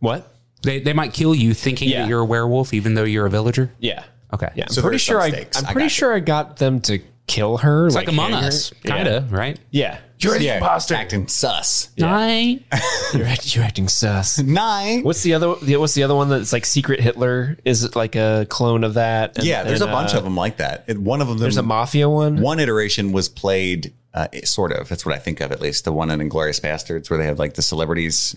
what? 0.00 0.34
They, 0.64 0.80
they 0.80 0.92
might 0.92 1.12
kill 1.12 1.36
you 1.36 1.54
thinking 1.54 1.88
Yeah. 1.88 2.02
that 2.02 2.08
you're 2.08 2.20
a 2.20 2.24
werewolf, 2.24 2.74
even 2.74 2.94
though 2.94 3.04
you're 3.04 3.26
a 3.26 3.30
villager. 3.30 3.72
Yeah. 3.78 4.02
Okay. 4.34 4.48
Yeah, 4.56 4.64
I'm 4.64 4.72
So 4.72 4.82
pretty 4.82 4.98
sure 4.98 5.20
I. 5.20 5.26
I'm 5.28 5.66
I 5.66 5.72
pretty 5.72 5.84
got 5.86 5.90
sure 5.92 6.12
I 6.14 6.18
got 6.20 6.56
them 6.56 6.80
to 6.82 6.98
kill 7.28 7.58
her. 7.58 7.86
It's 7.86 7.94
like, 7.94 8.08
Among 8.08 8.32
hang 8.32 8.42
her. 8.42 8.48
Us, 8.48 8.72
kind 8.84 9.06
of, 9.06 9.32
right? 9.32 9.58
Yeah, 9.70 9.98
you're 10.18 10.36
the 10.38 10.44
yeah, 10.44 10.56
imposter. 10.56 10.94
acting 10.96 11.28
sus. 11.28 11.90
Nine. 11.96 12.64
You're, 13.14 13.26
act- 13.26 13.54
you're 13.54 13.64
acting 13.64 13.88
sus. 13.88 14.38
Nine. 14.40 15.02
What's 15.04 15.22
the 15.22 15.34
other? 15.34 15.54
the- 15.62 15.76
What's 15.76 15.94
the 15.94 16.02
other 16.02 16.14
one 16.16 16.28
that's 16.28 16.52
like 16.52 16.66
Secret 16.66 16.98
Hitler? 17.00 17.56
Is 17.64 17.84
it 17.84 17.94
like 17.94 18.16
a 18.16 18.46
clone 18.50 18.82
of 18.84 18.94
that? 18.94 19.38
And 19.38 19.46
Yeah, 19.46 19.62
there's 19.62 19.80
a 19.80 19.84
then, 19.84 19.94
bunch 19.94 20.14
uh, 20.14 20.18
of 20.18 20.24
them 20.24 20.36
like 20.36 20.56
that. 20.58 20.84
It- 20.88 20.98
one 20.98 21.20
of 21.22 21.28
them, 21.28 21.38
There's 21.38 21.56
a 21.56 21.62
mafia 21.62 22.08
one. 22.08 22.40
one 22.40 22.58
iteration 22.60 23.12
was 23.12 23.28
played 23.28 23.94
uh, 24.12 24.26
sort 24.44 24.72
of. 24.72 24.88
That's 24.88 25.06
what 25.06 25.14
I 25.14 25.18
think 25.18 25.40
of 25.40 25.52
at 25.52 25.60
least. 25.60 25.84
The 25.84 25.92
one 25.92 26.10
in 26.10 26.18
Inglourious 26.20 26.60
Basterds 26.60 27.08
where 27.10 27.18
they 27.18 27.26
have 27.26 27.38
like 27.38 27.54
the 27.54 27.62
celebrities 27.62 28.34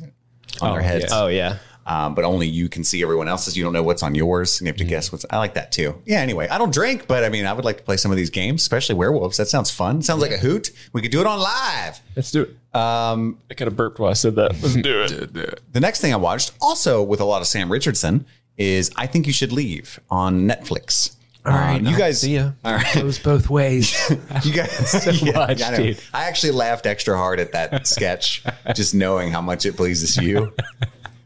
on 0.62 0.74
their 0.74 0.82
heads. 0.84 1.06
Oh 1.12 1.28
yeah. 1.28 1.58
Um, 1.86 2.14
but 2.14 2.24
only 2.26 2.48
you 2.48 2.70
can 2.70 2.84
see 2.84 3.02
everyone 3.02 3.28
else's. 3.28 3.58
You 3.58 3.64
don't 3.64 3.74
know 3.74 3.84
what's 3.84 4.04
on 4.04 4.14
yours, 4.14 4.60
and 4.60 4.68
you 4.68 4.70
have 4.72 4.78
to 4.78 4.84
guess 4.84 5.12
what's. 5.12 5.26
I 5.30 5.38
like 5.38 5.56
that 5.56 5.72
too. 5.72 6.02
Yeah. 6.06 6.20
Anyway, 6.20 6.48
I 6.48 6.58
don't 6.58 6.74
drink, 6.74 7.08
but 7.08 7.24
I 7.24 7.30
mean, 7.30 7.46
I 7.46 7.54
would 7.54 7.66
like 7.66 7.78
to 7.78 7.84
play 7.84 7.98
some 7.98 8.12
of 8.12 8.18
these 8.18 8.30
games, 8.30 8.62
especially 8.62 8.96
werewolves. 8.96 9.38
That 9.38 9.48
sounds 9.48 9.72
fun. 9.72 10.02
Sounds 10.02 10.22
like 10.22 10.32
a 10.32 10.38
hoot. 10.38 10.72
We 10.94 11.02
could 11.02 11.12
do 11.12 11.22
it 11.22 11.28
on 11.28 11.40
live. 11.40 12.00
Let's 12.16 12.32
do 12.32 12.44
it. 12.44 12.50
Um, 12.78 13.40
I 13.50 13.56
kind 13.56 13.68
of 13.68 13.76
burped 13.76 14.00
while 14.00 14.12
I 14.12 14.14
said 14.14 14.36
that. 14.36 14.52
Let's 14.62 14.76
do 14.76 15.02
it. 15.02 15.62
The 15.72 15.80
next 15.80 16.02
thing 16.02 16.14
I 16.14 16.18
watched, 16.18 16.52
also 16.62 17.02
with 17.02 17.22
a 17.22 17.26
lot 17.26 17.42
of 17.42 17.48
Sam 17.48 17.72
Richardson, 17.72 18.26
is 18.58 18.92
I 18.96 19.08
think 19.08 19.26
you 19.26 19.34
should 19.34 19.52
leave 19.52 20.00
on 20.10 20.48
Netflix. 20.48 21.16
All 21.44 21.54
right, 21.54 21.82
you 21.82 21.98
guys. 21.98 22.22
see 22.22 22.36
ya. 22.36 22.52
All 22.64 22.74
right, 22.74 22.94
Goes 22.94 23.18
both 23.18 23.50
ways. 23.50 23.96
you 24.44 24.54
guys. 24.54 25.22
yeah, 25.24 25.32
much, 25.32 25.62
I, 25.62 25.76
dude. 25.76 26.00
I 26.14 26.26
actually 26.26 26.52
laughed 26.52 26.86
extra 26.86 27.18
hard 27.18 27.40
at 27.40 27.54
that 27.54 27.88
sketch, 27.88 28.44
just 28.76 28.94
knowing 28.94 29.32
how 29.32 29.42
much 29.42 29.66
it 29.66 29.76
pleases 29.76 30.18
you. 30.18 30.54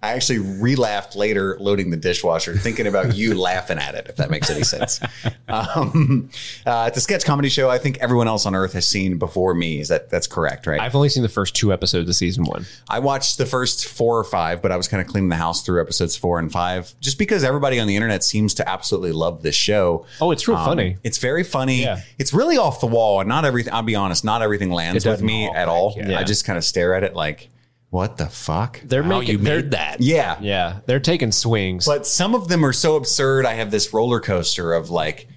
I 0.05 0.13
actually 0.13 0.39
re-laughed 0.39 1.15
later, 1.15 1.57
loading 1.59 1.89
the 1.89 1.97
dishwasher, 1.97 2.55
thinking 2.57 2.87
about 2.87 3.15
you 3.15 3.35
laughing 3.39 3.77
at 3.79 3.95
it. 3.95 4.07
If 4.09 4.15
that 4.17 4.29
makes 4.29 4.49
any 4.49 4.63
sense. 4.63 4.99
Um, 5.47 6.29
uh, 6.65 6.85
it's 6.87 6.97
a 6.97 7.01
sketch 7.01 7.25
comedy 7.25 7.49
show. 7.49 7.69
I 7.69 7.77
think 7.77 7.97
everyone 7.99 8.27
else 8.27 8.45
on 8.45 8.55
earth 8.55 8.73
has 8.73 8.87
seen 8.87 9.17
before 9.17 9.53
me. 9.53 9.79
Is 9.79 9.89
that 9.89 10.09
that's 10.09 10.27
correct? 10.27 10.67
Right. 10.67 10.79
I've 10.81 10.95
only 10.95 11.09
seen 11.09 11.23
the 11.23 11.29
first 11.29 11.55
two 11.55 11.71
episodes 11.71 12.09
of 12.09 12.15
season 12.15 12.43
one. 12.45 12.65
I 12.89 12.99
watched 12.99 13.37
the 13.37 13.45
first 13.45 13.85
four 13.87 14.17
or 14.17 14.23
five, 14.23 14.61
but 14.61 14.71
I 14.71 14.77
was 14.77 14.87
kind 14.87 15.01
of 15.01 15.07
cleaning 15.07 15.29
the 15.29 15.35
house 15.35 15.63
through 15.63 15.81
episodes 15.81 16.15
four 16.15 16.39
and 16.39 16.51
five, 16.51 16.93
just 16.99 17.17
because 17.19 17.43
everybody 17.43 17.79
on 17.79 17.87
the 17.87 17.95
internet 17.95 18.23
seems 18.23 18.53
to 18.55 18.67
absolutely 18.69 19.11
love 19.11 19.41
this 19.43 19.55
show. 19.55 20.05
Oh, 20.21 20.31
it's 20.31 20.47
real 20.47 20.57
Um, 20.57 20.65
funny. 20.65 20.97
It's 21.03 21.17
very 21.17 21.43
funny. 21.43 21.81
Yeah. 21.83 22.01
It's 22.17 22.33
really 22.33 22.57
off 22.57 22.79
the 22.79 22.87
wall, 22.87 23.19
and 23.19 23.29
not 23.29 23.45
everything. 23.45 23.73
I'll 23.73 23.81
be 23.83 23.95
honest, 23.95 24.23
not 24.25 24.41
everything 24.41 24.71
lands 24.71 25.05
with 25.05 25.21
me 25.21 25.47
all 25.47 25.55
at 25.55 25.67
all. 25.67 25.93
yeah. 25.97 26.19
I 26.19 26.23
just 26.23 26.45
kind 26.45 26.57
of 26.57 26.63
stare 26.63 26.93
at 26.95 27.03
it 27.03 27.15
like, 27.15 27.49
what 27.95 28.17
the 28.17 28.27
fuck? 28.27 28.81
They're 28.83 29.03
How 29.03 29.19
making 29.19 29.31
you 29.31 29.37
they're- 29.37 29.61
made 29.61 29.71
that? 29.71 30.01
yeah. 30.01 30.37
Yeah, 30.41 30.79
they're 30.85 30.99
taking 30.99 31.31
swings. 31.31 31.85
But 31.85 32.05
some 32.05 32.35
of 32.35 32.49
them 32.49 32.65
are 32.65 32.73
so 32.73 32.97
absurd. 32.97 33.45
I 33.45 33.53
have 33.53 33.71
this 33.71 33.93
roller 33.93 34.19
coaster 34.19 34.73
of 34.73 34.89
like, 34.89 35.27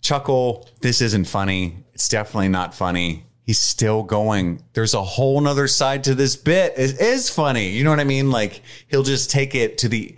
chuckle, 0.00 0.68
this 0.80 1.00
isn't 1.00 1.26
funny. 1.26 1.84
It's 1.92 2.08
definitely 2.08 2.48
not 2.48 2.74
funny. 2.74 3.26
He's 3.44 3.58
still 3.58 4.02
going. 4.02 4.62
There's 4.72 4.94
a 4.94 5.02
whole 5.02 5.40
nother 5.40 5.68
side 5.68 6.04
to 6.04 6.14
this 6.14 6.36
bit. 6.36 6.72
It 6.76 7.00
is 7.00 7.28
funny. 7.28 7.70
You 7.70 7.84
know 7.84 7.90
what 7.90 8.00
I 8.00 8.04
mean? 8.04 8.30
Like 8.30 8.62
he'll 8.88 9.02
just 9.02 9.30
take 9.30 9.54
it 9.54 9.78
to 9.78 9.88
the, 9.88 10.16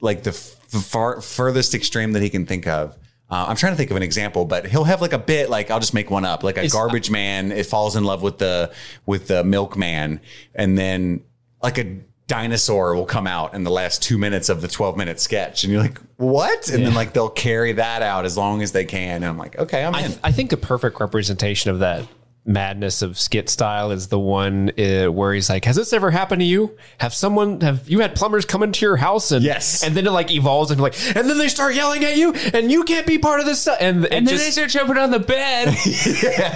like 0.00 0.24
the, 0.24 0.30
f- 0.30 0.56
the 0.70 0.78
far 0.80 1.20
furthest 1.20 1.74
extreme 1.74 2.12
that 2.12 2.22
he 2.22 2.28
can 2.30 2.44
think 2.44 2.66
of. 2.66 2.96
Uh, 3.32 3.46
I'm 3.48 3.56
trying 3.56 3.72
to 3.72 3.78
think 3.78 3.90
of 3.90 3.96
an 3.96 4.02
example, 4.02 4.44
but 4.44 4.66
he'll 4.66 4.84
have 4.84 5.00
like 5.00 5.14
a 5.14 5.18
bit, 5.18 5.48
like 5.48 5.70
I'll 5.70 5.80
just 5.80 5.94
make 5.94 6.10
one 6.10 6.26
up, 6.26 6.42
like 6.42 6.58
a 6.58 6.68
garbage 6.68 7.10
man. 7.10 7.50
It 7.50 7.64
falls 7.64 7.96
in 7.96 8.04
love 8.04 8.20
with 8.20 8.36
the 8.36 8.70
with 9.06 9.26
the 9.28 9.42
milkman, 9.42 10.20
and 10.54 10.76
then 10.76 11.24
like 11.62 11.78
a 11.78 11.96
dinosaur 12.26 12.94
will 12.94 13.06
come 13.06 13.26
out 13.26 13.54
in 13.54 13.64
the 13.64 13.70
last 13.70 14.02
two 14.02 14.18
minutes 14.18 14.50
of 14.50 14.60
the 14.60 14.68
12 14.68 14.98
minute 14.98 15.18
sketch, 15.18 15.64
and 15.64 15.72
you're 15.72 15.80
like, 15.80 15.98
what? 16.18 16.68
And 16.68 16.84
then 16.84 16.92
like 16.92 17.14
they'll 17.14 17.30
carry 17.30 17.72
that 17.72 18.02
out 18.02 18.26
as 18.26 18.36
long 18.36 18.60
as 18.60 18.72
they 18.72 18.84
can, 18.84 19.22
and 19.22 19.24
I'm 19.24 19.38
like, 19.38 19.58
okay, 19.58 19.82
I'm 19.82 19.94
I, 19.94 20.02
th- 20.02 20.18
I 20.22 20.30
think 20.30 20.52
a 20.52 20.58
perfect 20.58 21.00
representation 21.00 21.70
of 21.70 21.78
that 21.78 22.06
madness 22.44 23.02
of 23.02 23.16
skit 23.18 23.48
style 23.48 23.92
is 23.92 24.08
the 24.08 24.18
one 24.18 24.70
uh, 24.78 25.06
where 25.06 25.32
he's 25.32 25.48
like, 25.48 25.64
"Has 25.64 25.76
this 25.76 25.92
ever 25.92 26.10
happened 26.10 26.40
to 26.40 26.46
you? 26.46 26.76
Have 26.98 27.14
someone 27.14 27.60
have 27.60 27.88
you 27.88 28.00
had 28.00 28.14
plumbers 28.16 28.44
come 28.44 28.62
into 28.62 28.84
your 28.84 28.96
house 28.96 29.30
and 29.30 29.44
Yes. 29.44 29.82
and 29.84 29.94
then 29.94 30.06
it 30.06 30.10
like 30.10 30.30
evolves 30.30 30.70
and 30.72 30.80
like 30.80 30.94
and 31.16 31.28
then 31.30 31.38
they 31.38 31.48
start 31.48 31.74
yelling 31.74 32.04
at 32.04 32.16
you 32.16 32.32
and 32.52 32.70
you 32.72 32.82
can't 32.84 33.06
be 33.06 33.18
part 33.18 33.38
of 33.40 33.46
this 33.46 33.60
stuff 33.62 33.76
and 33.80 34.06
and 34.06 34.26
then 34.26 34.36
they 34.36 34.50
start 34.50 34.70
jumping 34.70 34.98
on 34.98 35.10
the 35.12 35.20
bed. 35.20 35.68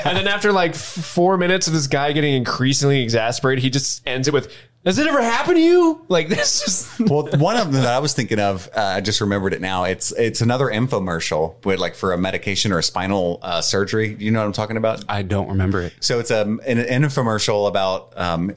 and 0.05 0.16
then 0.16 0.27
after 0.27 0.53
like 0.53 0.72
f- 0.72 0.77
four 0.81 1.37
minutes 1.38 1.66
of 1.68 1.72
this 1.72 1.87
guy 1.87 2.12
getting 2.12 2.35
increasingly 2.35 3.03
exasperated, 3.03 3.62
he 3.62 3.70
just 3.70 4.03
ends 4.07 4.27
it 4.29 4.35
with, 4.35 4.53
"Has 4.87 4.99
it 4.99 5.07
ever 5.07 5.20
happened 5.20 5.57
to 5.57 5.62
you?" 5.62 6.05
Like 6.09 6.29
this 6.31 6.61
just 6.61 7.01
well, 7.01 7.29
one 7.37 7.57
of 7.57 7.72
them 7.72 7.83
that 7.83 7.92
I 7.92 7.99
was 7.99 8.14
thinking 8.14 8.40
of, 8.40 8.68
uh, 8.75 8.81
I 8.81 9.01
just 9.03 9.20
remembered 9.20 9.53
it 9.53 9.61
now. 9.61 9.85
It's 9.85 10.12
it's 10.12 10.40
another 10.40 10.66
infomercial 10.66 11.62
with 11.64 11.79
like 11.79 11.94
for 11.94 12.12
a 12.12 12.18
medication 12.18 12.72
or 12.72 12.79
a 12.79 12.83
spinal 12.83 13.38
uh, 13.42 13.61
surgery. 13.61 14.16
You 14.18 14.31
know 14.31 14.40
what 14.40 14.46
I'm 14.46 14.53
talking 14.53 14.77
about? 14.79 15.05
I 15.09 15.22
don't 15.22 15.49
remember 15.49 15.83
it. 15.83 15.92
So 16.01 16.18
it's 16.18 16.31
a, 16.31 16.42
an, 16.42 16.61
an 16.79 17.03
infomercial 17.03 17.68
about 17.68 18.16
um, 18.16 18.55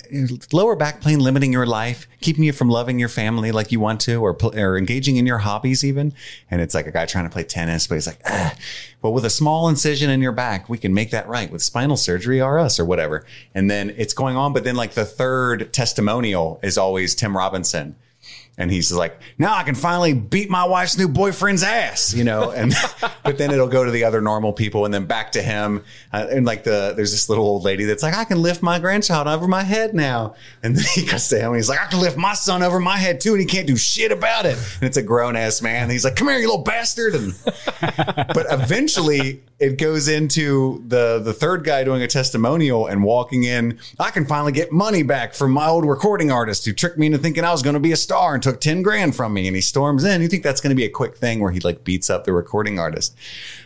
lower 0.54 0.76
back 0.76 1.02
pain 1.02 1.20
limiting 1.20 1.52
your 1.52 1.66
life, 1.66 2.08
keeping 2.22 2.44
you 2.44 2.54
from 2.54 2.70
loving 2.70 3.00
your 3.00 3.10
family 3.10 3.52
like 3.52 3.72
you 3.72 3.80
want 3.80 4.00
to, 4.02 4.16
or 4.24 4.38
or 4.56 4.78
engaging 4.78 5.18
in 5.18 5.26
your 5.26 5.40
hobbies 5.40 5.84
even. 5.84 6.14
And 6.50 6.62
it's 6.62 6.74
like 6.74 6.88
a 6.88 6.92
guy 6.92 7.06
trying 7.06 7.26
to 7.26 7.30
play 7.30 7.44
tennis, 7.44 7.88
but 7.88 7.96
he's 7.96 8.08
like, 8.08 8.22
ah, 8.26 8.56
well, 9.02 9.14
with 9.14 9.24
a 9.24 9.30
small 9.30 9.70
incision 9.70 10.10
in 10.10 10.22
your 10.22 10.34
back, 10.34 10.68
we 10.68 10.78
can 10.78 10.94
make 10.94 11.12
that 11.12 11.28
right 11.28 11.50
with 11.50 11.64
spinal 11.64 11.96
surgery 11.96 12.42
or 12.42 12.60
us 12.60 12.80
or 12.80 12.86
whatever. 12.86 13.26
And 13.56 13.72
then 13.72 13.92
it's 13.98 14.14
going 14.14 14.36
on, 14.36 14.52
but 14.52 14.66
then 14.66 14.76
like 14.76 14.92
the 14.92 15.06
third 15.06 15.72
testimonial 16.20 16.60
is 16.64 16.78
always 16.78 17.16
Tim 17.16 17.36
Robinson. 17.36 17.96
And 18.58 18.70
he's 18.70 18.92
like, 18.92 19.18
now 19.38 19.56
I 19.56 19.64
can 19.64 19.74
finally 19.74 20.12
beat 20.14 20.50
my 20.50 20.66
wife's 20.66 20.98
new 20.98 21.08
boyfriend's 21.08 21.64
ass, 21.64 22.14
you 22.14 22.26
know. 22.26 22.52
And 22.60 22.74
but 23.24 23.38
then 23.38 23.52
it'll 23.52 23.70
go 23.70 23.86
to 23.86 23.92
the 23.92 24.04
other 24.04 24.20
normal 24.20 24.52
people, 24.52 24.84
and 24.84 24.94
then 24.94 25.06
back 25.06 25.32
to 25.34 25.42
him. 25.42 25.82
Uh, 26.12 26.28
and 26.30 26.46
like 26.46 26.66
the 26.66 26.94
there's 26.94 27.12
this 27.12 27.30
little 27.30 27.46
old 27.46 27.64
lady 27.64 27.86
that's 27.86 28.04
like, 28.04 28.14
I 28.14 28.26
can 28.26 28.42
lift 28.42 28.62
my 28.62 28.80
grandchild 28.80 29.28
over 29.28 29.48
my 29.48 29.64
head 29.64 29.94
now. 29.94 30.36
And 30.62 30.76
then 30.76 30.84
he 30.94 31.06
goes 31.06 31.30
to 31.30 31.40
him, 31.40 31.48
and 31.48 31.56
he's 31.56 31.70
like, 31.70 31.80
I 31.80 31.86
can 31.86 32.02
lift 32.02 32.18
my 32.18 32.34
son 32.34 32.62
over 32.62 32.82
my 32.82 32.98
head 32.98 33.22
too, 33.22 33.32
and 33.32 33.40
he 33.40 33.46
can't 33.46 33.66
do 33.66 33.78
shit 33.78 34.12
about 34.12 34.46
it. 34.46 34.58
And 34.82 34.84
it's 34.84 34.98
a 34.98 35.04
grown 35.04 35.38
ass 35.38 35.62
man. 35.62 35.84
And 35.84 35.92
he's 35.94 36.04
like, 36.04 36.18
Come 36.18 36.28
here, 36.28 36.38
you 36.38 36.50
little 36.50 36.66
bastard. 36.66 37.16
And 37.16 37.34
but 38.34 38.46
eventually 38.50 39.42
it 39.60 39.78
goes 39.78 40.08
into 40.08 40.84
the 40.88 41.20
the 41.20 41.34
third 41.34 41.64
guy 41.64 41.84
doing 41.84 42.02
a 42.02 42.08
testimonial 42.08 42.88
and 42.88 43.04
walking 43.04 43.44
in. 43.44 43.80
I 44.00 44.12
can 44.12 44.26
finally 44.26 44.52
get 44.52 44.72
money 44.72 45.04
back 45.04 45.34
from 45.34 45.52
my 45.52 45.68
old 45.68 45.86
recording 45.86 46.32
artist 46.32 46.66
who 46.66 46.74
tricked 46.74 46.98
me 46.98 47.08
into 47.08 47.18
thinking 47.18 47.44
I 47.44 47.52
was 47.52 47.62
going 47.62 47.74
to 47.74 47.80
be 47.80 47.92
a 47.92 47.98
star 47.98 48.34
and 48.34 48.44
took 48.44 48.60
ten 48.62 48.82
grand 48.82 49.16
from 49.16 49.34
me. 49.34 49.48
And 49.48 49.56
he 49.56 49.62
storms 49.62 50.04
in. 50.04 50.22
You 50.22 50.28
think 50.28 50.44
that's 50.44 50.62
going 50.62 50.72
to 50.72 50.76
be 50.76 50.86
a 50.86 50.90
quick 50.90 51.18
thing 51.18 51.40
where 51.40 51.52
he 51.52 51.60
like 51.60 51.84
beats 51.84 52.10
up 52.10 52.24
the 52.26 52.34
recording 52.34 52.80
artist, 52.80 53.16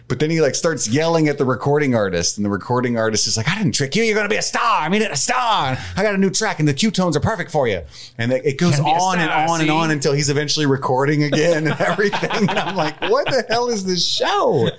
but 0.08 0.20
then 0.20 0.30
he 0.30 0.42
like 0.42 0.56
starts 0.56 0.88
yelling 0.88 1.28
at 1.28 1.38
the 1.38 1.46
recording 1.46 1.96
artist, 1.96 2.38
and 2.38 2.46
the 2.46 2.50
recording 2.50 2.98
artist 2.98 3.28
is 3.28 3.38
like, 3.38 3.48
"I 3.50 3.58
didn't 3.58 3.74
trick 3.74 3.96
you. 3.96 4.04
You're 4.04 4.16
going 4.16 4.26
to 4.26 4.34
be 4.34 4.38
a 4.38 4.42
star. 4.42 4.82
I 4.82 4.90
mean, 4.90 5.02
a 5.02 5.16
star. 5.16 5.78
I 5.96 6.04
got 6.04 6.14
a 6.14 6.18
new 6.18 6.30
track, 6.30 6.60
and 6.60 6.68
the 6.68 6.74
Q 6.74 6.92
tones 6.92 7.16
are 7.16 7.22
perfect 7.22 7.52
for 7.52 7.68
you." 7.68 7.82
And 8.18 8.32
it 8.32 8.58
goes 8.58 8.76
Can 8.76 8.84
be 8.86 8.92
a 8.92 8.94
on 8.94 9.20
and 9.20 9.32
on 9.32 9.62
and 9.62 9.70
on 9.70 9.92
until 9.92 10.14
he's 10.14 10.30
eventually 10.30 10.66
recording 10.66 11.24
again 11.24 11.68
and 11.68 11.80
everything. 11.82 12.50
and 12.50 12.60
I'm 12.60 12.76
like, 12.76 13.00
"What 13.02 13.28
the 13.28 13.46
hell 13.50 13.70
is 13.70 13.86
this 13.86 14.06
show?" 14.06 14.70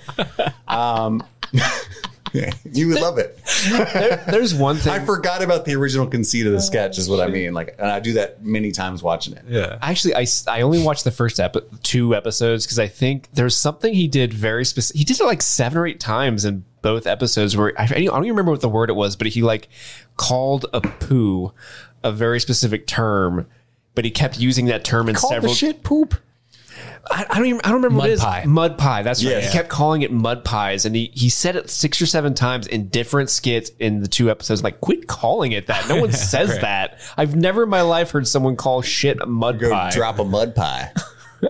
Um, 0.67 1.23
you 2.71 2.87
would 2.89 3.01
love 3.01 3.17
it. 3.17 3.39
There- 3.69 4.23
there's 4.27 4.53
one 4.53 4.77
thing. 4.77 4.93
I 4.93 5.05
forgot 5.05 5.41
about 5.41 5.65
the 5.65 5.75
original 5.75 6.07
conceit 6.07 6.45
of 6.47 6.53
the 6.53 6.61
sketch, 6.61 6.97
is 6.97 7.09
what 7.09 7.19
I 7.19 7.25
oh, 7.25 7.29
mean. 7.29 7.53
Like, 7.53 7.75
and 7.77 7.89
I 7.89 7.99
do 7.99 8.13
that 8.13 8.43
many 8.43 8.71
times 8.71 9.01
watching 9.01 9.35
it. 9.35 9.43
Yeah. 9.47 9.77
Actually, 9.81 10.15
I, 10.15 10.25
I 10.47 10.61
only 10.61 10.81
watched 10.81 11.03
the 11.03 11.11
first 11.11 11.39
epi- 11.39 11.61
two 11.83 12.15
episodes 12.15 12.65
because 12.65 12.79
I 12.79 12.87
think 12.87 13.29
there's 13.33 13.55
something 13.55 13.93
he 13.93 14.07
did 14.07 14.33
very 14.33 14.65
specific. 14.65 14.99
He 14.99 15.05
did 15.05 15.19
it 15.19 15.25
like 15.25 15.41
seven 15.41 15.77
or 15.77 15.87
eight 15.87 15.99
times 15.99 16.45
in 16.45 16.65
both 16.81 17.07
episodes 17.07 17.57
where 17.57 17.73
I, 17.79 17.83
I 17.83 17.87
don't 17.87 18.23
even 18.23 18.29
remember 18.29 18.51
what 18.51 18.61
the 18.61 18.69
word 18.69 18.89
it 18.89 18.95
was, 18.95 19.15
but 19.15 19.27
he 19.27 19.41
like 19.41 19.69
called 20.17 20.65
a 20.73 20.81
poo 20.81 21.51
a 22.05 22.11
very 22.11 22.39
specific 22.39 22.85
term, 22.85 23.47
but 23.95 24.05
he 24.05 24.11
kept 24.11 24.39
using 24.39 24.67
that 24.67 24.85
term 24.85 25.09
in 25.09 25.15
several. 25.15 25.53
Shit 25.53 25.83
poop. 25.83 26.13
I, 27.09 27.25
I 27.29 27.35
don't 27.37 27.45
even, 27.47 27.61
I 27.63 27.69
don't 27.69 27.75
remember 27.83 27.97
what 27.97 28.03
Mud 28.03 28.09
it 28.09 28.13
is. 28.13 28.21
pie. 28.21 28.43
Mud 28.45 28.77
pie. 28.77 29.01
That's 29.03 29.23
right. 29.23 29.31
Yes. 29.31 29.51
He 29.51 29.57
kept 29.57 29.69
calling 29.69 30.01
it 30.01 30.11
mud 30.11 30.43
pies, 30.43 30.85
and 30.85 30.95
he 30.95 31.11
he 31.13 31.29
said 31.29 31.55
it 31.55 31.69
six 31.69 32.01
or 32.01 32.05
seven 32.05 32.33
times 32.33 32.65
in 32.67 32.87
different 32.89 33.29
skits 33.29 33.69
in 33.79 33.99
the 34.01 34.07
two 34.07 34.29
episodes. 34.31 34.63
Like, 34.63 34.81
quit 34.81 35.07
calling 35.07 35.51
it 35.51 35.67
that. 35.67 35.87
No 35.87 36.01
one 36.01 36.11
says 36.13 36.59
that. 36.61 36.99
I've 37.15 37.35
never 37.35 37.63
in 37.63 37.69
my 37.69 37.81
life 37.81 38.11
heard 38.11 38.27
someone 38.27 38.55
call 38.55 38.81
shit 38.81 39.19
a 39.21 39.25
mud 39.25 39.59
Go 39.59 39.69
pie. 39.69 39.91
drop 39.91 40.17
a 40.19 40.23
mud 40.25 40.55
pie. 40.55 40.91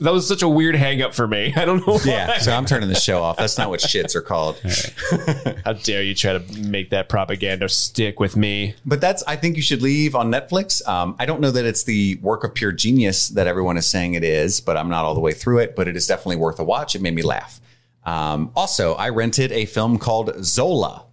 that 0.00 0.12
was 0.12 0.26
such 0.26 0.42
a 0.42 0.48
weird 0.48 0.74
hang 0.74 1.02
up 1.02 1.14
for 1.14 1.26
me. 1.26 1.52
I 1.56 1.64
don't 1.64 1.86
know. 1.86 1.94
Why. 1.94 2.00
Yeah, 2.04 2.38
so 2.38 2.52
I'm 2.52 2.66
turning 2.66 2.88
the 2.88 2.94
show 2.94 3.22
off. 3.22 3.36
That's 3.36 3.58
not 3.58 3.70
what 3.70 3.80
shits 3.80 4.14
are 4.14 4.22
called. 4.22 4.60
How 5.64 5.72
dare 5.72 6.02
you 6.02 6.14
try 6.14 6.38
to 6.38 6.60
make 6.60 6.90
that 6.90 7.08
propaganda 7.08 7.68
stick 7.68 8.20
with 8.20 8.36
me? 8.36 8.74
But 8.84 9.00
that's, 9.00 9.22
I 9.24 9.36
think 9.36 9.56
you 9.56 9.62
should 9.62 9.82
leave 9.82 10.14
on 10.14 10.30
Netflix. 10.30 10.86
Um, 10.86 11.16
I 11.18 11.26
don't 11.26 11.40
know 11.40 11.50
that 11.50 11.64
it's 11.64 11.84
the 11.84 12.16
work 12.22 12.44
of 12.44 12.54
pure 12.54 12.72
genius 12.72 13.28
that 13.30 13.46
everyone 13.46 13.76
is 13.76 13.86
saying 13.86 14.14
it 14.14 14.24
is, 14.24 14.60
but 14.60 14.76
I'm 14.76 14.88
not 14.88 15.04
all 15.04 15.14
the 15.14 15.20
way 15.20 15.32
through 15.32 15.58
it. 15.58 15.76
But 15.76 15.88
it 15.88 15.96
is 15.96 16.06
definitely 16.06 16.36
worth 16.36 16.58
a 16.58 16.64
watch. 16.64 16.94
It 16.94 17.02
made 17.02 17.14
me 17.14 17.22
laugh. 17.22 17.60
Um, 18.04 18.50
also, 18.56 18.94
I 18.94 19.10
rented 19.10 19.52
a 19.52 19.66
film 19.66 19.98
called 19.98 20.44
Zola. 20.44 21.06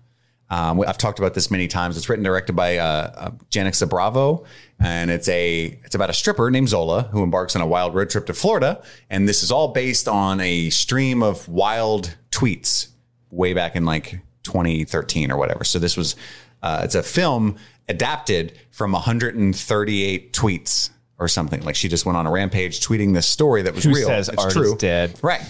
Um, 0.49 0.81
I've 0.81 0.97
talked 0.97 1.19
about 1.19 1.33
this 1.35 1.51
many 1.51 1.67
times. 1.67 1.95
It's 1.97 2.09
written 2.09 2.23
directed 2.23 2.53
by 2.53 2.77
uh, 2.77 3.31
uh, 3.55 3.85
Bravo, 3.85 4.45
and 4.79 5.12
it's 5.12 5.27
a 5.29 5.77
it's 5.83 5.95
about 5.95 6.09
a 6.09 6.13
stripper 6.13 6.49
named 6.49 6.69
Zola 6.69 7.03
who 7.12 7.21
embarks 7.23 7.55
on 7.55 7.62
a 7.62 7.67
wild 7.67 7.93
road 7.93 8.09
trip 8.09 8.25
to 8.27 8.33
Florida. 8.33 8.81
And 9.09 9.27
this 9.27 9.43
is 9.43 9.51
all 9.51 9.69
based 9.69 10.07
on 10.07 10.39
a 10.41 10.69
stream 10.71 11.21
of 11.21 11.47
wild 11.47 12.15
tweets 12.31 12.88
way 13.29 13.53
back 13.53 13.75
in 13.75 13.85
like 13.85 14.21
2013 14.43 15.31
or 15.31 15.38
whatever. 15.38 15.63
So 15.63 15.77
this 15.77 15.95
was 15.95 16.15
uh, 16.63 16.81
it's 16.83 16.95
a 16.95 17.03
film 17.03 17.57
adapted 17.88 18.53
from 18.71 18.91
138 18.91 20.33
tweets 20.33 20.89
or 21.19 21.27
something. 21.27 21.62
Like 21.63 21.75
she 21.75 21.88
just 21.89 22.05
went 22.05 22.17
on 22.17 22.25
a 22.25 22.31
rampage 22.31 22.85
tweeting 22.85 23.13
this 23.13 23.27
story 23.27 23.62
that 23.63 23.75
was 23.75 23.83
Who 23.83 23.93
real. 23.93 24.07
says 24.07 24.29
it's 24.29 24.43
art 24.43 24.53
true. 24.53 24.63
is 24.73 24.73
dead? 24.75 25.19
Right. 25.21 25.41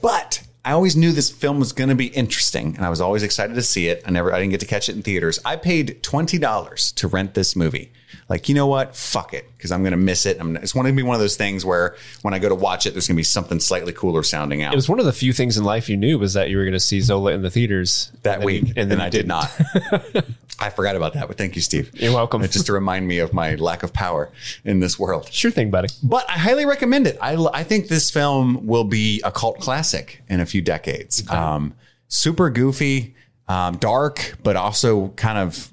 But 0.00 0.42
I 0.64 0.72
always 0.72 0.94
knew 0.94 1.10
this 1.10 1.30
film 1.30 1.58
was 1.58 1.72
going 1.72 1.88
to 1.88 1.96
be 1.96 2.06
interesting 2.06 2.76
and 2.76 2.86
I 2.86 2.90
was 2.90 3.00
always 3.00 3.24
excited 3.24 3.54
to 3.54 3.62
see 3.62 3.88
it. 3.88 4.00
I 4.06 4.12
never, 4.12 4.32
I 4.32 4.38
didn't 4.38 4.52
get 4.52 4.60
to 4.60 4.66
catch 4.66 4.88
it 4.88 4.94
in 4.94 5.02
theaters. 5.02 5.40
I 5.44 5.56
paid 5.56 6.02
$20 6.04 6.94
to 6.94 7.08
rent 7.08 7.34
this 7.34 7.56
movie. 7.56 7.92
Like, 8.28 8.48
you 8.48 8.54
know 8.54 8.66
what? 8.66 8.96
Fuck 8.96 9.34
it. 9.34 9.48
Cause 9.58 9.70
I'm 9.70 9.82
going 9.82 9.92
to 9.92 9.96
miss 9.96 10.26
it. 10.26 10.38
I'm, 10.40 10.56
it's 10.56 10.72
going 10.72 10.86
to 10.86 10.92
be 10.92 11.02
one 11.02 11.14
of 11.14 11.20
those 11.20 11.36
things 11.36 11.64
where 11.64 11.96
when 12.22 12.34
I 12.34 12.38
go 12.38 12.48
to 12.48 12.54
watch 12.54 12.84
it, 12.86 12.92
there's 12.92 13.06
going 13.06 13.14
to 13.14 13.20
be 13.20 13.24
something 13.24 13.60
slightly 13.60 13.92
cooler 13.92 14.22
sounding 14.22 14.62
out 14.62 14.72
It 14.72 14.76
was 14.76 14.88
one 14.88 14.98
of 14.98 15.04
the 15.06 15.12
few 15.12 15.32
things 15.32 15.56
in 15.56 15.64
life 15.64 15.88
you 15.88 15.96
knew 15.96 16.18
was 16.18 16.34
that 16.34 16.50
you 16.50 16.56
were 16.56 16.64
going 16.64 16.72
to 16.72 16.80
see 16.80 17.00
Zola 17.00 17.32
in 17.32 17.42
the 17.42 17.50
theaters 17.50 18.10
that 18.22 18.36
And 18.36 18.44
week. 18.44 18.68
you- 18.68 18.74
and 18.76 18.90
then 18.90 19.00
I 19.00 19.08
did 19.08 19.28
didn't. 19.28 20.24
I 20.58 20.70
forgot 20.70 20.94
about 20.94 21.14
that, 21.14 21.26
but 21.28 21.36
thank 21.36 21.56
you, 21.56 21.62
Steve. 21.62 21.90
You're 21.94 22.12
welcome. 22.14 22.42
Just 22.42 22.66
to 22.66 22.72
remind 22.72 23.08
me 23.08 23.18
of 23.18 23.32
my 23.32 23.56
lack 23.56 23.82
of 23.82 23.92
power 23.92 24.30
in 24.64 24.78
this 24.80 24.96
world. 24.98 25.32
Sure 25.32 25.50
thing, 25.50 25.70
buddy. 25.70 25.88
But 26.02 26.28
I 26.28 26.34
highly 26.38 26.66
recommend 26.66 27.06
it. 27.08 27.18
I, 27.20 27.34
I 27.52 27.64
think 27.64 27.88
this 27.88 28.10
film 28.10 28.66
will 28.66 28.84
be 28.84 29.20
a 29.24 29.32
cult 29.32 29.58
classic 29.58 30.22
in 30.28 30.38
a 30.40 30.46
few 30.46 30.62
decades. 30.62 31.28
Um, 31.28 31.74
super 32.08 32.48
goofy, 32.50 33.16
um, 33.48 33.76
dark, 33.78 34.36
but 34.44 34.54
also 34.54 35.08
kind 35.10 35.38
of 35.38 35.72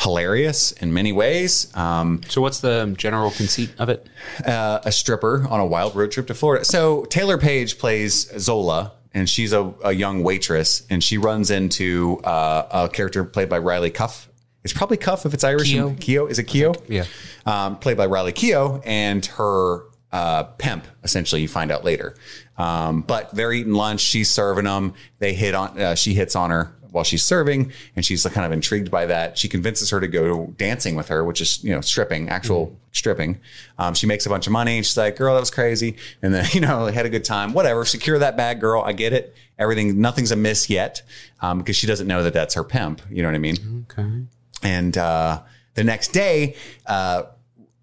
hilarious 0.00 0.72
in 0.72 0.92
many 0.92 1.12
ways. 1.12 1.74
Um, 1.76 2.20
So 2.28 2.40
what's 2.40 2.60
the 2.60 2.94
general 2.96 3.30
conceit 3.30 3.70
of 3.78 3.88
it? 3.88 4.06
uh, 4.46 4.80
a 4.84 4.92
stripper 4.92 5.46
on 5.48 5.60
a 5.60 5.66
wild 5.66 5.94
road 5.94 6.10
trip 6.12 6.26
to 6.28 6.34
Florida. 6.34 6.64
So 6.64 7.04
Taylor 7.06 7.38
Page 7.38 7.78
plays 7.78 8.30
Zola, 8.38 8.92
and 9.12 9.28
she's 9.28 9.52
a, 9.52 9.72
a 9.84 9.92
young 9.92 10.22
waitress, 10.22 10.82
and 10.90 11.02
she 11.04 11.18
runs 11.18 11.50
into 11.50 12.18
uh, 12.24 12.66
a 12.70 12.88
character 12.88 13.24
played 13.24 13.48
by 13.48 13.58
Riley 13.58 13.90
Cuff. 13.90 14.28
It's 14.62 14.72
probably 14.72 14.96
Cuff 14.98 15.24
if 15.26 15.32
it's 15.34 15.44
Irish. 15.44 15.72
Keough. 15.72 15.96
Keough 15.96 16.30
is 16.30 16.38
it 16.38 16.46
Keough? 16.46 16.76
Yeah. 16.88 17.04
um, 17.46 17.76
played 17.78 17.96
by 17.96 18.06
Riley 18.06 18.32
Keough, 18.32 18.82
and 18.84 19.24
her 19.26 19.84
uh, 20.12 20.44
pimp. 20.58 20.86
Essentially, 21.02 21.40
you 21.42 21.48
find 21.48 21.70
out 21.70 21.84
later. 21.84 22.14
Um, 22.58 23.00
but 23.02 23.34
they're 23.34 23.52
eating 23.52 23.72
lunch. 23.72 24.00
She's 24.00 24.30
serving 24.30 24.64
them. 24.64 24.92
They 25.18 25.32
hit 25.34 25.54
on. 25.54 25.80
Uh, 25.80 25.94
she 25.94 26.12
hits 26.14 26.36
on 26.36 26.50
her 26.50 26.74
while 26.90 27.04
she's 27.04 27.22
serving, 27.22 27.72
and 27.96 28.04
she's 28.04 28.24
kind 28.24 28.46
of 28.46 28.52
intrigued 28.52 28.90
by 28.90 29.06
that. 29.06 29.38
She 29.38 29.48
convinces 29.48 29.90
her 29.90 30.00
to 30.00 30.08
go 30.08 30.46
dancing 30.56 30.94
with 30.94 31.08
her, 31.08 31.24
which 31.24 31.40
is 31.40 31.62
you 31.64 31.70
know 31.70 31.80
stripping, 31.80 32.28
actual 32.28 32.76
stripping. 32.92 33.40
Um, 33.78 33.94
she 33.94 34.06
makes 34.06 34.26
a 34.26 34.28
bunch 34.28 34.46
of 34.46 34.52
money. 34.52 34.78
And 34.78 34.86
she's 34.86 34.96
like, 34.96 35.16
"Girl, 35.16 35.34
that 35.34 35.40
was 35.40 35.50
crazy," 35.50 35.96
and 36.22 36.34
then 36.34 36.46
you 36.52 36.60
know 36.60 36.86
had 36.86 37.06
a 37.06 37.10
good 37.10 37.24
time. 37.24 37.52
Whatever. 37.52 37.84
Secure 37.84 38.18
that 38.18 38.36
bag, 38.36 38.60
girl. 38.60 38.82
I 38.82 38.92
get 38.92 39.12
it. 39.12 39.34
Everything. 39.58 40.00
Nothing's 40.00 40.32
amiss 40.32 40.70
yet 40.70 41.02
um, 41.40 41.58
because 41.58 41.76
she 41.76 41.86
doesn't 41.86 42.06
know 42.06 42.22
that 42.22 42.32
that's 42.32 42.54
her 42.54 42.64
pimp. 42.64 43.02
You 43.10 43.22
know 43.22 43.28
what 43.28 43.34
I 43.34 43.38
mean? 43.38 43.86
Okay. 43.90 44.10
And 44.62 44.96
uh, 44.96 45.42
the 45.74 45.84
next 45.84 46.08
day, 46.08 46.56
uh, 46.86 47.22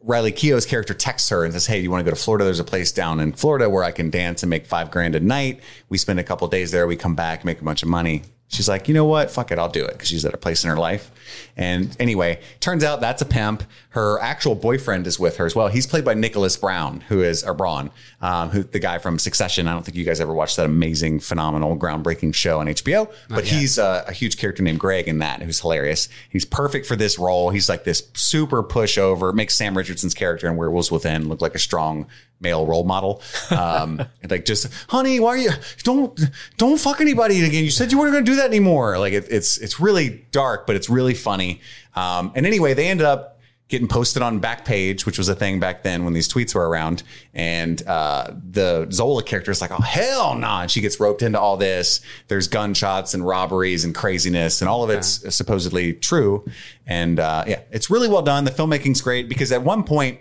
Riley 0.02 0.32
Keough's 0.32 0.66
character 0.66 0.94
texts 0.94 1.30
her 1.30 1.44
and 1.44 1.54
says, 1.54 1.68
Hey, 1.68 1.78
do 1.78 1.84
you 1.84 1.92
want 1.92 2.06
to 2.06 2.10
go 2.10 2.16
to 2.16 2.22
Florida? 2.22 2.46
There's 2.46 2.60
a 2.62 2.64
place 2.64 2.92
down 2.92 3.20
in 3.20 3.34
Florida 3.34 3.70
where 3.70 3.84
I 3.84 3.92
can 3.92 4.10
dance 4.10 4.42
and 4.42 4.50
make 4.50 4.66
five 4.66 4.90
grand 4.90 5.16
a 5.16 5.20
night. 5.20 5.60
We 5.90 5.98
spend 5.98 6.20
a 6.20 6.24
couple 6.24 6.46
of 6.46 6.52
days 6.52 6.72
there. 6.72 6.88
We 6.88 6.96
come 6.96 7.16
back, 7.16 7.44
make 7.44 7.60
a 7.60 7.64
bunch 7.64 7.84
of 7.84 7.90
money. 7.90 8.24
She's 8.50 8.70
like, 8.70 8.88
you 8.88 8.94
know 8.94 9.06
what? 9.06 9.30
Fuck 9.30 9.52
it. 9.52 9.60
I'll 9.60 9.70
do 9.70 9.86
it 9.86 9.94
because 9.94 10.08
she's 10.08 10.26
at 10.26 10.34
a 10.34 10.38
place 10.38 10.64
in 10.64 10.70
her 10.70 10.78
life. 10.78 11.12
And 11.58 11.96
anyway, 12.00 12.40
turns 12.60 12.84
out 12.84 13.02
that's 13.02 13.22
a 13.22 13.26
pimp. 13.26 13.64
Her 13.90 14.20
actual 14.20 14.54
boyfriend 14.54 15.08
is 15.08 15.20
with 15.20 15.38
her 15.38 15.46
as 15.48 15.56
well. 15.56 15.68
He's 15.70 15.88
played 15.88 16.06
by 16.06 16.14
Nicholas 16.14 16.56
Brown, 16.56 17.02
who 17.02 17.24
is, 17.24 17.44
or 17.44 17.56
Braun, 17.56 17.90
um, 18.22 18.50
who 18.50 18.62
the 18.62 18.80
guy 18.80 19.00
from 19.00 19.18
Succession. 19.18 19.68
I 19.68 19.74
don't 19.74 19.84
think 19.84 19.98
you 19.98 20.06
guys 20.06 20.22
ever 20.22 20.34
watched 20.34 20.56
that 20.58 20.66
amazing, 20.66 21.20
phenomenal, 21.20 21.76
groundbreaking 21.76 22.36
show 22.36 22.60
on 22.60 22.68
HBO, 22.68 23.12
but 23.28 23.44
he's 23.46 23.80
a, 23.80 24.06
a 24.08 24.14
huge 24.14 24.38
character 24.38 24.62
named 24.62 24.80
Greg 24.80 25.08
in 25.08 25.18
that, 25.20 25.42
who's 25.42 25.60
hilarious. 25.60 26.10
He's 26.30 26.46
perfect 26.46 26.86
for 26.86 26.96
this 26.96 27.18
role. 27.18 27.50
He's 27.50 27.70
like 27.70 27.84
this 27.84 28.08
super 28.14 28.62
pushover, 28.62 29.34
makes 29.34 29.56
Sam 29.56 29.76
Richardson's 29.76 30.14
character 30.14 30.48
in 30.48 30.58
Werewolves 30.58 30.92
Within 30.92 31.28
look 31.28 31.42
like 31.42 31.56
a 31.56 31.60
strong 31.60 32.06
male 32.40 32.66
role 32.66 32.84
model. 32.84 33.22
Um, 33.52 34.04
like 34.30 34.46
just, 34.46 34.72
honey, 34.90 35.20
why 35.20 35.30
are 35.30 35.38
you 35.38 35.52
don't 35.84 36.20
don't 36.58 36.80
fuck 36.80 37.02
anybody 37.02 37.44
again? 37.44 37.64
You 37.64 37.72
said 37.72 37.92
you 37.92 37.98
weren't 38.00 38.14
going 38.14 38.26
to 38.26 38.32
do 38.32 38.36
that 38.38 38.48
anymore. 38.48 38.98
Like 39.00 39.14
it, 39.14 39.28
it's 39.30 39.58
it's 39.58 39.80
really 39.80 40.26
dark, 40.32 40.68
but 40.68 40.76
it's 40.76 40.90
really 40.90 41.14
funny. 41.14 41.47
Um, 41.96 42.32
and 42.36 42.46
anyway, 42.46 42.74
they 42.74 42.88
ended 42.88 43.06
up 43.06 43.38
getting 43.70 43.88
posted 43.88 44.22
on 44.22 44.40
Backpage, 44.40 45.06
which 45.06 45.18
was 45.18 45.28
a 45.28 45.36
thing 45.36 45.60
back 45.60 45.84
then 45.84 46.06
when 46.06 46.14
these 46.14 46.30
tweets 46.30 46.56
were 46.56 46.68
around. 46.70 47.04
And 47.34 47.86
uh, 47.86 48.32
the 48.32 48.88
Zola 48.92 49.24
character 49.24 49.52
is 49.52 49.60
like, 49.60 49.72
oh 49.72 49.82
hell 49.82 50.34
no! 50.36 50.40
Nah. 50.40 50.62
And 50.62 50.72
she 50.72 50.82
gets 50.82 51.00
roped 51.00 51.22
into 51.22 51.40
all 51.40 51.58
this. 51.58 52.02
There's 52.28 52.48
gunshots 52.48 53.14
and 53.14 53.26
robberies 53.26 53.84
and 53.84 53.94
craziness, 53.94 54.62
and 54.62 54.70
all 54.70 54.84
of 54.84 54.90
it's 54.90 55.36
supposedly 55.36 55.94
true. 55.94 56.46
And 56.86 57.20
uh, 57.20 57.44
yeah, 57.48 57.62
it's 57.72 57.90
really 57.90 58.08
well 58.08 58.22
done. 58.22 58.46
The 58.46 58.52
filmmaking's 58.52 59.02
great 59.02 59.28
because 59.28 59.52
at 59.52 59.64
one 59.64 59.84
point 59.84 60.20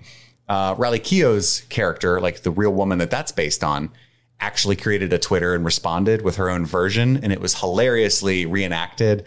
uh, 0.48 0.74
Riley 0.76 1.00
Keough's 1.00 1.62
character, 1.68 2.20
like 2.20 2.42
the 2.42 2.50
real 2.50 2.72
woman 2.72 2.98
that 2.98 3.10
that's 3.10 3.32
based 3.32 3.62
on, 3.62 3.90
actually 4.40 4.76
created 4.76 5.12
a 5.12 5.18
Twitter 5.18 5.54
and 5.54 5.64
responded 5.64 6.22
with 6.22 6.36
her 6.36 6.50
own 6.50 6.66
version, 6.66 7.16
and 7.16 7.32
it 7.32 7.40
was 7.40 7.60
hilariously 7.60 8.44
reenacted. 8.44 9.24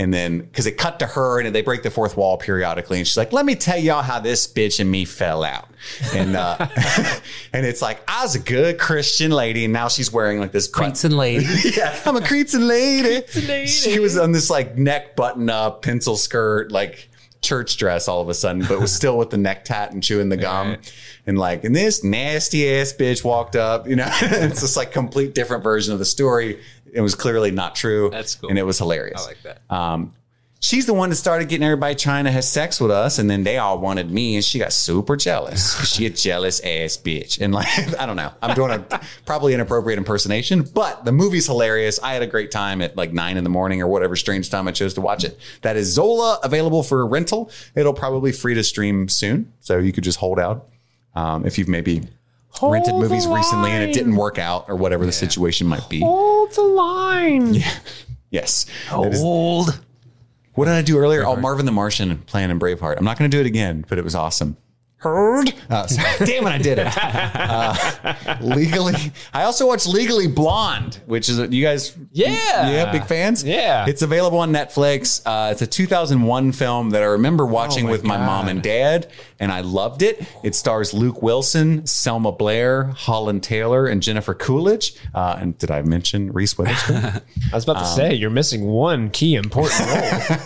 And 0.00 0.14
then, 0.14 0.38
because 0.38 0.64
it 0.64 0.78
cut 0.78 1.00
to 1.00 1.06
her, 1.06 1.40
and 1.40 1.54
they 1.54 1.60
break 1.60 1.82
the 1.82 1.90
fourth 1.90 2.16
wall 2.16 2.38
periodically, 2.38 2.96
and 2.96 3.06
she's 3.06 3.18
like, 3.18 3.34
"Let 3.34 3.44
me 3.44 3.54
tell 3.54 3.76
y'all 3.76 4.00
how 4.00 4.18
this 4.18 4.46
bitch 4.46 4.80
and 4.80 4.90
me 4.90 5.04
fell 5.04 5.44
out." 5.44 5.68
And 6.14 6.36
uh, 6.36 6.56
and 7.52 7.66
it's 7.66 7.82
like, 7.82 8.02
I 8.08 8.22
was 8.22 8.34
a 8.34 8.38
good 8.38 8.78
Christian 8.78 9.30
lady, 9.30 9.64
and 9.64 9.74
now 9.74 9.88
she's 9.88 10.10
wearing 10.10 10.40
like 10.40 10.52
this 10.52 10.68
Cretan 10.68 11.14
lady. 11.14 11.44
yeah, 11.76 12.00
I'm 12.06 12.16
a 12.16 12.22
Cretan 12.22 12.66
lady. 12.66 13.26
lady. 13.46 13.66
She 13.66 13.98
was 13.98 14.16
on 14.16 14.32
this 14.32 14.48
like 14.48 14.78
neck 14.78 15.16
button 15.16 15.50
up, 15.50 15.82
pencil 15.82 16.16
skirt, 16.16 16.72
like 16.72 17.10
church 17.42 17.76
dress 17.76 18.08
all 18.08 18.22
of 18.22 18.30
a 18.30 18.34
sudden, 18.34 18.64
but 18.66 18.80
was 18.80 18.94
still 18.94 19.18
with 19.18 19.28
the 19.28 19.38
neck 19.38 19.66
tat 19.66 19.92
and 19.92 20.02
chewing 20.02 20.30
the 20.30 20.36
gum. 20.38 20.70
Right. 20.70 20.92
And 21.26 21.38
like, 21.38 21.64
and 21.64 21.76
this 21.76 22.02
nasty 22.02 22.68
ass 22.74 22.92
bitch 22.92 23.22
walked 23.22 23.56
up, 23.56 23.86
you 23.86 23.96
know, 23.96 24.08
it's 24.22 24.60
just 24.60 24.76
like 24.76 24.92
complete 24.92 25.34
different 25.34 25.62
version 25.62 25.92
of 25.92 25.98
the 25.98 26.04
story. 26.04 26.60
It 26.92 27.00
was 27.00 27.14
clearly 27.14 27.50
not 27.50 27.74
true. 27.74 28.10
That's 28.10 28.34
cool. 28.34 28.50
And 28.50 28.58
it 28.58 28.64
was 28.64 28.78
hilarious. 28.78 29.22
I 29.22 29.26
like 29.26 29.42
that. 29.42 29.62
Um, 29.70 30.14
she's 30.60 30.86
the 30.86 30.94
one 30.94 31.10
that 31.10 31.16
started 31.16 31.48
getting 31.48 31.64
everybody 31.64 31.94
trying 31.94 32.24
to 32.24 32.30
have 32.30 32.44
sex 32.44 32.80
with 32.80 32.90
us, 32.90 33.18
and 33.18 33.28
then 33.28 33.42
they 33.42 33.58
all 33.58 33.78
wanted 33.78 34.10
me, 34.10 34.36
and 34.36 34.44
she 34.44 34.58
got 34.58 34.72
super 34.72 35.16
jealous. 35.16 35.80
She 35.90 36.06
a 36.06 36.10
jealous 36.10 36.60
ass 36.60 36.96
bitch, 36.96 37.40
and 37.40 37.52
like 37.52 37.66
I 38.00 38.06
don't 38.06 38.16
know, 38.16 38.32
I'm 38.42 38.54
doing 38.54 38.70
a 38.70 39.00
probably 39.26 39.54
inappropriate 39.54 39.98
impersonation, 39.98 40.62
but 40.62 41.04
the 41.04 41.12
movie's 41.12 41.46
hilarious. 41.46 41.98
I 42.00 42.12
had 42.12 42.22
a 42.22 42.26
great 42.26 42.50
time 42.50 42.80
at 42.80 42.96
like 42.96 43.12
nine 43.12 43.36
in 43.36 43.44
the 43.44 43.50
morning 43.50 43.82
or 43.82 43.88
whatever 43.88 44.14
strange 44.14 44.50
time 44.50 44.68
I 44.68 44.72
chose 44.72 44.94
to 44.94 45.00
watch 45.00 45.24
it. 45.24 45.38
That 45.62 45.76
is 45.76 45.88
Zola 45.92 46.38
available 46.44 46.82
for 46.82 47.04
rental. 47.06 47.50
It'll 47.74 47.94
probably 47.94 48.30
free 48.32 48.54
to 48.54 48.62
stream 48.62 49.08
soon, 49.08 49.52
so 49.60 49.78
you 49.78 49.92
could 49.92 50.04
just 50.04 50.18
hold 50.18 50.38
out 50.38 50.68
um, 51.14 51.44
if 51.44 51.58
you've 51.58 51.68
maybe. 51.68 52.02
Rented 52.62 52.90
Hold 52.92 53.04
the 53.04 53.08
movies 53.08 53.26
recently 53.26 53.70
and 53.70 53.82
it 53.88 53.92
didn't 53.94 54.16
work 54.16 54.38
out 54.38 54.66
or 54.68 54.76
whatever 54.76 55.06
the 55.06 55.12
situation 55.12 55.66
might 55.66 55.88
be. 55.88 56.00
Hold 56.00 56.52
the 56.52 56.62
line. 56.62 57.56
Yes. 58.32 58.66
That 58.90 59.12
is- 59.12 59.20
Old. 59.20 59.80
what 60.54 60.66
did 60.66 60.74
I 60.74 60.82
do 60.82 60.98
earlier? 60.98 61.24
Oh, 61.26 61.34
Marvin 61.34 61.66
the 61.66 61.72
Martian 61.72 62.18
playing 62.18 62.50
in 62.50 62.60
Braveheart. 62.60 62.96
I'm 62.96 63.04
not 63.04 63.18
going 63.18 63.28
to 63.28 63.36
do 63.36 63.40
it 63.40 63.46
again, 63.46 63.84
but 63.88 63.98
it 63.98 64.04
was 64.04 64.14
awesome. 64.14 64.56
Heard? 65.00 65.52
Uh, 65.70 65.86
so- 65.86 66.02
damn 66.26 66.46
it, 66.46 66.50
I 66.50 66.58
did 66.58 66.78
it. 66.78 66.88
Uh, 67.50 68.36
legally, 68.40 68.94
I 69.32 69.42
also 69.42 69.66
watched 69.66 69.86
Legally 69.86 70.26
Blonde, 70.28 71.00
which 71.06 71.28
is 71.28 71.38
you 71.38 71.64
guys, 71.64 71.96
Yeah. 72.12 72.68
yeah, 72.70 72.92
big 72.92 73.04
fans. 73.04 73.42
Yeah. 73.42 73.86
it's 73.88 74.02
available 74.02 74.38
on 74.38 74.52
Netflix. 74.52 75.22
Uh, 75.24 75.50
it's 75.50 75.62
a 75.62 75.66
2001 75.66 76.52
film 76.52 76.90
that 76.90 77.02
I 77.02 77.06
remember 77.06 77.44
watching 77.46 77.84
Oh 77.84 77.86
my 77.88 77.92
with 77.92 78.04
my 78.04 78.16
mom 78.18 78.48
and 78.48 78.62
dad, 78.62 79.10
and 79.38 79.50
I 79.50 79.60
loved 79.62 80.02
it. 80.02 80.24
It 80.44 80.54
stars 80.54 80.92
Luke 80.94 81.22
Wilson, 81.22 81.86
Selma 81.86 82.30
Blair, 82.32 82.84
Holland 82.96 83.42
Taylor, 83.42 83.86
and 83.86 84.02
Jennifer 84.02 84.34
Coolidge. 84.34 84.94
Uh, 85.14 85.36
and 85.40 85.56
did 85.58 85.70
I 85.70 85.82
mention 85.82 86.32
Reese 86.32 86.56
Witherspoon? 86.58 86.96
I 87.52 87.54
was 87.54 87.64
about 87.64 87.80
to 87.80 87.86
say 87.86 88.14
you're 88.14 88.30
missing 88.30 88.66
one 88.66 89.10
key 89.10 89.34
important 89.34 89.80
role. 89.80 90.38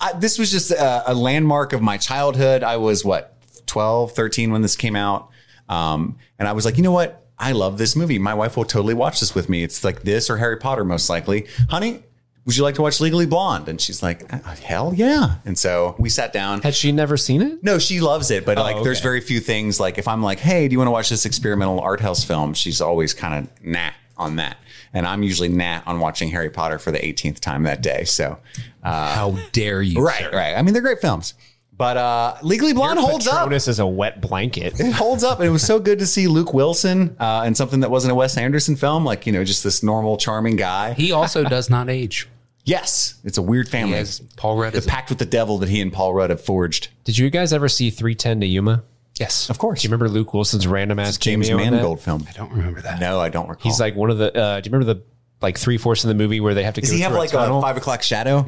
I, 0.00 0.12
this 0.14 0.38
was 0.38 0.50
just 0.50 0.70
a, 0.70 1.10
a 1.12 1.14
landmark 1.14 1.72
of 1.72 1.82
my 1.82 1.96
childhood. 1.98 2.62
I 2.62 2.76
was 2.78 3.04
what 3.04 3.34
12, 3.68 4.12
13 4.12 4.50
when 4.50 4.62
this 4.62 4.76
came 4.76 4.96
out. 4.96 5.30
Um, 5.68 6.16
and 6.38 6.48
I 6.48 6.52
was 6.52 6.64
like, 6.64 6.76
you 6.76 6.82
know 6.82 6.92
what? 6.92 7.26
I 7.38 7.52
love 7.52 7.78
this 7.78 7.94
movie. 7.94 8.18
My 8.18 8.34
wife 8.34 8.56
will 8.56 8.64
totally 8.64 8.94
watch 8.94 9.20
this 9.20 9.34
with 9.34 9.48
me. 9.48 9.62
It's 9.62 9.84
like 9.84 10.02
this 10.02 10.28
or 10.28 10.38
Harry 10.38 10.56
Potter, 10.56 10.84
most 10.84 11.08
likely. 11.08 11.46
Honey, 11.70 12.02
would 12.48 12.56
you 12.56 12.62
like 12.62 12.76
to 12.76 12.82
watch 12.82 12.98
Legally 13.00 13.26
Blonde? 13.26 13.68
And 13.68 13.78
she's 13.78 14.02
like, 14.02 14.32
"Uh, 14.32 14.38
hell 14.56 14.94
yeah. 14.94 15.34
And 15.44 15.56
so 15.56 15.94
we 15.98 16.08
sat 16.08 16.32
down. 16.32 16.62
Had 16.62 16.74
she 16.74 16.92
never 16.92 17.18
seen 17.18 17.42
it? 17.42 17.62
No, 17.62 17.78
she 17.78 18.00
loves 18.00 18.30
it, 18.30 18.46
but 18.46 18.56
like, 18.56 18.76
okay. 18.76 18.84
there's 18.84 19.00
very 19.00 19.20
few 19.20 19.38
things. 19.38 19.78
Like, 19.78 19.98
if 19.98 20.08
I'm 20.08 20.22
like, 20.22 20.40
"Hey, 20.40 20.66
do 20.66 20.72
you 20.72 20.78
want 20.78 20.86
to 20.88 20.92
watch 20.92 21.10
this 21.10 21.26
experimental 21.26 21.78
art 21.78 22.00
house 22.00 22.24
film?" 22.24 22.54
She's 22.54 22.80
always 22.80 23.12
kind 23.12 23.34
of 23.46 23.64
nah 23.64 23.90
on 24.16 24.36
that, 24.36 24.56
and 24.94 25.06
I'm 25.06 25.22
usually 25.22 25.50
nah 25.50 25.82
on 25.86 26.00
watching 26.00 26.30
Harry 26.30 26.48
Potter 26.48 26.78
for 26.78 26.90
the 26.90 26.98
18th 26.98 27.38
time 27.38 27.64
that 27.64 27.82
day. 27.82 28.04
So, 28.04 28.38
How 28.82 29.36
dare 29.52 29.82
you? 29.82 30.02
right, 30.02 30.18
sir. 30.18 30.30
right. 30.32 30.54
I 30.56 30.62
mean, 30.62 30.72
they're 30.72 30.82
great 30.82 31.00
films, 31.00 31.34
but 31.78 31.96
uh, 31.96 32.36
Legally 32.42 32.72
Blonde 32.74 32.98
holds 32.98 33.26
up. 33.26 33.38
Patronus 33.44 33.68
is 33.68 33.78
a 33.78 33.86
wet 33.86 34.20
blanket. 34.20 34.78
It 34.78 34.92
holds 34.92 35.24
up, 35.24 35.38
and 35.38 35.48
it 35.48 35.50
was 35.52 35.62
so 35.62 35.78
good 35.80 36.00
to 36.00 36.06
see 36.06 36.26
Luke 36.28 36.52
Wilson 36.52 37.16
uh, 37.18 37.44
in 37.46 37.54
something 37.54 37.80
that 37.80 37.90
wasn't 37.90 38.12
a 38.12 38.14
Wes 38.14 38.36
Anderson 38.36 38.76
film, 38.76 39.04
like 39.04 39.26
you 39.26 39.32
know, 39.32 39.44
just 39.44 39.64
this 39.64 39.82
normal, 39.82 40.16
charming 40.18 40.56
guy. 40.56 40.92
He 40.92 41.12
also 41.12 41.44
does 41.44 41.70
not 41.70 41.88
age. 41.88 42.28
yes, 42.64 43.14
it's 43.24 43.38
a 43.38 43.42
weird 43.42 43.66
He 43.68 43.70
family. 43.72 43.96
has 43.96 44.20
Paul 44.36 44.56
Rudd 44.58 44.74
the 44.74 44.78
as 44.78 44.86
a- 44.86 44.88
pact 44.90 45.08
with 45.08 45.18
the 45.18 45.24
devil 45.26 45.56
that 45.58 45.68
he 45.68 45.80
and 45.80 45.92
Paul 45.92 46.12
Rudd 46.14 46.30
have 46.30 46.40
forged. 46.44 46.88
Did 47.04 47.16
you 47.16 47.30
guys 47.30 47.52
ever 47.52 47.68
see 47.68 47.88
310 47.90 48.40
to 48.40 48.46
Yuma? 48.46 48.84
Yes. 49.18 49.50
Of 49.50 49.58
course, 49.58 49.82
Do 49.82 49.86
you 49.88 49.90
remember 49.90 50.08
Luke 50.08 50.32
Wilson's 50.32 50.66
random 50.66 50.98
ass 51.00 51.16
James 51.16 51.48
cameo 51.48 51.64
in 51.64 51.70
that? 51.70 51.76
Mangold 51.78 52.00
film. 52.00 52.24
I 52.28 52.32
don't 52.32 52.52
remember 52.52 52.80
that. 52.82 53.00
No, 53.00 53.18
I 53.20 53.28
don't 53.30 53.48
recall. 53.48 53.62
He's 53.70 53.80
like 53.80 53.96
one 53.96 54.10
of 54.10 54.18
the. 54.18 54.36
Uh, 54.36 54.60
do 54.60 54.68
you 54.68 54.72
remember 54.72 54.94
the 54.94 55.02
like 55.40 55.58
three 55.58 55.78
fourths 55.78 56.04
of 56.04 56.08
the 56.08 56.14
movie 56.14 56.40
where 56.40 56.54
they 56.54 56.64
have 56.64 56.74
to? 56.74 56.80
Does 56.80 56.90
go 56.90 56.96
he 56.96 57.02
have 57.02 57.12
through 57.12 57.20
like 57.20 57.30
a, 57.30 57.36
tunnel? 57.36 57.58
a 57.58 57.62
five 57.62 57.76
o'clock 57.76 58.02
shadow? 58.02 58.46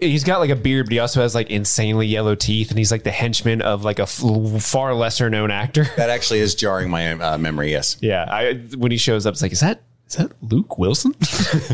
He's 0.00 0.22
got 0.24 0.38
like 0.40 0.50
a 0.50 0.56
beard, 0.56 0.86
but 0.86 0.92
he 0.92 0.98
also 0.98 1.22
has 1.22 1.34
like 1.34 1.48
insanely 1.50 2.06
yellow 2.06 2.34
teeth, 2.34 2.68
and 2.70 2.76
he's 2.78 2.92
like 2.92 3.04
the 3.04 3.10
henchman 3.10 3.62
of 3.62 3.84
like 3.84 3.98
a 3.98 4.02
f- 4.02 4.22
far 4.62 4.94
lesser 4.94 5.30
known 5.30 5.50
actor. 5.50 5.86
That 5.96 6.10
actually 6.10 6.40
is 6.40 6.54
jarring 6.54 6.90
my 6.90 7.12
uh, 7.12 7.38
memory. 7.38 7.70
Yes. 7.70 7.96
yeah, 8.00 8.26
I 8.28 8.54
when 8.76 8.90
he 8.92 8.98
shows 8.98 9.24
up, 9.26 9.32
it's 9.32 9.42
like, 9.42 9.52
is 9.52 9.60
that 9.60 9.82
is 10.06 10.16
that 10.16 10.32
Luke 10.42 10.78
Wilson? 10.78 11.12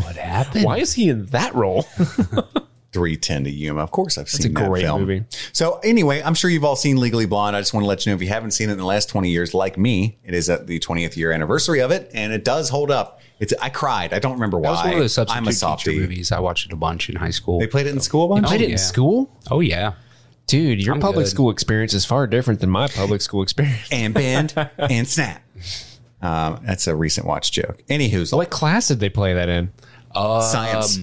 What 0.04 0.16
happened? 0.16 0.64
Why 0.64 0.78
is 0.78 0.92
he 0.92 1.08
in 1.08 1.26
that 1.26 1.54
role? 1.54 1.82
310 2.92 3.44
to 3.44 3.50
Yuma. 3.50 3.82
Of 3.82 3.90
course, 3.90 4.16
I've 4.18 4.26
a 4.26 4.30
seen 4.30 4.54
that 4.54 4.68
great 4.68 4.82
film. 4.84 5.00
movie. 5.00 5.24
So 5.52 5.80
anyway, 5.82 6.22
I'm 6.22 6.34
sure 6.34 6.48
you've 6.48 6.64
all 6.64 6.76
seen 6.76 6.98
Legally 6.98 7.26
Blonde. 7.26 7.56
I 7.56 7.60
just 7.60 7.74
want 7.74 7.82
to 7.82 7.88
let 7.88 8.06
you 8.06 8.12
know 8.12 8.14
if 8.14 8.22
you 8.22 8.28
haven't 8.28 8.52
seen 8.52 8.68
it 8.68 8.72
in 8.72 8.78
the 8.78 8.84
last 8.86 9.08
20 9.08 9.30
years, 9.30 9.52
like 9.52 9.76
me, 9.76 10.16
it 10.24 10.32
is 10.32 10.48
at 10.48 10.68
the 10.68 10.78
20th 10.78 11.16
year 11.16 11.32
anniversary 11.32 11.80
of 11.80 11.90
it, 11.90 12.08
and 12.14 12.32
it 12.32 12.44
does 12.44 12.68
hold 12.68 12.92
up. 12.92 13.20
It's 13.40 13.52
I 13.60 13.68
cried. 13.68 14.12
I 14.12 14.18
don't 14.20 14.34
remember 14.34 14.58
why. 14.58 14.68
That 14.68 14.70
was 14.70 14.80
one 14.84 14.92
of 14.94 14.98
those 15.00 15.14
substitute 15.14 15.38
I'm 15.38 15.48
a 15.48 15.52
teacher 15.76 15.92
movies. 15.92 16.32
I 16.32 16.38
watched 16.40 16.66
it 16.66 16.72
a 16.72 16.76
bunch 16.76 17.08
in 17.10 17.16
high 17.16 17.30
school. 17.30 17.58
They 17.58 17.66
played 17.66 17.86
it 17.86 17.90
in 17.94 18.00
school 18.00 18.26
a 18.26 18.28
bunch. 18.28 18.46
Played 18.46 18.60
it 18.62 18.68
yeah. 18.68 18.72
in 18.72 18.78
school, 18.78 19.36
oh 19.50 19.60
yeah. 19.60 19.94
dude. 20.46 20.84
Your 20.84 20.94
I'm 20.94 21.00
public 21.00 21.24
good. 21.24 21.30
school 21.30 21.50
experience 21.50 21.94
is 21.94 22.04
far 22.04 22.26
different 22.26 22.60
than 22.60 22.70
my 22.70 22.86
public 22.88 23.20
school 23.20 23.42
experience. 23.42 23.88
and 23.90 24.14
band 24.14 24.54
and 24.78 25.06
snap. 25.08 25.42
Um, 26.22 26.60
that's 26.64 26.86
a 26.86 26.94
recent 26.96 27.26
watch 27.26 27.52
joke. 27.52 27.82
Anywho, 27.90 28.34
What 28.34 28.48
class 28.50 28.88
did 28.88 29.00
they 29.00 29.10
play 29.10 29.34
that 29.34 29.48
in? 29.48 29.72
science 30.14 31.00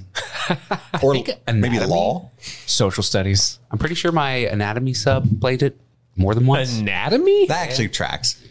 or 1.03 1.13
maybe 1.13 1.33
anatomy? 1.47 1.85
law. 1.85 2.31
Social 2.65 3.03
studies. 3.03 3.59
I'm 3.69 3.77
pretty 3.77 3.95
sure 3.95 4.11
my 4.13 4.31
anatomy 4.31 4.93
sub 4.93 5.41
played 5.41 5.61
it 5.63 5.77
more 6.15 6.33
than 6.33 6.45
once. 6.47 6.79
Anatomy? 6.79 7.45
That 7.47 7.67
actually 7.67 7.89
tracks. 7.89 8.41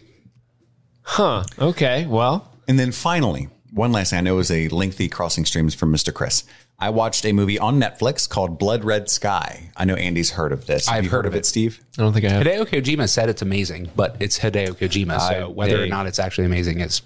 Huh. 1.02 1.44
Okay. 1.58 2.06
Well, 2.06 2.46
And 2.68 2.78
then 2.78 2.92
finally, 2.92 3.48
one 3.72 3.92
last 3.92 4.10
thing. 4.10 4.18
I 4.18 4.22
know 4.22 4.38
is 4.38 4.50
a 4.50 4.68
lengthy 4.68 5.08
crossing 5.08 5.44
streams 5.44 5.74
from 5.74 5.92
Mr. 5.92 6.12
Chris. 6.12 6.44
I 6.78 6.88
watched 6.90 7.26
a 7.26 7.32
movie 7.32 7.58
on 7.58 7.78
Netflix 7.78 8.28
called 8.28 8.58
Blood 8.58 8.84
Red 8.84 9.10
Sky. 9.10 9.70
I 9.76 9.84
know 9.84 9.94
Andy's 9.94 10.30
heard 10.30 10.50
of 10.50 10.66
this. 10.66 10.86
Have 10.88 10.96
I've 10.96 11.04
you 11.04 11.10
heard 11.10 11.18
heard 11.18 11.26
of 11.26 11.34
of 11.34 11.38
it, 11.40 11.46
Steve? 11.46 11.84
I 11.98 12.02
don't 12.02 12.12
think 12.12 12.24
I 12.24 12.30
have. 12.30 12.46
Hideo 12.46 12.64
Kojima 12.66 13.08
said 13.08 13.28
it's 13.28 13.42
amazing, 13.42 13.90
but 13.94 14.16
it's 14.18 14.38
Hideo 14.38 14.70
Kojima, 14.70 15.20
so 15.20 15.34
I 15.34 15.48
whether 15.48 15.82
or 15.82 15.86
not 15.86 16.06
it's 16.06 16.18
actually 16.18 16.46
amazing 16.46 16.80
is. 16.80 17.02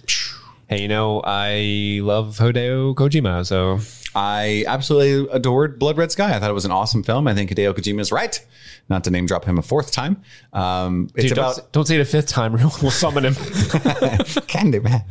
Hey, 0.68 0.80
you 0.80 0.88
know, 0.88 1.20
I 1.24 2.00
love 2.02 2.38
Hideo 2.38 2.94
Kojima, 2.94 3.44
so 3.44 3.80
I 4.14 4.64
absolutely 4.66 5.28
adored 5.32 5.78
Blood 5.78 5.96
Red 5.96 6.12
Sky. 6.12 6.34
I 6.34 6.38
thought 6.38 6.50
it 6.50 6.54
was 6.54 6.64
an 6.64 6.70
awesome 6.70 7.02
film. 7.02 7.26
I 7.26 7.34
think 7.34 7.50
Hideo 7.50 7.74
Kojima 7.74 8.00
is 8.00 8.12
right. 8.12 8.44
Not 8.88 9.04
to 9.04 9.10
name 9.10 9.26
drop 9.26 9.44
him 9.44 9.58
a 9.58 9.62
fourth 9.62 9.92
time. 9.92 10.22
Um, 10.52 11.08
it's 11.14 11.28
Dude, 11.28 11.32
about 11.32 11.56
don't, 11.56 11.72
don't 11.72 11.88
say 11.88 11.96
it 11.96 12.00
a 12.00 12.04
fifth 12.04 12.28
time. 12.28 12.52
We'll 12.52 12.72
we'll 12.82 12.90
summon 12.90 13.24
him. 13.24 13.34
Candy 14.46 14.78
man. 14.78 15.04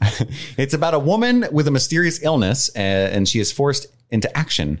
it's 0.56 0.74
about 0.74 0.94
a 0.94 0.98
woman 0.98 1.46
with 1.52 1.68
a 1.68 1.70
mysterious 1.70 2.22
illness, 2.22 2.70
uh, 2.74 2.78
and 2.78 3.28
she 3.28 3.38
is 3.38 3.52
forced 3.52 3.86
into 4.10 4.34
action 4.36 4.80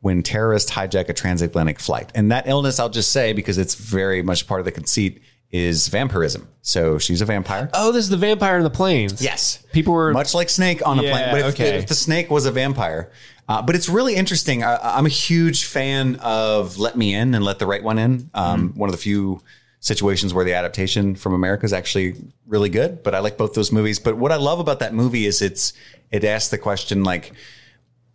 when 0.00 0.22
terrorists 0.22 0.70
hijack 0.70 1.08
a 1.08 1.12
transatlantic 1.12 1.80
flight. 1.80 2.12
And 2.14 2.30
that 2.30 2.46
illness, 2.46 2.78
I'll 2.78 2.88
just 2.88 3.10
say, 3.10 3.32
because 3.32 3.58
it's 3.58 3.74
very 3.74 4.22
much 4.22 4.46
part 4.46 4.60
of 4.60 4.64
the 4.64 4.72
conceit, 4.72 5.20
is 5.50 5.88
vampirism. 5.88 6.46
So 6.62 6.98
she's 6.98 7.20
a 7.22 7.24
vampire. 7.24 7.70
oh, 7.72 7.92
this 7.92 8.04
is 8.04 8.10
the 8.10 8.16
vampire 8.18 8.58
in 8.58 8.64
the 8.64 8.70
plains. 8.70 9.22
Yes. 9.22 9.64
People 9.72 9.94
were 9.94 10.12
much 10.12 10.34
like 10.34 10.50
Snake 10.50 10.86
on 10.86 10.98
a 10.98 11.02
Yeah, 11.02 11.10
plane. 11.12 11.28
But 11.30 11.40
if, 11.40 11.54
okay. 11.54 11.78
if 11.78 11.86
the 11.86 11.94
snake 11.94 12.30
was 12.30 12.44
a 12.44 12.50
vampire, 12.52 13.10
uh, 13.48 13.62
but 13.62 13.74
it's 13.74 13.88
really 13.88 14.14
interesting. 14.14 14.62
I, 14.62 14.76
I'm 14.76 15.06
a 15.06 15.10
huge 15.10 15.64
fan 15.64 16.16
of 16.16 16.78
Let 16.78 16.96
Me 16.98 17.14
In 17.14 17.34
and 17.34 17.42
Let 17.44 17.58
the 17.58 17.66
Right 17.66 17.82
One 17.82 17.98
In. 17.98 18.28
Um, 18.34 18.68
Mm-hmm. 18.70 18.78
One 18.78 18.88
of 18.90 18.92
the 18.94 19.00
few 19.00 19.40
situations 19.80 20.34
where 20.34 20.44
the 20.44 20.52
adaptation 20.52 21.14
from 21.14 21.32
America 21.32 21.64
is 21.64 21.72
actually 21.72 22.16
really 22.46 22.68
good. 22.68 23.02
But 23.02 23.14
I 23.14 23.20
like 23.20 23.38
both 23.38 23.54
those 23.54 23.72
movies. 23.72 23.98
But 23.98 24.16
what 24.18 24.32
I 24.32 24.36
love 24.36 24.58
about 24.60 24.80
that 24.80 24.92
movie 24.92 25.24
is 25.24 25.40
it's 25.40 25.72
it 26.10 26.24
asks 26.24 26.50
the 26.50 26.58
question 26.58 27.04
like, 27.04 27.32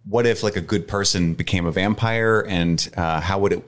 what 0.05 0.27
if 0.27 0.43
like 0.43 0.55
a 0.57 0.61
good 0.61 0.87
person 0.87 1.33
became 1.33 1.65
a 1.65 1.71
vampire, 1.71 2.41
and 2.47 2.87
uh, 2.97 3.21
how 3.21 3.39
would 3.39 3.53
it 3.53 3.63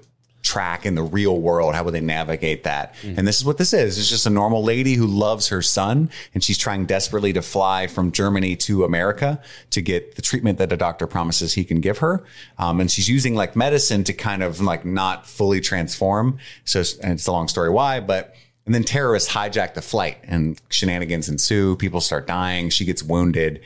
track 0.46 0.86
in 0.86 0.96
the 0.96 1.04
real 1.04 1.41
world? 1.41 1.76
How 1.76 1.84
would 1.84 1.93
they 1.93 2.00
navigate 2.00 2.64
that? 2.64 2.96
And 3.18 3.28
this 3.28 3.38
is 3.38 3.46
what 3.46 3.58
this 3.58 3.74
is. 3.74 3.98
It's 3.98 4.10
just 4.10 4.26
a 4.26 4.30
normal 4.30 4.64
lady 4.64 4.93
who 4.93 5.08
loves 5.08 5.50
her 5.50 5.62
son, 5.62 6.10
and 6.34 6.43
she's 6.43 6.58
trying 6.58 6.86
desperately 6.86 7.34
to 7.34 7.41
fly 7.41 7.88
from 7.88 8.12
Germany 8.12 8.56
to 8.58 8.86
America 8.86 9.41
to 9.72 9.82
get 9.82 10.16
the 10.16 10.22
treatment 10.22 10.60
that 10.60 10.72
a 10.72 10.78
doctor 10.78 11.08
promises 11.08 11.54
he 11.54 11.66
can 11.66 11.82
give 11.82 11.98
her. 11.98 12.24
Um, 12.58 12.80
and 12.80 12.89
she's 12.89 13.10
using 13.10 13.36
like 13.36 13.56
medicine 13.56 14.04
to 14.06 14.14
kind 14.14 14.43
of 14.43 14.62
like 14.62 14.86
not 14.86 15.28
fully 15.28 15.60
transform. 15.60 16.38
So, 16.64 16.84
and 17.02 17.14
it's 17.14 17.28
a 17.28 17.32
long 17.32 17.48
story 17.48 17.70
why, 17.70 18.00
but. 18.00 18.36
And 18.68 18.74
then 18.74 18.84
terrorists 18.84 19.32
hijack 19.32 19.76
the 19.76 19.82
flight 19.84 20.18
and 20.24 20.60
shenanigans 20.72 21.30
ensue. 21.30 21.76
People 21.76 22.02
start 22.02 22.26
dying. 22.26 22.72
She 22.72 22.84
gets 22.84 23.04
wounded. 23.04 23.62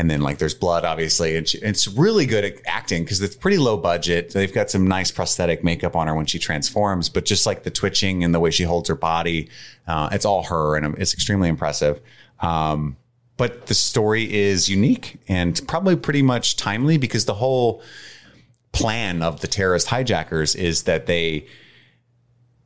And 0.00 0.10
then 0.10 0.22
like 0.22 0.38
there's 0.38 0.54
blood, 0.54 0.86
obviously. 0.86 1.36
And 1.36 1.46
she, 1.46 1.58
it's 1.58 1.86
really 1.86 2.24
good 2.24 2.42
at 2.42 2.54
acting 2.64 3.04
because 3.04 3.20
it's 3.20 3.36
pretty 3.36 3.58
low 3.58 3.76
budget. 3.76 4.30
They've 4.30 4.50
got 4.50 4.70
some 4.70 4.88
nice 4.88 5.10
prosthetic 5.10 5.62
makeup 5.62 5.94
on 5.94 6.06
her 6.06 6.14
when 6.14 6.24
she 6.24 6.38
transforms, 6.38 7.10
but 7.10 7.26
just 7.26 7.44
like 7.44 7.64
the 7.64 7.70
twitching 7.70 8.24
and 8.24 8.34
the 8.34 8.40
way 8.40 8.50
she 8.50 8.62
holds 8.62 8.88
her 8.88 8.94
body, 8.94 9.50
uh, 9.86 10.08
it's 10.10 10.24
all 10.24 10.44
her 10.44 10.74
and 10.74 10.96
it's 10.96 11.12
extremely 11.12 11.50
impressive. 11.50 12.00
Um, 12.40 12.96
but 13.36 13.66
the 13.66 13.74
story 13.74 14.32
is 14.32 14.70
unique 14.70 15.20
and 15.28 15.60
probably 15.68 15.96
pretty 15.96 16.22
much 16.22 16.56
timely 16.56 16.96
because 16.96 17.26
the 17.26 17.34
whole 17.34 17.82
plan 18.72 19.22
of 19.22 19.42
the 19.42 19.48
terrorist 19.48 19.88
hijackers 19.88 20.54
is 20.54 20.84
that 20.84 21.04
they 21.04 21.46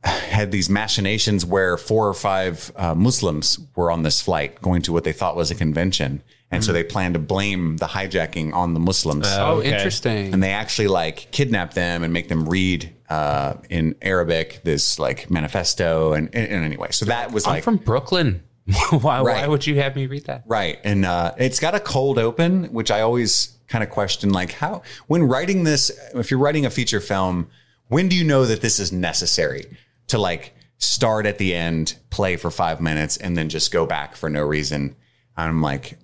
had 0.05 0.51
these 0.51 0.69
machinations 0.69 1.45
where 1.45 1.75
four 1.75 2.07
or 2.07 2.13
five 2.13 2.71
uh, 2.77 2.95
Muslims 2.95 3.59
were 3.75 3.91
on 3.91 4.03
this 4.03 4.21
flight 4.21 4.61
going 4.61 4.81
to 4.83 4.93
what 4.93 5.03
they 5.03 5.11
thought 5.11 5.35
was 5.35 5.51
a 5.51 5.55
convention. 5.55 6.23
And 6.51 6.63
so 6.63 6.71
they 6.71 6.83
plan 6.83 7.13
to 7.13 7.19
blame 7.19 7.77
the 7.77 7.87
hijacking 7.87 8.53
on 8.53 8.73
the 8.73 8.79
Muslims. 8.79 9.27
Oh, 9.29 9.57
Okay. 9.57 9.71
interesting. 9.73 10.33
and 10.33 10.41
they 10.41 10.51
actually 10.51 10.87
like 10.87 11.27
kidnap 11.31 11.73
them 11.73 12.03
and 12.03 12.13
make 12.13 12.29
them 12.29 12.47
read 12.47 12.93
uh, 13.09 13.55
in 13.69 13.95
Arabic 14.01 14.61
this 14.63 14.97
like 14.97 15.29
manifesto. 15.29 16.13
And, 16.13 16.29
and, 16.33 16.47
and 16.49 16.63
anyway, 16.63 16.89
so 16.91 17.05
that 17.05 17.31
was 17.33 17.45
I'm 17.45 17.55
like 17.55 17.63
from 17.63 17.77
Brooklyn. 17.77 18.43
why, 18.89 19.21
why 19.21 19.45
would 19.47 19.67
you 19.67 19.75
have 19.81 19.95
me 19.95 20.07
read 20.07 20.25
that? 20.25 20.43
Right. 20.47 20.79
And 20.83 21.05
uh, 21.05 21.33
it's 21.37 21.59
got 21.59 21.75
a 21.75 21.79
cold 21.79 22.17
open, 22.17 22.65
which 22.65 22.89
I 22.89 23.01
always 23.01 23.57
kind 23.67 23.83
of 23.83 23.89
question 23.89 24.31
like, 24.31 24.51
how, 24.53 24.81
when 25.07 25.23
writing 25.23 25.63
this, 25.65 25.91
if 26.13 26.31
you're 26.31 26.39
writing 26.39 26.65
a 26.65 26.69
feature 26.69 26.99
film, 27.01 27.49
when 27.89 28.07
do 28.07 28.15
you 28.15 28.23
know 28.23 28.45
that 28.45 28.61
this 28.61 28.79
is 28.79 28.91
necessary 28.91 29.65
to 30.07 30.17
like 30.17 30.53
start 30.77 31.25
at 31.25 31.37
the 31.37 31.53
end, 31.53 31.95
play 32.09 32.37
for 32.37 32.49
five 32.49 32.79
minutes, 32.81 33.17
and 33.17 33.37
then 33.37 33.49
just 33.49 33.71
go 33.71 33.85
back 33.85 34.15
for 34.15 34.29
no 34.29 34.41
reason? 34.43 34.95
I'm 35.37 35.61
like, 35.61 35.99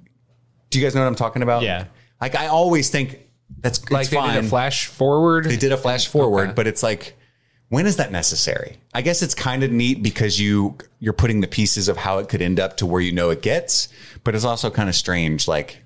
do 0.72 0.80
you 0.80 0.86
guys 0.86 0.95
know 0.95 1.01
what 1.01 1.07
I'm 1.07 1.15
talking 1.15 1.43
about? 1.43 1.61
Yeah. 1.61 1.86
Like, 2.19 2.36
I 2.36 2.47
always 2.47 2.89
think 2.89 3.19
that's 3.59 3.89
Like 3.91 4.01
it's 4.03 4.09
they 4.09 4.17
did 4.22 4.43
a 4.45 4.47
flash 4.47 4.88
forward. 4.88 5.45
They 5.45 5.57
did 5.57 5.72
a 5.72 5.78
flash 5.78 6.07
forward, 6.07 6.43
Okay. 6.49 6.53
but 6.53 6.65
it's 6.67 6.82
like, 6.82 7.15
when 7.69 7.86
is 7.86 7.97
that 7.97 8.11
necessary? 8.11 8.78
I 8.93 9.01
guess 9.01 9.22
it's 9.22 9.34
kind 9.36 9.63
of 9.63 9.72
neat 9.72 10.01
because 10.03 10.39
you 10.39 10.78
you're 10.99 11.13
putting 11.13 11.41
the 11.41 11.47
pieces 11.47 11.88
of 11.88 11.97
how 11.97 12.17
it 12.19 12.28
could 12.30 12.41
end 12.41 12.59
up 12.59 12.78
to 12.78 12.86
where 12.86 13.01
you 13.01 13.11
know 13.11 13.30
it 13.30 13.41
gets, 13.41 13.88
but 14.24 14.34
it's 14.36 14.43
also 14.45 14.69
kind 14.69 14.89
of 14.89 14.95
strange. 14.95 15.47
Like, 15.47 15.78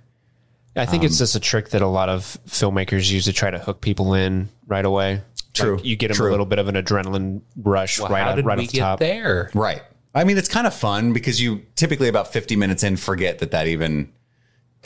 I 0.75 0.85
think 0.85 1.03
it's 1.03 1.15
um, 1.15 1.19
just 1.19 1.35
a 1.35 1.39
trick 1.39 1.69
that 1.69 1.81
a 1.81 1.87
lot 1.87 2.09
of 2.09 2.37
filmmakers 2.47 3.11
use 3.11 3.25
to 3.25 3.33
try 3.33 3.49
to 3.51 3.59
hook 3.59 3.81
people 3.81 4.13
in 4.13 4.49
right 4.67 4.83
away. 4.85 5.21
True. 5.53 5.77
Like, 5.77 5.85
you 5.85 5.95
get 5.95 6.09
them 6.09 6.17
True. 6.17 6.29
a 6.29 6.31
little 6.31 6.45
bit 6.45 6.59
of 6.59 6.67
an 6.67 6.75
adrenaline 6.75 7.41
rush 7.55 7.99
Well, 7.99 8.09
right, 8.09 8.23
how 8.23 8.31
on, 8.31 8.35
did 8.35 8.45
right 8.45 8.57
we 8.57 8.65
off 8.65 8.71
the 8.71 8.77
get 8.77 8.81
top. 8.83 8.99
there? 8.99 9.49
right? 9.53 9.81
I 10.13 10.23
mean, 10.25 10.37
it's 10.37 10.49
kind 10.49 10.67
of 10.67 10.73
fun 10.73 11.13
because 11.13 11.39
you 11.41 11.61
typically 11.75 12.07
about 12.09 12.33
50 12.33 12.55
minutes 12.57 12.83
in 12.83 12.97
forget 12.97 13.39
that 13.39 13.51
that 13.51 13.67
even 13.67 14.11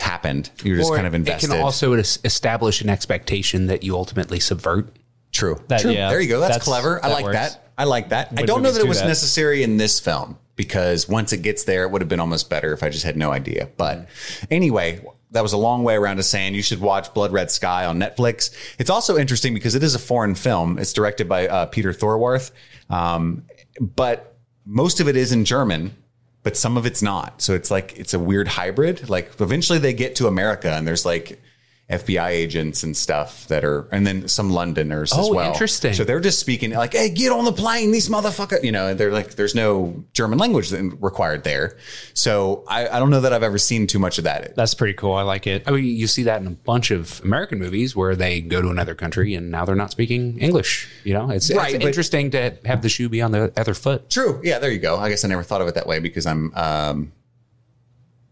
happened. 0.02 0.50
You're 0.64 0.78
just 0.78 0.90
Or 0.92 0.96
kind 0.96 1.08
of 1.08 1.14
invested. 1.14 1.50
It 1.50 1.54
can 1.54 1.62
also 1.62 1.94
establish 1.94 2.82
an 2.82 2.90
expectation 2.90 3.68
that 3.68 3.84
you 3.84 3.96
ultimately 3.96 4.40
subvert. 4.40 4.96
True. 5.32 5.62
That- 5.68 5.82
True. 5.82 5.92
yeah, 5.92 6.10
there 6.10 6.20
you 6.22 6.28
go. 6.30 6.40
That's, 6.40 6.54
that's- 6.56 6.66
clever. 6.66 7.04
I 7.04 7.10
that 7.10 7.14
like 7.14 7.24
works. 7.26 7.36
that. 7.38 7.66
I 7.78 7.84
like 7.86 8.10
that. 8.10 8.34
I 8.36 8.44
don't 8.44 8.62
know 8.62 8.72
that 8.72 8.84
it 8.84 8.88
was 8.88 9.00
that. 9.00 9.08
necessary 9.08 9.64
in 9.64 9.78
this 9.78 10.00
film 10.02 10.38
because 10.58 11.08
once 11.08 11.32
it 11.32 11.42
gets 11.42 11.64
there, 11.64 11.84
it 11.84 11.92
would 11.92 12.02
have 12.02 12.10
been 12.10 12.20
almost 12.20 12.50
better 12.50 12.74
if 12.74 12.84
I 12.84 12.90
just 12.90 13.06
had 13.06 13.16
no 13.16 13.32
idea. 13.32 13.70
But 13.78 14.10
anyway, 14.52 15.02
that 15.32 15.42
was 15.44 15.54
a 15.54 15.58
long 15.58 15.84
way 15.86 15.96
around 15.96 16.18
to 16.18 16.24
saying 16.24 16.56
you 16.56 16.62
should 16.62 16.82
watch 16.82 17.14
Blood 17.14 17.32
Red 17.32 17.50
Sky 17.52 17.86
on 17.86 17.98
Netflix. 17.98 18.54
It's 18.80 18.90
also 18.90 19.18
interesting 19.18 19.54
because 19.54 19.76
it 19.76 19.84
is 19.84 19.96
a 19.96 20.00
foreign 20.00 20.36
film. 20.36 20.78
It's 20.78 20.92
directed 20.92 21.30
by 21.30 21.48
uh, 21.48 21.66
Peter 21.68 21.94
Thorwarth, 21.94 22.52
um, 22.90 23.44
but 23.80 24.36
most 24.66 25.00
of 25.00 25.08
it 25.08 25.16
is 25.16 25.32
in 25.32 25.46
German. 25.46 25.96
But 26.44 26.56
some 26.56 26.78
of 26.78 26.86
it's 26.86 27.02
not. 27.02 27.42
So 27.42 27.54
it's 27.54 27.70
like 27.70 27.98
it's 27.98 28.14
a 28.14 28.20
weird 28.20 28.48
hybrid. 28.48 29.10
Like 29.10 29.32
eventually 29.40 29.80
they 29.80 29.94
get 29.94 30.16
to 30.18 30.28
America 30.28 30.72
and 30.72 30.88
there's 30.88 31.06
like 31.06 31.42
FBI 31.90 32.30
agents 32.30 32.84
and 32.84 32.96
stuff 32.96 33.48
that 33.48 33.66
are, 33.66 33.88
and 33.92 34.06
then 34.06 34.28
some 34.28 34.52
Londoners 34.52 35.12
as 35.12 35.18
Oh, 35.28 35.34
well. 35.34 35.52
interesting. 35.52 35.94
So 35.94 36.04
they're 36.04 36.20
just 36.20 36.40
speaking 36.40 36.70
like, 36.72 36.94
"Hey, 36.94 37.10
get 37.10 37.32
on 37.32 37.46
the 37.46 37.52
plane, 37.52 37.92
these 37.92 38.10
motherfuckers!" 38.10 38.64
You 38.64 38.72
know, 38.72 38.88
and 38.88 39.00
they're 39.00 39.12
like, 39.12 39.36
"There's 39.36 39.56
no 39.56 40.04
German 40.14 40.38
language 40.38 40.72
required 40.72 41.44
there." 41.44 41.78
So 42.14 42.64
I, 42.68 42.88
I 42.88 43.00
don't 43.00 43.10
know 43.10 43.22
that 43.22 43.34
I've 43.34 43.42
ever 43.44 43.58
seen 43.58 43.88
too 43.88 43.98
much 44.00 44.18
of 44.20 44.26
that. 44.26 44.56
That's 44.56 44.74
pretty 44.76 44.94
cool. 44.94 45.14
I 45.14 45.24
like 45.24 45.48
it. 45.48 45.64
I 45.68 45.72
mean, 45.72 45.84
you 45.86 46.06
see 46.08 46.24
that 46.24 46.42
in 46.42 46.48
a 46.48 46.52
bunch 46.52 46.92
of 46.92 47.22
American 47.24 47.58
movies 47.60 47.96
where 47.96 48.16
they 48.16 48.40
go 48.42 48.62
to 48.62 48.70
another 48.70 48.94
country 48.94 49.34
and 49.34 49.50
now 49.50 49.66
they're 49.66 49.76
not 49.76 49.90
speaking 49.92 50.38
English. 50.40 50.88
You 51.04 51.14
know, 51.14 51.30
it's, 51.32 51.52
Right, 51.52 51.74
it's 51.74 51.84
interesting 51.86 52.30
to 52.32 52.54
have 52.66 52.82
the 52.84 52.90
shoe 52.90 53.10
be 53.10 53.22
on 53.22 53.32
the 53.32 53.52
other 53.58 53.74
foot. 53.74 54.10
True. 54.10 54.40
Yeah, 54.44 54.60
there 54.60 54.72
you 54.72 54.80
go. 54.80 54.98
I 54.98 55.10
guess 55.10 55.26
I 55.26 55.28
never 55.28 55.44
thought 55.44 55.62
of 55.62 55.68
it 55.68 55.74
that 55.76 55.88
way 55.88 56.00
because 56.00 56.26
I'm 56.28 56.54
um, 56.56 57.12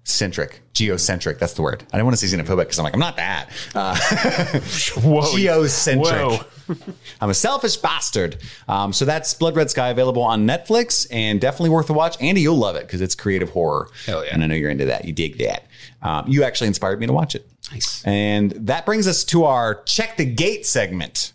centric, 0.08 0.62
geocentric. 0.74 1.40
That's 1.40 1.54
the 1.54 1.62
word. 1.62 1.84
I 1.92 1.98
don't 1.98 2.06
want 2.06 2.18
to 2.18 2.28
say 2.28 2.36
xenophobic 2.36 2.60
because 2.60 2.80
I'm 2.80 2.84
like 2.84 2.94
I'm 2.94 3.00
not 3.00 3.18
that. 3.18 3.50
Uh, 3.76 3.96
Whoa. 5.02 5.36
geocentric. 5.36 6.06
Whoa. 6.06 6.40
I'm 7.22 7.30
a 7.30 7.34
selfish 7.34 7.78
bastard. 7.78 8.38
Um, 8.68 8.92
so 8.94 9.06
that's 9.06 9.34
Blood 9.34 9.56
Red 9.56 9.70
Sky 9.70 9.90
available 9.90 10.22
on 10.22 10.46
Netflix 10.46 11.08
and 11.12 11.40
definitely 11.40 11.70
worth 11.70 11.90
a 11.90 11.94
watch. 11.94 12.22
Andy, 12.22 12.42
you'll 12.42 12.58
love 12.58 12.76
it 12.76 12.86
because 12.88 13.02
it's 13.02 13.16
creative 13.16 13.52
horror. 13.52 13.90
Hell 14.06 14.26
yeah. 14.26 14.34
And 14.34 14.44
I 14.44 14.48
know 14.48 14.56
you're 14.56 14.70
into 14.70 14.86
that. 14.86 15.06
You 15.06 15.14
dig 15.14 15.38
that. 15.40 15.66
Um, 16.02 16.26
you 16.28 16.44
actually 16.44 16.68
inspired 16.68 17.00
me 17.00 17.08
to 17.08 17.14
watch 17.14 17.36
it. 17.36 17.48
Nice. 17.72 18.04
And 18.06 18.52
that 18.52 18.86
brings 18.86 19.08
us 19.08 19.24
to 19.26 19.46
our 19.46 19.84
check 19.84 20.18
the 20.18 20.26
gate 20.26 20.66
segment. 20.66 21.34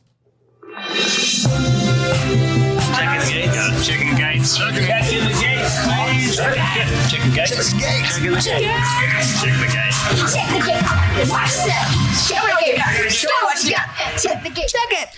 Checking 3.83 4.11
the 4.11 4.21
gates. 4.21 4.57
Checking 4.57 4.87
gates. 4.87 5.11
Checking 5.11 5.25
the 5.27 5.41
gates, 5.43 5.75
please. 5.83 6.37
Checking 6.37 6.55
gates. 6.55 7.11
Checking 7.11 7.33
gates. 7.35 7.51
Checking 7.51 8.31
the 8.31 8.39
gates. 8.39 9.43
Checking 9.43 9.59
the 9.59 9.67
gates. 9.67 9.99
Check 10.33 10.49
the 10.51 10.59
gate. 10.59 11.29
Watch 11.29 11.55
that. 11.67 11.87
Check 12.29 12.43
the 12.43 13.03
gate. 13.03 13.13
Show 13.13 13.29
what 13.43 13.65
you 13.65 13.73
got. 13.73 13.89
Check 14.19 14.43
the 14.45 14.51
gate. 14.51 14.69
Check 14.69 15.03
it. 15.03 15.09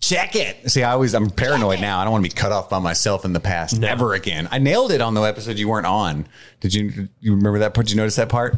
Check 0.00 0.34
it. 0.34 0.68
See, 0.68 0.82
I 0.82 0.92
always 0.92 1.14
I'm 1.14 1.30
paranoid 1.30 1.80
now. 1.80 2.00
I 2.00 2.04
don't 2.04 2.12
want 2.12 2.24
to 2.24 2.30
be 2.30 2.34
cut 2.34 2.50
off 2.50 2.68
by 2.68 2.80
myself 2.80 3.24
in 3.24 3.32
the 3.32 3.40
past 3.40 3.80
ever 3.84 4.14
again. 4.14 4.48
I 4.50 4.58
nailed 4.58 4.90
it 4.90 5.00
on 5.00 5.14
the 5.14 5.22
episode 5.22 5.56
you 5.56 5.68
weren't 5.68 5.86
on. 5.86 6.26
Did 6.58 6.74
you 6.74 7.08
you 7.20 7.36
remember 7.36 7.60
that 7.60 7.74
part? 7.74 7.86
Did 7.86 7.92
you 7.92 7.98
notice 7.98 8.16
that 8.16 8.28
part? 8.28 8.56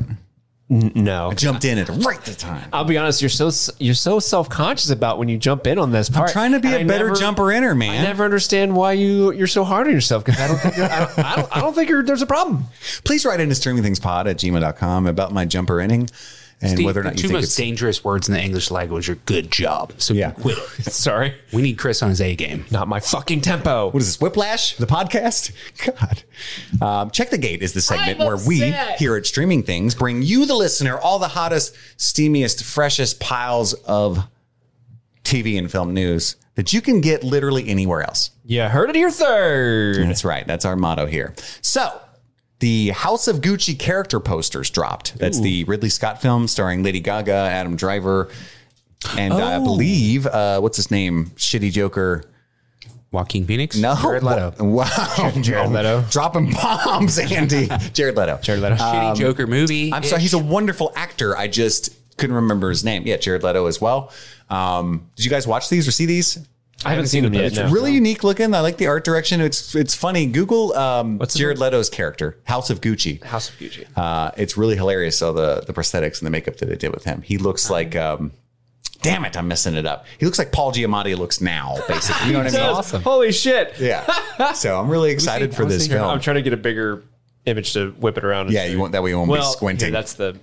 No. 0.73 1.31
I 1.31 1.35
jumped 1.35 1.67
in 1.67 1.77
at 1.77 1.87
the 1.87 1.93
right 1.93 2.21
the 2.23 2.33
time. 2.35 2.67
I'll 2.73 2.85
be 2.85 2.97
honest. 2.97 3.21
You're 3.21 3.29
so 3.29 3.51
you're 3.79 3.95
so 3.95 4.19
self 4.21 4.49
conscious 4.49 4.89
about 4.89 5.19
when 5.19 5.29
you 5.29 5.37
jump 5.37 5.67
in 5.67 5.79
on 5.79 5.93
this 5.93 6.09
part. 6.09 6.31
I'm 6.31 6.33
trying 6.33 6.53
to 6.53 6.61
be 6.61 6.69
And 6.69 6.77
a 6.77 6.81
I 6.81 6.85
better 6.85 7.09
never- 7.09 7.17
jumper 7.21 7.53
inner, 7.53 7.75
man. 7.75 8.01
I 8.01 8.03
never 8.05 8.25
understand 8.25 8.75
why 8.75 8.93
you 8.93 9.33
you're 9.33 9.47
so 9.47 9.65
hard 9.65 9.87
on 9.87 9.93
yourself 9.93 10.25
because 10.25 10.41
I 10.41 10.49
don't 10.49 10.59
think 10.59 10.79
I, 10.79 10.99
don't, 11.01 11.19
I, 11.19 11.37
don't, 11.37 11.57
I 11.57 11.61
don't 11.61 11.75
think 11.75 11.91
you're, 11.91 12.03
there's 12.03 12.23
a 12.23 12.27
problem. 12.27 12.65
Please 13.05 13.27
write 13.27 13.41
into 13.41 13.55
streamingthingspod 13.55 14.27
at 14.31 14.37
gmail.com 14.39 15.07
about 15.07 15.33
my 15.33 15.45
jumper 15.45 15.79
inning 15.79 16.09
and 16.63 16.71
Steve, 16.73 16.87
whether 16.87 17.01
or 17.01 17.03
the 17.03 17.09
not 17.11 17.17
you 17.17 17.23
two 17.23 17.29
think 17.29 17.37
most 17.39 17.45
it's 17.45 17.57
dangerous 17.57 18.05
words 18.05 18.29
in 18.29 18.35
the 18.35 18.41
English 18.41 18.71
language 18.71 19.11
are 19.11 19.17
good 19.27 19.51
job. 19.51 19.93
So 19.99 20.15
Yeah. 20.15 20.31
quit 20.31 20.57
it. 20.79 20.85
Sorry, 20.93 21.35
We 21.53 21.61
need 21.63 21.77
Chris 21.79 22.03
on 22.03 22.09
his 22.11 22.21
A 22.21 22.35
game. 22.37 22.65
not 22.71 22.89
my 22.89 23.01
fucking 23.01 23.41
tempo. 23.41 23.91
what 23.91 24.01
is 24.01 24.07
this 24.09 24.21
whiplash 24.21 24.77
the 24.77 24.87
podcast 24.87 25.53
god 25.99 26.23
um, 26.81 27.11
check 27.11 27.31
the 27.31 27.39
gate 27.39 27.63
is 27.63 27.73
the 27.73 27.81
segment 27.81 28.19
where 28.21 28.37
we 28.47 28.73
here 28.99 29.17
at 29.17 29.27
streaming 29.27 29.63
things 29.63 29.95
bring 29.95 30.23
you 30.23 30.47
the 30.47 30.55
listener 30.55 30.99
all 30.99 31.19
the 31.19 31.29
hottest 31.29 31.75
steamiest 31.99 32.63
freshest 32.63 33.21
piles 33.21 33.75
of 33.85 34.27
tv 35.25 35.59
and 35.59 35.71
film 35.71 35.93
news 35.95 36.37
that 36.55 36.73
you 36.73 36.81
can 36.81 37.01
get 37.01 37.23
literally 37.25 37.69
anywhere 37.69 38.03
else 38.03 38.31
You 38.45 38.63
heard 38.63 38.91
it 38.91 38.97
here 38.97 39.11
third. 39.11 39.97
that's 40.09 40.25
right 40.25 40.47
that's 40.47 40.65
our 40.65 40.77
motto 40.77 41.07
here 41.07 41.35
so 41.61 42.01
the 42.63 42.91
House 42.91 43.27
of 43.29 43.41
Gucci 43.41 43.77
character 43.79 44.21
posters 44.21 44.71
dropped. 44.71 45.19
That's 45.19 45.41
the 45.41 45.65
Ridley 45.65 45.89
Scott 45.89 46.23
film 46.23 46.47
starring 46.47 46.83
Lady 46.85 47.01
Gaga, 47.01 47.33
Adam 47.33 47.75
Driver, 47.77 48.29
and 49.19 49.35
I 49.35 49.57
Oh. 49.57 49.65
believe 49.65 50.27
uh, 50.27 50.61
what's 50.61 50.77
his 50.77 50.91
name? 50.91 51.27
Shitty 51.37 51.73
Joker. 51.73 52.25
Joaquin 53.11 53.45
Phoenix? 53.47 53.77
No, 53.77 53.95
Jared 54.01 54.23
Leto. 54.23 54.55
Wow, 54.65 55.33
Jared 55.43 55.71
Leto. 55.71 56.03
dropping 56.11 56.53
bombs, 56.53 57.19
Andy. 57.19 57.69
Jared 57.93 58.17
Leto. 58.17 58.39
Jared 58.41 58.63
Leto. 58.63 58.77
Shitty 58.77 59.17
Joker 59.17 59.47
movie. 59.47 59.93
I'm 59.93 60.03
sorry, 60.05 60.23
he's 60.23 60.33
a 60.33 60.39
wonderful 60.39 60.93
actor. 60.97 61.37
I 61.37 61.49
just 61.49 61.91
couldn't 62.17 62.37
remember 62.37 62.71
his 62.71 62.85
name. 62.85 63.03
Yeah, 63.07 63.17
Jared 63.19 63.43
Leto 63.43 63.67
as 63.67 63.81
well. 63.81 64.11
Um, 64.49 65.09
did 65.17 65.25
you 65.25 65.31
guys 65.31 65.47
watch 65.47 65.69
these 65.69 65.87
or 65.89 65.91
see 65.91 66.07
these? 66.07 66.39
I 66.85 66.91
haven't 66.91 67.07
seen 67.07 67.25
them 67.25 67.35
yet. 67.35 67.45
It's 67.45 67.57
no. 67.57 67.71
really 67.71 67.93
unique 67.93 68.25
looking. 68.25 68.55
I 68.55 68.61
like 68.61 68.77
the 68.77 68.87
art 68.87 69.05
direction. 69.05 69.41
It's 69.41 69.75
it's 69.75 69.95
funny. 69.95 70.27
Google 70.27 70.75
um, 70.75 71.19
What's 71.19 71.35
Jared 71.35 71.59
name? 71.59 71.63
Leto's 71.63 71.91
character, 71.91 72.39
House 72.45 72.71
of 72.71 72.81
Gucci. 72.81 73.23
House 73.23 73.49
of 73.49 73.57
Gucci. 73.57 73.87
Uh, 73.97 74.31
it's 74.37 74.57
really 74.57 74.77
hilarious. 74.77 75.19
So 75.19 75.33
the 75.33 75.63
the 75.67 75.73
prosthetics 75.73 76.19
and 76.19 76.27
the 76.27 76.31
makeup 76.31 76.57
that 76.57 76.67
they 76.67 76.77
did 76.77 76.93
with 76.93 77.05
him. 77.05 77.23
He 77.23 77.39
looks 77.39 77.71
like. 77.71 77.97
Um, 77.97 78.33
damn 79.03 79.25
it, 79.25 79.37
I'm 79.37 79.49
messing 79.49 79.75
it 79.75 79.85
up. 79.85 80.07
He 80.19 80.27
looks 80.27 80.39
like 80.39 80.53
Paul 80.53 80.73
Giamatti 80.73 81.17
looks 81.17 81.41
now, 81.41 81.77
basically. 81.89 82.29
You 82.29 82.33
know 82.35 82.45
what 82.45 82.55
I 82.55 82.57
mean? 82.57 82.61
awesome. 82.61 83.03
Holy 83.05 83.33
shit! 83.33 83.79
Yeah. 83.79 84.07
So 84.53 84.79
I'm 84.79 84.89
really 84.89 85.11
excited 85.11 85.55
for 85.55 85.65
this 85.65 85.89
film. 85.89 86.09
I'm 86.09 86.21
trying 86.21 86.37
to 86.37 86.43
get 86.43 86.53
a 86.53 86.59
bigger 86.59 87.05
image 87.45 87.73
to 87.73 87.91
whip 87.93 88.17
it 88.17 88.25
around. 88.25 88.51
Yeah, 88.51 88.65
you 88.67 88.79
want 88.79 88.93
that 88.93 89.03
way 89.03 89.11
you 89.11 89.19
won't 89.19 89.31
well, 89.31 89.43
be 89.43 89.57
squinting. 89.57 89.87
here, 89.87 89.93
that's 89.93 90.15
the 90.15 90.39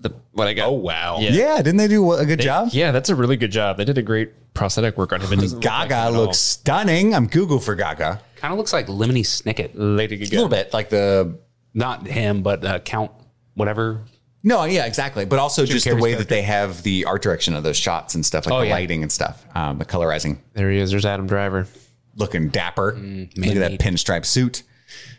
the 0.00 0.14
what 0.32 0.46
I 0.46 0.54
got. 0.54 0.68
Oh, 0.68 0.72
wow. 0.72 1.18
Yeah. 1.18 1.30
yeah, 1.30 1.56
didn't 1.58 1.76
they 1.76 1.88
do 1.88 2.12
a 2.12 2.24
good 2.24 2.40
job? 2.40 2.68
Yeah, 2.72 2.92
that's 2.92 3.08
a 3.08 3.14
really 3.14 3.36
good 3.36 3.50
job. 3.50 3.76
They 3.76 3.84
did 3.84 3.98
a 3.98 4.02
great 4.02 4.32
prosthetic 4.56 4.96
work 4.96 5.12
on 5.12 5.20
him. 5.20 5.32
It 5.32 5.36
doesn't 5.40 5.58
look 5.60 5.64
like 5.64 5.88
Gaga 5.88 5.94
him 5.94 6.00
at 6.00 6.06
all. 6.18 6.24
looks 6.26 6.38
stunning. 6.38 7.14
I'm 7.14 7.26
Google 7.26 7.60
for 7.60 7.74
Gaga. 7.74 8.20
Kind 8.36 8.52
of 8.52 8.58
looks 8.58 8.72
like 8.72 8.86
Lemony 8.88 9.20
Snicket. 9.24 9.70
Lady 9.74 10.16
Gaga. 10.16 10.30
A 10.30 10.36
little 10.36 10.48
bit 10.48 10.72
like 10.72 10.88
the 10.90 11.38
Not 11.74 12.06
him, 12.06 12.42
but 12.42 12.64
uh, 12.64 12.78
Count, 12.80 13.10
whatever. 13.54 14.02
no, 14.42 14.64
yeah, 14.64 14.86
exactly. 14.86 15.24
But 15.24 15.38
also 15.38 15.64
just 15.66 15.84
the 15.84 15.90
Carrey's 15.92 16.02
way 16.02 16.10
character. 16.10 16.24
that 16.24 16.28
they 16.28 16.42
have 16.42 16.82
the 16.82 17.04
art 17.04 17.22
direction 17.22 17.54
of 17.54 17.62
those 17.62 17.76
shots 17.76 18.14
and 18.14 18.24
stuff, 18.26 18.46
like 18.46 18.54
Oh, 18.54 18.60
the 18.60 18.66
yeah. 18.66 18.72
lighting 18.74 19.02
and 19.02 19.12
stuff, 19.12 19.44
um, 19.54 19.78
the 19.78 19.84
colorizing, 19.84 20.38
There 20.54 20.70
he 20.70 20.78
is. 20.78 20.90
There's 20.90 21.04
Adam 21.06 21.26
Driver. 21.26 21.66
looking 22.16 22.48
dapper. 22.48 22.94
Look 22.96 23.48
at 23.48 23.54
that 23.56 23.78
pinstripe 23.78 24.24
suit. 24.24 24.62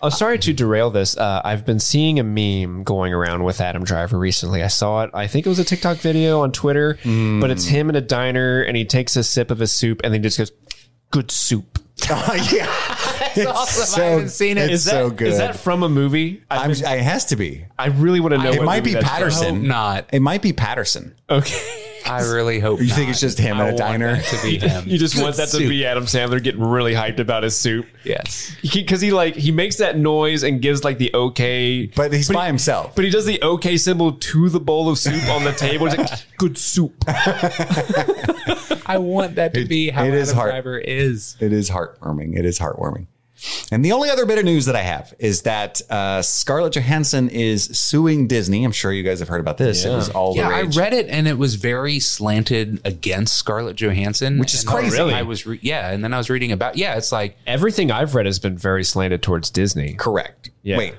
Oh, 0.02 0.10
sorry 0.10 0.38
to 0.40 0.54
derail 0.54 0.90
this. 0.90 1.18
Uh, 1.18 1.42
I've 1.44 1.66
been 1.66 1.80
seeing 1.80 2.20
a 2.20 2.24
meme 2.24 2.84
going 2.84 3.14
around 3.14 3.44
with 3.44 3.60
Adam 3.62 3.84
Driver 3.84 4.18
recently. 4.18 4.64
I 4.64 4.68
saw 4.68 5.04
it. 5.04 5.12
I 5.14 5.28
think 5.28 5.46
it 5.46 5.50
was 5.50 5.60
a 5.60 5.64
TikTok 5.64 5.98
video 5.98 6.42
on 6.42 6.52
Twitter, 6.52 6.98
but 7.04 7.50
it's 7.50 7.66
him 7.66 7.90
in 7.90 7.96
a 7.96 8.02
diner 8.02 8.62
and 8.62 8.78
he 8.78 8.86
takes 8.86 9.16
a 9.16 9.24
sip 9.24 9.52
of 9.52 9.60
his 9.60 9.72
soup 9.72 10.02
and 10.04 10.14
then 10.14 10.22
just 10.24 10.38
goes, 10.38 10.52
"Good 11.12 11.32
soup." 11.32 11.80
Oh, 12.10 12.34
yeah. 12.54 12.68
It's 13.36 13.46
awesome. 13.46 14.02
I 14.02 14.06
haven't 14.06 14.30
seen 14.30 14.58
it. 14.58 14.66
It's 14.66 14.74
Is 14.74 14.86
that, 14.86 14.92
so 14.92 15.10
good. 15.10 15.28
Is 15.28 15.38
that 15.40 15.56
from 15.58 15.84
a 15.84 15.90
movie? 15.90 16.44
I, 16.50 16.64
I'm, 16.64 16.72
it 16.72 16.82
has 16.84 17.26
to 17.26 17.36
be. 17.36 17.66
I 17.78 17.88
really 17.88 18.20
want 18.20 18.34
to 18.34 18.38
know. 18.38 18.46
What. 18.46 18.56
It 18.56 18.60
what 18.60 18.66
might 18.66 18.84
be 18.84 18.94
that's. 18.94 19.08
Paterson. 19.08 19.56
hope 19.56 19.64
not. 19.64 20.10
It 20.14 20.22
might 20.22 20.42
be 20.42 20.54
Paterson. 20.54 21.16
Okay. 21.30 21.84
I 22.10 22.22
really 22.32 22.60
hope. 22.60 22.80
You 22.80 22.88
think 22.88 23.10
it's 23.10 23.20
just 23.20 23.38
him 23.38 23.58
I 23.58 23.68
at 23.70 23.74
a 23.74 23.78
diner? 23.78 24.22
to 24.22 24.42
be 24.42 24.58
him. 24.58 24.84
You 24.88 24.98
just 24.98 25.22
want 25.22 25.36
that 25.38 25.50
to 25.50 25.58
be 25.60 25.86
Adam 25.86 26.06
Sandler 26.06 26.42
getting 26.42 26.62
really 26.64 26.94
hyped 26.94 27.20
about 27.20 27.44
his 27.44 27.56
soup. 27.56 27.86
Yes. 28.04 28.56
because 28.74 29.02
he, 29.02 29.12
like 29.12 29.36
he 29.36 29.52
makes 29.52 29.78
that 29.78 29.98
noise 29.98 30.44
and 30.44 30.62
gives 30.62 30.84
like 30.84 30.98
the 30.98 31.12
okay, 31.14 31.88
But 31.88 32.14
he's 32.14 32.30
by 32.30 32.44
he- 32.44 32.48
himself. 32.48 32.96
But 32.96 33.06
he 33.06 33.12
does 33.12 33.26
the 33.26 33.42
okay 33.44 33.78
symbol 33.78 34.14
to 34.14 34.50
the 34.50 34.60
bowl 34.60 34.90
of 34.90 34.98
soup 34.98 35.28
on 35.30 35.44
the 35.44 35.52
table. 35.54 35.88
He's 35.88 35.98
like, 35.98 36.10
"Good 36.38 36.58
soup." 36.58 36.94
I 38.90 38.98
want 39.00 39.36
that 39.36 39.54
to 39.54 39.62
It- 39.62 39.70
be 39.70 39.90
how 39.90 40.04
it 40.04 40.08
Adam 40.10 40.20
is 40.20 40.32
hard. 40.32 40.52
Driver 40.52 40.78
is. 40.78 41.36
It 41.40 41.52
is 41.54 41.70
heartwarming. 41.70 42.38
It 42.38 42.46
is 42.46 42.60
heartwarming. 42.60 43.08
And 43.72 43.86
the 43.86 43.92
only 43.92 44.10
other 44.10 44.26
bit 44.26 44.40
of 44.40 44.46
news 44.46 44.66
that 44.66 44.76
I 44.76 44.82
have 44.82 45.14
is 45.20 45.44
that 45.44 45.82
uh, 45.92 46.22
Scarlett 46.22 46.74
Johansson 46.74 47.30
is 47.30 47.66
suing 47.66 48.28
Disney. 48.28 48.64
I'm 48.64 48.72
sure 48.72 48.92
you 48.92 49.04
guys 49.04 49.20
have 49.20 49.28
heard 49.28 49.42
about 49.42 49.58
this. 49.58 49.86
It 49.86 49.90
was 49.90 50.10
all 50.10 50.34
the 50.34 50.40
Yeah, 50.42 50.50
I 50.50 50.62
read 50.64 50.94
it 50.94 51.08
and 51.08 51.28
it 51.28 51.38
was 51.38 51.56
very 51.56 52.00
slanted 52.00 52.82
against 52.86 53.36
Scarlett 53.36 53.76
Johansson, 53.76 54.40
Which 54.40 54.54
is 54.54 54.62
And 54.64 54.70
then 54.70 54.78
crazy. 54.82 54.98
really? 54.98 55.14
I 55.14 55.22
was 55.22 55.46
re- 55.46 55.60
yeah, 55.62 55.92
and 55.92 56.04
then 56.04 56.14
I 56.14 56.18
was 56.18 56.30
reading 56.30 56.52
about 56.52 56.78
yeah, 56.78 56.96
it's 56.96 57.12
like 57.12 57.38
Everything 57.46 57.92
I've 57.92 58.16
read 58.16 58.26
has 58.26 58.40
been 58.40 58.58
very 58.58 58.84
slanted 58.84 59.22
towards 59.22 59.50
Disney, 59.52 59.94
Correct. 59.94 60.50
Yeah. 60.64 60.78
Wait. 60.78 60.96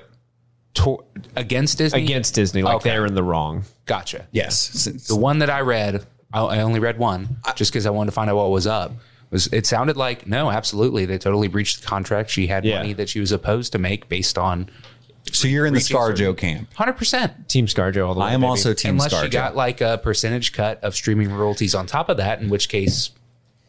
to- 0.75 1.03
against 1.35 1.77
Disney. 1.77 2.03
against 2.03 2.35
Disney. 2.35 2.61
Like 2.63 2.75
Okay. 2.77 2.89
they're 2.91 3.05
in 3.05 3.15
the 3.15 3.23
wrong. 3.23 3.63
Gotcha. 3.85 4.27
Yes. 4.31 4.85
The 5.07 5.15
one 5.15 5.39
that 5.39 5.49
I 5.49 5.61
read, 5.61 6.05
I, 6.31 6.41
I 6.41 6.61
only 6.61 6.79
read 6.79 6.97
one 6.99 7.37
just 7.55 7.71
because 7.71 7.85
I 7.85 7.89
wanted 7.89 8.11
to 8.11 8.15
find 8.15 8.29
out 8.29 8.35
what 8.37 8.49
was 8.51 8.67
up. 8.67 8.93
Was 9.31 9.47
it 9.47 9.65
sounded 9.67 9.95
like 9.97 10.25
no, 10.27 10.49
absolutely, 10.49 11.05
they 11.05 11.17
totally 11.17 11.47
breached 11.47 11.81
the 11.81 11.87
contract. 11.87 12.29
She 12.29 12.47
had 12.47 12.65
Yeah. 12.65 12.77
money 12.77 12.93
that 12.93 13.09
she 13.09 13.19
was 13.19 13.31
opposed 13.31 13.71
to 13.73 13.77
make 13.79 14.09
based 14.09 14.37
on 14.37 14.69
So 15.31 15.47
you're 15.47 15.65
in 15.67 15.73
the 15.73 15.77
Reaching 15.79 15.97
certain- 15.97 16.15
ScarJo 16.33 16.37
camp. 16.37 16.73
hundred 16.73 16.93
percent. 16.93 17.47
Team 17.47 17.67
ScarJo 17.67 18.07
all 18.07 18.13
the 18.15 18.21
way. 18.21 18.27
I 18.27 18.33
am 18.33 18.41
baby. 18.41 18.49
also 18.49 18.73
Team 18.73 18.91
Unless 18.91 19.13
ScarJo. 19.13 19.23
she 19.23 19.29
got 19.29 19.55
like 19.55 19.81
a 19.81 19.99
percentage 20.01 20.53
cut 20.53 20.83
of 20.83 20.95
streaming 20.95 21.31
royalties 21.31 21.75
on 21.75 21.85
top 21.85 22.09
of 22.09 22.17
that, 22.17 22.41
in 22.41 22.49
which 22.49 22.69
case 22.69 23.11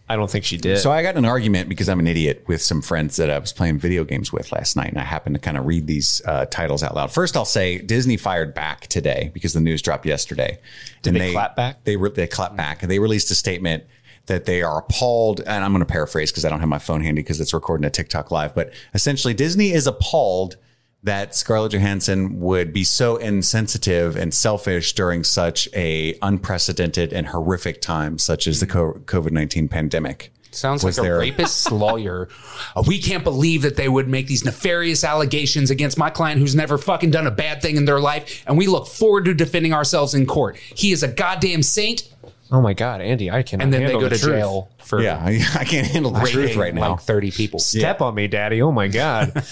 I 0.08 0.16
don't 0.16 0.28
think 0.30 0.44
she 0.44 0.56
did. 0.56 0.78
So 0.78 0.90
I 0.90 1.02
got 1.04 1.16
an 1.16 1.24
argument 1.24 1.68
because 1.68 1.88
I'm 1.88 2.00
an 2.00 2.06
idiot 2.08 2.42
with 2.48 2.60
some 2.62 2.80
friends 2.82 3.14
that 3.16 3.30
I 3.30 3.38
was 3.38 3.52
playing 3.52 3.78
video 3.78 4.02
games 4.02 4.32
with 4.32 4.50
last 4.50 4.74
night, 4.74 4.88
and 4.88 4.98
I 4.98 5.04
happened 5.04 5.36
to 5.36 5.40
kind 5.40 5.56
of 5.56 5.66
read 5.66 5.86
these 5.86 6.20
uh, 6.24 6.46
titles 6.46 6.82
out 6.82 6.96
loud. 6.96 7.12
First, 7.12 7.36
I'll 7.36 7.44
say 7.44 7.78
Disney 7.78 8.16
fired 8.16 8.52
back 8.54 8.86
today 8.88 9.30
because 9.34 9.52
the 9.52 9.60
news 9.60 9.82
dropped 9.82 10.06
yesterday. 10.06 10.58
Did 11.02 11.14
they 11.14 11.30
clap 11.32 11.54
back? 11.54 11.84
They 11.84 11.96
re- 11.96 12.10
they 12.10 12.26
clapped 12.26 12.56
back, 12.56 12.82
and 12.82 12.90
they 12.90 12.98
released 12.98 13.30
a 13.30 13.36
statement 13.36 13.84
that 14.30 14.44
they 14.46 14.62
are 14.62 14.78
appalled. 14.78 15.40
And 15.40 15.64
I'm 15.64 15.72
going 15.72 15.80
to 15.80 15.92
paraphrase 15.92 16.30
because 16.30 16.44
I 16.44 16.48
don't 16.50 16.60
have 16.60 16.68
my 16.68 16.78
phone 16.78 17.02
handy 17.02 17.20
because 17.20 17.40
it's 17.40 17.52
recording 17.52 17.84
a 17.84 17.90
TikTok 17.90 18.30
live. 18.30 18.54
But 18.54 18.72
essentially, 18.94 19.34
Disney 19.34 19.72
is 19.72 19.86
appalled 19.86 20.56
that 21.02 21.34
Scarlett 21.34 21.72
Johansson 21.72 22.40
would 22.40 22.72
be 22.72 22.84
so 22.84 23.16
insensitive 23.16 24.16
and 24.16 24.32
selfish 24.32 24.92
during 24.92 25.24
such 25.24 25.68
a 25.74 26.14
unprecedented 26.22 27.12
and 27.12 27.26
horrific 27.28 27.80
time, 27.80 28.18
such 28.18 28.46
as 28.46 28.60
the 28.60 28.66
COVID 28.66 29.32
nineteen 29.32 29.66
pandemic. 29.68 30.32
Sounds 30.52 30.82
Was 30.82 30.98
like 30.98 31.04
there- 31.04 31.16
a 31.16 31.20
rapist 31.20 31.70
lawyer. 31.84 32.28
Uh, 32.74 32.82
we 32.86 32.98
can't 33.00 33.22
believe 33.24 33.62
that 33.62 33.76
they 33.76 33.88
would 33.88 34.08
make 34.08 34.26
these 34.26 34.44
nefarious 34.44 35.04
allegations 35.04 35.70
against 35.70 35.96
my 35.96 36.10
client 36.10 36.40
who's 36.40 36.56
never 36.56 36.76
fucking 36.76 37.12
done 37.12 37.26
a 37.26 37.30
bad 37.30 37.62
thing 37.62 37.76
in 37.76 37.84
their 37.84 38.00
life. 38.00 38.42
And 38.48 38.58
we 38.58 38.66
look 38.66 38.88
forward 38.88 39.26
to 39.26 39.34
defending 39.34 39.72
ourselves 39.72 40.12
in 40.12 40.26
court. 40.26 40.56
He 40.56 40.90
is 40.90 41.02
a 41.04 41.08
goddamn 41.08 41.62
saint. 41.62 42.12
Oh 42.52 42.60
my 42.60 42.72
god, 42.74 43.00
Andy, 43.00 43.30
I 43.30 43.42
cannot. 43.42 43.64
And 43.64 43.72
then 43.72 43.84
they 43.86 43.92
go 43.92 44.00
the 44.08 44.10
to 44.10 44.18
truth. 44.18 44.36
jail 44.36 44.68
for 44.90 45.00
Yeah, 45.00 45.16
I, 45.18 45.40
I 45.60 45.64
can't 45.64 45.86
handle 45.86 46.10
the 46.10 46.20
truth 46.26 46.56
right 46.56 46.74
now. 46.74 46.90
like 46.92 47.00
30 47.00 47.30
people. 47.30 47.58
Step 47.60 48.02
on 48.02 48.14
me, 48.14 48.26
daddy. 48.28 48.60
Oh 48.60 48.72
my 48.72 48.88
god. 48.88 49.32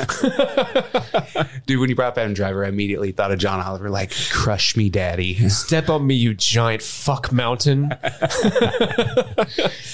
Dude, 1.67 1.81
when 1.81 1.89
you 1.89 1.95
brought 1.97 2.09
up 2.09 2.19
Adam 2.19 2.35
Driver, 2.35 2.65
I 2.65 2.69
immediately 2.69 3.13
thought 3.13 3.31
of 3.33 3.39
John 3.39 3.61
Oliver, 3.61 3.89
like, 3.89 4.13
crush 4.31 4.77
me, 4.77 4.91
daddy. 4.91 5.49
Step 5.49 5.89
on 5.89 6.07
me, 6.07 6.15
you 6.17 6.35
giant 6.35 6.83
fuck 6.83 7.33
mountain. 7.33 7.89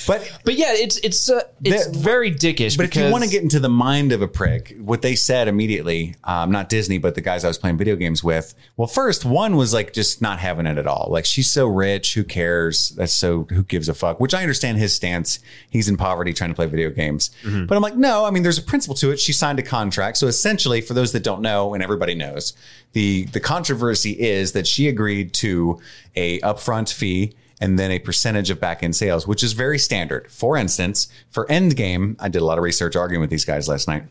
but 0.06 0.30
But 0.44 0.54
yeah, 0.54 0.72
it's 0.72 0.96
it's 0.98 1.30
uh, 1.30 1.42
it's 1.62 1.86
The- 1.86 1.98
very 1.98 2.30
dickish. 2.32 2.76
but 2.76 2.86
if 2.86 2.96
you 2.96 3.10
want 3.10 3.24
to 3.24 3.30
get 3.30 3.42
into 3.42 3.60
the 3.60 3.68
mind 3.68 4.12
of 4.12 4.22
a 4.22 4.28
prick, 4.28 4.74
what 4.80 5.02
they 5.02 5.14
said 5.14 5.48
immediately, 5.48 6.14
um, 6.24 6.50
not 6.50 6.68
Disney, 6.68 6.98
but 6.98 7.14
the 7.14 7.20
guys 7.20 7.44
I 7.44 7.48
was 7.48 7.58
playing 7.58 7.76
video 7.76 7.96
games 7.96 8.24
with. 8.24 8.54
Well, 8.76 8.88
first 8.88 9.24
one 9.24 9.56
was 9.56 9.72
like 9.74 9.92
just 9.92 10.22
not 10.22 10.38
having 10.38 10.66
it 10.66 10.78
at 10.78 10.86
all. 10.86 11.08
Like 11.10 11.24
she's 11.26 11.50
so 11.50 11.66
rich, 11.66 12.14
who 12.14 12.24
cares? 12.24 12.90
That's 12.90 13.12
so 13.12 13.46
who 13.50 13.62
gives 13.62 13.88
a 13.88 13.94
fuck? 13.94 14.20
Which 14.20 14.34
I 14.34 14.40
understand 14.42 14.78
his 14.78 14.94
stance. 14.94 15.33
He's 15.70 15.88
in 15.88 15.96
poverty 15.96 16.32
trying 16.32 16.50
to 16.50 16.54
play 16.54 16.66
video 16.66 16.90
games, 16.90 17.30
mm-hmm. 17.42 17.66
but 17.66 17.76
I'm 17.76 17.82
like, 17.82 17.96
no. 17.96 18.24
I 18.24 18.30
mean, 18.30 18.42
there's 18.42 18.58
a 18.58 18.62
principle 18.62 18.94
to 18.96 19.10
it. 19.10 19.20
She 19.20 19.32
signed 19.32 19.58
a 19.58 19.62
contract, 19.62 20.16
so 20.16 20.26
essentially, 20.26 20.80
for 20.80 20.94
those 20.94 21.12
that 21.12 21.22
don't 21.22 21.42
know, 21.42 21.74
and 21.74 21.82
everybody 21.82 22.14
knows, 22.14 22.52
the 22.92 23.24
the 23.26 23.40
controversy 23.40 24.12
is 24.12 24.52
that 24.52 24.66
she 24.66 24.88
agreed 24.88 25.32
to 25.34 25.80
a 26.14 26.40
upfront 26.40 26.92
fee 26.92 27.34
and 27.60 27.78
then 27.78 27.90
a 27.90 27.98
percentage 27.98 28.50
of 28.50 28.60
back 28.60 28.82
end 28.82 28.96
sales, 28.96 29.26
which 29.26 29.42
is 29.42 29.52
very 29.52 29.78
standard. 29.78 30.30
For 30.30 30.56
instance, 30.56 31.08
for 31.30 31.46
Endgame, 31.46 32.16
I 32.18 32.28
did 32.28 32.42
a 32.42 32.44
lot 32.44 32.58
of 32.58 32.64
research 32.64 32.96
arguing 32.96 33.20
with 33.20 33.30
these 33.30 33.44
guys 33.44 33.68
last 33.68 33.88
night. 33.88 34.04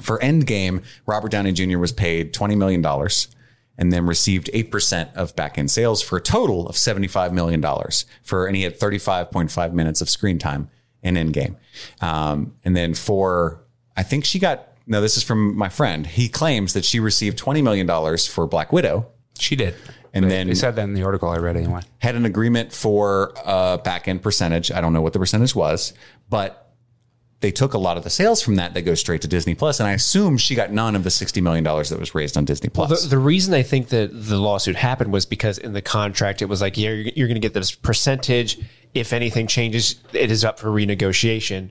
For 0.00 0.18
Endgame, 0.20 0.82
Robert 1.06 1.30
Downey 1.30 1.52
Jr. 1.52 1.78
was 1.78 1.92
paid 1.92 2.32
$20 2.32 2.56
million 2.56 2.82
and 3.78 3.92
then 3.92 4.06
received 4.06 4.50
8% 4.52 5.14
of 5.14 5.34
back 5.34 5.58
end 5.58 5.70
sales 5.70 6.02
for 6.02 6.16
a 6.16 6.20
total 6.20 6.66
of 6.68 6.76
$75 6.76 7.32
million 7.32 7.64
for, 8.22 8.46
and 8.46 8.54
he 8.56 8.62
had 8.62 8.78
35.5 8.78 9.72
minutes 9.72 10.00
of 10.00 10.08
screen 10.10 10.38
time 10.38 10.68
in 11.02 11.14
Endgame. 11.14 11.56
Um, 12.00 12.54
and 12.64 12.76
then 12.76 12.94
for, 12.94 13.62
I 13.96 14.02
think 14.02 14.24
she 14.24 14.38
got, 14.38 14.68
no, 14.86 15.00
this 15.00 15.16
is 15.16 15.22
from 15.22 15.56
my 15.56 15.68
friend. 15.68 16.06
He 16.06 16.28
claims 16.28 16.74
that 16.74 16.84
she 16.84 17.00
received 17.00 17.38
$20 17.38 17.62
million 17.62 18.18
for 18.18 18.46
Black 18.46 18.72
Widow 18.72 19.06
She 19.38 19.56
did. 19.56 19.74
And 20.14 20.26
They- 20.26 20.28
then- 20.28 20.46
they 20.48 20.54
said 20.54 20.76
that 20.76 20.82
in 20.84 20.92
the 20.94 21.02
article 21.04 21.28
I 21.30 21.38
read 21.38 21.56
anyway. 21.56 21.80
had 21.98 22.14
an 22.14 22.26
agreement 22.26 22.72
for 22.72 23.32
a 23.44 23.78
back 23.82 24.06
end 24.08 24.22
percentage. 24.22 24.70
I 24.70 24.80
don't 24.82 24.92
know 24.92 25.00
what 25.00 25.14
the 25.14 25.18
percentage 25.18 25.54
was, 25.54 25.94
but 26.28 26.71
they 27.42 27.50
took 27.52 27.74
a 27.74 27.78
lot 27.78 27.98
of 27.98 28.04
the 28.04 28.10
sales 28.10 28.40
from 28.40 28.54
that 28.56 28.72
that 28.72 28.82
goes 28.82 29.00
straight 29.00 29.20
to 29.22 29.28
Disney 29.28 29.54
Plus, 29.54 29.78
and 29.80 29.88
I 29.88 29.92
assume 29.92 30.38
she 30.38 30.54
got 30.54 30.72
none 30.72 30.96
of 30.96 31.04
the 31.04 31.10
sixty 31.10 31.40
million 31.42 31.62
dollars 31.62 31.90
that 31.90 32.00
was 32.00 32.14
raised 32.14 32.38
on 32.38 32.46
Disney 32.46 32.70
Plus. 32.70 33.02
The, 33.02 33.08
the 33.08 33.18
reason 33.18 33.52
I 33.52 33.62
think 33.62 33.88
that 33.88 34.10
the 34.12 34.38
lawsuit 34.38 34.76
happened 34.76 35.12
was 35.12 35.26
because 35.26 35.58
in 35.58 35.74
the 35.74 35.82
contract 35.82 36.40
it 36.40 36.46
was 36.46 36.62
like, 36.62 36.78
yeah, 36.78 36.90
you're, 36.90 37.12
you're 37.14 37.28
going 37.28 37.34
to 37.34 37.40
get 37.40 37.52
this 37.52 37.72
percentage. 37.72 38.58
If 38.94 39.12
anything 39.12 39.46
changes, 39.46 39.96
it 40.12 40.30
is 40.30 40.44
up 40.44 40.58
for 40.58 40.68
renegotiation. 40.68 41.70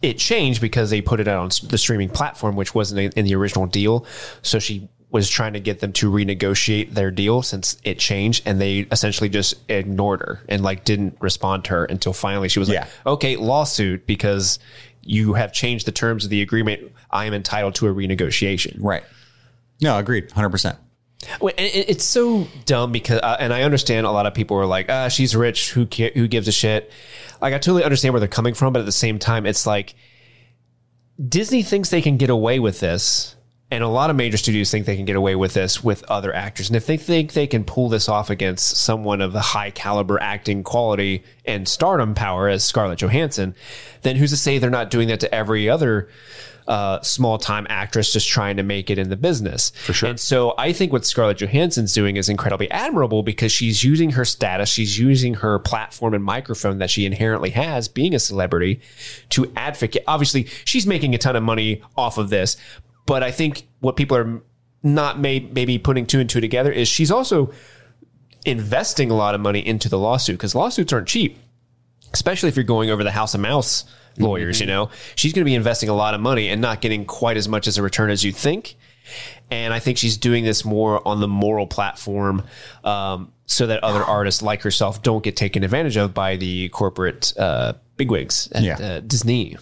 It 0.00 0.18
changed 0.18 0.60
because 0.60 0.90
they 0.90 1.00
put 1.00 1.20
it 1.20 1.28
out 1.28 1.38
on 1.38 1.68
the 1.68 1.78
streaming 1.78 2.08
platform, 2.08 2.56
which 2.56 2.74
wasn't 2.74 3.14
in 3.14 3.24
the 3.24 3.34
original 3.36 3.66
deal. 3.66 4.04
So 4.42 4.58
she 4.58 4.88
was 5.10 5.28
trying 5.28 5.52
to 5.52 5.60
get 5.60 5.80
them 5.80 5.92
to 5.92 6.10
renegotiate 6.10 6.94
their 6.94 7.10
deal 7.10 7.42
since 7.42 7.76
it 7.84 7.98
changed, 7.98 8.42
and 8.46 8.60
they 8.60 8.78
essentially 8.90 9.28
just 9.28 9.54
ignored 9.70 10.20
her 10.20 10.40
and 10.48 10.62
like 10.62 10.84
didn't 10.84 11.16
respond 11.20 11.64
to 11.66 11.70
her 11.70 11.84
until 11.84 12.12
finally 12.14 12.48
she 12.48 12.58
was 12.58 12.68
like, 12.68 12.76
Yeah. 12.76 12.86
"Okay, 13.06 13.36
lawsuit 13.36 14.06
because 14.06 14.58
you 15.02 15.34
have 15.34 15.52
changed 15.52 15.86
the 15.86 15.92
terms 15.92 16.24
of 16.24 16.30
the 16.30 16.42
agreement. 16.42 16.92
I 17.10 17.26
am 17.26 17.34
entitled 17.34 17.74
to 17.76 17.88
a 17.88 17.94
renegotiation." 17.94 18.76
right? 18.80 19.04
No, 19.80 19.98
agreed, 19.98 20.30
hundred 20.30 20.50
percent. 20.50 20.78
Well, 21.40 21.54
it's 21.56 22.04
so 22.04 22.48
dumb 22.66 22.90
because, 22.90 23.20
uh, 23.20 23.36
and 23.38 23.52
I 23.52 23.62
understand 23.62 24.06
a 24.06 24.10
lot 24.10 24.26
of 24.26 24.34
people 24.34 24.56
are 24.56 24.66
like, 24.66 24.86
ah, 24.90 25.08
she's 25.08 25.36
rich. 25.36 25.70
Who 25.70 25.86
ca- 25.86 26.12
who 26.14 26.26
gives 26.26 26.48
a 26.48 26.52
shit? 26.52 26.90
Like, 27.40 27.54
I 27.54 27.58
totally 27.58 27.84
understand 27.84 28.12
where 28.12 28.18
they're 28.18 28.28
coming 28.28 28.54
from, 28.54 28.72
but 28.72 28.80
at 28.80 28.86
the 28.86 28.92
same 28.92 29.20
time, 29.20 29.46
it's 29.46 29.64
like 29.64 29.94
Disney 31.28 31.62
thinks 31.62 31.90
they 31.90 32.02
can 32.02 32.16
get 32.16 32.30
away 32.30 32.58
with 32.58 32.80
this, 32.80 33.36
and 33.72 33.82
a 33.82 33.88
lot 33.88 34.10
of 34.10 34.16
major 34.16 34.36
studios 34.36 34.70
think 34.70 34.84
they 34.84 34.96
can 34.96 35.06
get 35.06 35.16
away 35.16 35.34
with 35.34 35.54
this 35.54 35.82
with 35.82 36.04
other 36.10 36.30
actors. 36.34 36.68
And 36.68 36.76
if 36.76 36.86
they 36.86 36.98
think 36.98 37.32
they 37.32 37.46
can 37.46 37.64
pull 37.64 37.88
this 37.88 38.06
off 38.06 38.28
against 38.28 38.76
someone 38.76 39.22
of 39.22 39.32
the 39.32 39.40
high 39.40 39.70
caliber 39.70 40.20
acting 40.20 40.62
quality 40.62 41.24
and 41.46 41.66
stardom 41.66 42.14
power 42.14 42.48
as 42.48 42.62
Scarlett 42.62 42.98
Johansson, 42.98 43.54
then 44.02 44.16
who's 44.16 44.28
to 44.28 44.36
say 44.36 44.58
they're 44.58 44.68
not 44.68 44.90
doing 44.90 45.08
that 45.08 45.20
to 45.20 45.34
every 45.34 45.70
other 45.70 46.10
uh, 46.66 47.00
small 47.00 47.38
time 47.38 47.66
actress 47.68 48.12
just 48.12 48.28
trying 48.28 48.56
to 48.56 48.62
make 48.62 48.90
it 48.90 48.98
in 48.98 49.08
the 49.08 49.16
business? 49.16 49.70
For 49.70 49.92
sure. 49.92 50.10
And 50.10 50.20
so 50.20 50.54
I 50.58 50.72
think 50.72 50.92
what 50.92 51.06
Scarlett 51.06 51.38
Johansson's 51.38 51.92
doing 51.92 52.16
is 52.16 52.28
incredibly 52.28 52.70
admirable 52.70 53.22
because 53.22 53.52
she's 53.52 53.82
using 53.82 54.10
her 54.10 54.24
status, 54.24 54.68
she's 54.68 54.98
using 54.98 55.34
her 55.34 55.58
platform 55.58 56.14
and 56.14 56.22
microphone 56.22 56.78
that 56.78 56.90
she 56.90 57.06
inherently 57.06 57.50
has, 57.50 57.88
being 57.88 58.14
a 58.14 58.18
celebrity, 58.18 58.80
to 59.30 59.50
advocate. 59.56 60.04
Obviously, 60.06 60.44
she's 60.64 60.86
making 60.86 61.14
a 61.14 61.18
ton 61.18 61.36
of 61.36 61.42
money 61.42 61.82
off 61.96 62.18
of 62.18 62.30
this, 62.30 62.56
but 63.06 63.22
I 63.22 63.30
think 63.30 63.66
what 63.80 63.96
people 63.96 64.16
are 64.16 64.42
not 64.82 65.18
may, 65.18 65.40
maybe 65.40 65.78
putting 65.78 66.06
two 66.06 66.20
and 66.20 66.28
two 66.28 66.40
together 66.40 66.72
is 66.72 66.88
she's 66.88 67.10
also 67.10 67.52
investing 68.44 69.10
a 69.10 69.14
lot 69.14 69.34
of 69.34 69.40
money 69.40 69.64
into 69.64 69.88
the 69.88 69.98
lawsuit 69.98 70.36
because 70.36 70.54
lawsuits 70.54 70.92
aren't 70.92 71.06
cheap 71.08 71.38
especially 72.12 72.48
if 72.48 72.56
you're 72.56 72.64
going 72.64 72.90
over 72.90 73.02
the 73.04 73.10
House 73.10 73.34
of 73.34 73.40
Mouse 73.40 73.84
lawyers, 74.18 74.60
you 74.60 74.66
know, 74.66 74.90
she's 75.14 75.32
going 75.32 75.40
to 75.40 75.46
be 75.48 75.54
investing 75.54 75.88
a 75.88 75.94
lot 75.94 76.12
of 76.12 76.20
money 76.20 76.48
and 76.48 76.60
not 76.60 76.80
getting 76.82 77.06
quite 77.06 77.38
as 77.38 77.48
much 77.48 77.66
as 77.66 77.78
a 77.78 77.82
return 77.82 78.10
as 78.10 78.22
you 78.22 78.30
think. 78.30 78.76
And 79.50 79.72
I 79.72 79.78
think 79.78 79.96
she's 79.98 80.16
doing 80.18 80.44
this 80.44 80.64
more 80.64 81.06
on 81.08 81.20
the 81.20 81.28
moral 81.28 81.66
platform 81.66 82.42
um, 82.84 83.32
so 83.46 83.66
that 83.66 83.82
other 83.82 84.02
artists 84.02 84.42
like 84.42 84.62
herself 84.62 85.02
don't 85.02 85.24
get 85.24 85.36
taken 85.36 85.64
advantage 85.64 85.96
of 85.96 86.12
by 86.12 86.36
the 86.36 86.68
corporate 86.68 87.32
uh, 87.38 87.72
bigwigs 87.96 88.48
at 88.52 88.62
Yeah. 88.62 88.76
uh, 88.76 89.00
Disney. 89.00 89.56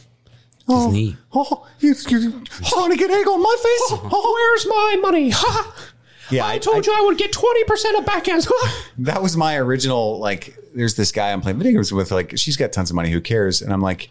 Disney. 0.71 1.17
Oh, 1.33 1.67
you, 1.81 1.95
you 2.09 2.45
trying 2.45 2.91
to 2.91 2.97
get 2.97 3.11
egg 3.11 3.27
on 3.29 3.43
my 3.43 3.57
face? 3.57 3.81
Oh, 3.93 4.09
oh. 4.13 4.33
Where's 4.35 4.67
my 4.67 4.97
money? 5.01 5.31
Ha! 5.31 5.91
yeah, 6.31 6.47
I 6.47 6.59
told 6.59 6.87
you 6.87 6.93
I 6.97 7.03
would 7.03 7.19
get 7.19 7.33
20% 7.33 7.99
of 7.99 8.05
backhands. 8.05 8.51
that 8.99 9.23
was 9.23 9.37
my 9.37 9.57
original. 9.57 10.19
Like, 10.19 10.57
there's 10.75 10.97
this 10.97 11.13
guy 11.13 11.33
I'm 11.33 11.41
playing 11.41 11.59
video 11.59 11.73
games 11.73 11.93
with. 11.93 12.11
Like, 12.11 12.39
she's 12.39 12.57
got 12.57 12.73
tons 12.73 12.91
of 12.91 12.97
money. 12.97 13.11
Who 13.11 13.21
cares? 13.21 13.63
And 13.63 13.73
I'm 13.73 13.81
like, 13.81 14.11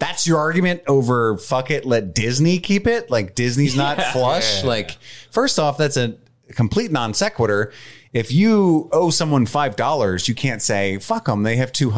that's 0.00 0.26
your 0.26 0.38
argument 0.38 0.82
over 0.88 1.36
fuck 1.36 1.70
it. 1.70 1.84
Let 1.84 2.14
Disney 2.14 2.58
keep 2.58 2.88
it. 2.88 3.10
Like 3.10 3.36
Disney's 3.36 3.76
not 3.76 4.02
flush. 4.02 4.64
Like, 4.64 4.96
first 5.30 5.58
off, 5.58 5.78
that's 5.78 5.96
a 5.96 6.16
complete 6.52 6.90
non 6.90 7.14
sequitur. 7.14 7.72
If 8.12 8.32
you 8.32 8.88
owe 8.92 9.10
someone 9.10 9.46
five 9.46 9.76
dollars, 9.76 10.26
you 10.26 10.34
can't 10.34 10.60
say 10.60 10.98
fuck 10.98 11.26
them. 11.26 11.44
They 11.44 11.56
have 11.56 11.70
two 11.70 11.90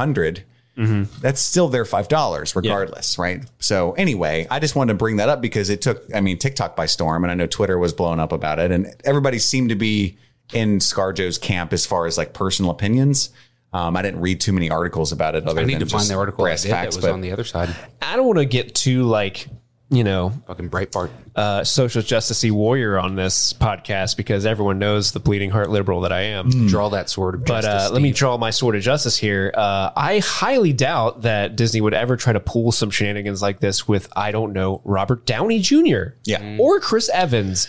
That's 0.76 1.40
still 1.40 1.68
their 1.68 1.84
five 1.84 2.08
dollars, 2.08 2.56
regardless, 2.56 3.18
right? 3.18 3.44
So 3.58 3.92
anyway, 3.92 4.46
I 4.50 4.58
just 4.58 4.74
wanted 4.74 4.94
to 4.94 4.98
bring 4.98 5.16
that 5.16 5.28
up 5.28 5.40
because 5.40 5.68
it 5.70 5.82
took, 5.82 6.02
I 6.14 6.20
mean, 6.20 6.38
TikTok 6.38 6.76
by 6.76 6.86
storm, 6.86 7.24
and 7.24 7.30
I 7.30 7.34
know 7.34 7.46
Twitter 7.46 7.78
was 7.78 7.92
blown 7.92 8.18
up 8.20 8.32
about 8.32 8.58
it, 8.58 8.70
and 8.70 8.94
everybody 9.04 9.38
seemed 9.38 9.68
to 9.68 9.74
be 9.76 10.18
in 10.52 10.78
ScarJo's 10.78 11.38
camp 11.38 11.72
as 11.72 11.86
far 11.86 12.06
as 12.06 12.18
like 12.18 12.32
personal 12.32 12.70
opinions. 12.70 13.30
Um, 13.74 13.96
I 13.96 14.02
didn't 14.02 14.20
read 14.20 14.40
too 14.40 14.52
many 14.52 14.70
articles 14.70 15.12
about 15.12 15.34
it. 15.34 15.46
Other 15.46 15.62
I 15.62 15.64
need 15.64 15.74
than 15.80 15.88
to 15.88 15.94
find 15.94 16.06
the 16.06 16.14
article 16.14 16.44
I 16.44 16.48
brass 16.48 16.62
did 16.62 16.70
facts, 16.70 16.94
that 16.94 16.98
was 16.98 17.04
but 17.06 17.14
on 17.14 17.22
the 17.22 17.32
other 17.32 17.44
side. 17.44 17.74
I 18.02 18.16
don't 18.16 18.26
want 18.26 18.38
to 18.38 18.44
get 18.44 18.74
too 18.74 19.04
like, 19.04 19.48
you 19.92 20.02
know, 20.02 20.32
Fucking 20.46 20.70
Breitbart. 20.70 21.10
uh, 21.36 21.62
social 21.64 22.02
justice 22.02 22.42
warrior 22.50 22.98
on 22.98 23.14
this 23.14 23.52
podcast 23.52 24.16
because 24.16 24.44
everyone 24.46 24.78
knows 24.78 25.12
the 25.12 25.20
bleeding 25.20 25.50
heart 25.50 25.70
liberal 25.70 26.00
that 26.00 26.12
I 26.12 26.22
am. 26.22 26.66
Draw 26.66 26.88
that 26.90 27.08
sword 27.10 27.34
of 27.34 27.40
justice. 27.44 27.66
But 27.66 27.70
justice. 27.72 27.90
uh, 27.90 27.92
let 27.92 28.02
me 28.02 28.10
draw 28.12 28.36
my 28.38 28.50
sword 28.50 28.74
of 28.74 28.82
justice 28.82 29.16
here. 29.18 29.52
Uh, 29.54 29.90
I 29.94 30.18
highly 30.20 30.72
doubt 30.72 31.22
that 31.22 31.54
Disney 31.56 31.80
would 31.80 31.94
ever 31.94 32.16
try 32.16 32.32
to 32.32 32.40
pull 32.40 32.72
some 32.72 32.90
shenanigans 32.90 33.42
like 33.42 33.60
this 33.60 33.86
with, 33.86 34.10
I 34.16 34.32
don't 34.32 34.52
know, 34.52 34.80
Robert 34.84 35.26
Downey 35.26 35.60
Jr. 35.60 36.14
Yeah. 36.24 36.56
Or 36.58 36.80
Chris 36.80 37.10
Evans 37.10 37.68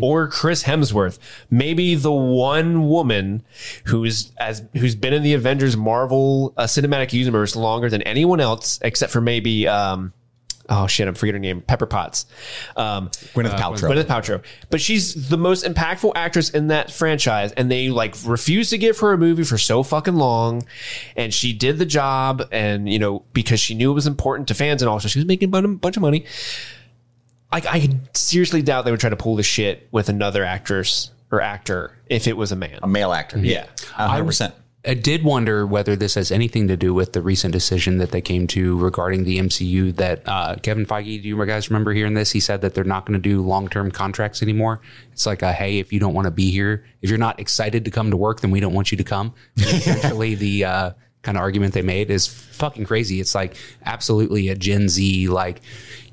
or 0.00 0.28
Chris 0.28 0.62
Hemsworth. 0.62 1.18
Maybe 1.50 1.96
the 1.96 2.12
one 2.12 2.88
woman 2.88 3.42
who's 3.86 4.32
as 4.38 4.62
who's 4.74 4.94
been 4.94 5.12
in 5.12 5.22
the 5.24 5.34
Avengers 5.34 5.76
Marvel 5.76 6.54
uh, 6.56 6.64
cinematic 6.64 7.12
universe 7.12 7.56
longer 7.56 7.90
than 7.90 8.02
anyone 8.02 8.40
else, 8.40 8.78
except 8.82 9.12
for 9.12 9.20
maybe. 9.20 9.66
Um, 9.66 10.12
Oh 10.68 10.86
shit! 10.86 11.06
I'm 11.06 11.14
forgetting 11.14 11.42
her 11.42 11.54
name. 11.54 11.60
Pepper 11.60 11.86
Potts. 11.86 12.26
Um, 12.76 13.08
Gwyneth 13.34 13.58
Paltrow. 13.58 13.90
Gwyneth 13.90 14.04
Paltrow. 14.04 14.42
But 14.70 14.80
she's 14.80 15.28
the 15.28 15.36
most 15.36 15.64
impactful 15.64 16.12
actress 16.14 16.50
in 16.50 16.68
that 16.68 16.90
franchise, 16.90 17.52
and 17.52 17.70
they 17.70 17.90
like 17.90 18.14
refused 18.24 18.70
to 18.70 18.78
give 18.78 18.98
her 19.00 19.12
a 19.12 19.18
movie 19.18 19.44
for 19.44 19.58
so 19.58 19.82
fucking 19.82 20.14
long. 20.14 20.66
And 21.16 21.34
she 21.34 21.52
did 21.52 21.78
the 21.78 21.86
job, 21.86 22.48
and 22.50 22.88
you 22.88 22.98
know 22.98 23.24
because 23.32 23.60
she 23.60 23.74
knew 23.74 23.90
it 23.90 23.94
was 23.94 24.06
important 24.06 24.48
to 24.48 24.54
fans, 24.54 24.80
and 24.80 24.88
also 24.88 25.08
she 25.08 25.18
was 25.18 25.26
making 25.26 25.54
a 25.54 25.62
bunch 25.68 25.96
of 25.96 26.00
money. 26.00 26.24
Like 27.52 27.66
I 27.66 27.88
seriously 28.14 28.62
doubt 28.62 28.84
they 28.84 28.90
would 28.90 29.00
try 29.00 29.10
to 29.10 29.16
pull 29.16 29.36
the 29.36 29.42
shit 29.42 29.86
with 29.92 30.08
another 30.08 30.44
actress 30.44 31.10
or 31.30 31.40
actor 31.40 31.96
if 32.06 32.26
it 32.26 32.36
was 32.36 32.52
a 32.52 32.56
man. 32.56 32.78
a 32.82 32.86
male 32.88 33.12
actor. 33.12 33.38
Yeah, 33.38 33.66
hundred 33.92 34.24
percent. 34.24 34.54
I 34.86 34.94
did 34.94 35.24
wonder 35.24 35.66
whether 35.66 35.96
this 35.96 36.14
has 36.14 36.30
anything 36.30 36.68
to 36.68 36.76
do 36.76 36.92
with 36.92 37.14
the 37.14 37.22
recent 37.22 37.52
decision 37.52 37.96
that 37.98 38.10
they 38.10 38.20
came 38.20 38.46
to 38.48 38.78
regarding 38.78 39.24
the 39.24 39.38
MCU. 39.38 39.94
That 39.96 40.22
uh, 40.26 40.56
Kevin 40.56 40.84
Feige, 40.84 41.22
do 41.22 41.28
you 41.28 41.46
guys 41.46 41.70
remember 41.70 41.92
hearing 41.92 42.14
this? 42.14 42.32
He 42.32 42.40
said 42.40 42.60
that 42.60 42.74
they're 42.74 42.84
not 42.84 43.06
going 43.06 43.20
to 43.20 43.28
do 43.28 43.40
long 43.40 43.68
term 43.68 43.90
contracts 43.90 44.42
anymore. 44.42 44.82
It's 45.12 45.24
like, 45.24 45.40
a, 45.40 45.52
hey, 45.52 45.78
if 45.78 45.92
you 45.92 46.00
don't 46.00 46.12
want 46.12 46.26
to 46.26 46.30
be 46.30 46.50
here, 46.50 46.84
if 47.00 47.08
you're 47.08 47.18
not 47.18 47.40
excited 47.40 47.86
to 47.86 47.90
come 47.90 48.10
to 48.10 48.16
work, 48.16 48.40
then 48.40 48.50
we 48.50 48.60
don't 48.60 48.74
want 48.74 48.90
you 48.90 48.98
to 48.98 49.04
come. 49.04 49.34
Essentially, 49.56 50.34
the 50.34 50.64
uh, 50.66 50.90
kind 51.22 51.38
of 51.38 51.42
argument 51.42 51.72
they 51.72 51.82
made 51.82 52.10
is 52.10 52.26
fucking 52.26 52.84
crazy. 52.84 53.20
It's 53.20 53.34
like 53.34 53.56
absolutely 53.84 54.50
a 54.50 54.54
Gen 54.54 54.90
Z, 54.90 55.28
like, 55.28 55.62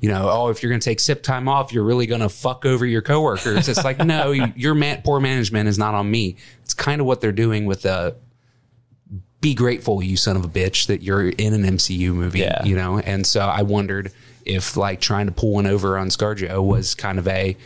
you 0.00 0.08
know, 0.08 0.28
oh, 0.30 0.48
if 0.48 0.62
you're 0.62 0.70
going 0.70 0.80
to 0.80 0.84
take 0.84 0.98
sip 0.98 1.22
time 1.22 1.46
off, 1.46 1.72
you're 1.72 1.84
really 1.84 2.06
going 2.06 2.22
to 2.22 2.30
fuck 2.30 2.64
over 2.64 2.86
your 2.86 3.02
coworkers. 3.02 3.68
It's 3.68 3.84
like, 3.84 3.98
no, 3.98 4.30
your 4.56 4.74
man, 4.74 5.02
poor 5.04 5.20
management 5.20 5.68
is 5.68 5.78
not 5.78 5.94
on 5.94 6.10
me. 6.10 6.36
It's 6.64 6.74
kind 6.74 7.00
of 7.00 7.06
what 7.06 7.20
they're 7.20 7.32
doing 7.32 7.66
with 7.66 7.82
the 7.82 8.16
be 9.42 9.52
grateful, 9.52 10.02
you 10.02 10.16
son 10.16 10.36
of 10.36 10.44
a 10.44 10.48
bitch, 10.48 10.86
that 10.86 11.02
you're 11.02 11.28
in 11.28 11.52
an 11.52 11.64
MCU 11.64 12.14
movie, 12.14 12.38
Yeah. 12.38 12.64
you 12.64 12.74
know? 12.74 12.98
And 13.00 13.26
so 13.26 13.40
I 13.40 13.60
wondered 13.62 14.10
if 14.46 14.76
like 14.76 15.00
trying 15.00 15.26
to 15.26 15.32
pull 15.32 15.52
one 15.52 15.66
over 15.66 15.98
on 15.98 16.08
Scarjo 16.08 16.64
was 16.66 16.94
kind 16.94 17.18
of 17.18 17.28
a, 17.28 17.56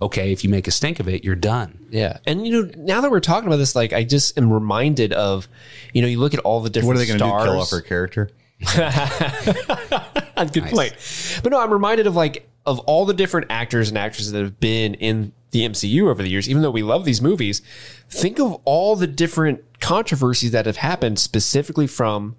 okay, 0.00 0.30
if 0.32 0.44
you 0.44 0.50
make 0.50 0.66
a 0.68 0.70
stink 0.70 1.00
of 1.00 1.08
it, 1.08 1.24
you're 1.24 1.34
done. 1.34 1.78
Yeah, 1.90 2.18
and 2.26 2.46
you 2.46 2.52
know 2.62 2.70
now 2.76 3.00
that 3.00 3.10
we're 3.10 3.20
talking 3.20 3.48
about 3.48 3.56
this, 3.56 3.74
like 3.76 3.92
I 3.92 4.02
just 4.04 4.38
am 4.38 4.52
reminded 4.52 5.12
of, 5.12 5.46
you 5.92 6.00
know, 6.02 6.08
you 6.08 6.18
look 6.20 6.32
at 6.34 6.40
all 6.40 6.60
the 6.60 6.70
different. 6.70 6.88
What 6.88 6.96
are 6.96 7.00
they 7.00 7.06
going 7.06 7.18
to 7.18 7.24
do? 7.24 7.30
Kill 7.30 7.60
off 7.60 7.70
her 7.70 7.80
character? 7.82 8.30
Good 10.52 10.64
point. 10.66 10.94
But 11.42 11.50
no, 11.52 11.60
I'm 11.60 11.72
reminded 11.72 12.06
of 12.06 12.16
like 12.16 12.48
of 12.66 12.78
all 12.80 13.04
the 13.06 13.14
different 13.14 13.46
actors 13.50 13.88
and 13.88 13.98
actresses 13.98 14.32
that 14.32 14.42
have 14.42 14.60
been 14.60 14.94
in 14.94 15.32
the 15.50 15.60
MCU 15.68 16.08
over 16.08 16.22
the 16.22 16.28
years. 16.30 16.48
Even 16.48 16.62
though 16.62 16.70
we 16.70 16.82
love 16.82 17.04
these 17.04 17.20
movies, 17.20 17.60
think 18.08 18.38
of 18.40 18.54
all 18.64 18.96
the 18.96 19.06
different 19.06 19.62
controversies 19.82 20.52
that 20.52 20.64
have 20.66 20.76
happened 20.78 21.18
specifically 21.18 21.86
from 21.86 22.36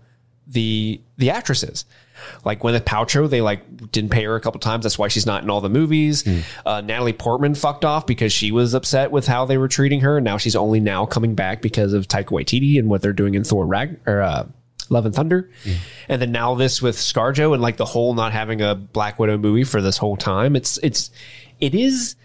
the 0.47 1.01
the 1.17 1.29
actresses. 1.29 1.85
Like 2.45 2.61
Gwyneth 2.61 2.81
Paltrow, 2.85 3.29
they 3.29 3.41
like 3.41 3.91
didn't 3.91 4.11
pay 4.11 4.23
her 4.23 4.35
a 4.35 4.41
couple 4.41 4.59
times. 4.59 4.83
That's 4.83 4.97
why 4.97 5.09
she's 5.09 5.25
not 5.25 5.43
in 5.43 5.49
all 5.49 5.61
the 5.61 5.69
movies. 5.69 6.23
Uh, 6.65 6.79
Natalie 6.81 7.13
Portman 7.13 7.53
fucked 7.53 7.83
off 7.83 8.07
because 8.07 8.31
she 8.31 8.51
was 8.51 8.73
upset 8.73 9.11
with 9.11 9.27
how 9.27 9.45
they 9.45 9.57
were 9.57 9.67
treating 9.67 10.01
her. 10.01 10.17
And 10.17 10.23
now 10.23 10.37
she's 10.37 10.55
only 10.55 10.79
now 10.79 11.05
coming 11.05 11.35
back 11.35 11.61
because 11.61 11.91
of 11.91 12.07
Taika 12.07 12.27
Waititi 12.27 12.79
and 12.79 12.87
what 12.89 13.01
they're 13.01 13.13
doing 13.13 13.35
in 13.35 13.43
Thor 13.43 13.65
Rag 13.65 13.99
or 14.05 14.21
uh, 14.21 14.45
Love 14.89 15.05
and 15.05 15.13
Thunder. 15.13 15.49
And 16.07 16.21
then 16.21 16.31
now 16.31 16.55
this 16.55 16.81
with 16.81 16.95
ScarJo 16.95 17.53
and 17.53 17.61
like 17.61 17.77
the 17.77 17.85
whole 17.85 18.13
not 18.13 18.31
having 18.31 18.61
a 18.61 18.73
Black 18.75 19.19
Widow 19.19 19.37
movie 19.37 19.65
for 19.65 19.81
this 19.81 19.97
whole 19.97 20.15
time. 20.15 20.55
It's 20.55 20.77
it's 20.77 21.11
it 21.59 21.75
is. 21.75 22.15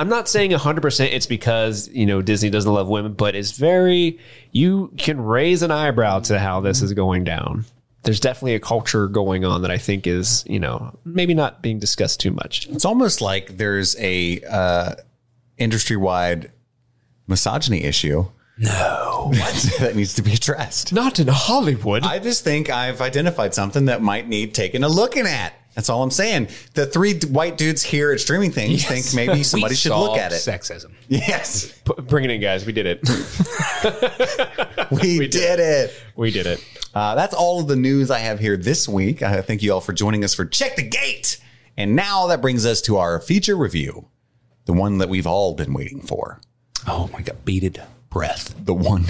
I'm 0.00 0.08
not 0.08 0.30
saying 0.30 0.50
100% 0.50 1.12
it's 1.12 1.26
because, 1.26 1.86
you 1.88 2.06
know, 2.06 2.22
Disney 2.22 2.48
doesn't 2.48 2.72
love 2.72 2.88
women, 2.88 3.12
but 3.12 3.34
it's 3.34 3.50
very, 3.50 4.18
you 4.50 4.90
can 4.96 5.20
raise 5.20 5.62
an 5.62 5.70
eyebrow 5.70 6.20
to 6.20 6.38
how 6.38 6.60
this 6.60 6.80
is 6.80 6.94
going 6.94 7.24
down. 7.24 7.66
There's 8.04 8.18
definitely 8.18 8.54
a 8.54 8.60
culture 8.60 9.08
going 9.08 9.44
on 9.44 9.60
that 9.60 9.70
I 9.70 9.76
think 9.76 10.06
is, 10.06 10.42
you 10.46 10.58
know, 10.58 10.98
maybe 11.04 11.34
not 11.34 11.60
being 11.60 11.78
discussed 11.78 12.18
too 12.18 12.30
much. 12.30 12.66
It's 12.68 12.86
almost 12.86 13.20
like 13.20 13.58
there's 13.58 13.94
a 13.98 14.40
uh, 14.50 14.94
industry 15.58 15.98
wide 15.98 16.50
misogyny 17.26 17.84
issue. 17.84 18.24
No, 18.56 19.32
that 19.80 19.92
needs 19.96 20.14
to 20.14 20.22
be 20.22 20.32
addressed. 20.32 20.94
Not 20.94 21.20
in 21.20 21.28
Hollywood. 21.28 22.04
I 22.04 22.20
just 22.20 22.42
think 22.42 22.70
I've 22.70 23.02
identified 23.02 23.52
something 23.52 23.84
that 23.84 24.00
might 24.00 24.26
need 24.26 24.54
taking 24.54 24.82
a 24.82 24.88
looking 24.88 25.26
at. 25.26 25.52
That's 25.74 25.88
all 25.88 26.02
I'm 26.02 26.10
saying. 26.10 26.48
The 26.74 26.84
three 26.86 27.18
white 27.20 27.56
dudes 27.56 27.82
here 27.82 28.12
at 28.12 28.20
Streaming 28.20 28.50
Things 28.50 28.84
think 28.84 29.14
maybe 29.14 29.42
somebody 29.42 29.72
We 29.72 29.76
should 29.76 29.96
look 29.96 30.18
at 30.18 30.32
it. 30.32 30.36
Sexism. 30.36 30.92
Yes, 31.08 31.72
P- 31.84 32.02
Bring 32.02 32.24
it 32.24 32.30
in, 32.30 32.40
guys. 32.40 32.66
We 32.66 32.72
did 32.72 32.86
it. 32.86 33.00
we, 34.90 35.28
did 35.28 35.60
it. 35.60 36.02
we 36.16 36.30
did 36.30 36.46
it. 36.46 36.64
Uh, 36.94 37.14
that's 37.14 37.34
all 37.34 37.60
of 37.60 37.68
the 37.68 37.76
news 37.76 38.10
I 38.10 38.18
have 38.18 38.40
here 38.40 38.56
this 38.56 38.88
week. 38.88 39.22
I 39.22 39.42
thank 39.42 39.62
you 39.62 39.72
all 39.72 39.80
for 39.80 39.92
joining 39.92 40.24
us 40.24 40.34
for 40.34 40.44
Check 40.44 40.76
the 40.76 40.82
Gate. 40.82 41.40
And 41.76 41.94
now 41.94 42.26
that 42.26 42.42
brings 42.42 42.66
us 42.66 42.82
to 42.82 42.96
our 42.98 43.20
feature 43.20 43.56
review, 43.56 44.08
the 44.66 44.72
one 44.72 44.98
that 44.98 45.08
we've 45.08 45.26
all 45.26 45.54
been 45.54 45.72
waiting 45.72 46.00
for. 46.02 46.40
Oh 46.86 47.08
my 47.12 47.22
God. 47.22 47.44
Bated 47.44 47.82
breath. 48.10 48.54
The 48.64 48.74
one, 48.74 49.06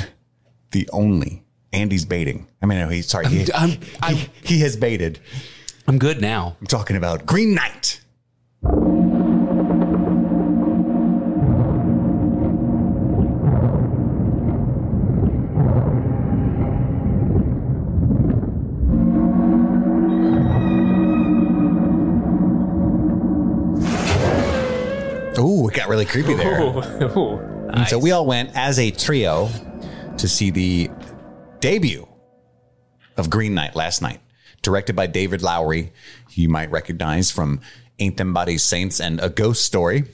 the 0.72 0.88
only. 0.92 1.44
Andy's 1.72 2.04
baiting. 2.04 2.48
I 2.60 2.66
mean, 2.66 2.78
no, 2.80 2.88
he's 2.88 3.06
sorry. 3.06 3.28
He, 3.28 3.52
I'm, 3.52 3.78
I'm, 4.02 4.16
he, 4.16 4.28
he 4.42 4.60
has 4.60 4.76
baited. 4.76 5.20
I'm 5.90 5.98
good 5.98 6.20
now. 6.20 6.56
I'm 6.60 6.68
talking 6.68 6.94
about 6.94 7.26
Green 7.26 7.52
Knight. 7.52 8.00
Ooh, 25.40 25.66
it 25.66 25.74
got 25.74 25.88
really 25.88 26.04
creepy 26.04 26.34
there. 26.34 26.60
And 27.72 27.88
So 27.88 27.98
we 27.98 28.12
all 28.12 28.26
went 28.26 28.54
as 28.54 28.78
a 28.78 28.92
trio 28.92 29.48
to 30.18 30.28
see 30.28 30.52
the 30.52 30.88
debut 31.58 32.06
of 33.16 33.28
Green 33.28 33.54
Knight 33.54 33.74
last 33.74 34.02
night, 34.02 34.20
directed 34.62 34.96
by 34.96 35.06
David 35.06 35.42
Lowery, 35.42 35.92
you 36.30 36.48
might 36.48 36.70
recognize 36.70 37.30
from 37.30 37.60
Ain't 37.98 38.16
Them 38.16 38.32
Bodies 38.32 38.62
Saints 38.62 39.00
and 39.00 39.20
A 39.20 39.28
Ghost 39.28 39.64
Story. 39.64 40.04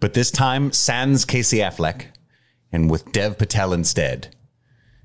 But 0.00 0.14
this 0.14 0.30
time, 0.30 0.72
sans 0.72 1.24
Casey 1.24 1.58
Affleck, 1.58 2.06
and 2.74 2.90
with 2.90 3.12
Dev 3.12 3.38
Patel 3.38 3.72
instead. 3.72 4.34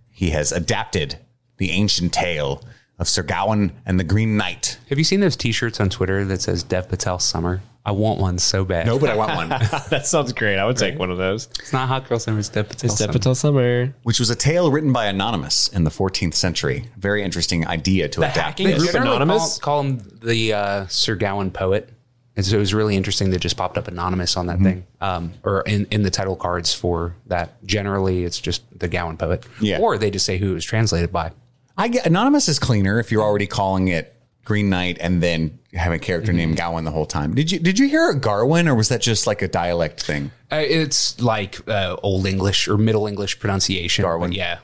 He 0.10 0.32
has 0.32 0.52
adapted 0.52 1.20
the 1.58 1.70
ancient 1.70 2.12
tale 2.12 2.64
of 2.98 3.08
Sir 3.08 3.22
Gawain 3.22 3.74
and 3.86 4.00
the 4.00 4.04
Green 4.04 4.36
Knight. 4.38 4.80
Have 4.90 4.98
you 4.98 5.04
seen 5.04 5.20
those 5.20 5.36
t 5.36 5.52
shirts 5.52 5.80
on 5.80 5.90
Twitter 5.90 6.26
that 6.26 6.42
says 6.42 6.64
Dev 6.64 6.90
Patel 6.90 7.20
Summer? 7.20 7.62
I 7.90 7.92
want 7.92 8.20
one 8.20 8.38
so 8.38 8.64
bad. 8.66 8.86
No, 8.86 9.00
but 9.00 9.10
I 9.10 9.16
want 9.16 9.36
one. 9.36 9.50
that 9.90 10.06
sounds 10.06 10.32
great. 10.34 10.58
I 10.58 10.66
would 10.66 10.78
take 10.78 11.00
one 11.00 11.10
of 11.10 11.18
those. 11.18 11.48
it's 11.60 11.74
not 11.74 11.88
hot 11.88 12.08
girl 12.08 12.20
summer. 12.20 12.38
It's 12.38 12.50
Dev 12.50 12.70
Patel 12.70 12.90
Step 12.92 13.08
summer. 13.08 13.16
until 13.16 13.34
summer. 13.36 13.96
Which 14.04 14.20
was 14.20 14.30
a 14.30 14.36
tale 14.36 14.70
written 14.72 14.94
by 14.94 15.06
Anonymous 15.08 15.68
in 15.70 15.86
the 15.86 15.90
14th 15.90 16.36
century. 16.36 16.86
Very 16.98 17.24
interesting 17.24 17.66
idea 17.68 18.08
to 18.10 18.22
adapt. 18.22 18.38
hacking 18.38 18.68
this. 18.68 18.78
group 18.78 18.92
Generally 18.92 19.16
Anonymous? 19.16 19.58
Call, 19.58 19.82
call 19.82 19.90
him 19.90 20.20
the 20.22 20.54
uh, 20.54 20.88
Sir 20.88 21.16
Gawain 21.16 21.50
poet. 21.50 21.90
And 22.36 22.46
so 22.46 22.58
it 22.58 22.60
was 22.60 22.74
really 22.76 22.96
interesting 22.96 23.32
that 23.32 23.40
just 23.40 23.58
popped 23.58 23.78
up 23.78 23.88
anonymous 23.88 24.38
on 24.38 24.46
that 24.48 24.58
Mm-hmm. 24.58 24.64
thing, 24.66 24.88
um, 25.02 25.34
or 25.44 25.62
in, 25.64 25.88
in 25.92 26.04
the 26.04 26.12
title 26.12 26.36
cards 26.36 26.74
for 26.74 27.16
that. 27.26 27.66
Generally, 27.66 28.24
it's 28.24 28.40
just 28.40 28.62
the 28.78 28.88
Gowan 28.88 29.18
poet, 29.18 29.46
Yeah. 29.60 29.80
or 29.80 29.98
they 29.98 30.12
just 30.12 30.26
say 30.28 30.38
who 30.38 30.52
it 30.52 30.54
was 30.54 30.64
translated 30.64 31.12
by. 31.12 31.32
I 31.78 31.88
get 31.88 32.06
Anonymous 32.06 32.48
is 32.48 32.60
cleaner 32.60 33.00
if 33.00 33.12
you're 33.12 33.24
already 33.24 33.48
calling 33.48 33.88
it 33.90 34.16
Green 34.50 34.68
Knight 34.68 34.98
and 35.00 35.22
then 35.22 35.60
have 35.74 35.94
a 35.94 36.00
character 36.00 36.34
named 36.34 36.58
Gawain 36.58 36.84
the 36.84 36.90
whole 36.90 37.06
time. 37.06 37.36
Did 37.36 37.52
you 37.52 37.60
did 37.60 37.78
you 37.78 37.88
hear 37.88 38.16
Garwin 38.16 38.68
or 38.68 38.74
was 38.74 38.90
that 38.90 39.00
just 39.00 39.28
like 39.28 39.44
a 39.44 39.48
dialect 39.48 40.02
thing? 40.02 40.32
Uh, 40.52 40.64
it's 40.66 41.22
like 41.22 41.60
uh, 41.70 41.98
Old 42.02 42.26
English 42.26 42.68
or 42.68 42.76
Middle 42.76 43.06
English 43.06 43.40
pronunciation. 43.40 44.06
Darwin. 44.06 44.32
but 44.32 44.38
yeah. 44.38 44.58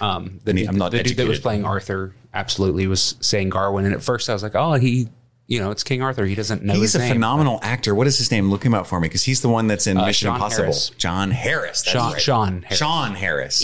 Um, 0.00 0.38
the, 0.44 0.68
I'm 0.68 0.76
not 0.76 0.92
the 0.92 1.02
dude 1.02 1.16
that 1.16 1.26
was 1.26 1.40
playing 1.40 1.64
Arthur 1.64 2.14
absolutely 2.32 2.86
was 2.86 3.16
saying 3.20 3.50
Garwin, 3.50 3.84
and 3.84 3.92
at 3.92 4.02
first 4.04 4.30
I 4.30 4.32
was 4.32 4.44
like, 4.44 4.54
oh, 4.54 4.74
he, 4.74 5.08
you 5.52 5.60
know, 5.60 5.70
it's 5.70 5.84
King 5.84 6.00
Arthur. 6.00 6.24
He 6.24 6.34
doesn't 6.34 6.62
know 6.62 6.72
He's 6.72 6.82
his 6.82 6.94
a 6.94 6.98
name. 7.00 7.12
phenomenal 7.12 7.58
actor. 7.62 7.94
What 7.94 8.06
is 8.06 8.16
his 8.16 8.30
name? 8.30 8.48
Look 8.48 8.64
him 8.64 8.72
up 8.72 8.86
for 8.86 8.98
me 9.00 9.08
because 9.08 9.22
he's 9.24 9.42
the 9.42 9.50
one 9.50 9.66
that's 9.66 9.86
in 9.86 9.98
uh, 9.98 10.06
Mission 10.06 10.28
Sean 10.28 10.36
Impossible. 10.36 10.62
Harris. 10.64 10.88
John 10.96 11.30
Harris. 11.30 11.82
That's 11.82 11.92
Sean- 11.92 12.12
right. 12.14 12.22
Sean 12.22 12.62
Harris. 12.62 12.78
Sean 12.78 13.14
Harris. 13.14 13.58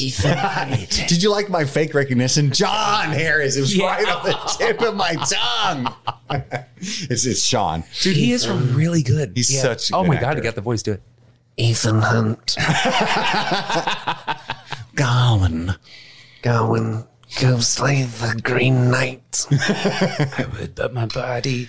Did 1.08 1.22
you 1.22 1.30
like 1.30 1.48
my 1.48 1.64
fake 1.64 1.94
recognition? 1.94 2.52
John 2.52 3.08
Harris. 3.08 3.56
It 3.56 3.62
was 3.62 3.74
Yeah. 3.74 3.86
right 3.86 4.06
on 4.06 4.22
the 4.26 4.34
tip 4.58 4.82
of 4.82 4.96
my 4.96 5.14
tongue. 5.14 5.94
it's, 6.76 7.24
it's 7.24 7.42
Sean. 7.42 7.84
Dude, 8.02 8.16
he 8.16 8.32
is 8.32 8.46
really 8.46 9.02
good. 9.02 9.32
He's 9.34 9.58
such 9.58 9.90
a 9.90 9.96
Oh 9.96 10.02
good 10.02 10.08
my 10.08 10.20
god, 10.20 10.36
he 10.36 10.42
got 10.42 10.56
the 10.56 10.60
voice. 10.60 10.82
Do 10.82 10.92
it. 10.92 11.02
Ethan 11.56 12.02
Hunt. 12.02 12.54
Gawain. 14.94 15.74
Gawain, 16.42 17.04
go 17.40 17.60
slay 17.60 18.02
the 18.04 18.40
Green 18.42 18.90
Knight. 18.90 19.46
I 19.50 20.46
would, 20.52 20.74
but 20.74 20.92
my 20.94 21.06
body. 21.06 21.68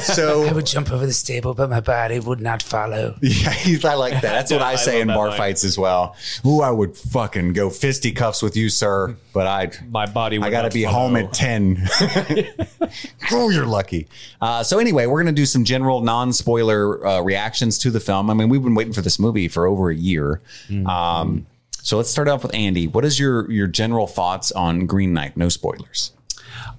So 0.00 0.44
I 0.44 0.52
would 0.52 0.66
jump 0.66 0.92
over 0.92 1.06
the 1.06 1.12
stable, 1.12 1.54
but 1.54 1.70
my 1.70 1.80
body 1.80 2.20
would 2.20 2.40
not 2.40 2.62
follow. 2.62 3.16
Yeah, 3.22 3.50
I 3.84 3.94
like 3.94 4.12
that. 4.14 4.22
That's 4.22 4.52
what 4.52 4.62
I 4.62 4.76
say 4.76 4.92
love 4.94 5.00
in 5.02 5.08
that 5.08 5.14
bar 5.16 5.28
line. 5.28 5.38
fights 5.38 5.64
as 5.64 5.78
well. 5.78 6.16
Ooh, 6.46 6.60
I 6.60 6.70
would 6.70 6.96
fucking 6.96 7.54
go 7.54 7.70
fisticuffs 7.70 8.42
with 8.42 8.56
you, 8.56 8.68
sir, 8.68 9.16
but 9.32 9.46
I 9.46 9.70
My 9.88 10.06
body 10.06 10.38
would 10.38 10.46
I 10.46 10.50
got 10.50 10.58
to 10.62 10.68
not 10.68 10.74
be 10.74 10.84
follow. 10.84 11.08
home 11.08 11.16
at 11.16 11.32
10. 11.32 11.88
oh, 13.32 13.48
you're 13.50 13.66
lucky. 13.66 14.08
Uh, 14.40 14.62
so 14.62 14.78
anyway, 14.78 15.06
we're 15.06 15.22
going 15.22 15.34
to 15.34 15.40
do 15.40 15.46
some 15.46 15.64
general 15.64 16.00
non-spoiler 16.02 17.06
uh, 17.06 17.20
reactions 17.22 17.78
to 17.78 17.90
the 17.90 18.00
film. 18.00 18.30
I 18.30 18.34
mean, 18.34 18.48
we've 18.48 18.62
been 18.62 18.74
waiting 18.74 18.92
for 18.92 19.02
this 19.02 19.18
movie 19.18 19.48
for 19.48 19.66
over 19.66 19.90
a 19.90 19.94
year. 19.94 20.40
Um, 20.86 21.46
so 21.82 21.96
let's 21.96 22.10
start 22.10 22.28
off 22.28 22.44
with 22.44 22.54
Andy. 22.54 22.86
What 22.86 23.04
is 23.04 23.18
your 23.18 23.50
your 23.50 23.66
general 23.66 24.06
thoughts 24.06 24.52
on 24.52 24.86
Green 24.86 25.12
Knight? 25.12 25.36
No 25.36 25.48
spoilers. 25.48 26.12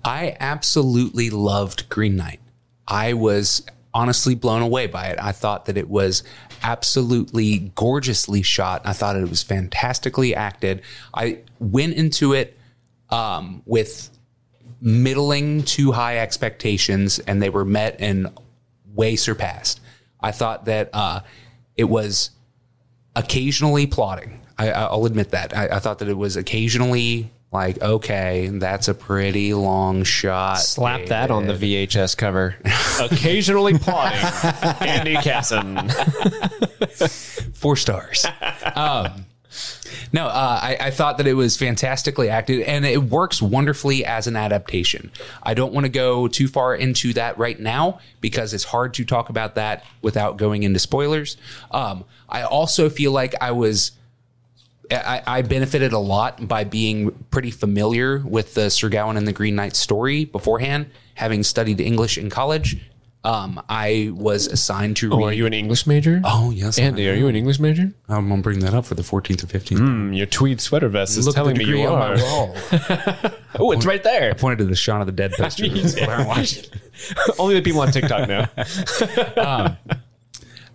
I 0.03 0.37
absolutely 0.39 1.29
loved 1.29 1.89
Green 1.89 2.15
Knight. 2.15 2.39
I 2.87 3.13
was 3.13 3.65
honestly 3.93 4.33
blown 4.33 4.61
away 4.61 4.87
by 4.87 5.07
it. 5.07 5.19
I 5.21 5.33
thought 5.33 5.65
that 5.65 5.77
it 5.77 5.89
was 5.89 6.23
absolutely 6.63 7.71
gorgeously 7.75 8.41
shot. 8.41 8.81
I 8.85 8.93
thought 8.93 9.17
it 9.17 9.29
was 9.29 9.43
fantastically 9.43 10.33
acted. 10.33 10.81
I 11.13 11.39
went 11.59 11.95
into 11.95 12.31
it 12.33 12.57
um, 13.09 13.61
with 13.65 14.09
middling 14.79 15.63
to 15.63 15.91
high 15.91 16.19
expectations, 16.19 17.19
and 17.19 17.41
they 17.41 17.49
were 17.49 17.65
met 17.65 17.97
and 17.99 18.27
way 18.93 19.17
surpassed. 19.17 19.81
I 20.21 20.31
thought 20.31 20.65
that 20.65 20.89
uh, 20.93 21.21
it 21.75 21.85
was 21.85 22.31
occasionally 23.15 23.85
plotting. 23.85 24.39
I, 24.69 24.83
I'll 24.83 25.05
admit 25.05 25.31
that. 25.31 25.55
I, 25.55 25.67
I 25.67 25.79
thought 25.79 25.99
that 25.99 26.07
it 26.07 26.17
was 26.17 26.35
occasionally 26.35 27.31
like, 27.51 27.81
okay, 27.81 28.47
that's 28.51 28.87
a 28.87 28.93
pretty 28.93 29.53
long 29.53 30.03
shot. 30.03 30.55
Slap 30.55 31.05
that 31.07 31.29
on 31.29 31.45
the 31.45 31.53
VHS 31.53 32.17
cover. 32.17 32.55
Occasionally 32.99 33.77
plotting. 33.77 34.87
Andy 34.87 35.15
Casson. 35.15 35.89
four 37.53 37.75
stars. 37.75 38.25
um, 38.75 39.25
no, 40.11 40.25
uh, 40.27 40.59
I, 40.61 40.77
I 40.79 40.91
thought 40.91 41.17
that 41.17 41.27
it 41.27 41.33
was 41.33 41.57
fantastically 41.57 42.29
acted, 42.29 42.61
and 42.61 42.85
it 42.85 43.03
works 43.03 43.41
wonderfully 43.41 44.05
as 44.05 44.27
an 44.27 44.35
adaptation. 44.35 45.11
I 45.41 45.53
don't 45.53 45.73
want 45.73 45.85
to 45.85 45.89
go 45.89 46.27
too 46.27 46.47
far 46.47 46.75
into 46.75 47.13
that 47.13 47.37
right 47.37 47.59
now 47.59 47.99
because 48.21 48.53
it's 48.53 48.63
hard 48.63 48.93
to 48.95 49.05
talk 49.05 49.29
about 49.29 49.55
that 49.55 49.85
without 50.01 50.37
going 50.37 50.63
into 50.63 50.79
spoilers. 50.79 51.37
Um, 51.71 52.05
I 52.29 52.43
also 52.43 52.89
feel 52.89 53.11
like 53.11 53.35
I 53.41 53.51
was. 53.51 53.91
I, 54.91 55.21
I 55.25 55.41
benefited 55.41 55.93
a 55.93 55.99
lot 55.99 56.47
by 56.47 56.63
being 56.65 57.11
pretty 57.31 57.51
familiar 57.51 58.19
with 58.19 58.53
the 58.53 58.69
Sir 58.69 58.89
Gawain 58.89 59.17
and 59.17 59.27
the 59.27 59.33
Green 59.33 59.55
Knight 59.55 59.75
story 59.75 60.25
beforehand, 60.25 60.87
having 61.15 61.43
studied 61.43 61.79
English 61.79 62.17
in 62.17 62.29
college. 62.29 62.77
Um, 63.25 63.63
I 63.69 64.11
was 64.13 64.47
assigned 64.47 64.97
to 64.97 65.09
read. 65.09 65.15
Oh, 65.15 65.23
are 65.27 65.31
you 65.31 65.45
an 65.45 65.53
English 65.53 65.87
major? 65.87 66.19
Oh, 66.25 66.51
yes, 66.51 66.77
Andy, 66.77 67.09
are 67.09 67.13
you 67.13 67.29
an 67.29 67.37
English 67.37 67.57
major? 67.57 67.93
I'm 68.09 68.27
gonna 68.27 68.41
bring 68.41 68.59
that 68.59 68.73
up 68.73 68.83
for 68.85 68.95
the 68.95 69.01
14th 69.01 69.43
or 69.45 69.47
15th. 69.47 69.77
Hmm, 69.77 70.11
your 70.11 70.25
tweed 70.25 70.59
sweater 70.59 70.89
vest 70.89 71.17
is 71.17 71.25
Look 71.27 71.35
telling 71.35 71.57
me 71.57 71.63
you 71.63 71.87
on 71.87 72.01
are. 72.01 72.15
my 72.17 72.21
wall. 72.21 73.31
Oh, 73.59 73.71
it's 73.71 73.85
right 73.85 74.01
there. 74.03 74.33
Pointed 74.33 74.57
to 74.57 74.65
the 74.65 74.75
Shaun 74.75 74.99
of 74.99 75.05
the 75.05 75.13
Dead 75.13 75.31
poster. 75.37 75.65
Only 77.39 77.53
the 77.53 77.61
people 77.61 77.81
on 77.81 77.91
TikTok 77.91 78.27
know. 78.27 78.47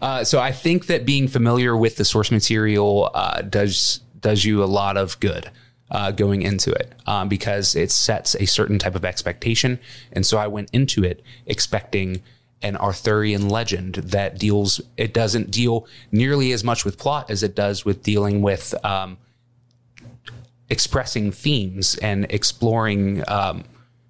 Uh, 0.01 0.25
so 0.25 0.41
I 0.41 0.53
think 0.53 0.87
that 0.87 1.05
being 1.05 1.29
familiar 1.29 1.77
with 1.77 1.97
the 1.97 2.05
source 2.05 2.31
material 2.31 3.11
uh, 3.15 3.43
does 3.43 4.01
does 4.21 4.45
you 4.45 4.63
a 4.63 4.67
lot 4.67 4.97
of 4.97 5.19
good 5.21 5.51
uh, 5.91 6.11
going 6.11 6.43
into 6.43 6.73
it 6.73 6.93
um, 7.07 7.29
because 7.29 7.75
it 7.75 7.91
sets 7.91 8.35
a 8.37 8.47
certain 8.47 8.79
type 8.79 8.95
of 8.95 9.05
expectation, 9.05 9.79
and 10.13 10.25
so 10.25 10.39
I 10.39 10.47
went 10.47 10.71
into 10.73 11.05
it 11.05 11.23
expecting 11.47 12.23
an 12.61 12.77
Arthurian 12.77 13.49
legend 13.49 13.95
that 13.97 14.39
deals. 14.39 14.81
It 14.97 15.15
doesn't 15.15 15.51
deal 15.51 15.87
nearly 16.11 16.53
as 16.53 16.65
much 16.65 16.85
with 16.85 16.99
plot 16.99 17.31
as 17.31 17.43
it 17.43 17.55
does 17.55 17.85
with 17.85 18.03
dealing 18.03 18.43
with. 18.43 18.75
Um, 18.85 19.19
expressing 20.71 21.33
themes 21.33 21.97
and 21.97 22.27
exploring 22.31 23.25
um, 23.29 23.65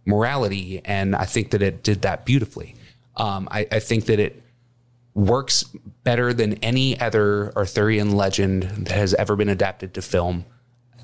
morality. 0.05 0.81
And 0.85 1.15
I 1.15 1.25
think 1.25 1.51
that 1.51 1.63
it 1.63 1.83
did 1.83 2.03
that 2.03 2.25
beautifully. 2.25 2.75
Um, 3.17 3.49
I, 3.51 3.67
I 3.71 3.79
think 3.81 4.07
that 4.07 4.19
it 4.19 4.43
works 5.19 5.65
better 6.05 6.33
than 6.33 6.55
any 6.55 6.99
other 7.01 7.53
Arthurian 7.57 8.13
legend 8.17 8.63
that 8.63 8.97
has 8.97 9.15
ever 9.15 9.37
been 9.37 9.49
adapted 9.49 9.95
to 9.95 10.03
film 10.03 10.45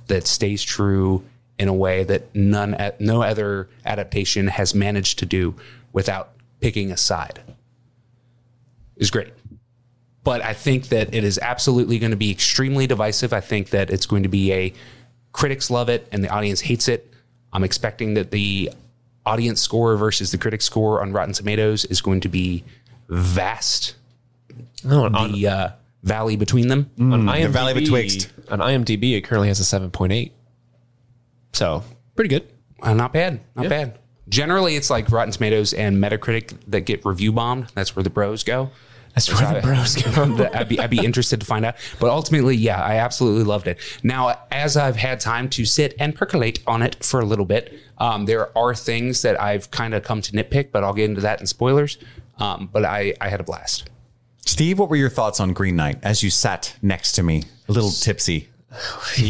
that 0.06 0.26
stays 0.26 0.62
true 0.62 1.24
in 1.58 1.68
a 1.68 1.74
way 1.74 2.04
that 2.04 2.34
none, 2.34 2.76
no 3.00 3.22
other 3.22 3.68
adaptation 3.84 4.48
has 4.48 4.74
managed 4.74 5.18
to 5.18 5.26
do 5.26 5.54
without 5.92 6.32
picking 6.60 6.90
a 6.90 6.96
side. 6.96 7.40
Is 8.96 9.10
great 9.10 9.32
but 10.24 10.42
I 10.42 10.54
think 10.54 10.88
that 10.88 11.14
it 11.14 11.22
is 11.22 11.38
absolutely 11.38 11.98
going 11.98 12.10
to 12.10 12.16
be 12.16 12.30
extremely 12.30 12.86
divisive. 12.86 13.32
I 13.32 13.40
think 13.40 13.70
that 13.70 13.90
it's 13.90 14.06
going 14.06 14.22
to 14.22 14.28
be 14.28 14.52
a 14.52 14.72
critics 15.32 15.70
love 15.70 15.90
it 15.90 16.08
and 16.10 16.24
the 16.24 16.30
audience 16.30 16.62
hates 16.62 16.88
it. 16.88 17.12
I'm 17.52 17.62
expecting 17.62 18.14
that 18.14 18.30
the 18.30 18.70
audience 19.26 19.60
score 19.60 19.96
versus 19.96 20.32
the 20.32 20.38
critic 20.38 20.62
score 20.62 21.02
on 21.02 21.12
Rotten 21.12 21.34
Tomatoes 21.34 21.84
is 21.84 22.00
going 22.00 22.20
to 22.20 22.28
be 22.28 22.64
vast. 23.08 23.96
No, 24.85 25.05
on, 25.05 25.32
The 25.32 25.47
uh, 25.49 25.68
valley 26.03 26.37
between 26.37 26.68
them. 26.68 26.91
on 26.99 27.22
IMDb, 27.24 27.49
valley 27.49 27.74
betwixt. 27.74 28.32
On 28.51 28.59
IMDb, 28.59 29.16
it 29.16 29.22
currently 29.22 29.49
has 29.49 29.61
a 29.61 29.80
7.8. 29.80 30.32
So, 31.53 31.82
pretty 32.14 32.28
good. 32.28 32.49
Uh, 32.82 32.95
not 32.95 33.12
bad. 33.12 33.41
Not 33.57 33.68
bad. 33.68 33.99
Generally, 34.28 34.76
it's 34.76 34.91
like 34.91 35.11
Rotten 35.11 35.32
Tomatoes 35.32 35.72
and 35.72 36.03
Metacritic 36.03 36.57
that 36.68 36.82
get 36.82 37.05
review 37.05 37.32
bombed. 37.32 37.68
That's 37.74 37.95
where 37.95 38.03
the 38.03 38.11
bros 38.11 38.43
go. 38.43 38.70
That's 39.14 39.32
where 39.32 39.55
the 39.55 39.61
bros 39.61 39.95
go. 39.95 40.51
I'd 40.55 40.68
be 40.68 40.80
I'd 40.80 40.91
be 40.91 41.05
interested 41.05 41.39
to 41.41 41.47
find 41.47 41.64
out. 41.64 41.76
But 42.01 42.11
ultimately, 42.11 42.57
yeah, 42.57 42.82
I 42.82 42.97
absolutely 42.97 43.45
loved 43.45 43.68
it. 43.68 43.78
Now, 44.03 44.41
as 44.51 44.76
I've 44.76 44.97
had 44.97 45.20
time 45.20 45.49
to 45.51 45.64
sit 45.64 45.95
and 46.01 46.14
percolate 46.16 46.61
on 46.66 46.82
it 46.82 47.05
for 47.05 47.20
a 47.20 47.24
little 47.24 47.45
bit, 47.45 47.78
um, 47.99 48.24
there 48.26 48.57
are 48.59 48.74
things 48.74 49.22
that 49.22 49.41
I've 49.41 49.70
kind 49.70 49.95
of 49.95 50.03
come 50.03 50.20
to 50.22 50.32
nitpick, 50.32 50.72
but 50.72 50.82
I'll 50.82 50.95
get 50.95 51.09
into 51.09 51.20
that 51.20 51.41
in 51.41 51.47
spoilers. 51.47 51.97
Um, 52.39 52.68
but 52.72 52.85
I 52.85 53.14
I 53.20 53.28
had 53.28 53.41
a 53.41 53.45
blast. 53.45 53.89
Steve, 54.47 54.78
what 54.78 54.88
were 54.88 54.97
your 54.97 55.11
thoughts 55.11 55.40
on 55.40 55.53
Green 55.53 55.76
Knight 55.76 55.99
as 56.03 56.22
you 56.22 56.30
sat 56.30 56.76
next 56.82 57.12
to 57.12 57.22
me, 57.22 57.45
a 57.68 57.72
little 57.72 57.90
tipsy? 57.90 58.49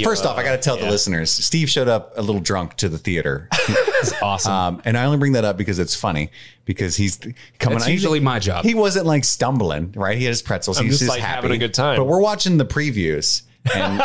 First 0.02 0.24
off, 0.24 0.38
I 0.38 0.42
got 0.42 0.52
to 0.52 0.58
tell 0.58 0.78
the 0.78 0.88
listeners, 0.88 1.30
Steve 1.30 1.68
showed 1.68 1.86
up 1.86 2.14
a 2.16 2.22
little 2.22 2.40
drunk 2.40 2.74
to 2.76 2.88
the 2.88 2.98
theater. 2.98 3.48
It's 4.04 4.12
awesome. 4.20 4.52
Um, 4.52 4.82
and 4.84 4.98
I 4.98 5.06
only 5.06 5.16
bring 5.16 5.32
that 5.32 5.46
up 5.46 5.56
because 5.56 5.78
it's 5.78 5.96
funny 5.96 6.30
because 6.66 6.94
he's 6.94 7.18
coming. 7.58 7.78
That's 7.78 7.88
usually 7.90 8.20
my 8.20 8.38
job. 8.38 8.62
He 8.62 8.74
wasn't 8.74 9.06
like 9.06 9.24
stumbling, 9.24 9.92
right? 9.96 10.18
He 10.18 10.24
had 10.24 10.28
his 10.28 10.42
pretzels. 10.42 10.76
I'm 10.78 10.84
He's 10.84 10.98
just, 10.98 11.04
just 11.04 11.08
like, 11.08 11.20
happy. 11.22 11.36
having 11.36 11.52
a 11.52 11.58
good 11.58 11.72
time. 11.72 11.96
But 11.96 12.04
we're 12.04 12.20
watching 12.20 12.58
the 12.58 12.66
previews, 12.66 13.44
and 13.74 14.02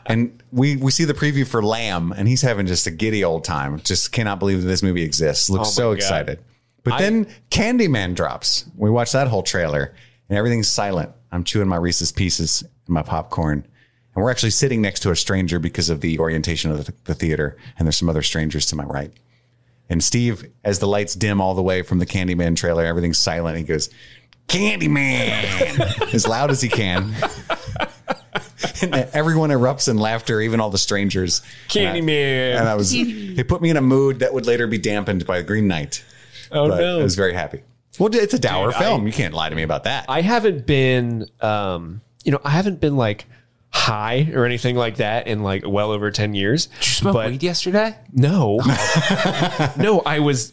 and 0.06 0.42
we 0.52 0.76
we 0.76 0.90
see 0.90 1.04
the 1.04 1.12
preview 1.12 1.46
for 1.46 1.62
Lamb, 1.62 2.12
and 2.16 2.26
he's 2.26 2.40
having 2.40 2.64
just 2.66 2.86
a 2.86 2.90
giddy 2.90 3.22
old 3.24 3.44
time. 3.44 3.78
Just 3.80 4.10
cannot 4.10 4.38
believe 4.38 4.62
that 4.62 4.68
this 4.68 4.82
movie 4.82 5.02
exists. 5.02 5.50
Looks 5.50 5.68
Oh 5.68 5.72
so 5.72 5.90
God. 5.90 5.96
excited. 5.98 6.38
But 6.82 6.96
then 6.98 7.26
Candyman 7.50 8.14
drops. 8.14 8.64
We 8.74 8.88
watch 8.88 9.12
that 9.12 9.28
whole 9.28 9.42
trailer 9.42 9.94
and 10.28 10.38
everything's 10.38 10.68
silent. 10.68 11.12
I'm 11.32 11.44
chewing 11.44 11.68
my 11.68 11.76
Reese's 11.76 12.12
Pieces 12.12 12.62
and 12.62 12.94
my 12.94 13.02
popcorn. 13.02 13.66
And 14.14 14.22
we're 14.22 14.30
actually 14.30 14.50
sitting 14.50 14.80
next 14.80 15.00
to 15.00 15.10
a 15.10 15.16
stranger 15.16 15.58
because 15.58 15.90
of 15.90 16.00
the 16.00 16.18
orientation 16.18 16.70
of 16.70 16.84
the, 16.86 16.94
the 17.04 17.14
theater. 17.14 17.56
And 17.78 17.86
there's 17.86 17.96
some 17.96 18.08
other 18.08 18.22
strangers 18.22 18.66
to 18.66 18.76
my 18.76 18.84
right. 18.84 19.12
And 19.88 20.02
Steve, 20.02 20.50
as 20.64 20.78
the 20.78 20.86
lights 20.86 21.14
dim 21.14 21.40
all 21.40 21.54
the 21.54 21.62
way 21.62 21.82
from 21.82 21.98
the 21.98 22.06
Candyman 22.06 22.56
trailer, 22.56 22.84
everything's 22.84 23.18
silent. 23.18 23.58
He 23.58 23.64
goes, 23.64 23.90
Candyman, 24.48 26.14
as 26.14 26.26
loud 26.26 26.50
as 26.50 26.60
he 26.60 26.68
can. 26.68 27.14
and 28.82 28.94
everyone 29.12 29.50
erupts 29.50 29.88
in 29.88 29.98
laughter, 29.98 30.40
even 30.40 30.60
all 30.60 30.70
the 30.70 30.78
strangers. 30.78 31.42
Candyman. 31.68 32.58
And 32.58 32.68
I 32.68 32.74
was, 32.74 32.92
it 32.94 33.48
put 33.48 33.60
me 33.60 33.70
in 33.70 33.76
a 33.76 33.82
mood 33.82 34.20
that 34.20 34.32
would 34.32 34.46
later 34.46 34.66
be 34.66 34.78
dampened 34.78 35.26
by 35.26 35.42
Green 35.42 35.66
Knight. 35.66 36.04
Oh 36.50 36.68
But 36.68 36.80
no. 36.80 37.00
I 37.00 37.02
was 37.02 37.16
very 37.16 37.34
happy. 37.34 37.62
Well, 37.98 38.14
it's 38.14 38.34
a 38.34 38.38
dour 38.38 38.68
Dude, 38.70 38.76
film. 38.76 39.02
I- 39.02 39.06
you 39.06 39.12
can't 39.12 39.34
lie 39.34 39.48
to 39.48 39.54
me 39.56 39.62
about 39.62 39.84
that. 39.84 40.06
I 40.08 40.20
haven't 40.20 40.66
been, 40.66 41.28
um, 41.40 42.00
you 42.24 42.32
know, 42.32 42.40
I 42.44 42.50
haven't 42.50 42.80
been 42.80 42.96
like 42.96 43.26
high 43.70 44.30
or 44.32 44.44
anything 44.44 44.76
like 44.76 44.96
that 44.96 45.26
in 45.26 45.42
like 45.42 45.64
well 45.66 45.90
over 45.90 46.10
10 46.10 46.34
years. 46.34 46.66
Did 46.66 46.76
you 46.86 46.92
smoke 46.92 47.14
but 47.14 47.30
weed 47.30 47.42
yesterday? 47.42 47.96
no, 48.12 48.56
no, 49.76 50.00
I 50.06 50.20
was, 50.20 50.52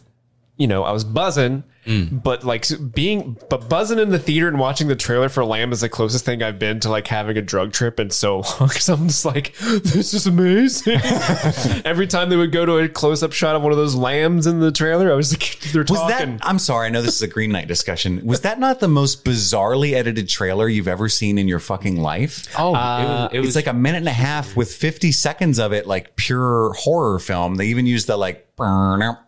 you 0.56 0.66
know, 0.66 0.82
I 0.84 0.92
was 0.92 1.04
buzzing, 1.04 1.64
Mm. 1.86 2.22
but 2.22 2.44
like 2.44 2.66
being, 2.94 3.36
but 3.50 3.68
buzzing 3.68 3.98
in 3.98 4.10
the 4.10 4.18
theater 4.18 4.46
and 4.46 4.58
watching 4.58 4.86
the 4.88 4.94
trailer 4.96 5.28
for 5.28 5.44
Lamb 5.44 5.72
is 5.72 5.80
the 5.80 5.88
closest 5.88 6.24
thing 6.24 6.42
I've 6.42 6.58
been 6.58 6.78
to 6.80 6.88
like 6.90 7.08
having 7.08 7.36
a 7.36 7.42
drug 7.42 7.72
trip 7.72 7.98
in 7.98 8.10
so 8.10 8.36
long. 8.60 8.68
Cause 8.68 8.88
I'm 8.88 9.08
just 9.08 9.24
like, 9.24 9.56
this 9.58 10.14
is 10.14 10.26
amazing. 10.26 11.00
Every 11.84 12.06
time 12.06 12.30
they 12.30 12.36
would 12.36 12.52
go 12.52 12.64
to 12.64 12.78
a 12.78 12.88
close 12.88 13.22
up 13.22 13.32
shot 13.32 13.56
of 13.56 13.62
one 13.62 13.72
of 13.72 13.78
those 13.78 13.94
lambs 13.94 14.46
in 14.46 14.60
the 14.60 14.70
trailer, 14.70 15.10
I 15.10 15.14
was 15.14 15.32
like, 15.32 15.58
they're 15.72 15.82
was 15.82 15.98
talking. 15.98 16.36
that? 16.36 16.46
I'm 16.46 16.58
sorry. 16.58 16.86
I 16.86 16.90
know 16.90 17.02
this 17.02 17.16
is 17.16 17.22
a 17.22 17.28
Green 17.28 17.50
Knight 17.50 17.68
discussion. 17.68 18.24
Was 18.24 18.42
that 18.42 18.60
not 18.60 18.80
the 18.80 18.88
most 18.88 19.24
bizarrely 19.24 19.92
edited 19.94 20.28
trailer 20.28 20.68
you've 20.68 20.88
ever 20.88 21.08
seen 21.08 21.38
in 21.38 21.48
your 21.48 21.58
fucking 21.58 22.00
life? 22.00 22.46
Oh, 22.58 22.70
it 22.70 22.74
was, 22.74 23.30
it 23.32 23.40
was 23.40 23.56
like 23.56 23.66
a 23.66 23.72
minute 23.72 23.98
and 23.98 24.08
a 24.08 24.12
half 24.12 24.56
with 24.56 24.72
50 24.72 25.10
seconds 25.12 25.58
of 25.58 25.72
it, 25.72 25.86
like 25.86 26.16
pure 26.16 26.72
horror 26.74 27.18
film. 27.18 27.56
They 27.56 27.66
even 27.66 27.86
used 27.86 28.06
the 28.06 28.16
like, 28.16 28.46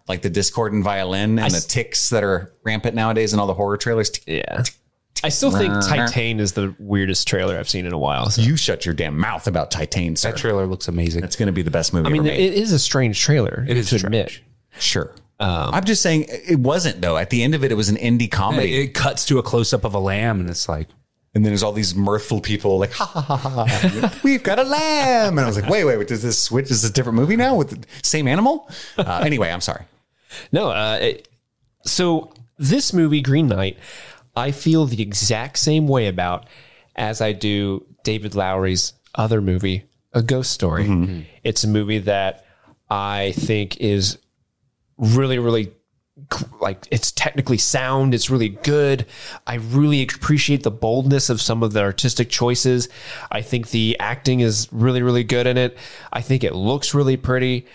like 0.08 0.22
the 0.22 0.30
discordant 0.30 0.84
violin 0.84 1.38
and 1.38 1.52
the 1.52 1.60
ticks 1.60 2.10
that 2.10 2.22
are 2.24 2.52
rampant 2.64 2.94
nowadays 2.94 3.32
in 3.32 3.40
all 3.40 3.46
the 3.46 3.54
horror 3.54 3.76
trailers. 3.76 4.10
yeah. 4.26 4.62
I 5.22 5.30
still 5.30 5.50
think 5.50 5.72
Titane 5.72 6.38
is 6.38 6.52
the 6.52 6.74
weirdest 6.78 7.26
trailer 7.26 7.58
I've 7.58 7.68
seen 7.68 7.86
in 7.86 7.92
a 7.94 7.98
while. 7.98 8.28
so. 8.28 8.42
You 8.42 8.56
shut 8.56 8.84
your 8.84 8.94
damn 8.94 9.18
mouth 9.18 9.46
about 9.46 9.70
Titane, 9.70 10.18
sir. 10.18 10.32
that 10.32 10.36
trailer 10.38 10.66
looks 10.66 10.86
amazing. 10.86 11.24
It's 11.24 11.36
going 11.36 11.46
to 11.46 11.52
be 11.52 11.62
the 11.62 11.70
best 11.70 11.94
movie 11.94 12.06
I 12.06 12.10
mean, 12.10 12.26
ever 12.26 12.36
made. 12.36 12.40
it 12.52 12.54
is 12.54 12.72
a 12.72 12.78
strange 12.78 13.18
trailer. 13.20 13.64
It 13.66 13.76
is 13.78 13.88
to 13.88 13.98
strange. 13.98 14.04
admit. 14.04 14.40
Sure. 14.78 15.14
Um, 15.40 15.74
I'm 15.74 15.84
just 15.84 16.02
saying 16.02 16.26
it 16.28 16.58
wasn't 16.60 17.00
though. 17.00 17.16
At 17.16 17.30
the 17.30 17.42
end 17.42 17.54
of 17.54 17.64
it, 17.64 17.72
it 17.72 17.74
was 17.74 17.88
an 17.88 17.96
indie 17.96 18.30
comedy. 18.30 18.82
It 18.82 18.88
cuts 18.88 19.24
to 19.26 19.38
a 19.38 19.42
close 19.42 19.72
up 19.72 19.84
of 19.84 19.94
a 19.94 19.98
lamb, 19.98 20.40
and 20.40 20.50
it's 20.50 20.68
like, 20.68 20.88
and 21.34 21.44
then 21.44 21.50
there's 21.50 21.62
all 21.62 21.72
these 21.72 21.94
mirthful 21.94 22.40
people 22.40 22.78
like, 22.78 22.92
ha 22.92 23.04
ha 23.04 23.20
ha 23.20 23.36
ha, 23.36 24.20
we've 24.22 24.42
got 24.42 24.58
a 24.58 24.62
lamb. 24.62 25.36
And 25.36 25.40
I 25.40 25.46
was 25.46 25.60
like, 25.60 25.68
wait, 25.68 25.84
wait, 25.84 25.96
wait, 25.98 26.08
does 26.08 26.22
this 26.22 26.38
switch? 26.40 26.70
Is 26.70 26.82
this 26.82 26.90
a 26.90 26.92
different 26.92 27.16
movie 27.16 27.36
now 27.36 27.56
with 27.56 27.70
the 27.70 27.86
same 28.02 28.28
animal? 28.28 28.70
Uh, 28.96 29.22
anyway, 29.24 29.50
I'm 29.50 29.60
sorry. 29.60 29.84
No, 30.52 30.70
uh, 30.70 30.98
it, 31.00 31.28
so 31.84 32.32
this 32.58 32.92
movie, 32.92 33.20
Green 33.20 33.48
Knight, 33.48 33.78
I 34.36 34.52
feel 34.52 34.86
the 34.86 35.02
exact 35.02 35.58
same 35.58 35.88
way 35.88 36.06
about 36.06 36.46
as 36.96 37.20
I 37.20 37.32
do 37.32 37.84
David 38.04 38.34
Lowery's 38.34 38.92
other 39.14 39.40
movie, 39.40 39.84
A 40.12 40.22
Ghost 40.22 40.52
Story. 40.52 41.26
It's 41.42 41.64
a 41.64 41.68
movie 41.68 41.98
that 41.98 42.44
I 42.88 43.32
think 43.36 43.80
is 43.80 44.18
really, 44.98 45.38
really 45.38 45.72
like 46.60 46.86
it's 46.90 47.10
technically 47.12 47.58
sound. 47.58 48.14
It's 48.14 48.30
really 48.30 48.50
good. 48.50 49.06
I 49.46 49.54
really 49.54 50.02
appreciate 50.02 50.62
the 50.62 50.70
boldness 50.70 51.28
of 51.28 51.40
some 51.40 51.62
of 51.62 51.72
the 51.72 51.80
artistic 51.80 52.30
choices. 52.30 52.88
I 53.32 53.42
think 53.42 53.70
the 53.70 53.96
acting 53.98 54.40
is 54.40 54.68
really, 54.70 55.02
really 55.02 55.24
good 55.24 55.46
in 55.46 55.58
it. 55.58 55.76
I 56.12 56.20
think 56.20 56.44
it 56.44 56.54
looks 56.54 56.94
really 56.94 57.16
pretty. 57.16 57.66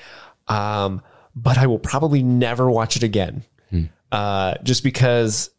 Um, 0.47 1.01
but 1.35 1.57
I 1.57 1.67
will 1.67 1.79
probably 1.79 2.23
never 2.23 2.69
watch 2.71 2.95
it 2.95 3.03
again. 3.03 3.43
Uh, 4.11 4.55
just 4.63 4.83
because 4.83 5.51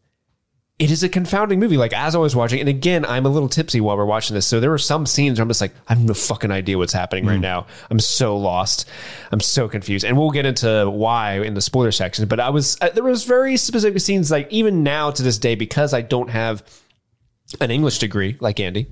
it 0.81 0.89
is 0.89 1.03
a 1.03 1.09
confounding 1.09 1.59
movie. 1.59 1.77
Like 1.77 1.93
as 1.93 2.15
I 2.15 2.17
was 2.17 2.35
watching, 2.35 2.59
and 2.59 2.67
again, 2.67 3.05
I'm 3.05 3.27
a 3.27 3.29
little 3.29 3.47
tipsy 3.47 3.79
while 3.79 3.95
we're 3.95 4.05
watching 4.05 4.33
this. 4.33 4.47
So 4.47 4.59
there 4.59 4.71
were 4.71 4.79
some 4.79 5.05
scenes 5.05 5.37
where 5.37 5.43
I'm 5.43 5.47
just 5.47 5.61
like, 5.61 5.75
I 5.87 5.93
have 5.93 6.03
no 6.03 6.15
fucking 6.15 6.49
idea 6.49 6.79
what's 6.79 6.91
happening 6.91 7.27
right 7.27 7.39
now. 7.39 7.67
I'm 7.91 7.99
so 7.99 8.35
lost. 8.35 8.89
I'm 9.31 9.41
so 9.41 9.69
confused. 9.69 10.03
And 10.03 10.17
we'll 10.17 10.31
get 10.31 10.47
into 10.47 10.89
why 10.89 11.35
in 11.41 11.53
the 11.53 11.61
spoiler 11.61 11.91
section. 11.91 12.27
But 12.27 12.39
I 12.39 12.49
was 12.49 12.79
uh, 12.81 12.89
there 12.89 13.03
was 13.03 13.25
very 13.25 13.57
specific 13.57 14.01
scenes. 14.01 14.31
Like 14.31 14.51
even 14.51 14.81
now 14.81 15.11
to 15.11 15.21
this 15.21 15.37
day, 15.37 15.53
because 15.53 15.93
I 15.93 16.01
don't 16.01 16.31
have 16.31 16.63
an 17.59 17.69
English 17.69 17.99
degree 17.99 18.37
like 18.39 18.59
Andy, 18.59 18.87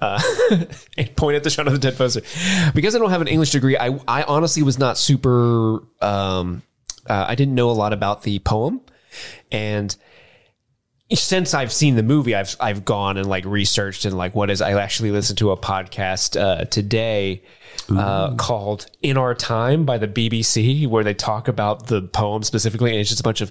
uh, 0.00 0.22
and 0.96 1.14
point 1.14 1.36
at 1.36 1.44
the 1.44 1.50
shot 1.50 1.66
of 1.66 1.74
the 1.74 1.78
dead 1.78 1.98
poster. 1.98 2.22
Because 2.74 2.96
I 2.96 2.98
don't 2.98 3.10
have 3.10 3.20
an 3.20 3.28
English 3.28 3.50
degree, 3.50 3.76
I 3.76 3.98
I 4.08 4.22
honestly 4.22 4.62
was 4.62 4.78
not 4.78 4.96
super. 4.96 5.82
Um, 6.00 6.62
uh, 7.06 7.26
I 7.28 7.34
didn't 7.34 7.54
know 7.54 7.70
a 7.70 7.72
lot 7.72 7.92
about 7.92 8.22
the 8.22 8.38
poem, 8.38 8.80
and 9.52 9.94
since 11.12 11.54
I've 11.54 11.72
seen 11.72 11.96
the 11.96 12.02
movie, 12.02 12.34
I've 12.34 12.54
I've 12.60 12.84
gone 12.84 13.16
and 13.16 13.28
like 13.28 13.44
researched 13.44 14.04
and 14.04 14.16
like 14.16 14.34
what 14.34 14.50
is 14.50 14.60
I 14.60 14.72
actually 14.80 15.10
listened 15.10 15.38
to 15.38 15.50
a 15.50 15.56
podcast 15.56 16.38
uh, 16.40 16.64
today 16.66 17.42
uh, 17.90 18.34
called 18.34 18.86
"In 19.00 19.16
Our 19.16 19.34
Time" 19.34 19.86
by 19.86 19.96
the 19.96 20.08
BBC 20.08 20.86
where 20.86 21.02
they 21.02 21.14
talk 21.14 21.48
about 21.48 21.86
the 21.86 22.02
poem 22.02 22.42
specifically, 22.42 22.90
and 22.90 23.00
it's 23.00 23.08
just 23.08 23.20
a 23.20 23.22
bunch 23.22 23.40
of, 23.40 23.50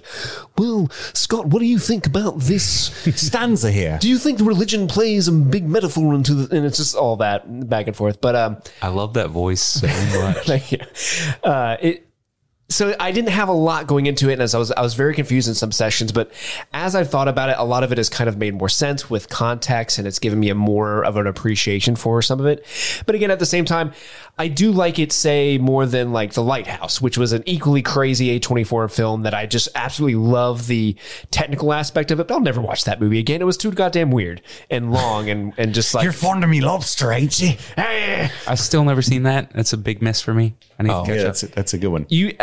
well, 0.56 0.88
Scott, 1.14 1.46
what 1.46 1.58
do 1.58 1.66
you 1.66 1.78
think 1.80 2.06
about 2.06 2.38
this? 2.38 2.68
Stanza 3.16 3.72
here. 3.72 3.98
do 4.00 4.08
you 4.08 4.18
think 4.18 4.38
the 4.38 4.44
religion 4.44 4.86
plays 4.86 5.26
a 5.26 5.32
big 5.32 5.66
metaphor 5.68 6.14
into 6.14 6.34
the 6.34 6.56
and 6.56 6.64
it's 6.64 6.76
just 6.76 6.94
all 6.94 7.16
that 7.16 7.68
back 7.68 7.86
and 7.88 7.96
forth 7.96 8.20
but 8.20 8.36
um 8.36 8.58
I 8.82 8.88
love 8.88 9.14
that 9.14 9.30
voice 9.30 9.60
so 9.62 9.86
much. 10.22 10.46
thank 10.46 10.72
you 10.72 10.78
uh 11.42 11.76
it 11.80 12.07
so 12.70 12.94
I 13.00 13.12
didn't 13.12 13.30
have 13.30 13.48
a 13.48 13.52
lot 13.52 13.86
going 13.86 14.04
into 14.04 14.28
it, 14.28 14.34
and 14.34 14.42
as 14.42 14.54
I 14.54 14.58
was, 14.58 14.70
I 14.72 14.82
was 14.82 14.92
very 14.92 15.14
confused 15.14 15.48
in 15.48 15.54
some 15.54 15.72
sessions. 15.72 16.12
But 16.12 16.30
as 16.74 16.94
I've 16.94 17.08
thought 17.10 17.26
about 17.26 17.48
it, 17.48 17.56
a 17.58 17.64
lot 17.64 17.82
of 17.82 17.92
it 17.92 17.98
has 17.98 18.10
kind 18.10 18.28
of 18.28 18.36
made 18.36 18.54
more 18.54 18.68
sense 18.68 19.08
with 19.08 19.30
context, 19.30 19.96
and 19.98 20.06
it's 20.06 20.18
given 20.18 20.38
me 20.38 20.50
a 20.50 20.54
more 20.54 21.02
of 21.02 21.16
an 21.16 21.26
appreciation 21.26 21.96
for 21.96 22.20
some 22.20 22.40
of 22.40 22.46
it. 22.46 22.66
But 23.06 23.14
again, 23.14 23.30
at 23.30 23.38
the 23.38 23.46
same 23.46 23.64
time, 23.64 23.92
I 24.38 24.48
do 24.48 24.70
like 24.70 24.98
it, 24.98 25.12
say, 25.12 25.56
more 25.56 25.86
than 25.86 26.12
like 26.12 26.34
The 26.34 26.42
Lighthouse, 26.42 27.00
which 27.00 27.16
was 27.16 27.32
an 27.32 27.42
equally 27.46 27.80
crazy 27.80 28.38
A24 28.38 28.94
film 28.94 29.22
that 29.22 29.32
I 29.32 29.46
just 29.46 29.68
absolutely 29.74 30.16
love 30.16 30.66
the 30.66 30.94
technical 31.30 31.72
aspect 31.72 32.10
of 32.10 32.20
it. 32.20 32.28
But 32.28 32.34
I'll 32.34 32.40
never 32.40 32.60
watch 32.60 32.84
that 32.84 33.00
movie 33.00 33.18
again. 33.18 33.40
It 33.40 33.46
was 33.46 33.56
too 33.56 33.72
goddamn 33.72 34.10
weird 34.10 34.42
and 34.70 34.92
long, 34.92 35.30
and 35.30 35.54
and 35.56 35.72
just 35.74 35.94
like 35.94 36.04
You're 36.04 36.12
fond 36.12 36.44
of 36.44 36.50
me 36.50 36.60
lobster, 36.60 37.12
ain't 37.12 37.40
you? 37.40 37.54
I've 37.78 38.60
still 38.60 38.84
never 38.84 39.00
seen 39.00 39.22
that. 39.22 39.52
That's 39.54 39.72
a 39.72 39.78
big 39.78 40.02
miss 40.02 40.20
for 40.20 40.34
me. 40.34 40.54
I 40.78 40.82
need 40.82 40.90
to 40.90 40.94
oh, 40.96 41.04
catch 41.04 41.14
Yeah, 41.16 41.20
up. 41.22 41.26
that's 41.28 41.42
a, 41.44 41.46
that's 41.48 41.74
a 41.74 41.78
good 41.78 41.88
one. 41.88 42.04
you 42.10 42.36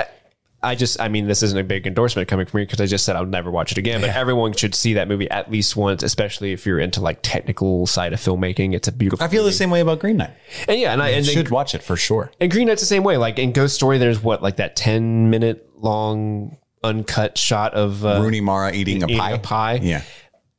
I 0.65 0.75
just 0.75 0.99
I 0.99 1.07
mean 1.07 1.27
this 1.27 1.43
isn't 1.43 1.57
a 1.57 1.63
big 1.63 1.85
endorsement 1.87 2.27
coming 2.27 2.45
from 2.45 2.59
me 2.59 2.63
because 2.65 2.81
I 2.81 2.85
just 2.87 3.05
said 3.05 3.15
I'll 3.15 3.25
never 3.25 3.51
watch 3.51 3.71
it 3.71 3.77
again 3.77 4.01
but 4.01 4.09
everyone 4.09 4.53
should 4.53 4.73
see 4.75 4.93
that 4.95 5.07
movie 5.07 5.29
at 5.29 5.49
least 5.51 5.75
once 5.75 6.01
especially 6.03 6.51
if 6.53 6.65
you're 6.65 6.79
into 6.79 6.99
like 7.01 7.19
technical 7.21 7.85
side 7.87 8.11
of 8.13 8.19
filmmaking 8.19 8.73
it's 8.73 8.87
a 8.87 8.91
beautiful 8.91 9.23
I 9.23 9.27
feel 9.29 9.43
the 9.43 9.51
same 9.51 9.69
way 9.69 9.79
about 9.81 9.99
Green 9.99 10.17
Knight. 10.17 10.31
and 10.67 10.79
yeah 10.79 10.91
and 10.91 11.01
I 11.03 11.09
You 11.09 11.15
and, 11.17 11.25
should 11.25 11.49
watch 11.51 11.75
it 11.75 11.83
for 11.83 11.95
sure. 11.95 12.31
and 12.39 12.51
Green 12.51 12.67
Knight's 12.67 12.81
the 12.81 12.87
same 12.87 13.03
way 13.03 13.17
like 13.17 13.37
in 13.39 13.51
Ghost 13.51 13.75
Story 13.75 13.97
there's 13.99 14.21
what 14.21 14.41
like 14.41 14.55
that 14.57 14.75
10 14.75 15.29
minute 15.29 15.69
long 15.77 16.57
uncut 16.83 17.37
shot 17.37 17.73
of 17.73 18.05
uh, 18.05 18.19
Rooney 18.21 18.41
Mara 18.41 18.73
eating 18.73 19.03
a 19.03 19.05
eating 19.07 19.17
pie. 19.17 19.31
a 19.31 19.39
pie 19.39 19.79
Yeah. 19.81 20.01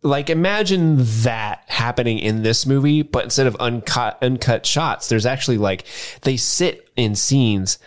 like 0.02 0.28
imagine 0.30 0.96
that 1.22 1.62
happening 1.68 2.18
in 2.18 2.42
this 2.42 2.66
movie 2.66 3.02
but 3.02 3.24
instead 3.24 3.46
of 3.46 3.54
uncut 3.57 4.18
uncut 4.22 4.66
shots 4.66 5.09
there's 5.09 5.26
actually 5.26 5.59
like 5.59 5.84
they 6.22 6.36
sit 6.36 6.88
in 6.96 7.14
scenes 7.14 7.78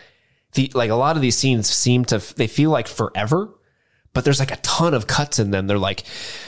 the 0.53 0.71
like 0.73 0.89
a 0.89 0.95
lot 0.95 1.15
of 1.15 1.21
these 1.21 1.37
scenes 1.37 1.69
seem 1.69 2.05
to 2.05 2.19
they 2.35 2.47
feel 2.47 2.71
like 2.71 2.87
forever 2.87 3.49
but 4.13 4.25
there's 4.25 4.39
like 4.39 4.51
a 4.51 4.57
ton 4.57 4.93
of 4.93 5.07
cuts 5.07 5.39
in 5.39 5.51
them. 5.51 5.67
They're 5.67 5.77
like, 5.77 6.03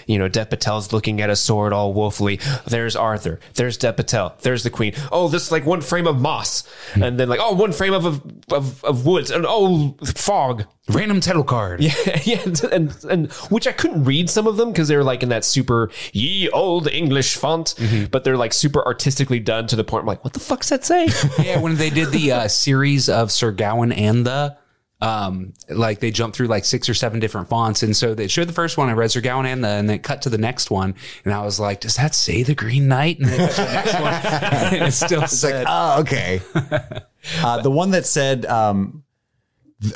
you 0.07 0.17
know, 0.17 0.27
Dev 0.27 0.49
Patel's 0.49 0.91
looking 0.91 1.21
at 1.21 1.29
a 1.29 1.35
sword 1.35 1.73
all 1.73 1.93
woefully. 1.93 2.39
There's 2.65 2.95
Arthur. 2.95 3.39
There's 3.53 3.77
Dev 3.77 3.97
Patel. 3.97 4.35
There's 4.41 4.63
the 4.63 4.69
Queen. 4.69 4.93
Oh, 5.11 5.27
this 5.27 5.51
like 5.51 5.65
one 5.65 5.81
frame 5.81 6.07
of 6.07 6.19
moss, 6.19 6.63
and 6.95 7.19
then 7.19 7.29
like 7.29 7.39
oh, 7.41 7.53
one 7.53 7.71
frame 7.71 7.93
of 7.93 8.05
of, 8.05 8.21
of, 8.51 8.83
of 8.83 9.05
woods, 9.05 9.31
and 9.31 9.45
oh, 9.47 9.95
fog. 10.15 10.65
Random 10.89 11.21
title 11.21 11.43
card. 11.43 11.81
Yeah, 11.91 12.21
yeah, 12.23 12.43
and 12.71 13.03
and 13.09 13.31
which 13.49 13.67
I 13.67 13.71
couldn't 13.71 14.05
read 14.05 14.29
some 14.29 14.47
of 14.47 14.57
them 14.57 14.71
because 14.71 14.87
they're 14.87 15.03
like 15.03 15.23
in 15.23 15.29
that 15.29 15.43
super 15.43 15.89
ye 16.13 16.49
old 16.49 16.87
English 16.87 17.35
font, 17.35 17.75
but 18.11 18.23
they're 18.23 18.37
like 18.37 18.53
super 18.53 18.83
artistically 18.85 19.39
done 19.39 19.67
to 19.67 19.75
the 19.75 19.83
point. 19.83 20.01
I'm 20.01 20.07
like, 20.07 20.23
what 20.23 20.33
the 20.33 20.39
fuck's 20.39 20.69
that 20.69 20.85
say? 20.85 21.07
yeah, 21.43 21.59
when 21.59 21.75
they 21.75 21.89
did 21.89 22.09
the 22.09 22.31
uh, 22.31 22.47
series 22.47 23.09
of 23.09 23.31
Sir 23.31 23.51
Gawain 23.51 23.91
and 23.91 24.25
the 24.25 24.57
um 25.01 25.53
like 25.69 25.99
they 25.99 26.11
jumped 26.11 26.35
through 26.37 26.47
like 26.47 26.65
six 26.65 26.87
or 26.87 26.93
seven 26.93 27.19
different 27.19 27.49
fonts 27.49 27.83
and 27.83 27.95
so 27.95 28.13
they 28.13 28.27
showed 28.27 28.47
the 28.47 28.53
first 28.53 28.77
one 28.77 28.89
I 28.89 28.93
read 28.93 29.11
Sir 29.11 29.21
Gawain 29.21 29.45
and 29.45 29.63
the 29.63 29.69
and 29.69 29.89
then 29.89 29.99
cut 29.99 30.21
to 30.23 30.29
the 30.29 30.37
next 30.37 30.69
one 30.69 30.95
and 31.25 31.33
I 31.33 31.43
was 31.43 31.59
like 31.59 31.81
does 31.81 31.95
that 31.95 32.13
say 32.13 32.43
the 32.43 32.55
Green 32.55 32.87
Knight 32.87 33.19
and 33.19 33.27
then 33.27 33.41
it 33.41 33.51
the 33.55 33.65
next 33.65 33.93
one 33.93 34.13
and 34.73 34.87
it 34.87 34.91
still 34.91 35.23
It's 35.23 35.43
like, 35.43 35.51
said 35.51 35.65
oh, 35.67 36.01
okay. 36.01 36.41
uh, 37.43 37.61
the 37.61 37.71
one 37.71 37.91
that 37.91 38.05
said 38.05 38.45
um, 38.45 39.03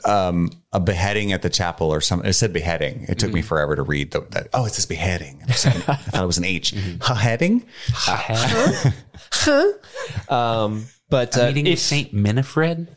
um, 0.03 0.49
a 0.73 0.79
beheading 0.79 1.31
at 1.31 1.41
the 1.41 1.49
chapel 1.49 1.91
or 1.93 2.01
something. 2.01 2.29
It 2.29 2.33
said 2.33 2.53
beheading. 2.53 3.05
It 3.07 3.19
took 3.19 3.31
me 3.31 3.41
forever 3.41 3.75
to 3.75 3.83
read 3.83 4.11
the, 4.11 4.21
that. 4.31 4.47
Oh, 4.53 4.65
it 4.65 4.73
says 4.73 4.85
beheading. 4.85 5.41
I 5.47 5.53
thought 5.53 6.23
it 6.23 6.27
was 6.27 6.37
an 6.37 6.45
H. 6.45 6.73
Beheading. 6.99 7.65
But 11.09 11.37
uh, 11.37 11.47
Meeting 11.47 11.65
with 11.65 11.73
if, 11.73 11.79
Saint 11.79 12.13
Winifred. 12.13 12.87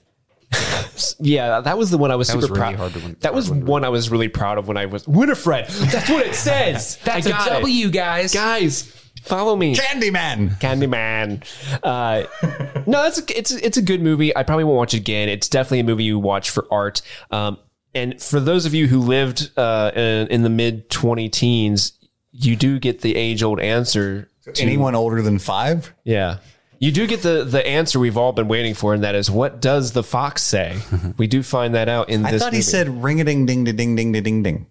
Yeah, 1.21 1.61
that 1.61 1.77
was 1.79 1.91
the 1.91 1.99
one 1.99 2.11
I 2.11 2.17
was 2.17 2.29
That 2.29 2.33
super 2.41 2.43
was 2.43 2.51
really 2.51 2.75
proud. 2.77 2.77
hard 2.93 2.95
win- 3.03 3.17
that 3.21 3.35
was 3.35 3.49
hard 3.49 3.67
one 3.67 3.85
I 3.85 3.89
was 3.89 4.11
really 4.11 4.29
proud 4.29 4.59
of 4.59 4.69
when 4.69 4.77
I 4.77 4.87
was 4.87 5.07
Winifred. 5.07 5.67
That's 5.69 6.09
what 6.09 6.27
it 6.27 6.35
says. 6.35 6.99
That's 7.05 7.27
I 7.27 7.31
a 7.31 7.33
got 7.33 7.47
it. 7.49 7.51
W, 7.55 7.91
guys. 7.91 8.33
guys. 8.35 8.95
Follow 9.23 9.57
me. 9.57 9.75
Candyman. 9.75 10.59
Candyman. 10.61 11.43
Uh, 11.83 12.83
no, 12.87 13.05
it's 13.05 13.19
a, 13.19 13.39
it's 13.39 13.51
it's 13.53 13.77
a 13.77 13.83
good 13.83 14.01
movie. 14.01 14.35
I 14.37 14.43
probably 14.43 14.65
won't 14.65 14.77
watch 14.79 14.95
it 14.95 14.99
again. 14.99 15.29
It's 15.29 15.49
definitely 15.49 15.81
a 15.81 15.85
movie 15.85 16.05
you 16.05 16.19
watch 16.19 16.51
for 16.51 16.67
art. 16.71 17.03
Um, 17.31 17.59
and 17.95 18.21
for 18.23 18.39
those 18.41 18.65
of 18.65 18.75
you 18.75 18.87
who 18.87 19.01
lived 19.01 19.51
uh, 19.57 19.91
in, 19.95 20.29
in 20.29 20.43
the 20.43 20.51
mid 20.51 20.89
twenty 20.89 21.29
teens, 21.29 21.93
you 22.33 22.57
do 22.57 22.79
get 22.79 23.01
the 23.03 23.17
age 23.17 23.43
old 23.43 23.61
answer. 23.61 24.31
to- 24.55 24.63
Anyone 24.63 24.95
older 24.95 25.21
than 25.21 25.39
five? 25.39 25.93
Yeah. 26.05 26.39
You 26.81 26.93
do 26.93 27.07
get 27.07 27.22
the 27.22 27.45
the 27.45 27.66
answer 27.66 27.99
we've 27.99 28.16
all 28.16 28.33
been 28.33 28.49
waiting 28.49 28.74
for, 28.74 28.95
and 28.95 29.03
that 29.03 29.14
is 29.14 29.31
what 29.31 29.61
does 29.61 29.93
the 29.93 30.03
fox 30.03 30.43
say? 30.43 30.81
we 31.16 31.26
do 31.26 31.43
find 31.43 31.74
that 31.74 31.89
out 31.89 32.09
in 32.09 32.24
I 32.24 32.31
this. 32.31 32.43
I 32.43 32.47
thought 32.47 32.53
he 32.53 32.59
movie. 32.59 32.62
said 32.62 33.03
ring 33.03 33.20
a 33.20 33.24
ding 33.24 33.47
ding 33.47 33.64
ding 33.64 33.74
ding 33.76 33.97
ding 33.97 34.12
ding 34.12 34.43
ding. 34.43 34.66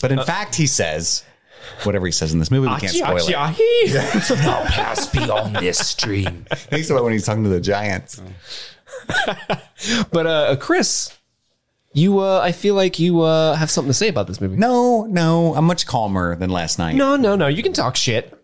But 0.00 0.12
in 0.12 0.22
fact, 0.22 0.54
he 0.54 0.66
says 0.66 1.24
whatever 1.84 2.06
he 2.06 2.12
says 2.12 2.32
in 2.32 2.38
this 2.38 2.50
movie. 2.50 2.68
We 2.68 2.76
can't 2.80 2.92
spoil 2.92 3.16
it. 3.18 3.34
I'll 4.46 4.64
pass 4.66 5.06
beyond 5.08 5.56
this 5.56 5.78
stream. 5.78 6.46
Thinks 6.50 6.90
about 6.90 7.04
when 7.04 7.12
he's 7.12 7.26
talking 7.26 7.44
to 7.44 7.50
the 7.50 7.60
Giants. 7.60 8.20
But 10.12 10.26
uh, 10.26 10.56
Chris, 10.56 11.16
you 11.94 12.18
uh, 12.20 12.40
I 12.40 12.52
feel 12.52 12.74
like 12.74 12.98
you 12.98 13.22
uh, 13.22 13.54
have 13.54 13.70
something 13.70 13.88
to 13.90 13.94
say 13.94 14.08
about 14.08 14.26
this 14.26 14.40
movie. 14.40 14.56
No, 14.56 15.06
no, 15.06 15.54
I'm 15.54 15.64
much 15.64 15.86
calmer 15.86 16.36
than 16.36 16.50
last 16.50 16.78
night. 16.78 16.96
no, 16.96 17.16
no, 17.16 17.34
no. 17.34 17.46
You 17.46 17.62
can 17.62 17.72
talk 17.72 17.96
shit. 17.96 18.38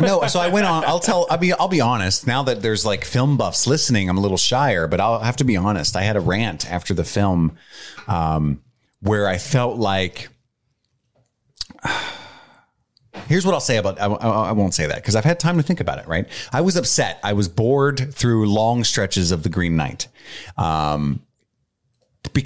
No, 0.00 0.24
so 0.26 0.40
I 0.40 0.48
went 0.48 0.66
on. 0.66 0.84
I'll 0.84 1.00
tell. 1.00 1.26
I'll 1.30 1.38
be. 1.38 1.52
I'll 1.52 1.68
be 1.68 1.80
honest. 1.80 2.26
Now 2.26 2.42
that 2.44 2.62
there's 2.62 2.86
like 2.86 3.04
film 3.04 3.36
buffs 3.36 3.66
listening, 3.66 4.08
I'm 4.08 4.16
a 4.16 4.20
little 4.20 4.36
shyer. 4.36 4.86
But 4.86 5.00
I'll 5.00 5.18
have 5.18 5.36
to 5.38 5.44
be 5.44 5.56
honest. 5.56 5.96
I 5.96 6.02
had 6.02 6.16
a 6.16 6.20
rant 6.20 6.70
after 6.70 6.94
the 6.94 7.04
film, 7.04 7.56
um, 8.06 8.62
where 9.00 9.26
I 9.28 9.38
felt 9.38 9.76
like. 9.76 10.28
Here's 13.26 13.44
what 13.44 13.52
I'll 13.52 13.60
say 13.60 13.78
about. 13.78 14.00
I, 14.00 14.06
I, 14.06 14.52
won't 14.52 14.74
say 14.74 14.86
that 14.86 14.96
because 14.96 15.16
I've 15.16 15.24
had 15.24 15.40
time 15.40 15.56
to 15.56 15.62
think 15.62 15.80
about 15.80 15.98
it. 15.98 16.06
Right. 16.06 16.28
I 16.52 16.60
was 16.60 16.76
upset. 16.76 17.18
I 17.24 17.32
was 17.32 17.48
bored 17.48 18.14
through 18.14 18.48
long 18.48 18.84
stretches 18.84 19.32
of 19.32 19.42
the 19.42 19.48
Green 19.48 19.76
Knight, 19.76 20.06
um, 20.56 21.22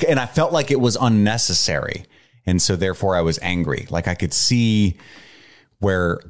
and 0.08 0.18
I 0.18 0.26
felt 0.26 0.52
like 0.52 0.70
it 0.70 0.80
was 0.80 0.96
unnecessary, 0.98 2.06
and 2.46 2.60
so 2.60 2.74
therefore 2.74 3.16
I 3.16 3.20
was 3.20 3.38
angry. 3.42 3.86
Like 3.90 4.08
I 4.08 4.14
could 4.14 4.32
see 4.32 4.96
where 5.78 6.20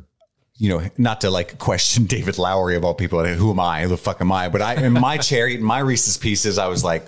you 0.62 0.68
know, 0.68 0.80
not 0.96 1.22
to 1.22 1.30
like 1.30 1.58
question 1.58 2.04
David 2.06 2.38
Lowery 2.38 2.76
of 2.76 2.84
all 2.84 2.94
people. 2.94 3.24
Who 3.24 3.50
am 3.50 3.58
I? 3.58 3.82
Who 3.82 3.88
the 3.88 3.96
fuck 3.96 4.20
am 4.20 4.30
I? 4.30 4.48
But 4.48 4.62
I, 4.62 4.74
in 4.74 4.92
my 4.92 5.16
chair, 5.18 5.48
eating 5.48 5.66
my 5.66 5.80
Reese's 5.80 6.16
Pieces, 6.16 6.56
I 6.56 6.68
was 6.68 6.84
like, 6.84 7.04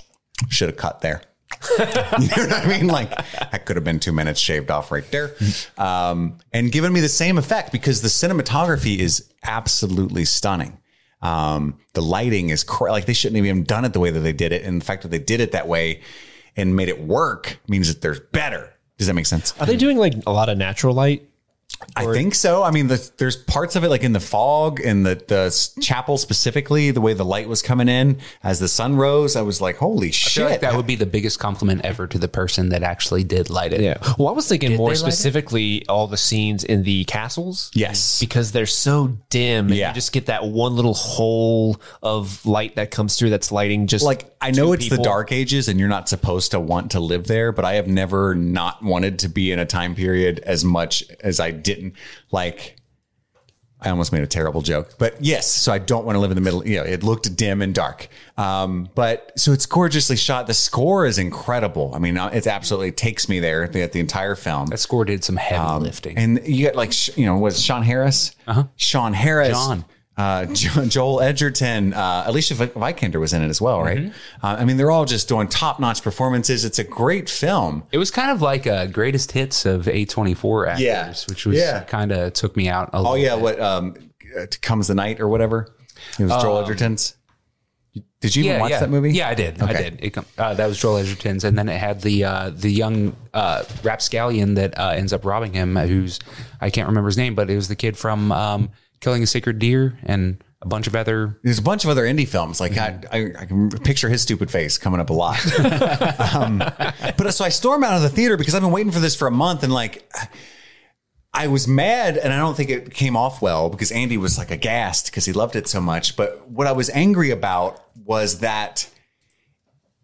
should 0.50 0.68
have 0.68 0.76
cut 0.76 1.00
there. 1.00 1.22
you 1.78 1.86
know 1.86 1.86
what 1.86 2.52
I 2.52 2.66
mean? 2.66 2.86
Like 2.86 3.10
that 3.50 3.64
could 3.64 3.76
have 3.76 3.84
been 3.84 3.98
two 3.98 4.12
minutes 4.12 4.38
shaved 4.38 4.70
off 4.70 4.92
right 4.92 5.10
there, 5.10 5.34
um, 5.78 6.36
and 6.52 6.70
given 6.70 6.92
me 6.92 7.00
the 7.00 7.08
same 7.08 7.38
effect 7.38 7.72
because 7.72 8.02
the 8.02 8.08
cinematography 8.08 8.98
is 8.98 9.32
absolutely 9.42 10.26
stunning. 10.26 10.78
Um, 11.22 11.78
the 11.94 12.02
lighting 12.02 12.50
is 12.50 12.68
like 12.78 13.06
they 13.06 13.14
shouldn't 13.14 13.36
have 13.36 13.46
even 13.46 13.64
done 13.64 13.86
it 13.86 13.94
the 13.94 14.00
way 14.00 14.10
that 14.10 14.20
they 14.20 14.34
did 14.34 14.52
it, 14.52 14.64
and 14.64 14.82
the 14.82 14.84
fact 14.84 15.02
that 15.02 15.08
they 15.08 15.18
did 15.18 15.40
it 15.40 15.52
that 15.52 15.66
way 15.66 16.02
and 16.56 16.76
made 16.76 16.90
it 16.90 17.00
work 17.00 17.58
means 17.68 17.88
that 17.88 18.02
there's 18.02 18.20
better. 18.20 18.74
Does 18.98 19.06
that 19.06 19.14
make 19.14 19.26
sense? 19.26 19.58
Are 19.58 19.66
they 19.66 19.76
doing 19.76 19.96
like 19.96 20.12
a 20.26 20.32
lot 20.32 20.50
of 20.50 20.58
natural 20.58 20.94
light? 20.94 21.28
I 21.96 22.12
think 22.12 22.34
so. 22.34 22.62
I 22.62 22.70
mean, 22.70 22.88
the, 22.88 23.10
there's 23.18 23.36
parts 23.36 23.76
of 23.76 23.84
it 23.84 23.88
like 23.88 24.02
in 24.02 24.12
the 24.12 24.20
fog 24.20 24.80
and 24.80 25.04
the 25.04 25.14
the 25.14 25.80
chapel 25.80 26.18
specifically, 26.18 26.90
the 26.90 27.00
way 27.00 27.14
the 27.14 27.24
light 27.24 27.48
was 27.48 27.62
coming 27.62 27.88
in 27.88 28.18
as 28.42 28.60
the 28.60 28.68
sun 28.68 28.96
rose. 28.96 29.36
I 29.36 29.42
was 29.42 29.60
like, 29.60 29.76
holy 29.76 30.10
shit. 30.10 30.26
I 30.26 30.30
shit! 30.30 30.42
feel 30.42 30.50
like 30.50 30.60
that 30.60 30.74
would 30.76 30.86
be 30.86 30.96
the 30.96 31.06
biggest 31.06 31.38
compliment 31.38 31.84
ever 31.84 32.06
to 32.06 32.18
the 32.18 32.28
person 32.28 32.70
that 32.70 32.82
actually 32.82 33.24
did 33.24 33.50
light 33.50 33.72
it. 33.72 33.80
Yeah. 33.80 33.98
Well, 34.18 34.28
I 34.28 34.32
was 34.32 34.48
thinking 34.48 34.76
more 34.76 34.90
they 34.90 35.00
light 35.00 35.08
it? 35.08 35.12
specifically 35.12 35.86
all 35.88 36.06
the 36.06 36.16
scenes 36.16 36.64
in 36.64 36.82
the 36.82 37.04
castles. 37.04 37.70
Yes. 37.74 38.20
Because 38.20 38.52
they're 38.52 38.66
so 38.66 39.16
dim. 39.30 39.66
And 39.66 39.76
Yeah. 39.76 39.88
You 39.88 39.94
just 39.94 40.12
get 40.12 40.26
that 40.26 40.44
one 40.44 40.76
little 40.76 40.94
hole 40.94 41.80
of 42.02 42.44
light 42.46 42.76
that 42.76 42.90
comes 42.90 43.16
through 43.16 43.30
that's 43.30 43.52
lighting 43.52 43.86
just 43.86 44.04
like 44.04 44.34
I 44.40 44.50
know 44.50 44.66
two 44.66 44.72
it's 44.74 44.88
the 44.88 44.98
dark 44.98 45.32
ages 45.32 45.68
and 45.68 45.80
you're 45.80 45.88
not 45.88 46.08
supposed 46.08 46.52
to 46.52 46.60
want 46.60 46.92
to 46.92 47.00
live 47.00 47.26
there, 47.26 47.52
but 47.52 47.64
I 47.64 47.74
have 47.74 47.88
never 47.88 48.34
not 48.34 48.82
wanted 48.82 49.18
to 49.20 49.28
be 49.28 49.50
in 49.52 49.58
a 49.58 49.66
time 49.66 49.94
period 49.94 50.40
as 50.40 50.64
much 50.64 51.04
as 51.20 51.40
I 51.40 51.50
didn't 51.74 51.94
like. 52.30 52.76
I 53.80 53.90
almost 53.90 54.12
made 54.12 54.24
a 54.24 54.26
terrible 54.26 54.60
joke, 54.60 54.94
but 54.98 55.14
yes. 55.20 55.48
So 55.48 55.72
I 55.72 55.78
don't 55.78 56.04
want 56.04 56.16
to 56.16 56.20
live 56.20 56.32
in 56.32 56.34
the 56.34 56.40
middle. 56.40 56.66
You 56.66 56.78
know, 56.78 56.82
it 56.82 57.04
looked 57.04 57.36
dim 57.36 57.62
and 57.62 57.72
dark. 57.72 58.08
Um, 58.36 58.90
but 58.96 59.30
so 59.36 59.52
it's 59.52 59.66
gorgeously 59.66 60.16
shot. 60.16 60.48
The 60.48 60.54
score 60.54 61.06
is 61.06 61.16
incredible. 61.16 61.92
I 61.94 62.00
mean, 62.00 62.18
uh, 62.18 62.26
it 62.26 62.48
absolutely 62.48 62.90
takes 62.90 63.28
me 63.28 63.38
there 63.38 63.68
the, 63.68 63.86
the 63.86 64.00
entire 64.00 64.34
film. 64.34 64.66
That 64.66 64.78
score 64.78 65.04
did 65.04 65.22
some 65.22 65.36
heavy 65.36 65.84
lifting. 65.84 66.18
And 66.18 66.44
you 66.44 66.66
got 66.66 66.74
like, 66.74 67.16
you 67.16 67.26
know, 67.26 67.38
was 67.38 67.62
Sean 67.62 67.84
Harris? 67.84 68.34
Uh-huh. 68.48 68.64
Sean 68.74 69.12
Harris. 69.12 69.50
John. 69.50 69.84
Uh, 70.18 70.44
Joel 70.52 71.20
Edgerton, 71.20 71.94
uh, 71.94 72.24
Alicia 72.26 72.54
Vikander 72.54 73.20
was 73.20 73.32
in 73.32 73.40
it 73.40 73.48
as 73.48 73.60
well, 73.60 73.80
right? 73.80 73.98
Mm-hmm. 73.98 74.44
Uh, 74.46 74.56
I 74.58 74.64
mean, 74.64 74.76
they're 74.76 74.90
all 74.90 75.04
just 75.04 75.28
doing 75.28 75.46
top 75.46 75.78
notch 75.78 76.02
performances. 76.02 76.64
It's 76.64 76.80
a 76.80 76.84
great 76.84 77.30
film. 77.30 77.84
it 77.92 77.98
was 77.98 78.10
kind 78.10 78.30
of 78.32 78.42
like 78.42 78.66
a 78.66 78.88
greatest 78.88 79.30
hits 79.32 79.64
of 79.64 79.84
A24 79.84 80.68
actors, 80.70 80.82
Yeah. 80.84 81.14
which 81.28 81.46
was 81.46 81.56
Yeah. 81.56 81.84
kind 81.84 82.10
of 82.10 82.32
took 82.32 82.56
me 82.56 82.68
out 82.68 82.88
a 82.92 82.96
Oh 82.98 83.14
yeah, 83.14 83.36
bit. 83.36 83.42
what 83.44 83.60
um, 83.60 83.94
uh, 84.36 84.46
comes 84.60 84.88
the 84.88 84.94
night 84.96 85.20
or 85.20 85.28
whatever. 85.28 85.72
It 86.18 86.24
was 86.24 86.42
Joel 86.42 86.58
Edgerton's. 86.62 87.14
Did 88.20 88.34
you 88.34 88.44
even 88.46 88.58
watch 88.58 88.70
Um, 88.70 88.72
yeah. 88.72 88.80
that 88.80 88.90
movie? 88.90 89.12
Yeah, 89.12 89.28
I 89.28 89.34
did. 89.34 89.62
I 89.62 89.72
did. 89.72 89.98
It, 90.04 90.18
uh, 90.36 90.54
that 90.54 90.66
was 90.66 90.78
Joel 90.80 90.96
Edgerton's, 90.98 91.44
and 91.44 91.56
then 91.56 91.68
it 91.68 91.78
had 91.78 92.00
the 92.02 92.24
uh, 92.24 92.50
the 92.50 92.68
young 92.70 93.14
uh, 93.32 93.62
rapscallion 93.84 94.54
that 94.54 94.76
uh, 94.76 94.88
ends 94.96 95.12
up 95.12 95.24
robbing 95.24 95.52
him, 95.52 95.76
uh, 95.76 95.86
who's 95.86 96.18
I 96.60 96.70
can't 96.70 96.88
remember 96.88 97.06
his 97.08 97.16
name, 97.16 97.36
but 97.36 97.48
it 97.48 97.54
was 97.54 97.68
the 97.68 97.76
kid 97.76 97.96
from 97.96 98.32
um, 98.32 98.70
Killing 99.00 99.22
a 99.22 99.26
Sacred 99.26 99.58
Deer 99.58 99.98
and 100.02 100.42
a 100.60 100.66
bunch 100.66 100.86
of 100.86 100.96
other. 100.96 101.38
There's 101.42 101.58
a 101.58 101.62
bunch 101.62 101.84
of 101.84 101.90
other 101.90 102.02
indie 102.02 102.26
films. 102.26 102.60
Like 102.60 102.76
I, 102.76 103.00
I, 103.12 103.32
I 103.38 103.44
can 103.46 103.70
picture 103.70 104.08
his 104.08 104.22
stupid 104.22 104.50
face 104.50 104.76
coming 104.78 105.00
up 105.00 105.10
a 105.10 105.12
lot. 105.12 105.38
um, 106.34 106.58
but 106.58 107.32
so 107.32 107.44
I 107.44 107.48
storm 107.48 107.84
out 107.84 107.94
of 107.94 108.02
the 108.02 108.08
theater 108.08 108.36
because 108.36 108.54
I've 108.54 108.62
been 108.62 108.72
waiting 108.72 108.92
for 108.92 108.98
this 108.98 109.14
for 109.14 109.28
a 109.28 109.32
month, 109.32 109.62
and 109.62 109.72
like 109.72 110.10
I 111.32 111.46
was 111.46 111.68
mad, 111.68 112.16
and 112.16 112.32
I 112.32 112.38
don't 112.38 112.56
think 112.56 112.70
it 112.70 112.92
came 112.92 113.16
off 113.16 113.40
well 113.40 113.70
because 113.70 113.92
Andy 113.92 114.16
was 114.16 114.38
like 114.38 114.50
aghast 114.50 115.06
because 115.06 115.24
he 115.24 115.32
loved 115.32 115.54
it 115.54 115.68
so 115.68 115.80
much. 115.80 116.16
But 116.16 116.48
what 116.48 116.66
I 116.66 116.72
was 116.72 116.90
angry 116.90 117.30
about 117.30 117.80
was 118.04 118.40
that 118.40 118.90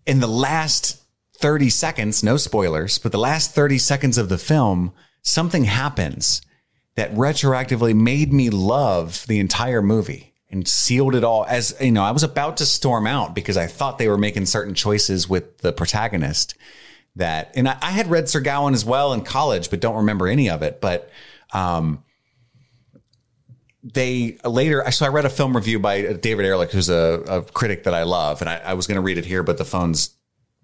in 0.06 0.20
the 0.20 0.28
last 0.28 1.02
30 1.38 1.70
seconds, 1.70 2.22
no 2.22 2.36
spoilers, 2.36 2.98
but 2.98 3.10
the 3.10 3.18
last 3.18 3.54
30 3.54 3.78
seconds 3.78 4.18
of 4.18 4.28
the 4.28 4.38
film, 4.38 4.92
something 5.22 5.64
happens 5.64 6.42
that 6.96 7.12
retroactively 7.14 7.94
made 7.94 8.32
me 8.32 8.50
love 8.50 9.26
the 9.26 9.38
entire 9.38 9.82
movie 9.82 10.34
and 10.50 10.68
sealed 10.68 11.14
it 11.14 11.24
all 11.24 11.44
as 11.46 11.74
you 11.80 11.90
know 11.90 12.02
i 12.02 12.10
was 12.10 12.22
about 12.22 12.56
to 12.56 12.66
storm 12.66 13.06
out 13.06 13.34
because 13.34 13.56
i 13.56 13.66
thought 13.66 13.98
they 13.98 14.08
were 14.08 14.18
making 14.18 14.46
certain 14.46 14.74
choices 14.74 15.28
with 15.28 15.58
the 15.58 15.72
protagonist 15.72 16.54
that 17.16 17.50
and 17.54 17.68
i, 17.68 17.76
I 17.82 17.90
had 17.90 18.08
read 18.08 18.28
sir 18.28 18.40
gawain 18.40 18.74
as 18.74 18.84
well 18.84 19.12
in 19.12 19.22
college 19.22 19.70
but 19.70 19.80
don't 19.80 19.96
remember 19.96 20.28
any 20.28 20.48
of 20.48 20.62
it 20.62 20.80
but 20.80 21.10
um 21.52 22.04
they 23.82 24.38
later 24.44 24.88
so 24.90 25.04
i 25.04 25.08
read 25.08 25.24
a 25.24 25.30
film 25.30 25.56
review 25.56 25.78
by 25.78 26.12
david 26.14 26.46
ehrlich 26.46 26.70
who's 26.70 26.88
a, 26.88 27.22
a 27.26 27.42
critic 27.42 27.84
that 27.84 27.94
i 27.94 28.04
love 28.04 28.40
and 28.40 28.48
i, 28.48 28.56
I 28.58 28.74
was 28.74 28.86
going 28.86 28.96
to 28.96 29.02
read 29.02 29.18
it 29.18 29.26
here 29.26 29.42
but 29.42 29.58
the 29.58 29.64
phone's 29.64 30.14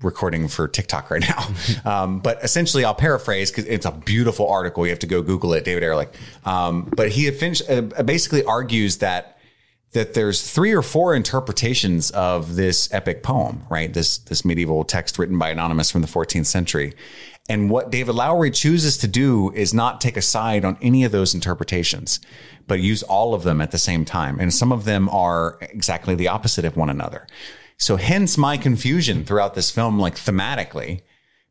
recording 0.02 0.48
for 0.48 0.68
TikTok 0.68 1.10
right 1.10 1.20
now. 1.20 1.46
Um, 1.84 2.18
but 2.18 2.42
essentially, 2.44 2.84
I'll 2.84 2.94
paraphrase 2.94 3.50
because 3.50 3.64
it's 3.64 3.86
a 3.86 3.90
beautiful 3.90 4.48
article. 4.48 4.84
You 4.84 4.90
have 4.90 4.98
to 5.00 5.06
go 5.06 5.22
Google 5.22 5.54
it, 5.54 5.64
David 5.64 5.82
Ehrlich. 5.82 6.10
Um, 6.44 6.90
but 6.94 7.10
he 7.10 7.30
fin- 7.30 7.54
uh, 7.68 8.02
basically 8.02 8.44
argues 8.44 8.98
that 8.98 9.38
that 9.92 10.14
there's 10.14 10.48
three 10.48 10.72
or 10.72 10.82
four 10.82 11.14
interpretations 11.14 12.10
of 12.12 12.54
this 12.54 12.92
epic 12.92 13.22
poem, 13.22 13.62
right? 13.70 13.92
This 13.92 14.18
this 14.18 14.44
medieval 14.44 14.84
text 14.84 15.18
written 15.18 15.38
by 15.38 15.50
anonymous 15.50 15.90
from 15.90 16.02
the 16.02 16.08
14th 16.08 16.46
century. 16.46 16.94
And 17.48 17.68
what 17.68 17.90
David 17.90 18.14
Lowery 18.14 18.52
chooses 18.52 18.96
to 18.98 19.08
do 19.08 19.50
is 19.54 19.74
not 19.74 20.00
take 20.00 20.16
a 20.16 20.22
side 20.22 20.64
on 20.64 20.78
any 20.80 21.02
of 21.02 21.10
those 21.10 21.34
interpretations, 21.34 22.20
but 22.68 22.78
use 22.78 23.02
all 23.02 23.34
of 23.34 23.42
them 23.42 23.60
at 23.60 23.72
the 23.72 23.78
same 23.78 24.04
time. 24.04 24.38
And 24.38 24.54
some 24.54 24.70
of 24.70 24.84
them 24.84 25.08
are 25.08 25.58
exactly 25.60 26.14
the 26.14 26.28
opposite 26.28 26.64
of 26.64 26.76
one 26.76 26.90
another. 26.90 27.26
So 27.80 27.96
hence 27.96 28.38
my 28.38 28.56
confusion 28.56 29.24
throughout 29.24 29.54
this 29.54 29.70
film, 29.70 29.98
like 29.98 30.14
thematically, 30.14 31.00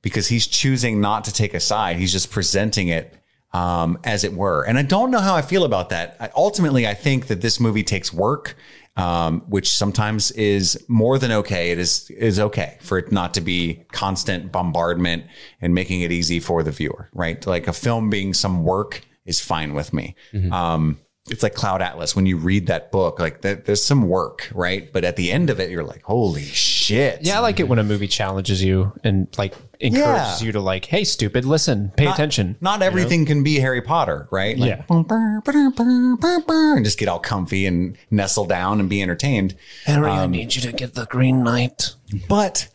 because 0.01 0.27
he's 0.27 0.47
choosing 0.47 1.01
not 1.01 1.25
to 1.25 1.33
take 1.33 1.53
a 1.53 1.59
side. 1.59 1.97
He's 1.97 2.13
just 2.13 2.31
presenting 2.31 2.87
it 2.87 3.15
um, 3.51 3.99
as 4.05 4.23
it 4.23 4.33
were. 4.33 4.63
And 4.63 4.77
I 4.77 4.83
don't 4.83 5.11
know 5.11 5.19
how 5.19 5.35
I 5.35 5.41
feel 5.41 5.65
about 5.65 5.89
that. 5.89 6.15
I, 6.19 6.29
ultimately, 6.35 6.87
I 6.87 6.93
think 6.93 7.27
that 7.27 7.41
this 7.41 7.59
movie 7.59 7.83
takes 7.83 8.13
work 8.13 8.55
um, 8.99 9.41
which 9.47 9.69
sometimes 9.69 10.29
is 10.31 10.83
more 10.89 11.17
than 11.17 11.31
okay. 11.31 11.71
It 11.71 11.79
is 11.79 12.09
is 12.09 12.37
okay 12.37 12.77
for 12.81 12.97
it 12.97 13.13
not 13.13 13.33
to 13.35 13.41
be 13.41 13.85
constant 13.93 14.51
bombardment 14.51 15.23
and 15.61 15.73
making 15.73 16.01
it 16.01 16.11
easy 16.11 16.41
for 16.41 16.63
the 16.63 16.71
viewer, 16.71 17.09
right? 17.13 17.45
Like 17.47 17.67
a 17.67 17.73
film 17.73 18.09
being 18.09 18.33
some 18.33 18.63
work 18.63 19.01
is 19.25 19.39
fine 19.39 19.73
with 19.73 19.93
me. 19.93 20.15
Um, 20.51 20.99
it's 21.31 21.43
like 21.43 21.53
Cloud 21.53 21.81
Atlas. 21.81 22.15
When 22.15 22.25
you 22.25 22.37
read 22.37 22.67
that 22.67 22.91
book, 22.91 23.19
like 23.19 23.41
there- 23.41 23.55
there's 23.55 23.83
some 23.83 24.03
work, 24.07 24.49
right? 24.53 24.91
But 24.91 25.03
at 25.03 25.15
the 25.15 25.31
end 25.31 25.49
of 25.49 25.59
it, 25.59 25.69
you're 25.69 25.83
like, 25.83 26.01
holy 26.03 26.43
shit. 26.43 27.19
Yeah, 27.21 27.37
I 27.37 27.39
like 27.41 27.59
it 27.59 27.67
when 27.67 27.79
a 27.79 27.83
movie 27.83 28.07
challenges 28.07 28.63
you 28.63 28.93
and 29.03 29.27
like 29.37 29.53
encourages 29.79 30.41
Yeah. 30.41 30.45
you 30.47 30.51
to 30.53 30.59
like, 30.59 30.85
hey, 30.85 31.03
stupid, 31.03 31.45
listen, 31.45 31.91
pay 31.95 32.07
attention. 32.07 32.55
Not 32.61 32.81
everything 32.81 33.25
can 33.25 33.43
be 33.43 33.59
Harry 33.59 33.81
Potter, 33.81 34.27
right? 34.31 34.57
Like, 34.57 34.69
Yeah. 34.69 34.81
bum, 34.87 35.03
brr, 35.03 35.41
brr, 35.45 35.69
brr, 35.71 36.15
brr, 36.17 36.39
brr, 36.41 36.75
and 36.75 36.83
just 36.85 36.97
get 36.99 37.07
all 37.07 37.19
comfy 37.19 37.65
and 37.65 37.95
nestle 38.11 38.45
down 38.45 38.79
and 38.79 38.89
be 38.89 39.01
entertained. 39.01 39.55
Harry, 39.85 40.09
I 40.11 40.23
um, 40.23 40.31
need 40.31 40.55
you 40.55 40.61
to 40.63 40.71
get 40.71 40.95
the 40.95 41.05
Green 41.05 41.43
Knight. 41.43 41.93
But 42.27 42.67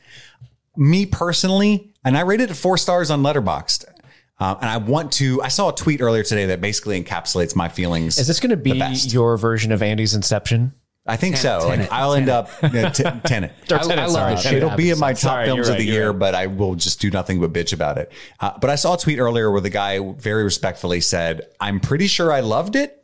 me 0.76 1.06
personally, 1.06 1.90
and 2.05 2.16
I 2.16 2.20
rated 2.20 2.51
it 2.51 2.55
four 2.55 2.76
stars 2.78 3.10
on 3.10 3.22
Letterboxd. 3.22 3.85
Uh, 4.45 4.59
and 4.61 4.69
I 4.69 4.77
want 4.77 5.12
to. 5.12 5.41
I 5.41 5.49
saw 5.49 5.71
a 5.71 5.75
tweet 5.75 6.03
earlier 6.03 6.23
today 6.23 6.45
that 6.47 6.61
basically 6.61 7.03
encapsulates 7.03 7.57
my 7.57 7.71
feelings. 7.71 8.19
Is 8.19 8.27
this 8.27 8.41
going 8.41 8.51
to 8.51 8.59
be 8.59 8.73
your 9.09 9.39
version 9.39 9.73
of 9.73 9.83
Andy's 9.83 10.15
Inception? 10.15 10.73
I 11.07 11.16
think 11.16 11.39
so. 11.39 11.61
Tenet, 11.61 11.91
like 11.91 11.93
I'll 11.93 12.12
end 12.12 12.29
up 12.29 12.51
uh, 12.62 12.91
t- 12.91 13.05
Tenet. 13.25 13.53
Or 13.71 13.77
I- 13.77 13.81
I 13.81 14.07
love 14.07 14.11
sorry, 14.11 14.35
this 14.35 14.43
Tenet 14.43 14.62
It'll 14.62 14.77
be 14.77 14.91
in 14.91 14.99
my 14.99 15.12
top 15.15 15.19
Sorry, 15.19 15.47
films 15.47 15.66
you're 15.66 15.73
of 15.73 15.79
the 15.79 15.87
year, 15.87 16.11
right. 16.11 16.19
but 16.19 16.35
I 16.35 16.49
will 16.49 16.75
just 16.75 17.01
do 17.01 17.11
nothing 17.11 17.41
but 17.41 17.55
bitch 17.55 17.73
about 17.73 17.97
it. 17.97 18.12
Uh, 18.39 18.53
but 18.61 18.69
I 18.69 18.75
saw 18.75 18.95
a 18.95 18.99
tweet 18.99 19.19
earlier 19.19 19.51
where 19.51 19.62
the 19.62 19.71
guy 19.71 19.99
very 20.15 20.45
respectfully 20.45 21.01
said, 21.01 21.49
"I'm 21.59 21.81
pretty 21.81 22.07
sure 22.07 22.31
I 22.31 22.41
loved 22.41 22.77
it, 22.77 23.03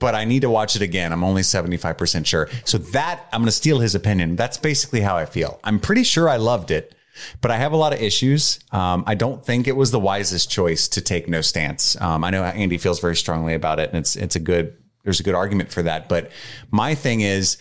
but 0.00 0.16
I 0.16 0.24
need 0.24 0.42
to 0.42 0.50
watch 0.50 0.74
it 0.74 0.82
again. 0.82 1.12
I'm 1.12 1.22
only 1.22 1.42
75% 1.42 2.26
sure." 2.26 2.48
So 2.64 2.78
that 2.78 3.28
I'm 3.32 3.40
going 3.40 3.46
to 3.46 3.52
steal 3.52 3.78
his 3.78 3.94
opinion. 3.94 4.34
That's 4.34 4.58
basically 4.58 5.00
how 5.02 5.16
I 5.16 5.26
feel. 5.26 5.60
I'm 5.62 5.78
pretty 5.78 6.02
sure 6.02 6.28
I 6.28 6.38
loved 6.38 6.72
it, 6.72 6.92
but 7.40 7.50
I 7.50 7.56
have 7.56 7.72
a 7.72 7.76
lot 7.76 7.92
of 7.92 8.00
issues. 8.00 8.60
Um, 8.70 9.04
I 9.06 9.14
don't 9.14 9.44
think 9.44 9.66
it 9.66 9.76
was 9.76 9.90
the 9.90 10.00
wisest 10.00 10.50
choice 10.50 10.88
to 10.88 11.00
take 11.00 11.28
no 11.28 11.40
stance. 11.40 12.00
Um, 12.00 12.24
I 12.24 12.30
know 12.30 12.44
Andy 12.44 12.78
feels 12.78 13.00
very 13.00 13.16
strongly 13.16 13.54
about 13.54 13.78
it, 13.78 13.88
and 13.90 13.98
it's 13.98 14.16
it's 14.16 14.36
a 14.36 14.40
good 14.40 14.76
there's 15.04 15.20
a 15.20 15.24
good 15.24 15.34
argument 15.34 15.72
for 15.72 15.82
that. 15.82 16.08
But 16.08 16.30
my 16.70 16.94
thing 16.94 17.20
is, 17.20 17.58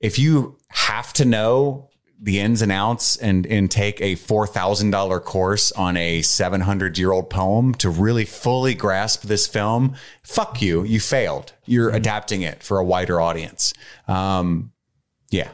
if 0.00 0.18
you 0.18 0.58
have 0.68 1.12
to 1.14 1.24
know 1.24 1.88
the 2.20 2.40
ins 2.40 2.62
and 2.62 2.72
outs 2.72 3.16
and 3.16 3.46
and 3.46 3.70
take 3.70 4.00
a 4.00 4.16
four 4.16 4.46
thousand 4.46 4.90
dollar 4.90 5.20
course 5.20 5.70
on 5.72 5.96
a 5.96 6.22
seven 6.22 6.60
hundred 6.60 6.98
year 6.98 7.12
old 7.12 7.30
poem 7.30 7.74
to 7.74 7.90
really 7.90 8.24
fully 8.24 8.74
grasp 8.74 9.22
this 9.22 9.46
film, 9.46 9.94
fuck 10.22 10.60
you, 10.60 10.82
you 10.84 11.00
failed. 11.00 11.52
You're 11.64 11.90
adapting 11.90 12.42
it 12.42 12.62
for 12.62 12.78
a 12.78 12.84
wider 12.84 13.20
audience. 13.20 13.72
Um, 14.08 14.72
yeah, 15.30 15.50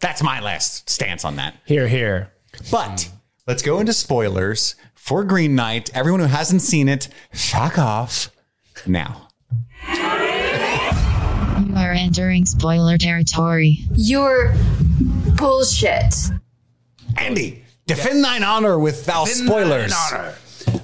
that's 0.00 0.22
my 0.22 0.40
last 0.40 0.90
stance 0.90 1.24
on 1.24 1.36
that. 1.36 1.56
Here, 1.64 1.88
here. 1.88 2.33
But 2.70 3.10
let's 3.46 3.62
go 3.62 3.78
into 3.78 3.92
spoilers 3.92 4.74
for 4.94 5.24
Green 5.24 5.54
Knight. 5.54 5.90
Everyone 5.94 6.20
who 6.20 6.26
hasn't 6.26 6.62
seen 6.62 6.88
it, 6.88 7.08
fuck 7.32 7.78
off 7.78 8.30
now. 8.86 9.28
You 9.88 11.74
are 11.76 11.92
entering 11.92 12.46
spoiler 12.46 12.98
territory. 12.98 13.78
You're 13.92 14.54
bullshit. 15.36 16.14
Andy, 17.16 17.64
defend 17.86 18.24
thine 18.24 18.42
honor 18.42 18.78
with 18.78 19.04
thou 19.04 19.24
spoilers. 19.24 19.94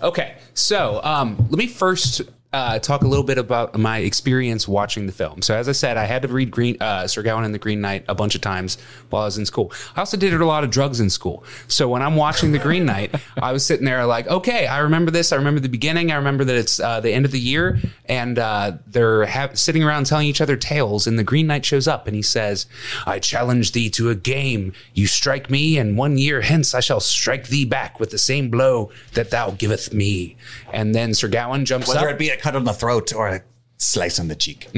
Okay, 0.02 0.36
so 0.54 1.00
um, 1.02 1.36
let 1.50 1.58
me 1.58 1.66
first 1.66 2.22
uh, 2.52 2.80
talk 2.80 3.02
a 3.02 3.06
little 3.06 3.24
bit 3.24 3.38
about 3.38 3.78
my 3.78 3.98
experience 3.98 4.66
watching 4.66 5.06
the 5.06 5.12
film. 5.12 5.40
So, 5.40 5.54
as 5.54 5.68
I 5.68 5.72
said, 5.72 5.96
I 5.96 6.04
had 6.04 6.22
to 6.22 6.28
read 6.28 6.50
Green 6.50 6.76
uh, 6.80 7.06
Sir 7.06 7.22
Gawain 7.22 7.44
and 7.44 7.54
the 7.54 7.58
Green 7.58 7.80
Knight 7.80 8.04
a 8.08 8.14
bunch 8.14 8.34
of 8.34 8.40
times 8.40 8.76
while 9.08 9.22
I 9.22 9.26
was 9.26 9.38
in 9.38 9.46
school. 9.46 9.72
I 9.94 10.00
also 10.00 10.16
did 10.16 10.32
a 10.32 10.44
lot 10.44 10.64
of 10.64 10.70
drugs 10.70 10.98
in 10.98 11.10
school. 11.10 11.44
So 11.68 11.88
when 11.88 12.02
I'm 12.02 12.16
watching 12.16 12.50
the 12.50 12.58
Green 12.58 12.84
Knight, 12.84 13.14
I 13.40 13.52
was 13.52 13.64
sitting 13.64 13.84
there 13.84 14.04
like, 14.04 14.26
okay, 14.26 14.66
I 14.66 14.78
remember 14.78 15.12
this. 15.12 15.32
I 15.32 15.36
remember 15.36 15.60
the 15.60 15.68
beginning. 15.68 16.10
I 16.10 16.16
remember 16.16 16.44
that 16.44 16.56
it's 16.56 16.80
uh, 16.80 16.98
the 16.98 17.12
end 17.12 17.24
of 17.24 17.30
the 17.30 17.38
year, 17.38 17.78
and 18.06 18.36
uh, 18.36 18.72
they're 18.86 19.26
ha- 19.26 19.50
sitting 19.54 19.84
around 19.84 20.06
telling 20.06 20.26
each 20.26 20.40
other 20.40 20.56
tales. 20.56 21.06
And 21.06 21.16
the 21.18 21.24
Green 21.24 21.46
Knight 21.46 21.64
shows 21.64 21.86
up, 21.86 22.08
and 22.08 22.16
he 22.16 22.22
says, 22.22 22.66
"I 23.06 23.20
challenge 23.20 23.72
thee 23.72 23.90
to 23.90 24.10
a 24.10 24.16
game. 24.16 24.72
You 24.92 25.06
strike 25.06 25.50
me, 25.50 25.78
and 25.78 25.96
one 25.96 26.18
year 26.18 26.40
hence 26.40 26.74
I 26.74 26.80
shall 26.80 27.00
strike 27.00 27.46
thee 27.46 27.64
back 27.64 28.00
with 28.00 28.10
the 28.10 28.18
same 28.18 28.50
blow 28.50 28.90
that 29.14 29.30
thou 29.30 29.52
giveth 29.52 29.94
me." 29.94 30.36
And 30.72 30.96
then 30.96 31.14
Sir 31.14 31.28
Gawain 31.28 31.64
jumps 31.64 31.86
Whether 31.86 32.00
up. 32.00 32.18
It 32.40 32.42
be 32.42 32.42
a 32.42 32.42
cut 32.42 32.56
on 32.56 32.64
the 32.64 32.72
throat 32.72 33.12
or 33.12 33.28
a 33.28 33.42
slice 33.80 34.18
on 34.20 34.28
the 34.28 34.36
cheek. 34.36 34.68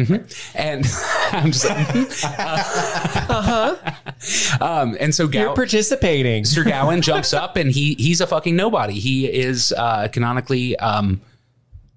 and 0.55 0.87
I'm 1.33 1.51
just 1.53 1.65
like, 1.65 1.89
uh-huh. 3.31 3.77
um, 4.61 4.97
and 5.01 5.15
so 5.15 5.29
You're 5.29 5.55
participating. 5.55 6.45
Sir 6.45 6.65
Gawain 6.65 7.03
jumps 7.03 7.33
up 7.33 7.57
and 7.57 7.71
he 7.71 7.95
he's 7.95 8.21
a 8.21 8.27
fucking 8.27 8.57
nobody. 8.57 8.95
He 8.95 9.27
is 9.31 9.73
uh, 9.77 10.09
canonically 10.09 10.77
um, 10.77 11.21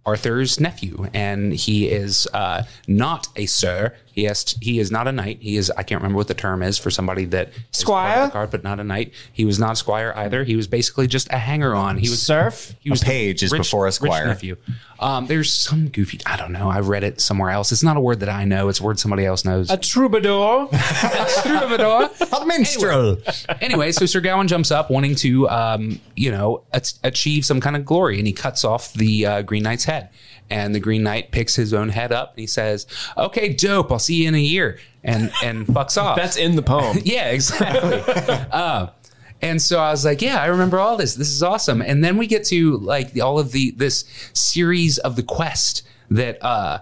Arthur's 0.05 0.59
nephew, 0.59 1.07
and 1.13 1.53
he 1.53 1.87
is 1.89 2.27
uh, 2.33 2.63
not 2.87 3.27
a 3.35 3.45
sir. 3.45 3.95
He 4.15 4.23
has 4.23 4.55
he 4.61 4.79
is 4.79 4.91
not 4.91 5.07
a 5.07 5.11
knight. 5.11 5.39
He 5.41 5.57
is 5.57 5.69
I 5.71 5.83
can't 5.83 6.01
remember 6.01 6.15
what 6.17 6.29
the 6.29 6.33
term 6.33 6.63
is 6.63 6.77
for 6.77 6.89
somebody 6.89 7.25
that 7.25 7.49
is 7.49 7.53
part 7.53 7.65
of 7.67 7.75
Squire? 7.75 8.25
the 8.27 8.31
card, 8.31 8.51
but 8.51 8.63
not 8.63 8.79
a 8.79 8.83
knight. 8.83 9.13
He 9.33 9.43
was 9.43 9.59
not 9.59 9.73
a 9.73 9.75
squire 9.75 10.13
either. 10.15 10.45
He 10.45 10.55
was 10.55 10.67
basically 10.67 11.07
just 11.07 11.29
a 11.31 11.37
hanger 11.37 11.75
on. 11.75 11.97
He 11.97 12.09
was 12.09 12.21
Serf? 12.21 12.73
He 12.79 12.89
was 12.89 13.01
the 13.01 13.05
page 13.05 13.43
is 13.43 13.51
before 13.51 13.87
a 13.87 13.91
squire. 13.91 14.23
Rich 14.23 14.35
nephew. 14.35 14.57
Um, 14.97 15.27
there's 15.27 15.51
some 15.51 15.89
goofy. 15.89 16.21
I 16.25 16.37
don't 16.37 16.53
know. 16.53 16.69
I 16.69 16.79
read 16.79 17.03
it 17.03 17.19
somewhere 17.19 17.49
else. 17.49 17.73
It's 17.73 17.83
not 17.83 17.97
a 17.97 17.99
word 17.99 18.21
that 18.21 18.29
I 18.29 18.45
know. 18.45 18.69
It's 18.69 18.79
a 18.79 18.83
word 18.83 18.97
somebody 18.97 19.25
else 19.25 19.43
knows. 19.43 19.69
A 19.69 19.75
troubadour. 19.75 20.69
Troubadour. 21.43 22.09
A 22.31 22.45
minstrel. 22.45 23.17
anyway, 23.61 23.91
so 23.91 24.05
Sir 24.05 24.21
Gawain 24.21 24.47
jumps 24.47 24.71
up 24.71 24.89
wanting 24.89 25.15
to, 25.15 25.49
um, 25.49 25.99
you 26.15 26.31
know, 26.31 26.63
a- 26.73 26.81
achieve 27.03 27.45
some 27.45 27.59
kind 27.59 27.75
of 27.75 27.85
glory, 27.85 28.17
and 28.17 28.27
he 28.27 28.33
cuts 28.33 28.63
off 28.63 28.93
the 28.93 29.25
uh, 29.25 29.41
Green 29.41 29.63
Knight's 29.63 29.85
head. 29.85 30.09
And 30.49 30.75
the 30.75 30.79
Green 30.79 31.03
Knight 31.03 31.31
picks 31.31 31.55
his 31.55 31.73
own 31.73 31.89
head 31.89 32.11
up 32.11 32.33
and 32.33 32.39
he 32.39 32.47
says, 32.47 32.85
"Okay, 33.17 33.49
dope. 33.51 33.91
I'll 33.91 33.99
see 33.99 34.23
you 34.23 34.27
in 34.27 34.35
a 34.35 34.39
year," 34.39 34.77
and 35.03 35.31
and 35.43 35.65
fucks 35.65 35.99
off. 36.01 36.17
That's 36.17 36.37
in 36.37 36.55
the 36.55 36.61
poem. 36.61 36.99
yeah, 37.03 37.29
exactly. 37.29 37.99
uh, 38.51 38.87
and 39.41 39.61
so 39.61 39.79
I 39.79 39.91
was 39.91 40.05
like, 40.05 40.21
yeah, 40.21 40.41
I 40.41 40.47
remember 40.47 40.79
all 40.79 40.97
this. 40.97 41.15
This 41.15 41.29
is 41.29 41.43
awesome. 41.43 41.81
And 41.81 42.03
then 42.03 42.17
we 42.17 42.27
get 42.27 42.45
to 42.45 42.77
like 42.77 43.13
the, 43.13 43.21
all 43.21 43.37
of 43.37 43.51
the 43.51 43.71
this 43.71 44.05
series 44.33 44.97
of 44.97 45.15
the 45.15 45.23
quest 45.23 45.83
that 46.09 46.43
uh 46.43 46.79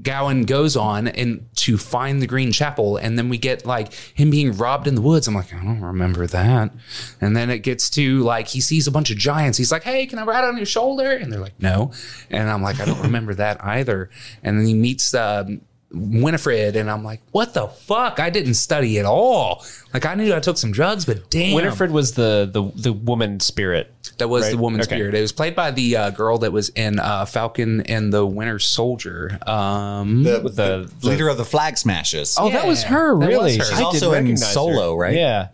Gawain 0.00 0.44
goes 0.44 0.74
on 0.74 1.06
and 1.06 1.46
to 1.56 1.76
find 1.76 2.22
the 2.22 2.26
Green 2.26 2.50
Chapel, 2.50 2.96
and 2.96 3.18
then 3.18 3.28
we 3.28 3.36
get 3.36 3.66
like 3.66 3.92
him 3.92 4.30
being 4.30 4.56
robbed 4.56 4.86
in 4.86 4.94
the 4.94 5.02
woods. 5.02 5.28
I'm 5.28 5.34
like, 5.34 5.52
I 5.52 5.62
don't 5.62 5.82
remember 5.82 6.26
that. 6.28 6.72
And 7.20 7.36
then 7.36 7.50
it 7.50 7.58
gets 7.58 7.90
to 7.90 8.20
like 8.20 8.48
he 8.48 8.60
sees 8.62 8.86
a 8.86 8.90
bunch 8.90 9.10
of 9.10 9.18
giants. 9.18 9.58
He's 9.58 9.70
like, 9.70 9.82
Hey, 9.82 10.06
can 10.06 10.18
I 10.18 10.24
ride 10.24 10.44
on 10.44 10.56
your 10.56 10.64
shoulder? 10.64 11.12
And 11.12 11.30
they're 11.30 11.40
like, 11.40 11.60
No. 11.60 11.92
And 12.30 12.48
I'm 12.48 12.62
like, 12.62 12.80
I 12.80 12.86
don't 12.86 13.02
remember 13.02 13.34
that 13.34 13.62
either. 13.62 14.08
And 14.42 14.58
then 14.58 14.66
he 14.66 14.74
meets 14.74 15.12
um, 15.12 15.60
Winifred, 15.94 16.76
and 16.76 16.90
I'm 16.90 17.04
like, 17.04 17.20
What 17.32 17.54
the 17.54 17.68
fuck? 17.68 18.18
I 18.20 18.30
didn't 18.30 18.54
study 18.54 18.98
at 18.98 19.04
all. 19.04 19.64
Like 19.92 20.06
I 20.06 20.14
knew 20.14 20.34
I 20.34 20.40
took 20.40 20.56
some 20.58 20.72
drugs, 20.72 21.04
but 21.04 21.28
damn, 21.30 21.54
Winifred 21.54 21.90
was 21.90 22.12
the 22.12 22.48
the 22.50 22.70
the 22.74 22.92
woman 22.92 23.40
spirit. 23.40 23.92
that 24.18 24.28
was 24.28 24.44
right? 24.44 24.52
the 24.52 24.58
woman's 24.58 24.86
Okay. 24.86 24.96
spirit. 24.96 25.14
It 25.14 25.20
was 25.20 25.32
played 25.32 25.54
by 25.54 25.70
the 25.70 25.96
uh, 25.96 26.10
girl 26.10 26.38
that 26.38 26.52
was 26.52 26.70
in 26.70 26.98
uh, 26.98 27.24
Falcon 27.26 27.82
and 27.82 28.12
the 28.12 28.24
Winter 28.24 28.58
Soldier. 28.58 29.38
Um, 29.46 30.22
The, 30.22 30.38
the, 30.40 30.90
the- 31.00 31.06
leader 31.08 31.28
of 31.28 31.36
the 31.36 31.44
Flag 31.44 31.76
Smashers. 31.76 32.36
Oh, 32.38 32.48
that 32.50 32.66
was 32.66 32.84
her, 32.84 33.12
that 33.18 33.26
was 33.26 33.28
really. 33.28 33.58
her. 33.58 33.64
She's 33.64 33.76
did 33.76 33.82
also 33.84 34.12
in 34.14 34.36
Solo, 34.36 34.92
her. 34.92 34.96
right? 34.98 35.14
Yeah. 35.14 35.48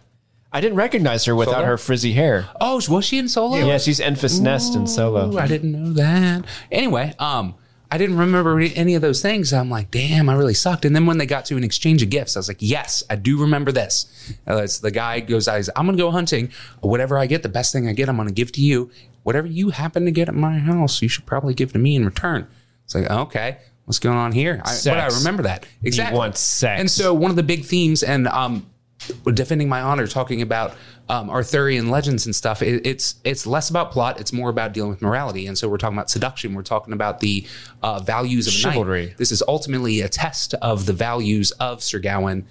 I 0.51 0.61
didn't 0.63 0.77
recognize 0.77 1.25
her 1.27 1.35
without 1.37 1.57
Solo? 1.57 1.67
her 1.67 1.77
frizzy 1.79 2.13
hair. 2.13 2.49
oh, 2.61 2.81
was 2.89 3.05
she 3.05 3.19
in 3.19 3.29
Solo? 3.29 3.57
Yeah, 3.59 3.77
she's 3.79 4.01
Enfys 4.01 4.41
Nest 4.41 4.75
in 4.77 4.87
Solo. 4.87 5.37
I 5.37 5.47
didn't 5.47 5.73
know 5.73 5.93
that. 5.93 6.45
Anyway, 6.73 7.13
um, 7.19 7.55
I 7.91 7.97
didn't 7.97 8.19
remember 8.19 8.61
any 8.61 8.95
of 8.95 9.03
those 9.03 9.23
things. 9.23 9.53
I'm 9.53 9.71
like, 9.71 9.91
damn, 9.91 10.29
I 10.29 10.35
really 10.35 10.55
sucked. 10.55 10.85
And 10.85 10.95
then 10.95 11.07
when 11.07 11.17
they 11.17 11.25
got 11.25 11.47
to 11.47 11.57
an 11.57 11.65
exchange 11.65 12.03
of 12.03 12.11
gifts, 12.11 12.37
I 12.37 12.41
was 12.41 12.49
like, 12.49 12.59
yes, 12.61 13.03
I 13.09 13.17
do 13.17 13.41
remember 13.41 13.73
this. 13.73 14.37
Uh, 14.47 14.67
the 14.83 14.91
guy 14.91 15.21
goes, 15.21 15.49
I'm 15.49 15.63
going 15.75 15.97
to 15.97 16.03
go 16.03 16.11
hunting. 16.11 16.51
Whatever 16.81 17.17
I 17.17 17.27
get, 17.27 17.43
the 17.43 17.49
best 17.49 17.73
thing 17.73 17.89
I 17.89 17.95
get, 17.95 18.11
I'm 18.11 18.17
going 18.17 18.29
to 18.29 18.35
give 18.35 18.53
to 18.53 18.61
you. 18.61 18.91
Whatever 19.23 19.47
you 19.47 19.71
happen 19.71 20.05
to 20.05 20.11
get 20.11 20.29
at 20.29 20.35
my 20.35 20.59
house, 20.59 21.01
you 21.01 21.09
should 21.09 21.25
probably 21.25 21.55
give 21.55 21.73
to 21.73 21.79
me 21.79 21.97
in 21.97 22.05
return. 22.05 22.47
It's 22.85 22.95
like, 22.95 23.11
okay, 23.11 23.59
what's 23.87 23.99
going 23.99 24.19
on 24.19 24.33
here? 24.33 24.61
I, 24.65 24.79
but 24.85 24.99
I 24.99 25.07
remember 25.07 25.45
that 25.45 25.67
exactly. 25.83 26.19
wants 26.19 26.41
sex. 26.41 26.81
And 26.81 26.91
so 26.91 27.15
one 27.15 27.31
of 27.31 27.37
the 27.37 27.43
big 27.43 27.65
themes, 27.65 28.03
and 28.03 28.29
um, 28.29 28.67
defending 29.33 29.69
my 29.69 29.81
honor, 29.81 30.07
talking 30.07 30.43
about 30.43 30.75
um, 31.09 31.31
Arthurian 31.31 31.91
legends 31.91 32.27
and 32.27 32.35
stuff. 32.35 32.61
It, 32.63 32.87
it's 32.87 33.17
it's 33.25 33.47
less 33.47 33.71
about 33.71 33.91
plot; 33.93 34.21
it's 34.21 34.33
more 34.33 34.51
about 34.51 34.73
dealing 34.73 34.91
with 34.91 35.03
morality. 35.03 35.47
And 35.47 35.57
so 35.57 35.69
we're 35.69 35.79
talking 35.79 35.97
about 35.97 36.11
seduction. 36.11 36.55
We're 36.55 36.63
talking 36.63 36.93
about 36.93 37.21
the 37.21 37.47
uh, 37.83 38.01
values 38.01 38.47
of 38.47 38.53
a 38.55 38.57
knight. 38.69 38.75
Chivalry. 38.75 39.15
This 39.17 39.33
is 39.33 39.43
ultimately 39.49 40.01
a 40.01 40.09
test 40.09 40.55
of 40.55 40.87
the 40.87 40.93
values 40.93 41.51
of 41.53 41.83
Sir 41.83 41.99
Gawain. 41.99 42.47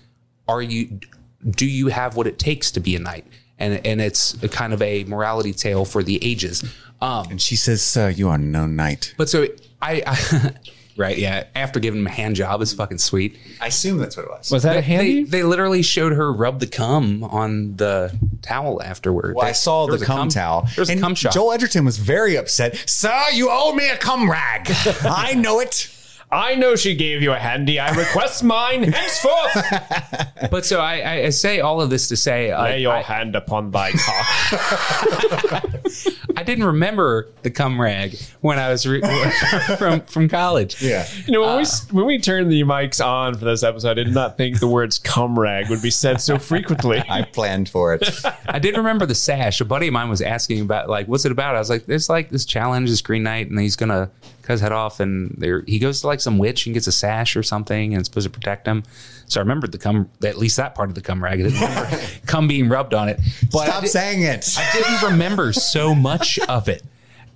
Are 0.48 0.62
you? 0.62 1.00
Do 1.48 1.66
you 1.68 1.88
have 1.88 2.16
what 2.16 2.26
it 2.28 2.40
takes 2.40 2.72
to 2.72 2.80
be 2.80 2.96
a 2.96 3.00
knight? 3.00 3.26
And 3.60 3.86
and 3.86 4.02
it's 4.02 4.42
a 4.44 4.48
kind 4.50 4.74
of 4.74 4.82
a 4.82 5.04
morality 5.06 5.54
tale 5.54 5.86
for 5.86 6.04
the 6.04 6.24
ages. 6.24 6.64
Um, 7.00 7.28
And 7.30 7.42
she 7.42 7.56
says, 7.56 7.82
Sir, 7.84 8.10
you 8.10 8.28
are 8.30 8.38
no 8.40 8.66
knight. 8.66 9.14
but 9.18 9.30
so 9.30 9.46
I, 9.82 10.02
I 10.08 10.52
right? 10.98 11.18
Yeah. 11.18 11.46
After 11.56 11.80
giving 11.80 12.02
him 12.02 12.08
a 12.08 12.12
hand 12.12 12.36
job 12.36 12.62
is 12.62 12.74
fucking 12.74 12.98
sweet. 12.98 13.38
I 13.62 13.68
assume 13.68 13.98
that's 13.98 14.18
what 14.18 14.26
it 14.26 14.30
was. 14.32 14.52
Was 14.52 14.64
that 14.64 14.74
a 14.76 14.80
They, 14.80 14.82
handy? 14.82 15.24
they 15.24 15.44
literally 15.44 15.82
showed 15.82 16.14
her 16.14 16.32
rub 16.34 16.60
the 16.60 16.68
cum 16.68 17.24
on 17.24 17.76
the 17.78 18.14
towel 18.42 18.82
afterward. 18.82 19.36
Well, 19.36 19.46
I 19.46 19.52
saw 19.52 19.86
the 19.86 19.94
was 19.94 20.04
cum, 20.04 20.30
towel. 20.30 20.68
There's 20.76 20.90
a 20.90 20.94
and 20.94 21.02
cum 21.02 21.16
shot. 21.16 21.34
Joel 21.34 21.54
Edgerton 21.54 21.86
was 21.86 21.98
very 21.98 22.36
upset. 22.38 22.76
Sir, 22.90 23.18
you 23.34 23.50
owe 23.52 23.74
me 23.74 23.90
a 23.90 23.98
cum 23.98 24.30
rag. 24.30 24.68
I 25.04 25.34
know 25.34 25.60
it. 25.60 25.90
I 26.30 26.56
know 26.56 26.76
she 26.76 26.94
gave 26.94 27.22
you 27.22 27.32
a 27.32 27.40
handy. 27.40 27.80
I 27.80 27.96
request 27.96 28.44
mine 28.44 28.84
henceforth. 28.84 30.52
but 30.52 30.66
so 30.66 30.82
I, 30.82 31.00
I, 31.00 31.14
I 31.26 31.30
say 31.30 31.62
all 31.62 31.80
of 31.80 31.90
this 31.90 32.10
to 32.10 32.18
say 32.18 32.52
uh, 32.52 32.64
Lay 32.64 32.82
your 32.82 32.94
I, 32.94 33.02
hand 33.02 33.36
upon 33.36 33.72
thy 33.72 33.92
cock. 33.94 35.64
I 36.38 36.44
didn't 36.44 36.66
remember 36.66 37.30
the 37.44 37.50
cum 37.50 37.80
rag 37.80 38.20
when 38.42 38.60
I 38.60 38.70
was 38.70 38.86
re- 38.86 39.02
from 39.78 40.02
from 40.02 40.28
college. 40.28 40.82
Yeah. 40.82 41.08
You 41.26 41.34
know, 41.34 41.42
when, 41.42 41.58
we, 41.58 41.66
when 41.92 42.06
we 42.06 42.20
turned 42.20 42.52
the 42.52 42.62
mics 42.64 43.04
on 43.04 43.36
for 43.36 43.46
this 43.46 43.64
episode, 43.64 43.92
I 43.92 44.04
did 44.04 44.14
not 44.14 44.38
think 44.38 44.60
the 44.60 44.68
words 44.68 45.00
cum 45.00 45.40
rag 45.40 45.70
would 45.70 45.82
be 45.82 45.90
said 45.90 46.20
so 46.20 46.38
frequently. 46.38 47.02
I 47.10 47.24
planned 47.24 47.70
for 47.70 47.94
it. 47.94 48.08
I 48.48 48.60
did 48.60 48.76
remember 48.76 49.06
the 49.06 49.16
sash. 49.16 49.62
A 49.62 49.66
buddy 49.66 49.88
of 49.88 49.94
mine 49.94 50.10
was 50.10 50.22
asking 50.22 50.62
about 50.62 50.90
like, 50.90 51.08
what's 51.08 51.26
it 51.26 51.32
about? 51.32 51.56
I 51.56 51.60
was 51.60 51.70
like, 51.70 51.86
there's 51.86 52.10
like 52.10 52.30
this 52.30 52.46
challenge, 52.46 52.90
this 52.90 53.02
Green 53.02 53.24
Knight, 53.24 53.50
and 53.50 53.60
he's 53.60 53.78
gonna 53.78 54.12
cut 54.44 54.54
his 54.54 54.62
head 54.62 54.72
off, 54.72 55.00
and 55.00 55.34
there 55.38 55.64
he 55.68 55.80
goes 55.80 56.02
to 56.02 56.08
like 56.08 56.17
some 56.22 56.38
witch 56.38 56.66
and 56.66 56.74
gets 56.74 56.88
a 56.88 56.92
sash 56.92 57.36
or 57.36 57.44
something, 57.44 57.94
and 57.94 58.00
it's 58.00 58.10
supposed 58.10 58.26
to 58.26 58.32
protect 58.32 58.68
him. 58.68 58.84
So 59.28 59.40
I 59.40 59.44
remembered 59.44 59.72
the 59.72 59.78
cum, 59.78 60.10
at 60.24 60.38
least 60.38 60.58
that 60.58 60.74
part 60.76 60.90
of 60.90 60.96
the 60.96 61.02
cum 61.02 61.24
rag. 61.24 61.40
I 61.40 61.44
didn't 61.44 61.60
remember 61.62 61.98
cum 62.26 62.48
being 62.48 62.70
rubbed 62.70 62.94
on 62.94 63.10
it. 63.10 63.20
But 63.52 63.60
I 63.60 63.66
Stop 63.68 63.82
did- 63.84 63.90
saying 63.90 64.22
it. 64.24 64.56
I 64.58 64.70
didn't 64.74 65.12
remember 65.12 65.52
so 65.54 65.94
much 65.96 66.40
of 66.40 66.70
it. 66.70 66.84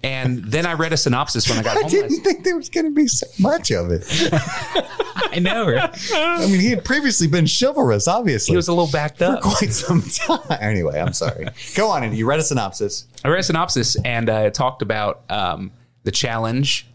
And 0.03 0.43
then 0.45 0.65
I 0.65 0.73
read 0.73 0.93
a 0.93 0.97
synopsis 0.97 1.47
when 1.47 1.59
I 1.59 1.63
got 1.63 1.77
I 1.77 1.81
home. 1.81 1.89
didn't 1.91 2.09
last- 2.11 2.23
think 2.23 2.43
there 2.43 2.55
was 2.57 2.69
going 2.69 2.85
to 2.87 2.91
be 2.91 3.07
so 3.07 3.27
much 3.39 3.69
of 3.71 3.91
it. 3.91 4.03
I 5.33 5.37
know, 5.39 5.69
right? 5.69 6.11
I 6.15 6.47
mean, 6.47 6.59
he 6.59 6.71
had 6.71 6.83
previously 6.83 7.27
been 7.27 7.45
chivalrous, 7.45 8.07
obviously. 8.07 8.53
He 8.53 8.55
was 8.57 8.67
a 8.67 8.73
little 8.73 8.91
backed 8.91 9.19
for 9.19 9.25
up. 9.25 9.41
quite 9.41 9.71
some 9.71 10.01
time. 10.01 10.57
Anyway, 10.59 10.99
I'm 10.99 11.13
sorry. 11.13 11.45
Go 11.75 11.89
on, 11.89 12.03
and 12.03 12.15
you 12.17 12.25
read 12.25 12.39
a 12.39 12.43
synopsis. 12.43 13.05
I 13.23 13.29
read 13.29 13.41
a 13.41 13.43
synopsis 13.43 13.95
and 14.03 14.27
uh, 14.29 14.33
it 14.47 14.53
talked 14.55 14.81
about 14.81 15.21
um, 15.29 15.71
the 16.03 16.11
challenge 16.11 16.87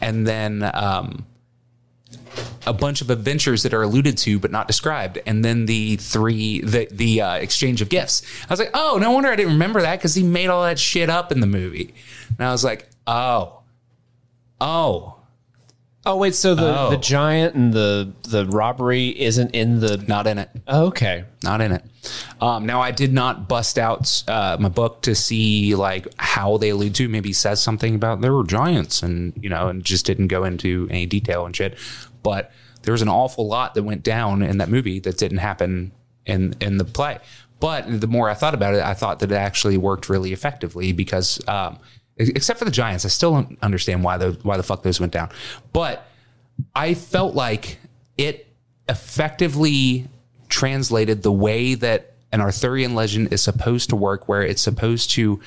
and 0.00 0.24
then 0.26 0.62
um, 0.74 1.26
a 2.66 2.72
bunch 2.72 3.00
of 3.00 3.10
adventures 3.10 3.62
that 3.64 3.74
are 3.74 3.82
alluded 3.82 4.16
to 4.18 4.38
but 4.38 4.50
not 4.50 4.66
described, 4.66 5.18
and 5.26 5.44
then 5.44 5.66
the 5.66 5.96
three 5.96 6.60
the 6.60 6.88
the 6.90 7.20
uh, 7.20 7.34
exchange 7.34 7.82
of 7.82 7.88
gifts. 7.88 8.22
I 8.48 8.52
was 8.52 8.60
like, 8.60 8.70
oh, 8.74 8.98
no 9.00 9.10
wonder 9.10 9.28
I 9.30 9.36
didn't 9.36 9.52
remember 9.52 9.80
that 9.82 9.98
because 9.98 10.14
he 10.14 10.22
made 10.22 10.46
all 10.48 10.62
that 10.62 10.78
shit 10.78 11.10
up 11.10 11.32
in 11.32 11.40
the 11.40 11.46
movie. 11.46 11.94
And 12.38 12.46
I 12.46 12.52
was 12.52 12.64
like, 12.64 12.88
oh, 13.06 13.60
oh, 14.60 15.16
Oh 16.04 16.16
wait, 16.16 16.34
so 16.34 16.56
the, 16.56 16.76
Oh. 16.76 16.90
the 16.90 16.96
giant 16.96 17.54
and 17.54 17.72
the 17.72 18.12
the 18.24 18.44
robbery 18.46 19.08
isn't 19.20 19.54
in 19.54 19.78
the 19.78 19.98
not 20.08 20.26
in 20.26 20.36
it. 20.38 20.50
okay. 20.66 21.24
not 21.44 21.60
in 21.60 21.70
it. 21.70 21.84
Um, 22.40 22.66
now 22.66 22.80
I 22.80 22.90
did 22.90 23.12
not 23.12 23.48
bust 23.48 23.78
out 23.78 24.24
uh, 24.26 24.56
my 24.58 24.68
book 24.68 25.02
to 25.02 25.14
see 25.14 25.76
like 25.76 26.08
how 26.16 26.56
they 26.56 26.70
allude 26.70 26.96
to. 26.96 27.08
Maybe 27.08 27.32
says 27.32 27.62
something 27.62 27.94
about 27.94 28.20
there 28.20 28.32
were 28.32 28.42
giants, 28.42 29.00
and 29.04 29.32
you 29.40 29.48
know, 29.48 29.68
and 29.68 29.84
just 29.84 30.04
didn't 30.04 30.26
go 30.26 30.42
into 30.42 30.88
any 30.90 31.06
detail 31.06 31.46
and 31.46 31.54
shit. 31.54 31.78
But 32.22 32.52
there 32.82 32.92
was 32.92 33.02
an 33.02 33.08
awful 33.08 33.46
lot 33.46 33.74
that 33.74 33.82
went 33.82 34.02
down 34.02 34.42
in 34.42 34.58
that 34.58 34.68
movie 34.68 34.98
that 35.00 35.18
didn't 35.18 35.38
happen 35.38 35.92
in 36.26 36.54
in 36.60 36.78
the 36.78 36.84
play. 36.84 37.18
But 37.60 38.00
the 38.00 38.08
more 38.08 38.28
I 38.28 38.34
thought 38.34 38.54
about 38.54 38.74
it, 38.74 38.82
I 38.82 38.94
thought 38.94 39.20
that 39.20 39.30
it 39.30 39.36
actually 39.36 39.78
worked 39.78 40.08
really 40.08 40.32
effectively 40.32 40.92
because, 40.92 41.40
um, 41.46 41.78
except 42.16 42.58
for 42.58 42.64
the 42.64 42.72
giants, 42.72 43.04
I 43.04 43.08
still 43.08 43.34
don't 43.34 43.56
understand 43.62 44.02
why 44.02 44.16
the 44.16 44.38
why 44.42 44.56
the 44.56 44.64
fuck 44.64 44.82
those 44.82 44.98
went 44.98 45.12
down. 45.12 45.30
But 45.72 46.06
I 46.74 46.94
felt 46.94 47.34
like 47.34 47.78
it 48.18 48.48
effectively 48.88 50.08
translated 50.48 51.22
the 51.22 51.32
way 51.32 51.74
that 51.74 52.14
an 52.32 52.40
Arthurian 52.40 52.94
legend 52.94 53.32
is 53.32 53.42
supposed 53.42 53.90
to 53.90 53.96
work, 53.96 54.28
where 54.28 54.42
it's 54.42 54.62
supposed 54.62 55.10
to 55.12 55.40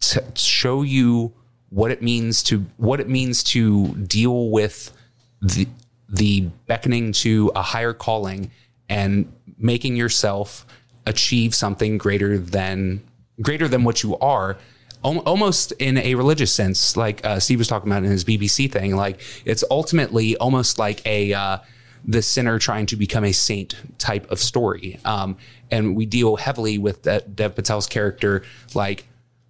t- 0.00 0.20
show 0.34 0.82
you 0.82 1.32
what 1.68 1.90
it 1.90 2.02
means 2.02 2.42
to 2.44 2.66
what 2.76 3.00
it 3.00 3.08
means 3.08 3.42
to 3.44 3.94
deal 3.94 4.50
with 4.50 4.92
the 5.40 5.68
the 6.08 6.42
beckoning 6.66 7.12
to 7.12 7.50
a 7.54 7.62
higher 7.62 7.92
calling 7.92 8.50
and 8.88 9.32
making 9.58 9.96
yourself 9.96 10.66
achieve 11.06 11.54
something 11.54 11.98
greater 11.98 12.38
than 12.38 13.02
greater 13.42 13.68
than 13.68 13.84
what 13.84 14.02
you 14.02 14.16
are 14.18 14.56
almost 15.02 15.70
in 15.72 15.98
a 15.98 16.16
religious 16.16 16.52
sense 16.52 16.96
like 16.96 17.24
uh, 17.24 17.38
steve 17.38 17.58
was 17.58 17.68
talking 17.68 17.88
about 17.90 18.02
in 18.02 18.10
his 18.10 18.24
bbc 18.24 18.70
thing 18.70 18.96
like 18.96 19.20
it's 19.44 19.62
ultimately 19.70 20.36
almost 20.38 20.78
like 20.78 21.04
a 21.06 21.32
uh, 21.32 21.58
the 22.06 22.22
sinner 22.22 22.58
trying 22.58 22.86
to 22.86 22.96
become 22.96 23.24
a 23.24 23.32
saint 23.32 23.74
type 23.98 24.30
of 24.30 24.38
story. 24.38 25.00
Um, 25.04 25.36
and 25.70 25.96
we 25.96 26.06
deal 26.06 26.36
heavily 26.36 26.78
with 26.78 27.02
that 27.02 27.34
dev 27.34 27.56
patel's 27.56 27.86
character 27.88 28.42
like 28.74 29.06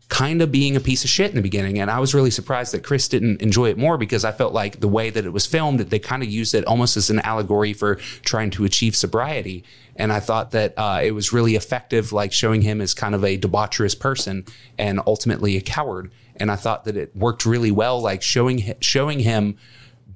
kind 0.09 0.41
of 0.41 0.53
being 0.53 0.77
a 0.77 0.81
piece 0.81 1.03
of 1.03 1.11
shit 1.11 1.31
in 1.31 1.37
the 1.37 1.43
beginning. 1.43 1.81
And 1.81 1.91
I 1.91 1.99
was 1.99 2.15
really 2.15 2.31
surprised 2.31 2.73
that 2.73 2.85
Chris 2.85 3.09
didn't 3.09 3.43
enjoy 3.43 3.71
it 3.71 3.79
more 3.79 3.99
because 3.99 4.25
I 4.25 4.31
felt 4.31 4.53
like 4.53 4.81
the 4.81 4.89
way 4.89 5.11
that 5.11 5.25
it 5.25 5.33
was 5.33 5.47
filmed, 5.47 5.81
that 5.81 5.91
they 5.91 5.99
kind 5.99 6.23
of 6.23 6.29
used 6.29 6.55
it 6.55 6.65
almost 6.65 6.97
as 6.97 7.11
an 7.11 7.19
allegory 7.21 7.73
for 7.73 7.97
trying 8.23 8.51
to 8.51 8.65
achieve 8.65 8.95
sobriety. 8.95 9.65
And 9.97 10.13
I 10.13 10.21
thought 10.21 10.53
that 10.53 10.75
uh, 10.77 11.01
it 11.03 11.11
was 11.11 11.33
really 11.33 11.57
effective, 11.57 12.13
like 12.13 12.33
showing 12.33 12.63
him 12.63 12.81
as 12.81 12.95
kind 12.95 13.15
of 13.15 13.25
a 13.25 13.37
debaucherous 13.37 13.99
person 13.99 14.45
and 14.79 15.01
ultimately 15.07 15.57
a 15.57 15.61
coward. 15.61 16.13
And 16.37 16.53
I 16.53 16.57
thought 16.57 16.85
that 16.85 16.97
it 16.97 17.17
worked 17.17 17.45
really 17.45 17.73
well, 17.73 18.01
like 18.01 18.23
showing 18.23 18.75
showing 18.81 19.21
him 19.21 19.57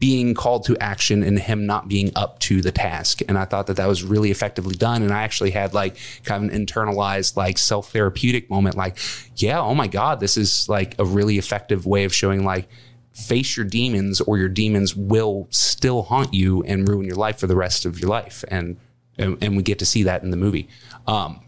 being 0.00 0.32
called 0.32 0.64
to 0.64 0.76
action 0.78 1.22
and 1.22 1.38
him 1.38 1.66
not 1.66 1.86
being 1.86 2.10
up 2.16 2.38
to 2.40 2.62
the 2.62 2.72
task. 2.72 3.20
And 3.28 3.36
I 3.36 3.44
thought 3.44 3.66
that 3.66 3.76
that 3.76 3.86
was 3.86 4.02
really 4.02 4.30
effectively 4.30 4.74
done. 4.74 5.02
And 5.02 5.12
I 5.12 5.22
actually 5.22 5.50
had 5.50 5.74
like 5.74 5.96
kind 6.24 6.42
of 6.42 6.50
an 6.50 6.66
internalized, 6.66 7.36
like 7.36 7.58
self 7.58 7.92
therapeutic 7.92 8.48
moment, 8.48 8.76
like, 8.76 8.98
yeah, 9.36 9.60
oh 9.60 9.74
my 9.74 9.86
God, 9.86 10.18
this 10.18 10.38
is 10.38 10.68
like 10.70 10.98
a 10.98 11.04
really 11.04 11.36
effective 11.36 11.84
way 11.86 12.04
of 12.04 12.14
showing 12.14 12.44
like, 12.44 12.66
face 13.12 13.58
your 13.58 13.66
demons 13.66 14.22
or 14.22 14.38
your 14.38 14.48
demons 14.48 14.96
will 14.96 15.46
still 15.50 16.02
haunt 16.04 16.32
you 16.32 16.62
and 16.62 16.88
ruin 16.88 17.04
your 17.04 17.16
life 17.16 17.38
for 17.38 17.46
the 17.46 17.56
rest 17.56 17.84
of 17.84 18.00
your 18.00 18.08
life. 18.08 18.42
And, 18.48 18.78
and, 19.18 19.36
and 19.42 19.54
we 19.54 19.62
get 19.62 19.78
to 19.80 19.86
see 19.86 20.04
that 20.04 20.22
in 20.22 20.30
the 20.30 20.36
movie. 20.38 20.66
Um, 21.06 21.40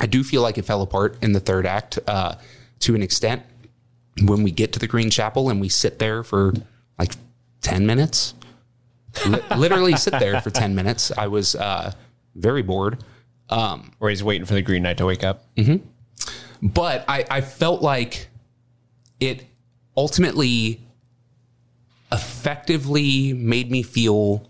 I 0.00 0.06
do 0.06 0.24
feel 0.24 0.42
like 0.42 0.58
it 0.58 0.64
fell 0.64 0.82
apart 0.82 1.16
in 1.22 1.32
the 1.32 1.40
third 1.40 1.64
act 1.64 2.00
uh, 2.08 2.34
to 2.80 2.96
an 2.96 3.02
extent 3.02 3.42
when 4.22 4.42
we 4.42 4.50
get 4.50 4.72
to 4.72 4.80
the 4.80 4.88
Green 4.88 5.10
Chapel 5.10 5.48
and 5.48 5.60
we 5.60 5.68
sit 5.68 6.00
there 6.00 6.24
for 6.24 6.54
like 6.98 7.12
10 7.64 7.84
minutes. 7.86 8.34
Li- 9.26 9.40
literally 9.56 9.96
sit 9.96 10.12
there 10.18 10.40
for 10.40 10.50
10 10.50 10.74
minutes. 10.74 11.10
I 11.16 11.26
was 11.26 11.54
uh, 11.56 11.92
very 12.34 12.62
bored. 12.62 13.02
Or 14.00 14.08
he's 14.10 14.22
waiting 14.22 14.46
for 14.46 14.54
the 14.54 14.62
Green 14.62 14.82
Knight 14.82 14.98
to 14.98 15.06
wake 15.06 15.24
up. 15.24 15.44
But 16.62 17.04
I, 17.08 17.24
I 17.30 17.40
felt 17.40 17.82
like 17.82 18.28
it 19.20 19.44
ultimately 19.96 20.80
effectively 22.12 23.32
made 23.32 23.70
me 23.70 23.82
feel 23.82 24.48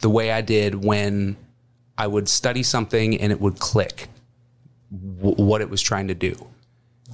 the 0.00 0.08
way 0.08 0.30
I 0.30 0.40
did 0.40 0.84
when 0.84 1.36
I 1.96 2.06
would 2.06 2.28
study 2.28 2.62
something 2.62 3.18
and 3.20 3.32
it 3.32 3.40
would 3.40 3.58
click 3.58 4.08
w- 4.92 5.34
what 5.44 5.60
it 5.60 5.70
was 5.70 5.82
trying 5.82 6.08
to 6.08 6.14
do. 6.14 6.34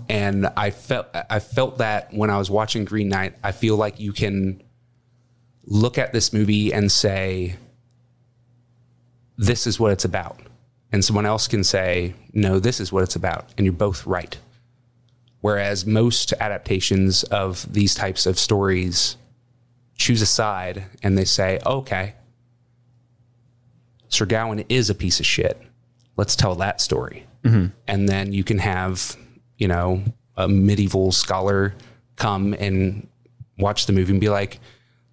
And 0.09 0.47
I 0.57 0.71
felt 0.71 1.07
I 1.15 1.39
felt 1.39 1.79
that 1.79 2.13
when 2.13 2.29
I 2.29 2.37
was 2.37 2.51
watching 2.51 2.85
Green 2.85 3.09
Knight, 3.09 3.37
I 3.43 3.53
feel 3.53 3.77
like 3.77 3.99
you 4.01 4.13
can 4.13 4.63
look 5.67 5.99
at 5.99 6.13
this 6.13 6.33
movie 6.33 6.73
and 6.73 6.91
say, 6.91 7.57
this 9.37 9.67
is 9.67 9.81
what 9.81 9.93
it's 9.93 10.05
about. 10.05 10.41
And 10.93 11.05
someone 11.05 11.27
else 11.27 11.49
can 11.49 11.65
say, 11.65 12.15
no, 12.33 12.61
this 12.61 12.79
is 12.79 12.93
what 12.93 13.03
it's 13.03 13.17
about. 13.17 13.53
And 13.57 13.65
you're 13.65 13.73
both 13.73 14.07
right. 14.07 14.37
Whereas 15.41 15.85
most 15.85 16.33
adaptations 16.41 17.25
of 17.25 17.71
these 17.73 17.95
types 17.95 18.27
of 18.27 18.39
stories 18.39 19.17
choose 19.97 20.23
a 20.23 20.27
side 20.27 20.85
and 21.03 21.19
they 21.19 21.25
say, 21.25 21.59
okay, 21.67 22.15
Sir 24.09 24.27
Gawain 24.27 24.65
is 24.69 24.89
a 24.89 24.95
piece 24.95 25.21
of 25.21 25.27
shit. 25.27 25.61
Let's 26.17 26.37
tell 26.37 26.55
that 26.57 26.81
story. 26.81 27.27
Mm-hmm. 27.43 27.67
And 27.89 28.09
then 28.09 28.33
you 28.33 28.45
can 28.45 28.59
have, 28.59 29.17
you 29.59 29.69
know, 29.69 30.03
a 30.37 30.49
medieval 30.49 31.13
scholar 31.13 31.75
come 32.17 32.55
and 32.59 33.09
watch 33.59 33.87
the 33.87 33.93
movie 33.93 34.13
and 34.13 34.21
be 34.21 34.29
like, 34.29 34.61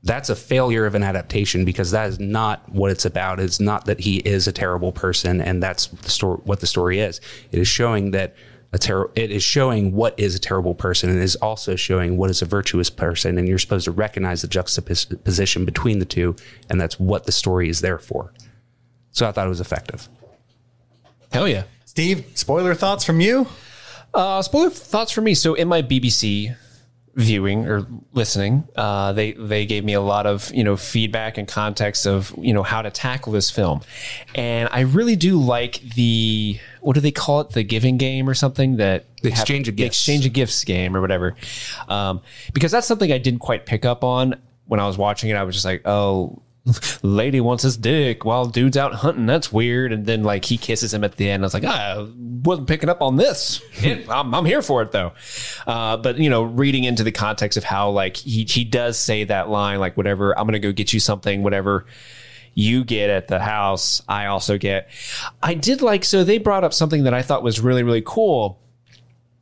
that's 0.03 0.30
a 0.30 0.36
failure 0.36 0.86
of 0.86 0.95
an 0.95 1.03
adaptation 1.03 1.64
because 1.64 1.91
that 1.91 2.10
is 2.10 2.19
not 2.19 2.68
what 2.69 2.91
it's 2.91 3.06
about. 3.06 3.40
It's 3.40 3.60
not 3.60 3.86
that 3.86 3.99
he 3.99 4.18
is 4.18 4.48
a 4.48 4.52
terrible 4.52 4.91
person 4.91 5.41
and 5.41 5.61
that's 5.61 5.88
the 5.88 6.10
story, 6.10 6.40
what 6.44 6.60
the 6.60 6.68
story 6.68 6.99
is. 6.99 7.22
It 7.52 7.60
is 7.60 7.68
showing 7.68 8.11
that 8.11 8.36
a 8.73 8.80
ter- 8.80 9.11
it 9.15 9.32
is 9.32 9.44
showing 9.44 9.94
what 9.94 10.18
is 10.18 10.34
a 10.34 10.40
terrible 10.40 10.73
person 10.73 11.10
and 11.10 11.19
it 11.19 11.23
is 11.23 11.36
also 11.36 11.76
showing 11.76 12.18
what 12.18 12.30
is 12.30 12.41
a 12.41 12.45
virtuous 12.45 12.90
person. 12.90 13.38
And 13.38 13.48
you're 13.48 13.60
supposed 13.60 13.86
to 13.86 13.91
recognize 13.91 14.41
the 14.41 14.48
juxtaposition 14.48 15.65
between 15.65 15.99
the 15.99 16.06
two. 16.06 16.36
And 16.69 16.82
that's 16.82 16.99
what 16.99 17.26
the 17.26 17.32
story 17.32 17.69
is 17.69 17.82
there 17.82 17.99
for. 17.99 18.34
So 19.11 19.28
I 19.28 19.32
thought 19.32 19.45
it 19.45 19.49
was 19.49 19.61
effective. 19.61 20.10
Hell 21.32 21.48
yeah. 21.48 21.64
Steve, 21.86 22.26
spoiler 22.34 22.73
thoughts 22.73 23.03
from 23.03 23.19
you? 23.22 23.45
Uh, 24.14 24.41
spoiler 24.41 24.69
thoughts 24.69 25.11
for 25.11 25.22
me. 25.22 25.36
So 25.36 25.53
in 25.53 25.68
my 25.68 25.82
BBC 25.82 26.56
viewing 27.15 27.67
or 27.67 27.85
listening. 28.13 28.67
Uh, 28.75 29.11
they 29.13 29.33
they 29.33 29.65
gave 29.65 29.83
me 29.83 29.93
a 29.93 30.01
lot 30.01 30.25
of 30.25 30.53
you 30.53 30.63
know 30.63 30.77
feedback 30.77 31.38
and 31.38 31.47
context 31.47 32.05
of 32.07 32.33
you 32.38 32.53
know 32.53 32.63
how 32.63 32.81
to 32.81 32.89
tackle 32.91 33.33
this 33.33 33.49
film, 33.51 33.81
and 34.35 34.69
I 34.71 34.81
really 34.81 35.15
do 35.15 35.39
like 35.39 35.81
the 35.95 36.59
what 36.79 36.93
do 36.93 36.99
they 37.01 37.11
call 37.11 37.41
it 37.41 37.49
the 37.51 37.63
giving 37.63 37.97
game 37.97 38.29
or 38.29 38.33
something 38.33 38.77
that 38.77 39.05
The 39.21 39.29
exchange 39.29 39.67
of 39.67 39.75
the 39.75 39.83
gifts. 39.83 39.97
exchange 39.97 40.25
of 40.25 40.33
gifts 40.33 40.63
game 40.63 40.95
or 40.95 41.01
whatever, 41.01 41.35
um, 41.88 42.21
because 42.53 42.71
that's 42.71 42.88
something 42.88 43.11
I 43.11 43.17
didn't 43.17 43.39
quite 43.39 43.65
pick 43.65 43.85
up 43.85 44.03
on 44.03 44.35
when 44.67 44.79
I 44.79 44.88
was 44.88 44.97
watching 44.97 45.29
it. 45.29 45.35
I 45.35 45.43
was 45.43 45.55
just 45.55 45.65
like, 45.65 45.81
oh. 45.85 46.41
Lady 47.01 47.41
wants 47.41 47.63
his 47.63 47.77
dick 47.77 48.23
while 48.23 48.45
dude's 48.45 48.77
out 48.77 48.95
hunting. 48.95 49.25
That's 49.25 49.51
weird. 49.51 49.91
And 49.91 50.05
then 50.05 50.23
like 50.23 50.45
he 50.45 50.57
kisses 50.57 50.93
him 50.93 51.03
at 51.03 51.17
the 51.17 51.29
end. 51.29 51.43
I 51.43 51.45
was 51.45 51.53
like, 51.53 51.65
ah, 51.65 51.99
I 51.99 52.07
wasn't 52.43 52.67
picking 52.67 52.89
up 52.89 53.01
on 53.01 53.15
this. 53.15 53.61
I'm, 54.09 54.33
I'm 54.33 54.45
here 54.45 54.61
for 54.61 54.81
it 54.81 54.91
though. 54.91 55.13
Uh, 55.65 55.97
but 55.97 56.17
you 56.17 56.29
know, 56.29 56.43
reading 56.43 56.83
into 56.83 57.03
the 57.03 57.11
context 57.11 57.57
of 57.57 57.63
how 57.63 57.89
like 57.89 58.17
he 58.17 58.43
he 58.43 58.63
does 58.63 58.99
say 58.99 59.23
that 59.23 59.49
line, 59.49 59.79
like 59.79 59.97
whatever, 59.97 60.38
I'm 60.38 60.45
gonna 60.45 60.59
go 60.59 60.71
get 60.71 60.93
you 60.93 60.99
something, 60.99 61.43
whatever 61.43 61.85
you 62.53 62.83
get 62.83 63.09
at 63.09 63.27
the 63.27 63.39
house, 63.39 64.01
I 64.07 64.25
also 64.25 64.57
get. 64.57 64.89
I 65.41 65.53
did 65.53 65.81
like 65.81 66.03
so 66.03 66.23
they 66.23 66.38
brought 66.38 66.63
up 66.63 66.73
something 66.73 67.03
that 67.05 67.13
I 67.13 67.21
thought 67.21 67.43
was 67.43 67.59
really 67.59 67.83
really 67.83 68.03
cool, 68.05 68.59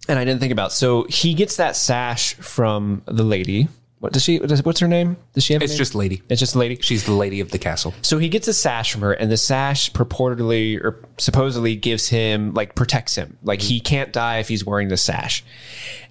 and 0.08 0.18
I 0.18 0.26
didn't 0.26 0.40
think 0.40 0.54
about. 0.54 0.72
So 0.72 1.04
he 1.10 1.34
gets 1.34 1.58
that 1.58 1.76
sash 1.76 2.36
from 2.36 3.02
the 3.06 3.24
lady. 3.24 3.68
What 4.00 4.14
does 4.14 4.24
she? 4.24 4.40
does- 4.40 4.64
What's 4.64 4.80
her 4.80 4.88
name? 4.88 5.18
Does 5.34 5.44
she 5.44 5.54
have? 5.54 5.62
a 5.62 5.66
It's 5.66 5.74
name? 5.74 5.78
just 5.78 5.96
lady. 5.96 6.22
It's 6.30 6.40
just 6.40 6.56
a 6.56 6.60
lady. 6.60 6.78
She's 6.82 7.06
the 7.06 7.14
lady 7.14 7.42
of 7.42 7.52
the 7.52 7.60
castle. 7.60 7.94
So 8.02 8.18
he 8.18 8.30
gets 8.30 8.48
a 8.48 8.54
sash 8.54 8.92
from 8.92 9.02
her, 9.02 9.12
and 9.12 9.30
the 9.30 9.38
sash 9.38 9.92
purportedly 9.92 10.82
or 10.82 11.04
supposedly 11.18 11.76
gives 11.76 12.10
him 12.10 12.54
like 12.54 12.76
protects 12.76 13.16
him. 13.16 13.38
Like 13.44 13.62
he 13.62 13.78
mm-hmm. 13.78 13.86
can't 13.86 14.14
die 14.14 14.38
if 14.38 14.48
he's 14.48 14.66
wearing 14.66 14.88
the 14.88 14.98
sash. 14.98 15.44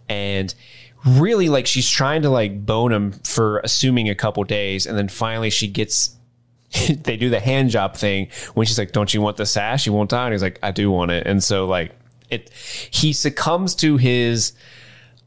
And 0.08 0.54
really, 1.06 1.48
like 1.48 1.66
she's 1.66 1.88
trying 1.88 2.22
to 2.22 2.30
like 2.30 2.66
bone 2.66 2.92
him 2.92 3.12
for 3.24 3.60
assuming 3.60 4.08
a 4.10 4.14
couple 4.14 4.44
days, 4.44 4.86
and 4.86 4.96
then 4.96 5.08
finally 5.08 5.50
she 5.50 5.66
gets. 5.68 6.14
they 6.90 7.16
do 7.16 7.30
the 7.30 7.40
hand 7.40 7.70
job 7.70 7.96
thing 7.96 8.28
when 8.52 8.66
she's 8.66 8.78
like, 8.78 8.92
"Don't 8.92 9.14
you 9.14 9.22
want 9.22 9.38
the 9.38 9.46
sash? 9.46 9.86
You 9.86 9.94
won't 9.94 10.10
die." 10.10 10.26
And 10.26 10.34
he's 10.34 10.42
like, 10.42 10.58
"I 10.62 10.70
do 10.70 10.90
want 10.90 11.10
it." 11.10 11.26
And 11.26 11.42
so 11.42 11.66
like 11.66 11.92
it, 12.28 12.52
he 12.52 13.14
succumbs 13.14 13.74
to 13.76 13.96
his 13.96 14.52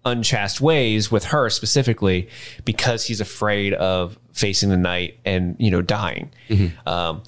unchaste 0.06 0.60
ways 0.62 1.12
with 1.12 1.26
her 1.26 1.50
specifically 1.50 2.28
because 2.66 3.06
he's 3.06 3.22
afraid 3.22 3.74
of 3.74 4.18
facing 4.34 4.70
the 4.70 4.78
night 4.78 5.20
and 5.26 5.56
you 5.60 5.70
know 5.72 5.82
dying. 5.82 6.32
Um, 6.86 7.24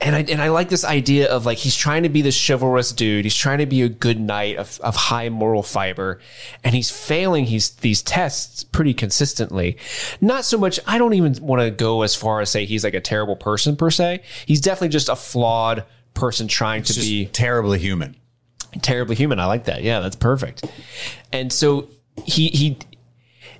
and 0.00 0.14
I 0.14 0.20
and 0.20 0.42
I 0.42 0.48
like 0.48 0.68
this 0.68 0.84
idea 0.84 1.30
of 1.30 1.46
like 1.46 1.58
he's 1.58 1.76
trying 1.76 2.02
to 2.02 2.08
be 2.08 2.20
this 2.20 2.36
chivalrous 2.36 2.92
dude. 2.92 3.24
He's 3.24 3.34
trying 3.34 3.58
to 3.58 3.66
be 3.66 3.82
a 3.82 3.88
good 3.88 4.20
knight 4.20 4.56
of, 4.56 4.78
of 4.82 4.96
high 4.96 5.30
moral 5.30 5.62
fiber, 5.62 6.20
and 6.62 6.74
he's 6.74 6.90
failing 6.90 7.46
he's 7.46 7.70
these 7.70 8.02
tests 8.02 8.64
pretty 8.64 8.92
consistently. 8.92 9.78
Not 10.20 10.44
so 10.44 10.58
much. 10.58 10.78
I 10.86 10.98
don't 10.98 11.14
even 11.14 11.34
want 11.40 11.62
to 11.62 11.70
go 11.70 12.02
as 12.02 12.14
far 12.14 12.40
as 12.40 12.50
say 12.50 12.66
he's 12.66 12.84
like 12.84 12.94
a 12.94 13.00
terrible 13.00 13.36
person 13.36 13.76
per 13.76 13.90
se. 13.90 14.22
He's 14.44 14.60
definitely 14.60 14.90
just 14.90 15.08
a 15.08 15.16
flawed 15.16 15.84
person 16.12 16.48
trying 16.48 16.82
to 16.82 17.00
be 17.00 17.26
terribly 17.26 17.78
human. 17.78 18.16
Terribly 18.82 19.16
human. 19.16 19.38
I 19.40 19.46
like 19.46 19.64
that. 19.64 19.82
Yeah, 19.82 20.00
that's 20.00 20.16
perfect. 20.16 20.64
And 21.32 21.52
so 21.52 21.88
he 22.24 22.48
he 22.48 22.78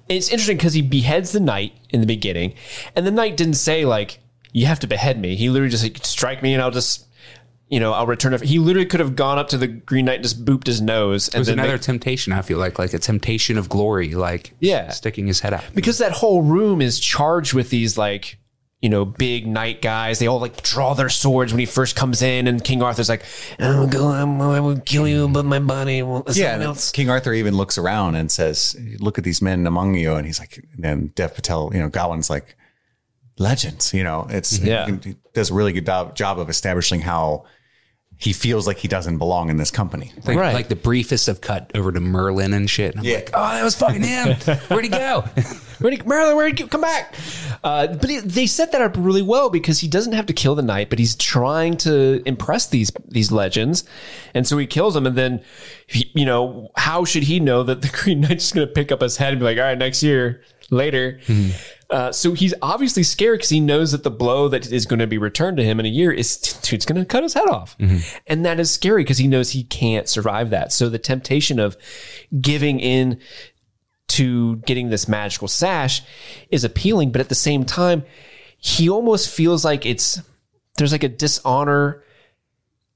it's 0.09 0.29
interesting 0.29 0.57
because 0.57 0.75
he 0.75 0.83
beheads 0.83 1.33
the 1.33 1.41
knight 1.41 1.73
in 1.91 2.01
the 2.01 2.07
beginning, 2.07 2.55
and 2.95 3.07
the 3.07 3.11
knight 3.11 3.37
didn't 3.37 3.55
say 3.55 3.85
like 3.85 4.21
you 4.53 4.67
have 4.67 4.79
to 4.81 4.87
behead 4.87 5.19
me. 5.21 5.35
He 5.37 5.49
literally 5.51 5.71
just 5.71 5.83
like 5.83 5.99
strike 6.05 6.43
me 6.43 6.53
and 6.55 6.63
I'll 6.63 6.71
just 6.71 7.07
you 7.69 7.81
know 7.81 7.93
I'll 7.93 8.07
return 8.07 8.35
it. 8.35 8.43
He 8.43 8.59
literally 8.59 8.87
could 8.87 9.01
have 9.01 9.17
gone 9.17 9.39
up 9.39 9.49
to 9.49 9.57
the 9.59 9.67
Green 9.67 10.05
Knight 10.05 10.17
and 10.17 10.23
just 10.23 10.45
booped 10.45 10.67
his 10.67 10.81
nose. 10.81 11.29
It 11.29 11.39
was 11.39 11.49
then 11.49 11.59
another 11.59 11.79
temptation. 11.79 12.33
I 12.33 12.43
feel 12.43 12.59
like 12.59 12.79
like 12.79 12.93
a 12.95 12.99
temptation 12.99 13.57
of 13.59 13.69
glory, 13.69 14.15
like 14.15 14.53
Yeah. 14.61 14.91
sticking 14.91 15.27
his 15.27 15.41
head 15.41 15.55
out. 15.55 15.65
because 15.75 15.99
that 15.99 16.13
whole 16.13 16.43
room 16.43 16.81
is 16.83 17.01
charged 17.01 17.55
with 17.55 17.71
these 17.71 17.97
like 17.99 18.39
you 18.85 18.91
know 18.91 19.05
big 19.05 19.47
knight 19.47 19.81
guys 19.81 20.19
they 20.19 20.27
all 20.27 20.39
like 20.41 20.63
draw 20.63 20.93
their 20.93 21.09
swords 21.09 21.53
when 21.53 21.59
he 21.59 21.65
first 21.65 21.97
comes 21.97 22.21
in 22.21 22.47
and 22.47 22.63
king 22.63 22.83
arthur's 22.83 23.09
like 23.09 23.23
i'm 23.59 23.89
going 23.89 24.15
I'm, 24.21 24.41
i 24.43 24.61
will 24.61 24.79
kill 24.79 25.09
you 25.09 25.27
but 25.27 25.45
my 25.47 25.59
body 25.59 26.03
will 26.03 26.23
Yeah, 26.27 26.33
someone 26.33 26.53
and 26.55 26.63
else 26.65 26.93
King 26.93 27.09
Arthur 27.09 27.33
even 27.33 27.57
looks 27.57 27.79
around 27.79 28.15
and 28.17 28.31
says, 28.31 28.77
"Look 28.99 29.17
at 29.17 29.25
these 29.25 29.41
men 29.41 29.67
among 29.67 29.95
you," 29.95 30.15
and 30.17 30.27
he's 30.27 30.39
like, 30.39 30.59
and 30.75 30.85
then 30.85 31.13
Dev 31.15 31.35
Patel, 31.35 31.71
you 31.73 31.81
know, 31.81 31.89
Gawain's 31.89 32.29
like, 32.29 32.57
legends. 33.39 33.93
You 33.95 34.05
know, 34.05 34.27
it's 34.31 34.59
Yeah. 34.59 34.87
he 35.03 35.17
does 35.33 35.51
a 35.51 35.55
really 35.55 35.73
good 35.73 35.87
job, 35.87 36.15
job 36.15 36.39
of 36.39 36.49
establishing 36.51 37.01
how 37.01 37.45
he 38.17 38.33
feels 38.33 38.67
like 38.67 38.79
he 38.79 38.89
doesn't 38.89 39.19
belong 39.19 39.51
in 39.51 39.57
this 39.57 39.71
company. 39.71 40.13
Like, 40.25 40.37
Right. 40.39 40.55
like 40.55 40.69
the 40.69 40.77
briefest 40.77 41.27
of 41.29 41.41
cut 41.41 41.71
over 41.75 41.91
to 41.91 42.01
Merlin 42.01 42.53
and 42.55 42.71
shit. 42.71 42.93
And 42.93 43.01
I'm 43.01 43.07
Yeah. 43.07 43.17
like, 43.17 43.31
oh, 43.35 43.55
that 43.55 43.65
was 43.65 43.75
fucking 43.75 44.03
him. 44.03 44.37
Where'd 44.69 44.85
he 44.85 44.91
go? 44.91 45.25
Where'd 45.79 45.95
he, 45.95 46.03
Merlin, 46.07 46.37
where'd 46.37 46.59
he 46.59 46.67
come 46.67 46.81
back? 46.81 47.15
Uh, 47.63 47.89
but 47.89 48.09
he, 48.11 48.21
they 48.21 48.47
set 48.47 48.73
that 48.73 48.81
up 48.81 48.95
really 48.97 49.23
well 49.23 49.51
because 49.51 49.81
he 49.81 49.89
doesn't 49.89 50.13
have 50.13 50.27
to 50.27 50.33
kill 50.33 50.55
the 50.55 50.63
knight, 50.63 50.91
but 50.91 50.99
he's 50.99 51.15
trying 51.17 51.77
to 51.79 52.23
impress 52.27 52.67
these 52.67 52.93
these 53.09 53.33
legends, 53.33 53.85
and 54.35 54.47
so 54.47 54.59
he 54.59 54.67
kills 54.67 54.95
them. 54.95 55.07
And 55.07 55.17
then, 55.17 55.43
he, 55.87 56.11
you 56.15 56.25
know, 56.25 56.71
how 56.77 57.05
should 57.05 57.25
he 57.25 57.41
know 57.41 57.63
that 57.63 57.83
the 57.83 57.89
Green 58.03 58.21
Knight's 58.21 58.45
just 58.45 58.55
going 58.55 58.67
to 58.67 58.73
pick 58.73 58.93
up 58.93 59.01
his 59.01 59.17
head 59.17 59.33
and 59.33 59.41
be 59.41 59.45
like, 59.45 59.59
"All 59.59 59.65
right, 59.65 59.79
next 59.79 60.03
year, 60.03 60.43
later." 60.71 61.21
Uh, 61.91 62.11
so 62.11 62.33
he's 62.33 62.55
obviously 62.63 63.03
scared 63.03 63.39
because 63.39 63.51
he 63.51 63.61
knows 63.61 63.93
that 63.93 64.03
the 64.03 64.11
blow 64.11 64.49
that 64.49 64.73
is 64.73 64.85
going 64.87 64.99
to 64.99 65.07
be 65.07 65.19
returned 65.19 65.57
to 65.59 65.63
him 65.63 65.79
in 65.79 65.87
a 65.87 65.89
year 65.89 66.11
is 66.11 66.37
dude's 66.63 66.85
going 66.87 66.99
to 66.99 67.05
cut 67.05 67.23
his 67.23 67.35
head 67.35 67.49
off, 67.49 67.77
and 68.27 68.45
that 68.45 68.59
is 68.59 68.71
scary 68.71 69.05
because 69.05 69.19
he 69.19 69.29
knows 69.29 69.51
he 69.51 69.63
can't 69.65 70.09
survive 70.09 70.51
that. 70.51 70.73
So 70.73 70.89
the 70.89 70.99
temptation 70.99 71.61
of 71.61 71.77
giving 72.41 72.81
in 72.81 73.21
to 74.15 74.57
getting 74.59 74.91
this 74.91 75.09
magical 75.09 75.49
sash 75.49 76.03
is 76.51 76.63
appealing, 76.63 77.11
but 77.11 77.21
at 77.21 77.29
the 77.29 77.35
same 77.35 77.65
time, 77.65 78.05
he 78.59 78.89
almost 78.89 79.29
feels 79.29 79.65
like 79.65 79.85
it's 79.85 80.23
there's 80.77 80.93
like 80.93 81.03
a 81.03 81.09
dishonor 81.09 82.03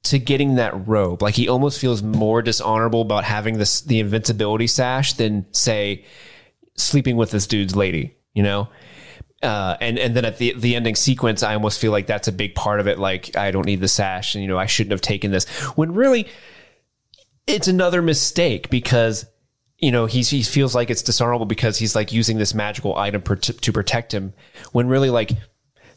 to 0.05 0.19
getting 0.19 0.55
that 0.55 0.87
robe. 0.87 1.21
Like 1.21 1.35
he 1.35 1.49
almost 1.49 1.81
feels 1.81 2.03
more 2.03 2.41
dishonorable 2.41 3.03
about 3.03 3.25
having 3.25 3.59
this 3.59 3.81
the 3.81 3.99
invincibility 3.99 4.69
sash 4.69 5.15
than 5.15 5.47
say 5.53 6.05
sleeping 6.77 7.17
with 7.17 7.33
this 7.33 7.47
dude's 7.49 7.75
lady, 7.75 8.17
you 8.33 8.45
know? 8.45 8.69
Uh, 9.43 9.77
and 9.81 9.99
and 9.99 10.15
then 10.15 10.25
at 10.25 10.39
the 10.39 10.55
the 10.57 10.77
ending 10.77 10.95
sequence, 10.95 11.43
I 11.43 11.55
almost 11.55 11.81
feel 11.81 11.91
like 11.91 12.07
that's 12.07 12.29
a 12.29 12.33
big 12.33 12.55
part 12.55 12.79
of 12.79 12.87
it. 12.87 12.99
Like 12.99 13.37
I 13.37 13.51
don't 13.51 13.67
need 13.67 13.81
the 13.81 13.89
sash, 13.89 14.35
and 14.35 14.43
you 14.43 14.49
know 14.49 14.59
I 14.59 14.67
shouldn't 14.67 14.93
have 14.93 15.01
taken 15.01 15.31
this. 15.33 15.49
When 15.77 15.95
really, 15.95 16.29
it's 17.47 17.69
another 17.69 18.03
mistake 18.03 18.71
because 18.71 19.27
you 19.79 19.93
know 19.93 20.07
he's, 20.07 20.31
he 20.31 20.43
feels 20.43 20.75
like 20.75 20.91
it's 20.91 21.03
dishonorable 21.03 21.47
because 21.47 21.79
he's 21.79 21.95
like 21.95 22.13
using 22.13 22.39
this 22.39 22.55
magical 22.55 22.97
item 22.97 23.23
per- 23.23 23.37
to 23.37 23.73
protect 23.73 24.13
him 24.13 24.33
when 24.73 24.89
really 24.89 25.11
like 25.11 25.33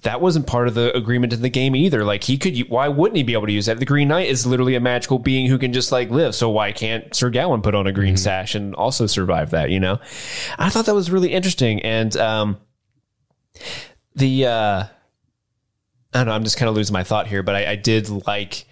that 0.03 0.19
wasn't 0.19 0.47
part 0.47 0.67
of 0.67 0.73
the 0.73 0.95
agreement 0.97 1.31
in 1.31 1.43
the 1.43 1.49
game 1.49 1.75
either. 1.75 2.03
Like 2.03 2.23
he 2.23 2.37
could 2.37 2.57
why 2.69 2.87
wouldn't 2.87 3.17
he 3.17 3.23
be 3.23 3.33
able 3.33 3.45
to 3.45 3.53
use 3.53 3.67
that? 3.67 3.79
The 3.79 3.85
green 3.85 4.07
knight 4.07 4.29
is 4.29 4.47
literally 4.47 4.75
a 4.75 4.79
magical 4.79 5.19
being 5.19 5.47
who 5.47 5.59
can 5.59 5.73
just 5.73 5.91
like 5.91 6.09
live 6.09 6.33
so 6.33 6.49
why 6.49 6.71
can't 6.71 7.13
sir 7.15 7.29
gawain 7.29 7.61
put 7.61 7.75
on 7.75 7.87
a 7.87 7.91
green 7.91 8.17
sash 8.17 8.55
and 8.55 8.73
also 8.75 9.05
survive 9.05 9.51
that 9.51 9.69
you 9.69 9.79
know? 9.79 9.99
I 10.57 10.69
thought 10.69 10.85
that 10.85 10.95
was 10.95 11.11
really 11.11 11.31
interesting 11.31 11.81
and 11.81 12.15
um 12.17 12.57
the 14.15 14.45
uh 14.45 14.83
i 14.83 14.89
don't 16.13 16.25
know 16.25 16.33
i'm 16.33 16.43
just 16.43 16.57
kind 16.57 16.69
of 16.69 16.75
losing 16.75 16.93
my 16.93 17.03
thought 17.03 17.27
here 17.27 17.43
but 17.43 17.55
i, 17.55 17.71
I 17.71 17.75
did 17.75 18.09
like 18.09 18.65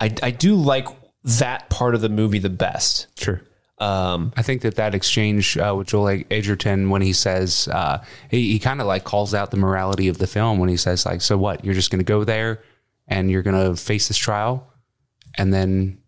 I, 0.00 0.14
I 0.22 0.30
do 0.30 0.54
like 0.54 0.88
that 1.24 1.68
part 1.70 1.94
of 1.94 2.00
the 2.00 2.08
movie 2.08 2.38
the 2.38 2.50
best. 2.50 3.06
Sure. 3.18 3.42
Um 3.80 4.32
I 4.36 4.42
think 4.42 4.62
that 4.62 4.76
that 4.76 4.94
exchange 4.94 5.56
uh, 5.56 5.74
with 5.76 5.88
Joel 5.88 6.22
Edgerton 6.30 6.90
when 6.90 7.02
he 7.02 7.12
says 7.12 7.68
uh, 7.68 8.02
he, 8.30 8.52
he 8.52 8.58
kind 8.58 8.80
of 8.80 8.86
like 8.86 9.04
calls 9.04 9.34
out 9.34 9.50
the 9.50 9.56
morality 9.56 10.08
of 10.08 10.18
the 10.18 10.26
film 10.26 10.58
when 10.58 10.68
he 10.68 10.76
says 10.76 11.06
like, 11.06 11.20
so 11.20 11.38
what? 11.38 11.64
You're 11.64 11.74
just 11.74 11.90
going 11.90 12.00
to 12.00 12.04
go 12.04 12.24
there 12.24 12.62
and 13.06 13.30
you're 13.30 13.42
going 13.42 13.56
to 13.56 13.80
face 13.80 14.08
this 14.08 14.18
trial, 14.18 14.70
and 15.36 15.52
then 15.52 15.98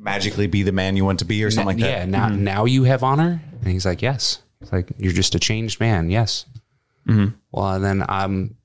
Magically 0.00 0.46
be 0.46 0.62
the 0.62 0.72
man 0.72 0.96
you 0.96 1.04
want 1.04 1.18
to 1.18 1.24
be, 1.24 1.42
or 1.42 1.50
something 1.50 1.76
like 1.76 1.84
yeah, 1.84 2.00
that. 2.00 2.08
now 2.08 2.28
now 2.28 2.64
you 2.66 2.84
have 2.84 3.02
honor, 3.02 3.42
and 3.62 3.66
he's 3.72 3.84
like, 3.84 4.00
yes. 4.00 4.40
It's 4.60 4.72
like 4.72 4.92
you're 4.98 5.12
just 5.12 5.34
a 5.34 5.40
changed 5.40 5.80
man. 5.80 6.08
Yes. 6.08 6.46
Well, 7.50 7.74
and 7.74 7.84
then 7.84 8.04
I'm 8.08 8.56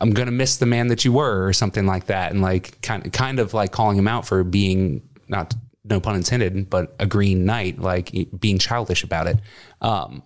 I'm 0.00 0.12
gonna 0.12 0.30
miss 0.30 0.56
the 0.56 0.66
man 0.66 0.88
that 0.88 1.04
you 1.04 1.12
were, 1.12 1.46
or 1.46 1.52
something 1.52 1.86
like 1.86 2.06
that, 2.06 2.32
and 2.32 2.40
like 2.40 2.80
kind 2.80 3.12
kind 3.12 3.38
of 3.38 3.52
like 3.52 3.70
calling 3.70 3.98
him 3.98 4.08
out 4.08 4.26
for 4.26 4.44
being 4.44 5.06
not 5.28 5.54
no 5.88 6.00
pun 6.00 6.16
intended, 6.16 6.68
but 6.68 6.94
a 6.98 7.06
green 7.06 7.44
knight, 7.44 7.78
like 7.78 8.12
being 8.38 8.58
childish 8.58 9.04
about 9.04 9.26
it. 9.26 9.38
Um, 9.80 10.22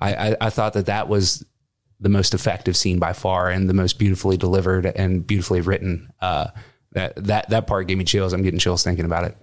I, 0.00 0.14
I 0.14 0.36
I 0.42 0.50
thought 0.50 0.74
that 0.74 0.86
that 0.86 1.08
was 1.08 1.44
the 2.00 2.08
most 2.08 2.34
effective 2.34 2.76
scene 2.76 2.98
by 2.98 3.12
far, 3.12 3.50
and 3.50 3.68
the 3.68 3.74
most 3.74 3.98
beautifully 3.98 4.36
delivered 4.36 4.86
and 4.86 5.26
beautifully 5.26 5.60
written. 5.60 6.12
Uh, 6.20 6.48
that 6.92 7.16
that 7.16 7.50
that 7.50 7.66
part 7.66 7.88
gave 7.88 7.98
me 7.98 8.04
chills. 8.04 8.32
I'm 8.32 8.42
getting 8.42 8.60
chills 8.60 8.84
thinking 8.84 9.04
about 9.04 9.24
it. 9.24 9.36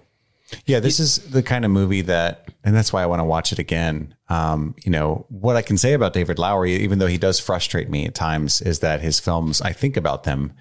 Yeah, 0.64 0.78
this 0.78 1.00
is 1.00 1.18
the 1.30 1.42
kind 1.42 1.64
of 1.64 1.72
movie 1.72 2.02
that, 2.02 2.52
and 2.62 2.74
that's 2.74 2.92
why 2.92 3.02
I 3.02 3.06
want 3.06 3.18
to 3.18 3.24
watch 3.24 3.50
it 3.50 3.58
again. 3.58 4.14
Um, 4.28 4.76
you 4.84 4.92
know, 4.92 5.26
what 5.28 5.56
I 5.56 5.62
can 5.62 5.76
say 5.76 5.92
about 5.92 6.12
David 6.12 6.38
Lowery, 6.38 6.74
even 6.76 7.00
though 7.00 7.08
he 7.08 7.18
does 7.18 7.40
frustrate 7.40 7.90
me 7.90 8.06
at 8.06 8.14
times, 8.14 8.62
is 8.62 8.78
that 8.78 9.00
his 9.00 9.18
films, 9.18 9.60
I 9.60 9.72
think 9.72 9.96
about 9.96 10.22
them 10.22 10.52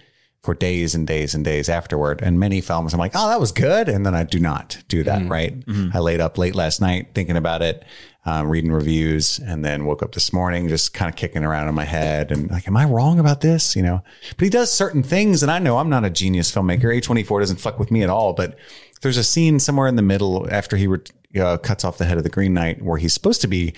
for 0.45 0.53
days 0.53 0.95
and 0.95 1.05
days 1.07 1.35
and 1.35 1.43
days 1.43 1.67
afterward. 1.67 2.22
And 2.22 2.39
many 2.39 2.61
films, 2.61 2.93
I'm 2.93 2.99
like, 2.99 3.11
oh, 3.15 3.27
that 3.30 3.39
was 3.39 3.51
good. 3.51 3.89
And 3.89 4.05
then 4.05 4.15
I 4.15 4.23
do 4.23 4.39
not 4.39 4.77
do 4.88 5.03
that, 5.03 5.27
right? 5.30 5.53
I 5.93 5.99
laid 5.99 6.22
up 6.22 6.38
late 6.38 6.55
last 6.55 6.80
night 6.81 7.09
thinking 7.13 7.35
about 7.35 7.61
it, 7.61 7.84
um, 8.26 8.47
reading 8.49 8.72
reviews, 8.72 9.39
and 9.39 9.65
then 9.65 9.85
woke 9.85 10.01
up 10.01 10.13
this 10.13 10.31
morning 10.31 10.67
just 10.67 10.93
kind 10.93 11.09
of 11.09 11.15
kicking 11.15 11.43
around 11.43 11.67
in 11.67 11.76
my 11.76 11.84
head 11.84 12.31
and 12.31 12.49
like, 12.49 12.67
am 12.67 12.77
I 12.77 12.85
wrong 12.85 13.19
about 13.19 13.41
this? 13.41 13.76
You 13.76 13.84
know, 13.84 14.01
but 14.38 14.43
he 14.43 14.49
does 14.49 14.72
certain 14.72 15.03
things. 15.03 15.43
And 15.43 15.51
I 15.51 15.59
know 15.59 15.77
I'm 15.77 15.89
not 15.89 16.05
a 16.05 16.09
genius 16.09 16.51
filmmaker. 16.51 16.84
A24 16.85 17.39
doesn't 17.41 17.59
fuck 17.59 17.80
with 17.80 17.91
me 17.91 18.03
at 18.03 18.09
all, 18.09 18.34
but 18.34 18.57
there's 19.01 19.17
a 19.17 19.23
scene 19.23 19.59
somewhere 19.59 19.88
in 19.88 19.95
the 19.95 20.01
middle 20.01 20.47
after 20.51 20.77
he 20.77 20.88
re- 20.88 20.99
uh, 21.39 21.57
cuts 21.57 21.84
off 21.84 21.97
the 21.97 22.05
head 22.05 22.17
of 22.17 22.23
the 22.23 22.30
Green 22.30 22.53
Knight 22.53 22.81
where 22.81 22.97
he's 22.97 23.13
supposed 23.13 23.41
to 23.41 23.47
be 23.47 23.73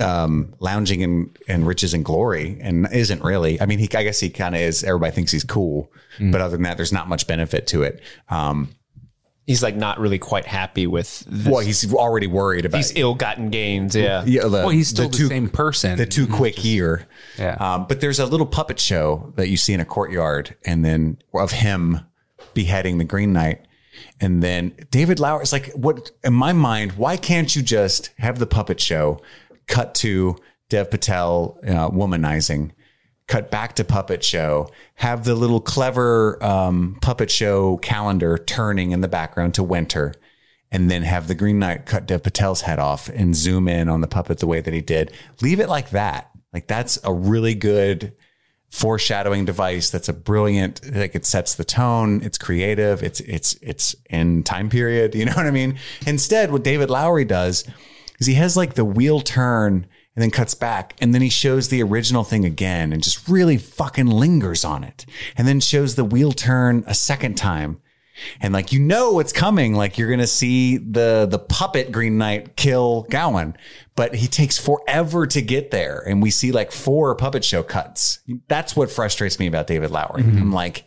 um, 0.00 0.54
lounging 0.58 1.00
in, 1.00 1.30
in 1.48 1.64
riches 1.64 1.94
and 1.94 2.04
glory 2.04 2.58
and 2.60 2.88
isn't 2.92 3.22
really. 3.22 3.60
I 3.60 3.66
mean, 3.66 3.78
he, 3.78 3.88
I 3.94 4.02
guess 4.02 4.20
he 4.20 4.30
kind 4.30 4.54
of 4.54 4.60
is. 4.60 4.82
Everybody 4.84 5.12
thinks 5.12 5.32
he's 5.32 5.44
cool, 5.44 5.92
but 6.18 6.40
other 6.40 6.56
than 6.56 6.62
that, 6.64 6.76
there's 6.76 6.92
not 6.92 7.08
much 7.08 7.26
benefit 7.26 7.66
to 7.68 7.82
it. 7.82 8.00
Um, 8.28 8.70
He's 9.44 9.60
like 9.60 9.74
not 9.74 9.98
really 9.98 10.20
quite 10.20 10.46
happy 10.46 10.86
with 10.86 11.24
this, 11.26 11.48
well, 11.52 11.58
he's 11.60 11.92
already 11.92 12.28
worried 12.28 12.64
about 12.64 12.76
these 12.78 12.92
ill-gotten 12.94 13.50
gains. 13.50 13.96
Yeah. 13.96 14.22
yeah, 14.24 14.42
the, 14.42 14.48
Well, 14.50 14.68
he's 14.68 14.86
still 14.86 15.08
the, 15.08 15.16
two- 15.16 15.26
same 15.26 15.48
person. 15.48 15.98
the 15.98 16.06
too 16.06 16.28
quick 16.28 16.64
year. 16.64 17.08
Yeah. 17.36 17.56
Um, 17.58 17.86
but 17.88 18.00
there's 18.00 18.20
a 18.20 18.24
little 18.26 18.46
puppet 18.46 18.78
show 18.78 19.32
that 19.34 19.48
you 19.48 19.56
see 19.56 19.72
in 19.74 19.80
a 19.80 19.84
courtyard 19.84 20.54
and 20.64 20.84
then 20.84 21.18
of 21.34 21.50
him 21.50 22.02
beheading 22.54 22.98
the 22.98 23.04
Green 23.04 23.32
Knight. 23.32 23.66
And 24.20 24.44
then 24.44 24.74
David 24.92 25.18
Lowery 25.18 25.42
is 25.42 25.52
like, 25.52 25.72
what 25.72 26.12
in 26.22 26.34
my 26.34 26.52
mind, 26.52 26.92
why 26.92 27.16
can't 27.16 27.54
you 27.56 27.62
just 27.62 28.10
have 28.18 28.38
the 28.38 28.46
puppet 28.46 28.78
show 28.80 29.20
cut 29.66 29.94
to 29.96 30.36
Dev 30.68 30.90
Patel 30.90 31.58
uh, 31.64 31.90
womanizing, 31.90 32.70
cut 33.26 33.50
back 33.50 33.76
to 33.76 33.84
puppet 33.84 34.24
show, 34.24 34.70
have 34.94 35.24
the 35.24 35.34
little 35.34 35.60
clever 35.60 36.42
um, 36.42 36.98
puppet 37.02 37.30
show 37.30 37.76
calendar 37.78 38.38
turning 38.38 38.92
in 38.92 39.00
the 39.00 39.08
background 39.08 39.54
to 39.54 39.62
winter, 39.62 40.14
and 40.70 40.90
then 40.90 41.02
have 41.02 41.28
the 41.28 41.34
Green 41.34 41.58
Knight 41.58 41.84
cut 41.84 42.06
Dev 42.06 42.22
Patel's 42.22 42.62
head 42.62 42.78
off 42.78 43.08
and 43.08 43.36
zoom 43.36 43.68
in 43.68 43.88
on 43.88 44.00
the 44.00 44.08
puppet 44.08 44.38
the 44.38 44.46
way 44.46 44.60
that 44.60 44.72
he 44.72 44.80
did. 44.80 45.12
Leave 45.42 45.60
it 45.60 45.68
like 45.68 45.90
that. 45.90 46.30
Like 46.52 46.66
that's 46.66 46.98
a 47.04 47.12
really 47.12 47.54
good 47.54 48.14
foreshadowing 48.70 49.44
device. 49.44 49.90
That's 49.90 50.08
a 50.08 50.14
brilliant. 50.14 50.94
Like 50.94 51.14
it 51.14 51.26
sets 51.26 51.54
the 51.54 51.64
tone. 51.64 52.22
It's 52.22 52.38
creative. 52.38 53.02
It's 53.02 53.20
it's 53.20 53.54
it's 53.60 53.94
in 54.10 54.42
time 54.42 54.70
period. 54.70 55.14
You 55.22 55.26
know 55.26 55.34
what 55.34 55.46
I 55.46 55.50
mean? 55.50 55.78
Instead, 56.06 56.50
what 56.50 56.64
David 56.64 56.90
Lowery 56.90 57.24
does 57.24 57.64
is 58.22 58.26
he 58.26 58.34
has 58.34 58.56
like 58.56 58.74
the 58.74 58.84
wheel 58.84 59.20
turn 59.20 59.84
and 60.14 60.22
then 60.22 60.30
cuts 60.30 60.54
back 60.54 60.94
and 61.00 61.12
then 61.12 61.22
he 61.22 61.28
shows 61.28 61.68
the 61.68 61.82
original 61.82 62.22
thing 62.22 62.44
again 62.44 62.92
and 62.92 63.02
just 63.02 63.28
really 63.28 63.58
fucking 63.58 64.06
lingers 64.06 64.64
on 64.64 64.84
it 64.84 65.04
and 65.36 65.48
then 65.48 65.58
shows 65.58 65.96
the 65.96 66.04
wheel 66.04 66.30
turn 66.30 66.84
a 66.86 66.94
second 66.94 67.34
time. 67.34 67.80
And 68.40 68.54
like 68.54 68.72
you 68.72 68.78
know 68.78 69.12
what's 69.12 69.32
coming 69.32 69.74
like 69.74 69.98
you're 69.98 70.10
gonna 70.10 70.28
see 70.28 70.76
the 70.76 71.26
the 71.28 71.40
puppet 71.40 71.90
green 71.90 72.16
knight 72.16 72.54
kill 72.54 73.06
gawain 73.10 73.56
but 73.96 74.14
he 74.14 74.28
takes 74.28 74.56
forever 74.56 75.26
to 75.26 75.42
get 75.42 75.72
there 75.72 75.98
and 76.06 76.22
we 76.22 76.30
see 76.30 76.52
like 76.52 76.70
four 76.70 77.16
puppet 77.16 77.42
show 77.44 77.64
cuts. 77.64 78.20
That's 78.46 78.76
what 78.76 78.90
frustrates 78.90 79.40
me 79.40 79.48
about 79.48 79.66
david 79.66 79.90
lowery. 79.90 80.22
Mm-hmm. 80.22 80.38
I'm 80.38 80.52
like 80.52 80.84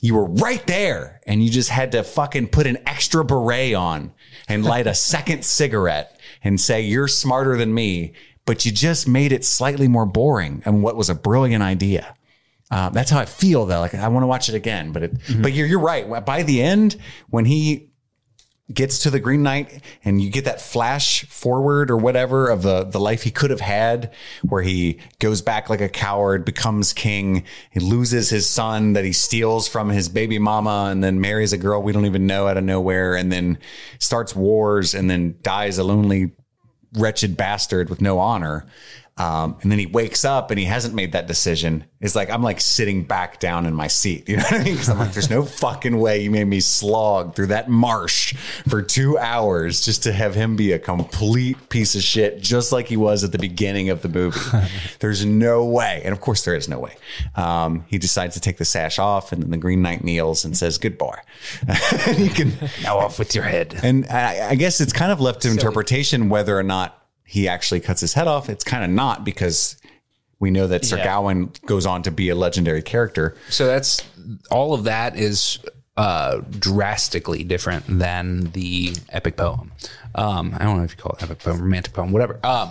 you 0.00 0.14
were 0.14 0.26
right 0.26 0.66
there 0.66 1.22
and 1.26 1.42
you 1.42 1.48
just 1.48 1.70
had 1.70 1.92
to 1.92 2.02
fucking 2.02 2.48
put 2.48 2.66
an 2.66 2.76
extra 2.86 3.24
beret 3.24 3.72
on 3.72 4.12
and 4.48 4.62
light 4.62 4.86
a 4.86 4.94
second 4.94 5.44
cigarette 5.46 6.13
and 6.44 6.60
say 6.60 6.80
you're 6.80 7.08
smarter 7.08 7.56
than 7.56 7.74
me 7.74 8.12
but 8.46 8.64
you 8.64 8.70
just 8.70 9.08
made 9.08 9.32
it 9.32 9.44
slightly 9.44 9.88
more 9.88 10.06
boring 10.06 10.62
and 10.64 10.82
what 10.82 10.96
was 10.96 11.10
a 11.10 11.14
brilliant 11.14 11.62
idea 11.62 12.14
uh, 12.70 12.88
that's 12.88 13.10
how 13.10 13.20
I 13.20 13.24
feel 13.24 13.66
though. 13.66 13.78
Like 13.78 13.94
I 13.94 14.08
want 14.08 14.24
to 14.24 14.26
watch 14.26 14.48
it 14.48 14.54
again, 14.54 14.90
but 14.90 15.04
it, 15.04 15.12
but 15.40 15.52
you're, 15.52 15.66
you're 15.66 15.78
right. 15.78 16.24
By 16.24 16.42
the 16.42 16.60
end, 16.62 16.96
when 17.28 17.44
he 17.44 17.90
gets 18.72 19.00
to 19.00 19.10
the 19.10 19.20
Green 19.20 19.42
Knight 19.42 19.82
and 20.04 20.22
you 20.22 20.30
get 20.30 20.46
that 20.46 20.60
flash 20.60 21.26
forward 21.26 21.90
or 21.90 21.98
whatever 21.98 22.48
of 22.48 22.62
the, 22.62 22.84
the 22.84 22.98
life 22.98 23.22
he 23.22 23.30
could 23.30 23.50
have 23.50 23.60
had 23.60 24.12
where 24.42 24.62
he 24.62 24.98
goes 25.18 25.42
back 25.42 25.68
like 25.68 25.82
a 25.82 25.88
coward, 25.88 26.44
becomes 26.46 26.94
king. 26.94 27.44
He 27.70 27.80
loses 27.80 28.30
his 28.30 28.48
son 28.48 28.94
that 28.94 29.04
he 29.04 29.12
steals 29.12 29.68
from 29.68 29.90
his 29.90 30.08
baby 30.08 30.38
mama 30.38 30.88
and 30.90 31.04
then 31.04 31.20
marries 31.20 31.52
a 31.52 31.58
girl 31.58 31.82
we 31.82 31.92
don't 31.92 32.06
even 32.06 32.26
know 32.26 32.48
out 32.48 32.56
of 32.56 32.64
nowhere 32.64 33.14
and 33.14 33.30
then 33.30 33.58
starts 33.98 34.34
wars 34.34 34.94
and 34.94 35.10
then 35.10 35.36
dies 35.42 35.76
a 35.76 35.84
lonely 35.84 36.32
wretched 36.94 37.36
bastard 37.36 37.90
with 37.90 38.00
no 38.00 38.18
honor. 38.18 38.66
Um, 39.16 39.56
and 39.62 39.70
then 39.70 39.78
he 39.78 39.86
wakes 39.86 40.24
up 40.24 40.50
and 40.50 40.58
he 40.58 40.64
hasn't 40.64 40.92
made 40.92 41.12
that 41.12 41.28
decision. 41.28 41.84
It's 42.00 42.16
like 42.16 42.30
I'm 42.30 42.42
like 42.42 42.60
sitting 42.60 43.04
back 43.04 43.38
down 43.38 43.64
in 43.64 43.74
my 43.74 43.86
seat. 43.86 44.28
You 44.34 44.38
know 44.38 44.42
what 44.44 44.52
I 44.54 44.64
mean? 44.64 44.74
Because 44.74 44.88
I'm 44.88 44.98
like, 44.98 45.12
there's 45.12 45.30
no 45.30 45.44
fucking 45.44 45.96
way 45.96 46.22
you 46.22 46.30
made 46.32 46.46
me 46.46 46.58
slog 46.58 47.36
through 47.36 47.46
that 47.48 47.68
marsh 47.68 48.34
for 48.68 48.82
two 48.82 49.16
hours 49.16 49.84
just 49.84 50.02
to 50.02 50.12
have 50.12 50.34
him 50.34 50.56
be 50.56 50.72
a 50.72 50.78
complete 50.80 51.68
piece 51.68 51.94
of 51.94 52.02
shit, 52.02 52.40
just 52.40 52.72
like 52.72 52.88
he 52.88 52.96
was 52.96 53.22
at 53.22 53.30
the 53.30 53.38
beginning 53.38 53.90
of 53.90 54.02
the 54.02 54.08
movie. 54.08 54.40
there's 54.98 55.24
no 55.24 55.64
way, 55.64 56.02
and 56.04 56.12
of 56.12 56.20
course 56.20 56.44
there 56.44 56.56
is 56.56 56.68
no 56.68 56.80
way. 56.80 56.96
Um, 57.36 57.84
he 57.86 57.98
decides 57.98 58.34
to 58.34 58.40
take 58.40 58.56
the 58.56 58.64
sash 58.64 58.98
off, 58.98 59.30
and 59.30 59.40
then 59.40 59.50
the 59.50 59.56
Green 59.56 59.82
Knight 59.82 60.02
kneels 60.02 60.44
and 60.44 60.56
says, 60.56 60.78
"Goodbye." 60.78 61.20
and 62.06 62.18
you 62.18 62.30
can 62.30 62.52
now 62.82 62.98
off 62.98 63.20
with 63.20 63.34
your 63.36 63.44
head. 63.44 63.78
and 63.84 64.06
I, 64.06 64.48
I 64.50 64.54
guess 64.56 64.80
it's 64.80 64.92
kind 64.92 65.12
of 65.12 65.20
left 65.20 65.42
to 65.42 65.50
interpretation 65.50 66.28
whether 66.28 66.58
or 66.58 66.64
not 66.64 67.03
he 67.24 67.48
actually 67.48 67.80
cuts 67.80 68.00
his 68.00 68.14
head 68.14 68.26
off. 68.26 68.48
It's 68.48 68.64
kind 68.64 68.84
of 68.84 68.90
not 68.90 69.24
because 69.24 69.76
we 70.40 70.50
know 70.50 70.66
that 70.66 70.84
Sir 70.84 70.98
Yeah. 70.98 71.04
Gawain 71.04 71.50
goes 71.66 71.86
on 71.86 72.02
to 72.02 72.10
be 72.10 72.28
a 72.28 72.34
legendary 72.34 72.82
character. 72.82 73.36
So 73.50 73.66
that's 73.66 74.02
all 74.50 74.74
of 74.74 74.84
that 74.84 75.16
is 75.16 75.58
uh, 75.96 76.40
drastically 76.58 77.44
different 77.44 77.84
than 77.88 78.50
the 78.50 78.94
epic 79.10 79.36
poem. 79.36 79.72
Um, 80.14 80.54
I 80.58 80.64
don't 80.64 80.76
know 80.78 80.84
if 80.84 80.90
you 80.90 80.96
call 80.96 81.12
it 81.16 81.22
epic 81.22 81.38
poem, 81.38 81.60
romantic 81.62 81.92
poem, 81.94 82.12
whatever. 82.12 82.38
Um, 82.44 82.70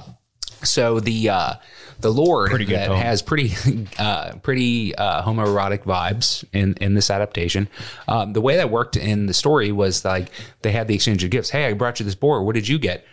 so 0.62 1.00
the 1.00 1.30
uh, 1.30 1.54
the 2.00 2.12
Lord 2.12 2.50
Pretty 2.50 2.66
good 2.66 2.76
that 2.76 2.88
poem. 2.90 3.00
has 3.00 3.22
pretty 3.22 3.54
uh, 4.00 4.36
pretty 4.44 4.94
uh, 4.96 5.24
homoerotic 5.24 5.80
vibes 5.84 6.46
in 6.54 6.76
in 6.80 6.94
this 6.94 7.10
adaptation. 7.10 7.68
Um, 8.08 8.34
the 8.34 8.42
way 8.42 8.58
that 8.58 8.70
worked 8.70 8.96
in 8.98 9.26
the 9.26 9.34
story 9.34 9.72
was 9.72 10.06
like 10.06 10.30
they 10.62 10.72
had 10.72 10.88
the 10.88 10.96
exchange 10.96 11.24
of 11.24 11.32
gifts. 11.32 11.50
Hey, 11.50 11.66
I 11.66 11.74
brought 11.74 12.00
you 12.00 12.06
this 12.06 12.16
boar. 12.16 12.44
What 12.44 12.56
did 12.56 12.68
you 12.68 12.78
get? 12.80 13.06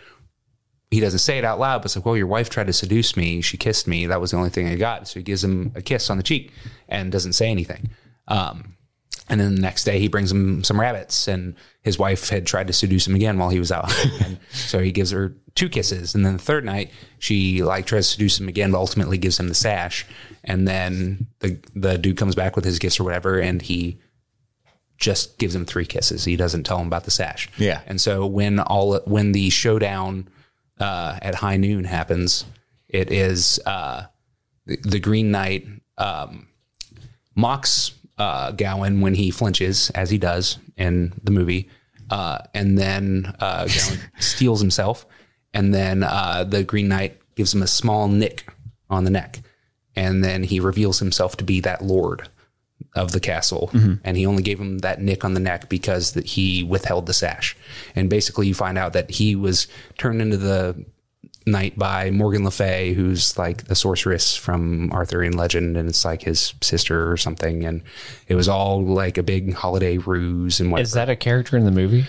He 0.91 0.99
doesn't 0.99 1.19
say 1.19 1.37
it 1.37 1.45
out 1.45 1.57
loud, 1.57 1.79
but 1.79 1.85
it's 1.85 1.95
like, 1.95 2.05
well, 2.05 2.17
your 2.17 2.27
wife 2.27 2.49
tried 2.49 2.67
to 2.67 2.73
seduce 2.73 3.15
me. 3.15 3.41
She 3.41 3.55
kissed 3.55 3.87
me. 3.87 4.05
That 4.07 4.19
was 4.19 4.31
the 4.31 4.37
only 4.37 4.49
thing 4.49 4.67
I 4.67 4.75
got. 4.75 5.07
So 5.07 5.21
he 5.21 5.23
gives 5.23 5.41
him 5.41 5.71
a 5.73 5.81
kiss 5.81 6.09
on 6.09 6.17
the 6.17 6.23
cheek 6.23 6.51
and 6.89 7.11
doesn't 7.11 7.33
say 7.33 7.49
anything. 7.49 7.89
Um, 8.27 8.75
and 9.29 9.39
then 9.39 9.55
the 9.55 9.61
next 9.61 9.85
day 9.85 9.99
he 9.99 10.09
brings 10.09 10.29
him 10.29 10.65
some 10.65 10.79
rabbits 10.79 11.29
and 11.29 11.55
his 11.81 11.97
wife 11.97 12.27
had 12.27 12.45
tried 12.45 12.67
to 12.67 12.73
seduce 12.73 13.07
him 13.07 13.15
again 13.15 13.39
while 13.39 13.49
he 13.49 13.59
was 13.59 13.71
out. 13.71 13.89
and 14.21 14.37
so 14.51 14.79
he 14.79 14.91
gives 14.91 15.11
her 15.11 15.33
two 15.55 15.69
kisses. 15.69 16.13
And 16.13 16.25
then 16.25 16.33
the 16.33 16.43
third 16.43 16.65
night 16.65 16.91
she 17.19 17.63
like 17.63 17.85
tries 17.85 18.07
to 18.07 18.11
seduce 18.11 18.37
him 18.37 18.49
again, 18.49 18.71
but 18.71 18.79
ultimately 18.79 19.17
gives 19.17 19.39
him 19.39 19.47
the 19.47 19.55
sash. 19.55 20.05
And 20.43 20.67
then 20.67 21.27
the, 21.39 21.57
the 21.73 21.97
dude 21.97 22.17
comes 22.17 22.35
back 22.35 22.57
with 22.57 22.65
his 22.65 22.79
gifts 22.79 22.99
or 22.99 23.05
whatever. 23.05 23.39
And 23.39 23.61
he 23.61 23.97
just 24.97 25.37
gives 25.37 25.55
him 25.55 25.65
three 25.65 25.85
kisses. 25.85 26.25
He 26.25 26.35
doesn't 26.35 26.63
tell 26.63 26.79
him 26.79 26.87
about 26.87 27.05
the 27.05 27.11
sash. 27.11 27.47
Yeah. 27.57 27.81
And 27.87 28.01
so 28.01 28.25
when 28.25 28.59
all 28.59 28.99
when 29.05 29.31
the 29.31 29.49
showdown 29.49 30.27
uh, 30.81 31.17
at 31.21 31.35
high 31.35 31.57
noon 31.57 31.85
happens, 31.85 32.45
it 32.89 33.11
is 33.11 33.59
uh, 33.65 34.03
the, 34.65 34.77
the 34.83 34.99
Green 34.99 35.31
Knight 35.31 35.67
um, 35.97 36.47
mocks 37.35 37.93
uh, 38.17 38.51
Gawain 38.51 39.01
when 39.01 39.15
he 39.15 39.31
flinches, 39.31 39.89
as 39.91 40.09
he 40.09 40.17
does 40.17 40.57
in 40.75 41.13
the 41.23 41.31
movie, 41.31 41.69
uh, 42.09 42.39
and 42.53 42.77
then 42.77 43.33
uh, 43.39 43.67
Gawain 43.67 43.99
steels 44.19 44.59
himself, 44.59 45.05
and 45.53 45.73
then 45.73 46.03
uh, 46.03 46.43
the 46.43 46.63
Green 46.63 46.87
Knight 46.87 47.19
gives 47.35 47.53
him 47.53 47.63
a 47.63 47.67
small 47.67 48.07
nick 48.07 48.51
on 48.89 49.05
the 49.05 49.11
neck, 49.11 49.39
and 49.95 50.23
then 50.23 50.43
he 50.43 50.59
reveals 50.59 50.99
himself 50.99 51.37
to 51.37 51.43
be 51.43 51.59
that 51.61 51.83
lord 51.83 52.27
of 52.95 53.13
the 53.13 53.19
castle, 53.19 53.69
and 54.03 54.17
he 54.17 54.25
only 54.25 54.43
gave 54.43 54.59
him 54.59 54.79
that 54.79 55.01
nick 55.01 55.23
on 55.23 55.33
the 55.33 55.39
neck 55.39 55.69
because 55.69 56.11
that 56.13 56.25
he 56.25 56.63
withheld 56.63 57.05
the 57.05 57.13
sash. 57.13 57.55
And 57.95 58.09
basically, 58.09 58.47
you 58.47 58.53
find 58.53 58.77
out 58.77 58.93
that 58.93 59.11
he 59.11 59.35
was 59.35 59.67
turned 59.97 60.21
into 60.21 60.37
the 60.37 60.85
knight 61.45 61.77
by 61.77 62.11
Morgan 62.11 62.43
Le 62.43 62.51
Fay, 62.51 62.93
who's 62.93 63.37
like 63.37 63.65
the 63.65 63.75
sorceress 63.75 64.35
from 64.35 64.91
Arthurian 64.91 65.33
legend, 65.37 65.77
and 65.77 65.89
it's 65.89 66.05
like 66.05 66.23
his 66.23 66.53
sister 66.61 67.11
or 67.11 67.17
something. 67.17 67.65
And 67.65 67.81
it 68.27 68.35
was 68.35 68.47
all 68.47 68.83
like 68.83 69.17
a 69.17 69.23
big 69.23 69.53
holiday 69.53 69.97
ruse 69.97 70.59
and 70.59 70.71
what. 70.71 70.81
Is 70.81 70.91
that 70.93 71.09
a 71.09 71.15
character 71.15 71.57
in 71.57 71.65
the 71.65 71.71
movie? 71.71 72.05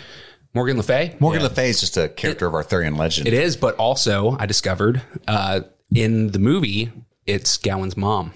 Morgan 0.54 0.76
Le 0.76 0.82
Fay? 0.82 1.16
Morgan 1.18 1.42
Le 1.42 1.50
Fay 1.50 1.70
is 1.70 1.80
just 1.80 1.96
a 1.96 2.08
character 2.08 2.46
of 2.46 2.54
Arthurian 2.54 2.96
legend. 2.96 3.26
It 3.26 3.34
is, 3.34 3.56
but 3.56 3.74
also 3.76 4.36
I 4.38 4.46
discovered 4.46 5.00
uh, 5.26 5.60
in 5.94 6.32
the 6.32 6.38
movie 6.38 6.92
it's 7.26 7.56
Gawain's 7.56 7.96
mom. 7.96 8.32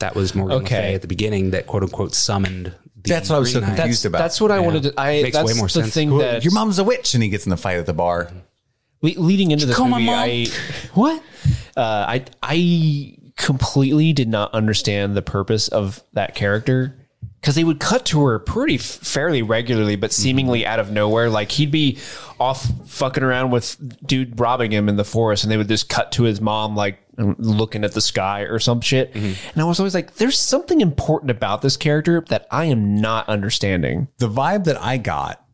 That 0.00 0.14
was 0.14 0.34
Morgan 0.34 0.58
Okay. 0.58 0.76
Le 0.76 0.82
Fay 0.82 0.94
at 0.94 1.02
the 1.02 1.08
beginning 1.08 1.50
that 1.52 1.66
quote 1.66 1.82
unquote 1.82 2.14
summoned. 2.14 2.74
The 3.02 3.08
That's 3.08 3.30
what 3.30 3.36
I 3.36 3.38
was 3.38 3.52
so 3.52 3.60
Green 3.60 3.70
Knight. 3.70 3.76
confused 3.78 4.04
about. 4.06 4.18
That's 4.18 4.40
what 4.40 4.50
I 4.50 4.58
wanted 4.60 4.82
to. 4.84 4.94
I 5.00 5.22
Makes 5.22 5.36
that's 5.36 5.46
way 5.52 5.56
more 5.56 5.66
the 5.68 5.72
sense. 5.72 5.94
thing 5.94 6.18
that 6.18 6.44
Your 6.44 6.52
mom's 6.52 6.78
a 6.78 6.84
witch, 6.84 7.14
and 7.14 7.22
he 7.22 7.28
gets 7.30 7.46
in 7.46 7.50
the 7.50 7.56
fight 7.56 7.78
at 7.78 7.86
the 7.86 7.94
bar. 7.94 8.30
Le- 9.02 9.18
leading 9.18 9.50
into 9.52 9.64
this 9.64 9.76
call 9.76 9.88
my 9.88 9.98
movie, 9.98 10.06
mom? 10.06 10.18
I 10.18 10.46
what? 10.94 11.22
Uh, 11.76 11.80
I 12.08 12.24
I 12.42 13.16
completely 13.36 14.12
did 14.12 14.28
not 14.28 14.52
understand 14.52 15.16
the 15.16 15.22
purpose 15.22 15.68
of 15.68 16.02
that 16.12 16.34
character 16.34 16.94
because 17.40 17.54
they 17.54 17.64
would 17.64 17.80
cut 17.80 18.04
to 18.06 18.24
her 18.24 18.38
pretty 18.38 18.74
f- 18.74 18.82
fairly 18.82 19.42
regularly, 19.42 19.96
but 19.96 20.10
mm-hmm. 20.10 20.22
seemingly 20.22 20.66
out 20.66 20.78
of 20.78 20.90
nowhere. 20.90 21.30
Like 21.30 21.52
he'd 21.52 21.70
be 21.70 21.98
off 22.38 22.66
fucking 22.88 23.22
around 23.22 23.50
with 23.50 23.76
dude 24.06 24.38
robbing 24.38 24.72
him 24.72 24.88
in 24.88 24.96
the 24.96 25.04
forest, 25.04 25.44
and 25.44 25.50
they 25.50 25.56
would 25.56 25.68
just 25.68 25.88
cut 25.88 26.12
to 26.12 26.24
his 26.24 26.40
mom 26.40 26.76
like 26.76 26.98
um, 27.18 27.36
looking 27.38 27.84
at 27.84 27.92
the 27.92 28.00
sky 28.00 28.42
or 28.42 28.58
some 28.58 28.80
shit. 28.80 29.12
Mm-hmm. 29.14 29.50
And 29.52 29.62
I 29.62 29.64
was 29.64 29.80
always 29.80 29.94
like, 29.94 30.16
"There's 30.16 30.38
something 30.38 30.80
important 30.80 31.30
about 31.30 31.62
this 31.62 31.76
character 31.76 32.24
that 32.28 32.46
I 32.50 32.66
am 32.66 33.00
not 33.00 33.28
understanding." 33.28 34.08
the 34.18 34.28
vibe 34.28 34.64
that 34.64 34.80
I 34.80 34.98
got, 34.98 35.44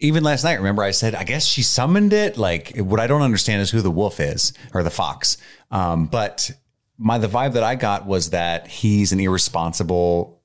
even 0.00 0.24
last 0.24 0.44
night, 0.44 0.54
remember 0.54 0.82
I 0.82 0.90
said, 0.92 1.14
I 1.14 1.24
guess 1.24 1.44
she 1.44 1.62
summoned 1.62 2.12
it. 2.12 2.36
Like 2.36 2.76
what 2.76 3.00
I 3.00 3.06
don't 3.06 3.22
understand 3.22 3.62
is 3.62 3.70
who 3.70 3.82
the 3.82 3.90
wolf 3.90 4.18
is 4.18 4.52
or 4.72 4.82
the 4.82 4.90
fox. 4.90 5.36
Um, 5.70 6.06
but 6.06 6.50
my 6.98 7.18
the 7.18 7.28
vibe 7.28 7.54
that 7.54 7.62
I 7.62 7.74
got 7.74 8.06
was 8.06 8.30
that 8.30 8.66
he's 8.66 9.12
an 9.12 9.20
irresponsible, 9.20 10.39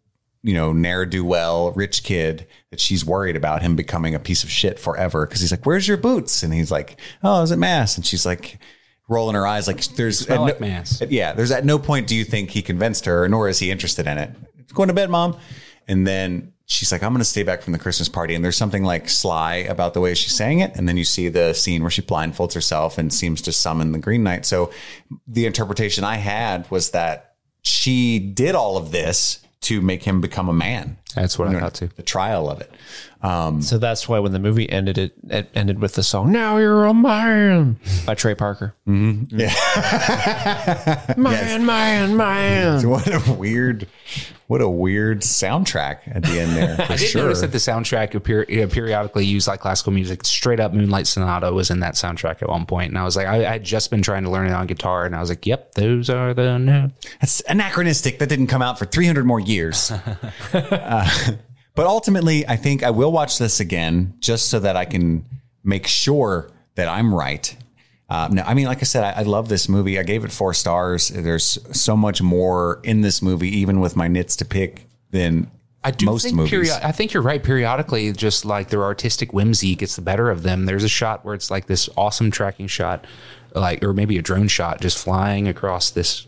you 0.46 0.54
know, 0.54 0.72
ne'er 0.72 1.08
do 1.08 1.26
well 1.26 1.72
rich 1.72 2.04
kid 2.04 2.46
that 2.70 2.80
she's 2.80 3.04
worried 3.04 3.36
about 3.36 3.64
him 3.64 3.76
becoming 3.76 4.14
a 4.14 4.20
piece 4.20 4.44
of 4.44 4.52
shit 4.52 4.80
forever. 4.80 5.26
Cause 5.26 5.42
he's 5.42 5.50
like, 5.50 5.66
Where's 5.66 5.88
your 5.88 5.98
boots? 5.98 6.44
And 6.44 6.54
he's 6.54 6.70
like, 6.70 7.00
Oh, 7.24 7.42
is 7.42 7.50
it 7.50 7.58
mass? 7.58 7.98
And 7.98 8.06
she's 8.06 8.28
like 8.28 8.60
rolling 9.08 9.36
her 9.36 9.48
eyes 9.48 9.68
like 9.68 9.84
there's 9.96 10.28
at 10.28 10.40
like 10.40 10.60
mass. 10.60 11.02
yeah, 11.10 11.34
there's 11.34 11.50
at 11.50 11.66
no 11.66 11.80
point 11.80 12.06
do 12.06 12.16
you 12.16 12.24
think 12.24 12.52
he 12.52 12.62
convinced 12.62 13.06
her, 13.06 13.28
nor 13.28 13.50
is 13.50 13.58
he 13.58 13.72
interested 13.72 14.06
in 14.06 14.20
it. 14.20 14.32
Going 14.74 14.90
to 14.90 14.94
bed, 14.94 15.10
mom. 15.10 15.36
And 15.88 16.06
then 16.06 16.54
she's 16.68 16.92
like, 16.92 17.02
I'm 17.02 17.12
going 17.12 17.20
to 17.20 17.26
stay 17.26 17.42
back 17.42 17.64
from 17.64 17.74
the 17.74 17.80
Christmas 17.80 18.08
party. 18.08 18.36
And 18.36 18.46
there's 18.46 18.58
something 18.58 18.84
like 18.84 19.10
sly 19.10 19.56
about 19.56 19.96
the 19.96 20.02
way 20.02 20.14
she's 20.14 20.36
saying 20.36 20.60
it. 20.60 20.76
And 20.76 20.88
then 20.88 20.96
you 20.96 21.06
see 21.06 21.28
the 21.30 21.54
scene 21.54 21.82
where 21.82 21.92
she 21.92 22.04
blindfolds 22.04 22.54
herself 22.54 23.00
and 23.00 23.12
seems 23.12 23.42
to 23.44 23.52
summon 23.52 23.94
the 23.94 24.00
Green 24.00 24.22
Knight. 24.22 24.46
So 24.46 24.72
the 25.28 25.48
interpretation 25.48 26.04
I 26.04 26.18
had 26.18 26.70
was 26.70 26.92
that 26.92 27.36
she 27.64 28.20
did 28.20 28.54
all 28.54 28.78
of 28.78 28.92
this 28.92 29.45
to 29.66 29.82
make 29.82 30.04
him 30.04 30.22
become 30.22 30.48
a 30.50 30.54
man. 30.54 30.98
That's 31.16 31.40
what 31.40 31.46
You 31.46 31.52
I 31.52 31.54
know, 31.54 31.60
thought 31.62 31.74
too. 31.76 31.90
The 31.96 32.04
trial 32.04 32.50
of 32.50 32.62
it. 32.62 32.72
So 33.24 33.78
that's 33.80 34.08
why 34.08 34.20
when 34.20 34.32
the 34.34 34.40
movie 34.40 34.70
ended, 34.70 34.98
it, 34.98 35.14
it 35.30 35.50
ended 35.56 35.80
with 35.80 35.94
the 35.96 36.04
song 36.04 36.32
"Now 36.32 36.58
You're 36.58 36.86
a 36.86 36.94
Man" 36.94 37.78
by 38.06 38.14
Trey 38.16 38.36
Parker. 38.36 38.76
Yeah. 38.86 39.54
Man, 41.18 41.66
man, 41.66 42.18
man. 42.18 42.90
what 42.90 43.08
a 43.08 43.34
weird, 43.34 43.88
what 44.48 44.62
a 44.62 44.70
weird 44.70 45.22
soundtrack 45.22 46.00
at 46.16 46.24
the 46.24 46.40
end 46.40 46.56
there. 46.56 46.76
For 46.88 46.94
I 46.94 46.96
did 46.98 47.08
sure. 47.08 47.24
notice 47.24 47.42
that 47.42 47.52
the 47.52 47.58
soundtrack 47.58 48.14
appear, 48.14 48.46
periodically 48.46 49.26
used 49.26 49.48
like 49.48 49.60
classical 49.62 49.92
music. 49.94 50.24
Straight 50.26 50.60
up 50.60 50.74
Moonlight 50.74 51.08
Sonata 51.08 51.52
was 51.52 51.72
in 51.72 51.80
that 51.80 51.96
soundtrack 51.96 52.42
at 52.42 52.50
one 52.50 52.66
point, 52.66 52.90
and 52.90 52.98
I 52.98 53.04
was 53.04 53.16
like, 53.16 53.28
I, 53.28 53.38
I 53.46 53.52
had 53.54 53.64
just 53.64 53.90
been 53.90 54.02
trying 54.02 54.24
to 54.24 54.30
learn 54.30 54.48
it 54.48 54.54
on 54.54 54.68
guitar, 54.68 55.06
and 55.06 55.16
I 55.16 55.20
was 55.20 55.30
like, 55.30 55.46
Yep, 55.46 55.74
those 55.76 56.10
are 56.10 56.34
the 56.34 56.58
notes. 56.60 56.94
That's 57.22 57.42
anachronistic. 57.48 58.20
That 58.20 58.30
didn't 58.30 58.48
come 58.48 58.62
out 58.62 58.78
for 58.78 58.86
300 58.86 59.26
more 59.26 59.40
years. 59.40 59.92
Uh, 60.54 61.10
but 61.76 61.86
ultimately, 61.86 62.48
I 62.48 62.56
think 62.56 62.84
I 62.84 62.90
will 62.90 63.12
watch 63.12 63.38
this 63.38 63.60
again 63.60 64.16
just 64.20 64.50
so 64.50 64.60
that 64.60 64.76
I 64.76 64.86
can 64.86 65.26
make 65.64 65.88
sure 65.88 66.50
that 66.76 66.88
I'm 66.88 67.14
right. 67.14 67.56
Uh, 68.08 68.30
no, 68.32 68.44
I 68.44 68.54
mean, 68.54 68.66
like 68.66 68.80
I 68.80 68.84
said, 68.84 69.04
I, 69.04 69.22
I 69.22 69.24
love 69.24 69.50
this 69.50 69.68
movie. 69.68 69.98
I 70.00 70.04
gave 70.04 70.24
it 70.24 70.32
four 70.32 70.54
stars. 70.54 71.10
There's 71.10 71.58
so 71.72 71.98
much 71.98 72.22
more 72.22 72.80
in 72.84 73.02
this 73.02 73.22
movie, 73.22 73.50
even 73.58 73.80
with 73.80 73.96
my 73.96 74.08
nits 74.08 74.36
to 74.38 74.46
pick, 74.46 74.88
than 75.12 75.50
I 75.84 75.92
do 75.92 76.06
most 76.06 76.24
think 76.24 76.36
movies. 76.36 76.70
perio- 76.70 76.84
I 76.84 76.92
think 76.92 77.14
you're 77.14 77.24
right. 77.24 77.44
Periodically, 77.44 78.12
just 78.12 78.46
like 78.46 78.70
their 78.70 78.84
artistic 78.84 79.34
whimsy 79.34 79.76
gets 79.76 79.96
the 79.96 80.02
better 80.02 80.30
of 80.30 80.44
them. 80.44 80.66
There's 80.66 80.84
a 80.84 80.90
shot 80.90 81.26
where 81.26 81.34
it's 81.34 81.50
like 81.50 81.66
this 81.66 81.90
awesome 81.98 82.32
tracking 82.32 82.68
shot, 82.68 83.06
like 83.54 83.84
or 83.84 83.94
maybe 83.94 84.18
a 84.18 84.22
drone 84.22 84.48
shot, 84.48 84.82
just 84.82 84.98
flying 84.98 85.48
across 85.48 85.90
this 85.90 86.28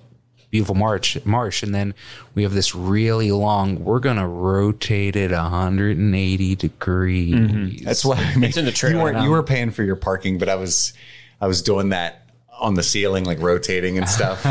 beautiful 0.49 0.75
march 0.75 1.17
marsh, 1.25 1.63
and 1.63 1.73
then 1.73 1.93
we 2.35 2.43
have 2.43 2.53
this 2.53 2.75
really 2.75 3.31
long. 3.31 3.83
We're 3.83 3.99
gonna 3.99 4.27
rotate 4.27 5.15
it 5.15 5.31
180 5.31 6.55
degrees. 6.55 7.35
Mm-hmm. 7.35 7.83
That's 7.83 8.05
why 8.05 8.17
I 8.17 8.35
mean, 8.35 8.51
in 8.57 8.65
the 8.65 8.71
trailer 8.71 8.97
you 8.97 9.03
were 9.03 9.13
now. 9.13 9.23
you 9.23 9.29
were 9.29 9.43
paying 9.43 9.71
for 9.71 9.83
your 9.83 9.95
parking, 9.95 10.37
but 10.37 10.49
I 10.49 10.55
was 10.55 10.93
I 11.41 11.47
was 11.47 11.61
doing 11.61 11.89
that 11.89 12.26
on 12.59 12.73
the 12.73 12.83
ceiling, 12.83 13.23
like 13.23 13.39
rotating 13.39 13.97
and 13.97 14.07
stuff, 14.09 14.43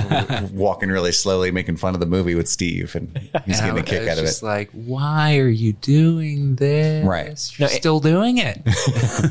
walking 0.53 0.89
really 0.91 1.13
slowly, 1.13 1.51
making 1.51 1.77
fun 1.77 1.95
of 1.95 2.01
the 2.01 2.07
movie 2.07 2.35
with 2.35 2.49
Steve, 2.49 2.95
and 2.95 3.17
he's 3.45 3.61
getting 3.61 3.77
I- 3.77 3.81
a 3.81 3.83
kick 3.83 4.09
out 4.09 4.19
of 4.19 4.25
just 4.25 4.43
it. 4.43 4.47
Like, 4.47 4.71
why 4.73 5.39
are 5.39 5.49
you 5.49 5.73
doing 5.75 6.57
this? 6.57 7.05
Right. 7.05 7.59
You're 7.59 7.69
still 7.69 8.01
doing 8.01 8.39
it. 8.39 8.61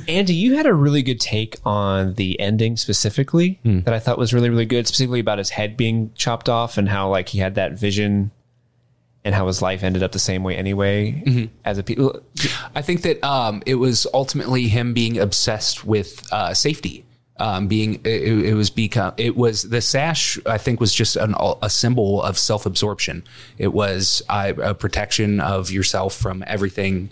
Andy, 0.10 0.34
you 0.34 0.56
had 0.58 0.66
a 0.66 0.74
really 0.74 1.02
good 1.04 1.20
take 1.20 1.58
on 1.66 2.16
the 2.16 2.40
ending 2.40 2.78
specifically 2.78 3.60
that 3.64 3.94
I 3.94 4.00
thought 4.00 4.18
was 4.18 4.34
really, 4.34 4.50
really 4.50 4.66
good, 4.66 4.88
specifically 4.88 5.20
about 5.20 5.38
his 5.38 5.52
head 5.52 5.78
being 5.78 6.12
chopped 6.16 6.50
off 6.50 6.78
and 6.78 6.90
how 6.90 7.10
like 7.10 7.30
he 7.30 7.40
had 7.40 7.56
that 7.56 7.74
vision 7.74 8.32
and 9.24 9.34
how 9.34 9.48
his 9.48 9.60
life 9.62 9.82
ended 9.84 10.04
up 10.04 10.12
the 10.12 10.20
same 10.20 10.44
way 10.44 10.56
anyway 10.56 11.50
as 11.64 11.78
a 11.80 11.84
people. 11.84 12.22
I 12.76 12.82
think 12.84 13.02
that 13.02 13.24
um, 13.26 13.64
it 13.66 13.76
was 13.76 14.06
ultimately 14.14 14.68
him 14.68 14.94
being 14.94 15.18
obsessed 15.18 15.84
with 15.86 16.28
uh, 16.32 16.54
safety. 16.54 17.06
Um, 17.38 17.68
being 17.68 17.96
it, 18.06 18.46
it 18.46 18.54
was 18.54 18.70
become 18.70 19.14
it 19.18 19.36
was 19.36 19.64
the 19.64 19.82
sash 19.82 20.40
I 20.46 20.58
think 20.58 20.80
was 20.80 20.94
just 20.94 21.18
an, 21.18 21.36
a 21.62 21.70
symbol 21.70 22.24
of 22.24 22.38
self 22.38 22.66
absorption. 22.66 23.26
It 23.58 23.74
was 23.74 24.24
uh, 24.30 24.54
a 24.64 24.74
protection 24.74 25.42
of 25.42 25.70
yourself 25.70 26.16
from 26.16 26.46
everything 26.48 27.10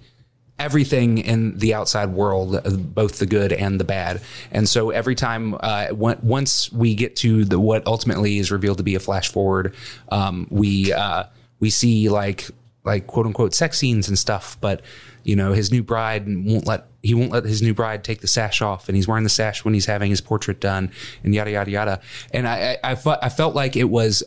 everything 0.59 1.17
in 1.17 1.57
the 1.57 1.73
outside 1.73 2.09
world, 2.09 2.55
uh, 2.55 2.69
both 2.69 3.19
the 3.19 3.25
good 3.25 3.51
and 3.51 3.79
the 3.79 3.83
bad. 3.83 4.21
And 4.51 4.67
so 4.67 4.91
every 4.91 5.15
time, 5.15 5.55
uh, 5.59 5.87
once 5.91 6.71
we 6.71 6.95
get 6.95 7.15
to 7.17 7.45
the 7.45 7.59
what 7.59 7.85
ultimately 7.87 8.37
is 8.37 8.51
revealed 8.51 8.77
to 8.77 8.83
be 8.83 8.95
a 8.95 8.99
flash 8.99 9.29
forward, 9.29 9.75
um, 10.09 10.47
we 10.49 10.93
uh, 10.93 11.25
we 11.59 11.69
see 11.69 12.09
like 12.09 12.49
like 12.83 13.07
quote 13.07 13.25
unquote 13.25 13.53
sex 13.53 13.77
scenes 13.77 14.07
and 14.07 14.17
stuff. 14.17 14.57
But 14.61 14.81
you 15.23 15.35
know, 15.35 15.53
his 15.53 15.71
new 15.71 15.83
bride 15.83 16.25
won't 16.27 16.67
let 16.67 16.87
he 17.03 17.13
won't 17.13 17.31
let 17.31 17.43
his 17.43 17.61
new 17.61 17.73
bride 17.73 18.03
take 18.03 18.21
the 18.21 18.27
sash 18.27 18.61
off, 18.61 18.87
and 18.89 18.95
he's 18.95 19.07
wearing 19.07 19.25
the 19.25 19.29
sash 19.29 19.63
when 19.63 19.73
he's 19.73 19.85
having 19.85 20.09
his 20.09 20.21
portrait 20.21 20.59
done, 20.59 20.91
and 21.23 21.35
yada 21.35 21.51
yada 21.51 21.69
yada. 21.69 22.01
And 22.33 22.47
I 22.47 22.77
I, 22.83 22.93
I, 22.93 23.17
I 23.21 23.29
felt 23.29 23.53
like 23.53 23.75
it 23.75 23.89
was 23.89 24.23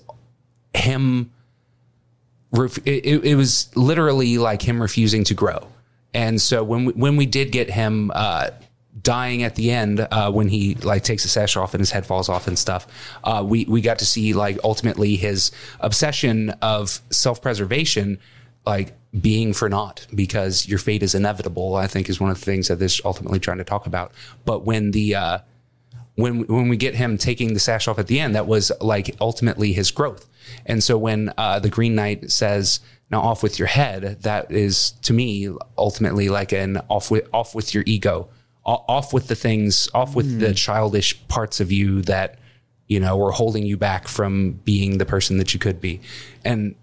him 0.75 1.33
it, 2.53 2.79
it 2.87 3.25
it 3.25 3.35
was 3.35 3.75
literally 3.77 4.39
like 4.39 4.63
him 4.63 4.81
refusing 4.81 5.25
to 5.25 5.35
grow. 5.35 5.67
And 6.15 6.41
so 6.41 6.63
when 6.63 6.87
we, 6.87 6.93
when 6.93 7.17
we 7.17 7.27
did 7.27 7.53
get 7.53 7.69
him 7.69 8.11
uh, 8.15 8.51
dying 9.03 9.43
at 9.43 9.55
the 9.55 9.71
end, 9.71 10.01
uh, 10.01 10.31
when 10.31 10.49
he 10.49 10.75
like 10.77 11.03
takes 11.03 11.23
the 11.25 11.29
sash 11.29 11.57
off 11.57 11.75
and 11.75 11.81
his 11.81 11.91
head 11.91 12.07
falls 12.07 12.29
off 12.29 12.47
and 12.47 12.59
stuff, 12.59 12.87
uh, 13.25 13.45
we 13.47 13.65
we 13.67 13.81
got 13.81 13.99
to 13.99 14.07
see 14.07 14.33
like 14.33 14.59
ultimately 14.65 15.17
his 15.17 15.51
obsession 15.81 16.51
of 16.63 17.01
self 17.11 17.43
preservation, 17.43 18.19
like 18.65 18.95
being 19.21 19.53
for 19.53 19.69
naught 19.69 20.07
because 20.15 20.69
your 20.69 20.79
fate 20.79 21.03
is 21.03 21.15
inevitable. 21.15 21.75
I 21.75 21.87
think 21.87 22.09
is 22.09 22.21
one 22.21 22.31
of 22.31 22.39
the 22.39 22.45
things 22.45 22.69
that 22.69 22.79
this 22.79 23.01
ultimately 23.05 23.39
trying 23.39 23.59
to 23.59 23.65
talk 23.65 23.87
about. 23.87 24.13
But 24.45 24.65
when 24.65 24.91
the 24.91 25.15
uh, 25.15 25.39
when 26.17 26.47
when 26.47 26.69
we 26.69 26.77
get 26.77 26.95
him 26.95 27.19
taking 27.19 27.55
the 27.55 27.61
sash 27.61 27.89
off 27.89 27.99
at 27.99 28.07
the 28.07 28.21
end, 28.21 28.35
that 28.35 28.47
was 28.47 28.73
like 28.81 29.15
ultimately 29.21 29.73
his 29.73 29.91
growth. 29.91 30.29
And 30.65 30.83
so 30.83 30.97
when 30.99 31.33
uh, 31.37 31.59
the 31.61 31.69
Green 31.69 31.95
Knight 31.95 32.31
says, 32.31 32.81
"Now 33.11 33.21
off 33.21 33.43
with 33.43 33.59
your 33.59 33.69
head," 33.69 34.23
that 34.23 34.51
is 34.51 34.93
to 35.03 35.13
me 35.13 35.49
ultimately 35.79 36.29
like 36.29 36.53
an 36.53 36.79
off 36.89 37.11
with 37.11 37.29
off 37.33 37.55
with 37.55 37.75
your 37.75 37.85
ego, 37.87 38.29
O- 38.65 38.85
off 38.89 39.13
with 39.13 39.29
the 39.29 39.37
things, 39.37 39.89
off 39.95 40.17
with 40.17 40.41
the 40.41 40.53
childish 40.55 41.27
parts 41.29 41.61
of 41.61 41.71
you 41.71 42.03
that 42.03 42.39
you 42.89 42.99
know 42.99 43.17
were 43.17 43.33
holding 43.33 43.65
you 43.65 43.77
back 43.77 44.09
from 44.09 44.53
being 44.65 44.99
the 44.99 45.07
person 45.07 45.39
that 45.39 45.55
you 45.55 45.61
could 45.61 45.81
be. 45.81 46.01
And 46.45 46.75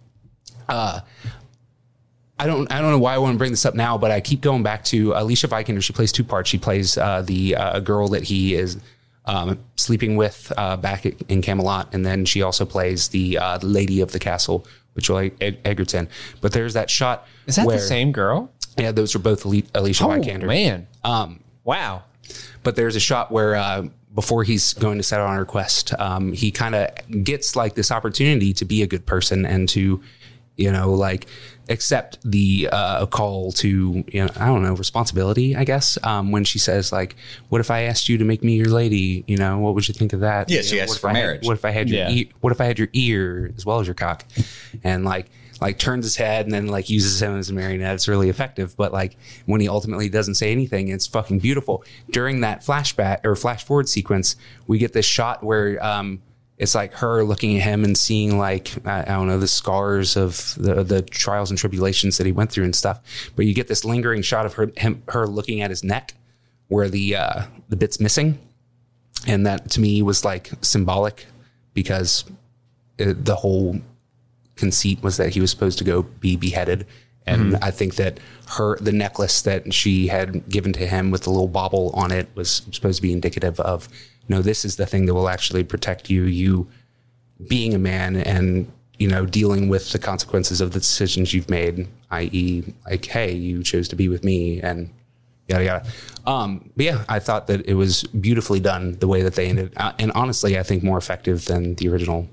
I 2.39 2.47
don't 2.47 2.71
I 2.71 2.81
don't 2.81 2.91
know 2.91 2.99
why 2.99 3.13
I 3.13 3.17
want 3.19 3.33
to 3.33 3.37
bring 3.37 3.51
this 3.51 3.65
up 3.65 3.75
now, 3.75 3.97
but 3.97 4.11
I 4.11 4.19
keep 4.19 4.41
going 4.41 4.63
back 4.63 4.83
to 4.85 5.13
Alicia 5.13 5.47
Vikander. 5.47 5.83
She 5.83 5.93
plays 5.93 6.11
two 6.11 6.23
parts. 6.23 6.49
She 6.49 6.57
plays 6.57 6.97
uh, 6.97 7.21
the 7.21 7.55
uh, 7.55 7.79
girl 7.79 8.07
that 8.09 8.23
he 8.23 8.55
is 8.55 8.77
um, 9.25 9.59
sleeping 9.75 10.15
with 10.15 10.51
uh, 10.57 10.75
back 10.77 11.05
in 11.05 11.41
Camelot, 11.41 11.93
and 11.93 12.05
then 12.05 12.25
she 12.25 12.41
also 12.41 12.65
plays 12.65 13.09
the 13.09 13.37
uh, 13.37 13.59
lady 13.61 14.01
of 14.01 14.11
the 14.11 14.19
castle, 14.19 14.65
which 14.93 15.09
will 15.09 15.17
Eg- 15.19 15.59
Edgerton. 15.63 16.09
But 16.41 16.51
there's 16.53 16.73
that 16.73 16.89
shot. 16.89 17.27
Is 17.45 17.55
that 17.55 17.65
where, 17.67 17.77
the 17.77 17.81
same 17.81 18.11
girl? 18.11 18.51
Yeah, 18.77 18.91
those 18.91 19.15
are 19.15 19.19
both 19.19 19.45
Ali- 19.45 19.65
Alicia 19.75 20.03
Oh 20.05 20.07
Vikander. 20.09 20.47
man! 20.47 20.87
Um, 21.03 21.39
wow. 21.63 22.03
But 22.63 22.75
there's 22.75 22.95
a 22.95 22.99
shot 22.99 23.31
where 23.31 23.55
uh, 23.55 23.87
before 24.15 24.43
he's 24.43 24.73
going 24.73 24.97
to 24.97 25.03
set 25.03 25.19
out 25.19 25.27
on 25.27 25.35
her 25.35 25.45
quest, 25.45 25.93
um, 25.99 26.31
he 26.33 26.51
kind 26.51 26.75
of 26.75 26.89
gets 27.23 27.55
like 27.55 27.75
this 27.75 27.91
opportunity 27.91 28.53
to 28.53 28.65
be 28.65 28.81
a 28.81 28.87
good 28.87 29.05
person 29.05 29.45
and 29.45 29.67
to, 29.69 30.01
you 30.55 30.71
know, 30.71 30.91
like 30.93 31.27
accept 31.69 32.19
the 32.23 32.67
uh, 32.71 33.05
call 33.05 33.51
to, 33.53 34.03
you 34.07 34.25
know, 34.25 34.29
I 34.35 34.47
don't 34.47 34.63
know, 34.63 34.73
responsibility, 34.75 35.55
I 35.55 35.63
guess. 35.63 35.97
Um, 36.03 36.31
when 36.31 36.43
she 36.43 36.59
says 36.59 36.91
like, 36.91 37.15
"What 37.49 37.61
if 37.61 37.71
I 37.71 37.83
asked 37.83 38.09
you 38.09 38.17
to 38.17 38.25
make 38.25 38.43
me 38.43 38.55
your 38.55 38.67
lady? 38.69 39.23
You 39.27 39.37
know, 39.37 39.59
what 39.59 39.73
would 39.75 39.87
you 39.87 39.93
think 39.93 40.13
of 40.13 40.19
that?" 40.21 40.49
Yeah, 40.49 40.57
You 40.57 40.63
she 40.63 40.75
know, 40.75 40.81
asked 40.83 40.89
what 40.89 40.95
if 40.95 41.01
for 41.01 41.09
I 41.09 41.13
had- 41.13 41.19
marriage. 41.19 41.45
what 41.45 41.53
if 41.57 41.65
I 41.65 41.71
had 41.71 41.89
your 41.89 41.99
Yeah. 41.99 42.09
ear? 42.09 42.25
What 42.41 42.51
if 42.53 42.59
I 42.61 42.65
had 42.65 42.79
your 42.79 42.89
ear 42.93 43.51
as 43.55 43.65
well 43.65 43.79
as 43.79 43.87
your 43.87 43.93
cock? 43.95 44.25
And 44.83 45.05
like. 45.05 45.29
Like 45.61 45.77
turns 45.77 46.03
his 46.03 46.17
head 46.17 46.45
and 46.45 46.53
then 46.53 46.67
like 46.67 46.89
uses 46.89 47.21
him 47.21 47.37
as 47.37 47.49
a 47.49 47.53
marionette. 47.53 47.93
It's 47.93 48.09
really 48.09 48.27
effective. 48.27 48.75
But 48.75 48.91
like 48.91 49.15
when 49.45 49.61
he 49.61 49.69
ultimately 49.69 50.09
doesn't 50.09 50.35
say 50.35 50.51
anything, 50.51 50.89
it's 50.89 51.07
fucking 51.07 51.39
beautiful. 51.39 51.85
During 52.11 52.41
that 52.41 52.65
flashback 52.65 53.19
or 53.23 53.33
flash 53.37 53.63
forward 53.63 53.87
sequence, 53.87 54.35
we 54.67 54.77
get 54.77 54.91
this 54.91 55.05
shot 55.05 55.41
where 55.41 55.81
um, 55.81 56.21
it's 56.63 56.73
like 56.73 56.93
her 56.93 57.23
looking 57.23 57.57
at 57.57 57.63
him 57.63 57.83
and 57.83 57.97
seeing 57.97 58.37
like 58.37 58.73
I, 58.87 59.01
I 59.01 59.05
don't 59.05 59.27
know 59.27 59.37
the 59.37 59.47
scars 59.47 60.15
of 60.15 60.55
the 60.57 60.83
the 60.83 61.01
trials 61.01 61.51
and 61.51 61.59
tribulations 61.59 62.17
that 62.17 62.25
he 62.25 62.31
went 62.31 62.51
through 62.51 62.63
and 62.63 62.75
stuff. 62.75 63.01
But 63.35 63.45
you 63.45 63.53
get 63.53 63.67
this 63.67 63.83
lingering 63.83 64.21
shot 64.21 64.45
of 64.45 64.53
her 64.53 64.71
him 64.77 65.03
her 65.09 65.27
looking 65.27 65.61
at 65.61 65.69
his 65.69 65.83
neck 65.83 66.15
where 66.69 66.89
the 66.89 67.15
uh, 67.15 67.43
the 67.67 67.75
bit's 67.75 67.99
missing, 67.99 68.39
and 69.27 69.45
that 69.45 69.69
to 69.71 69.81
me 69.81 70.01
was 70.01 70.23
like 70.23 70.51
symbolic 70.61 71.25
because 71.73 72.23
it, 72.97 73.25
the 73.25 73.35
whole 73.35 73.81
conceit 74.55 75.03
was 75.03 75.17
that 75.17 75.33
he 75.33 75.41
was 75.41 75.51
supposed 75.51 75.77
to 75.79 75.83
go 75.83 76.03
be 76.03 76.35
beheaded. 76.37 76.87
And 77.25 77.55
I 77.57 77.71
think 77.71 77.95
that 77.95 78.19
her 78.49 78.77
the 78.79 78.91
necklace 78.91 79.41
that 79.43 79.73
she 79.73 80.07
had 80.07 80.47
given 80.49 80.73
to 80.73 80.85
him 80.85 81.09
with 81.09 81.23
the 81.23 81.29
little 81.29 81.47
bauble 81.47 81.91
on 81.93 82.11
it 82.11 82.27
was 82.35 82.63
supposed 82.71 82.97
to 82.97 83.01
be 83.01 83.13
indicative 83.13 83.59
of 83.59 83.87
no, 84.27 84.41
this 84.41 84.63
is 84.63 84.77
the 84.77 84.85
thing 84.85 85.05
that 85.05 85.13
will 85.13 85.29
actually 85.29 85.63
protect 85.63 86.09
you. 86.09 86.23
You 86.23 86.67
being 87.47 87.73
a 87.73 87.79
man 87.79 88.15
and 88.15 88.71
you 88.97 89.07
know 89.07 89.25
dealing 89.25 89.69
with 89.69 89.91
the 89.91 89.99
consequences 89.99 90.61
of 90.61 90.71
the 90.71 90.79
decisions 90.79 91.33
you've 91.33 91.49
made, 91.49 91.87
i.e., 92.11 92.63
like 92.85 93.05
hey, 93.05 93.33
you 93.33 93.63
chose 93.63 93.87
to 93.89 93.95
be 93.95 94.07
with 94.07 94.23
me 94.23 94.61
and 94.61 94.89
yada 95.47 95.63
yada. 95.63 95.87
Um, 96.25 96.71
but 96.75 96.85
yeah, 96.85 97.05
I 97.09 97.19
thought 97.19 97.47
that 97.47 97.65
it 97.67 97.73
was 97.73 98.03
beautifully 98.03 98.59
done 98.59 98.97
the 98.99 99.07
way 99.07 99.21
that 99.21 99.35
they 99.35 99.47
ended, 99.47 99.73
uh, 99.77 99.93
and 99.99 100.11
honestly, 100.13 100.57
I 100.57 100.63
think 100.63 100.83
more 100.83 100.97
effective 100.97 101.45
than 101.45 101.75
the 101.75 101.89
original. 101.89 102.27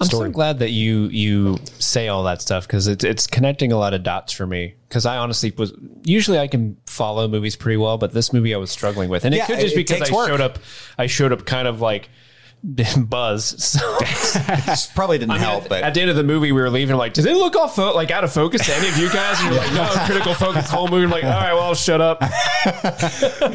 I'm 0.00 0.06
story. 0.06 0.28
so 0.28 0.32
glad 0.32 0.58
that 0.60 0.70
you 0.70 1.04
you 1.08 1.58
say 1.78 2.08
all 2.08 2.22
that 2.24 2.40
stuff 2.42 2.66
because 2.66 2.86
it's 2.86 3.04
it's 3.04 3.26
connecting 3.26 3.72
a 3.72 3.76
lot 3.78 3.94
of 3.94 4.02
dots 4.02 4.32
for 4.32 4.46
me. 4.46 4.74
Because 4.88 5.04
I 5.06 5.16
honestly 5.16 5.52
was 5.56 5.72
usually 6.04 6.38
I 6.38 6.46
can 6.46 6.76
follow 6.86 7.26
movies 7.28 7.56
pretty 7.56 7.76
well, 7.76 7.98
but 7.98 8.12
this 8.12 8.32
movie 8.32 8.54
I 8.54 8.58
was 8.58 8.70
struggling 8.70 9.08
with, 9.10 9.24
and 9.24 9.34
it 9.34 9.44
could 9.46 9.60
just 9.60 9.74
it- 9.76 9.80
it 9.80 9.88
because 9.88 10.10
I 10.10 10.14
work. 10.14 10.28
showed 10.28 10.40
up. 10.40 10.58
I 10.96 11.06
showed 11.06 11.32
up 11.32 11.44
kind 11.46 11.66
of 11.68 11.80
like 11.80 12.08
buzz. 12.98 13.62
So 13.62 13.96
This 14.00 14.86
probably 14.86 15.18
didn't 15.18 15.32
I 15.32 15.34
mean, 15.34 15.42
help, 15.42 15.64
at, 15.64 15.68
but 15.68 15.82
at 15.84 15.94
the 15.94 16.00
end 16.00 16.10
of 16.10 16.16
the 16.16 16.24
movie, 16.24 16.52
we 16.52 16.60
were 16.60 16.70
leaving. 16.70 16.96
Like, 16.96 17.12
did 17.12 17.26
it 17.26 17.36
look 17.36 17.54
off 17.56 17.76
fo- 17.76 17.94
like 17.94 18.10
out 18.10 18.24
of 18.24 18.32
focus 18.32 18.66
to 18.66 18.74
any 18.74 18.88
of 18.88 18.96
you 18.96 19.08
guys? 19.10 19.38
And 19.40 19.54
you're 19.54 19.62
like, 19.62 19.72
no, 19.72 19.88
critical 20.06 20.34
focus, 20.34 20.68
whole 20.68 20.88
movie. 20.88 21.04
I'm 21.04 21.10
like, 21.10 21.24
all 21.24 21.30
right, 21.30 21.54
well, 21.54 21.74
shut 21.74 22.00
up. 22.00 22.22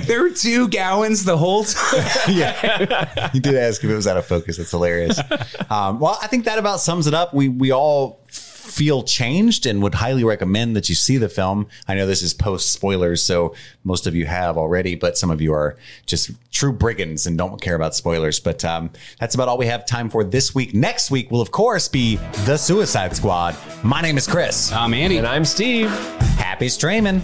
There 0.06 0.22
were 0.24 0.30
two 0.30 0.68
Gawains 0.70 1.26
the 1.26 1.38
whole 1.38 1.64
time. 1.64 2.04
yeah, 2.30 3.30
you 3.34 3.40
did 3.42 3.56
ask 3.56 3.84
if 3.84 3.90
it 3.90 3.94
was 3.96 4.08
out 4.08 4.18
of 4.18 4.26
focus. 4.26 4.58
That's 4.58 4.72
hilarious. 4.72 5.20
Um, 5.70 6.00
well, 6.00 6.18
I 6.22 6.28
think 6.28 6.46
that 6.46 6.58
about 6.58 6.80
sums 6.80 7.08
it 7.08 7.14
up. 7.14 7.34
We 7.34 7.50
we 7.50 7.72
all 7.72 8.20
feel 8.72 9.04
changed 9.04 9.66
and 9.66 9.84
would 9.84 9.96
highly 9.96 10.24
recommend 10.24 10.76
that 10.76 10.88
you 10.88 10.96
see 10.96 11.18
the 11.18 11.30
film. 11.30 11.68
I 11.88 11.94
know 11.94 12.08
this 12.08 12.22
is 12.22 12.34
post 12.34 12.72
spoilers, 12.72 13.22
so 13.22 13.54
most 13.84 14.08
of 14.08 14.16
you 14.16 14.26
have 14.26 14.58
already, 14.58 14.96
but 14.96 15.18
some 15.18 15.30
of 15.30 15.42
you 15.42 15.54
are 15.54 15.78
just 16.06 16.32
true 16.52 16.72
brigands 16.72 17.28
and 17.28 17.38
don't 17.38 17.62
care 17.62 17.76
about 17.76 17.96
spoilers. 17.96 18.40
But 18.40 18.64
um, 18.64 18.92
that's 19.20 19.36
about 19.36 19.50
all 19.50 19.58
we 19.58 19.66
have 19.66 19.86
time 19.86 20.10
for 20.10 20.24
this 20.24 20.56
week. 20.56 20.74
Next 20.74 21.12
week 21.12 21.30
will, 21.32 21.42
of 21.42 21.52
course, 21.52 21.88
be 21.88 22.16
The 22.46 22.58
Suicide 22.58 23.16
Squad. 23.16 23.56
My 23.84 24.02
name 24.02 24.18
is 24.18 24.28
Chris. 24.28 24.72
I'm 24.72 24.94
Andy. 24.94 25.18
And 25.18 25.28
I'm 25.28 25.44
Steve. 25.44 25.90
Happy 26.38 26.70
streaming. 26.70 27.22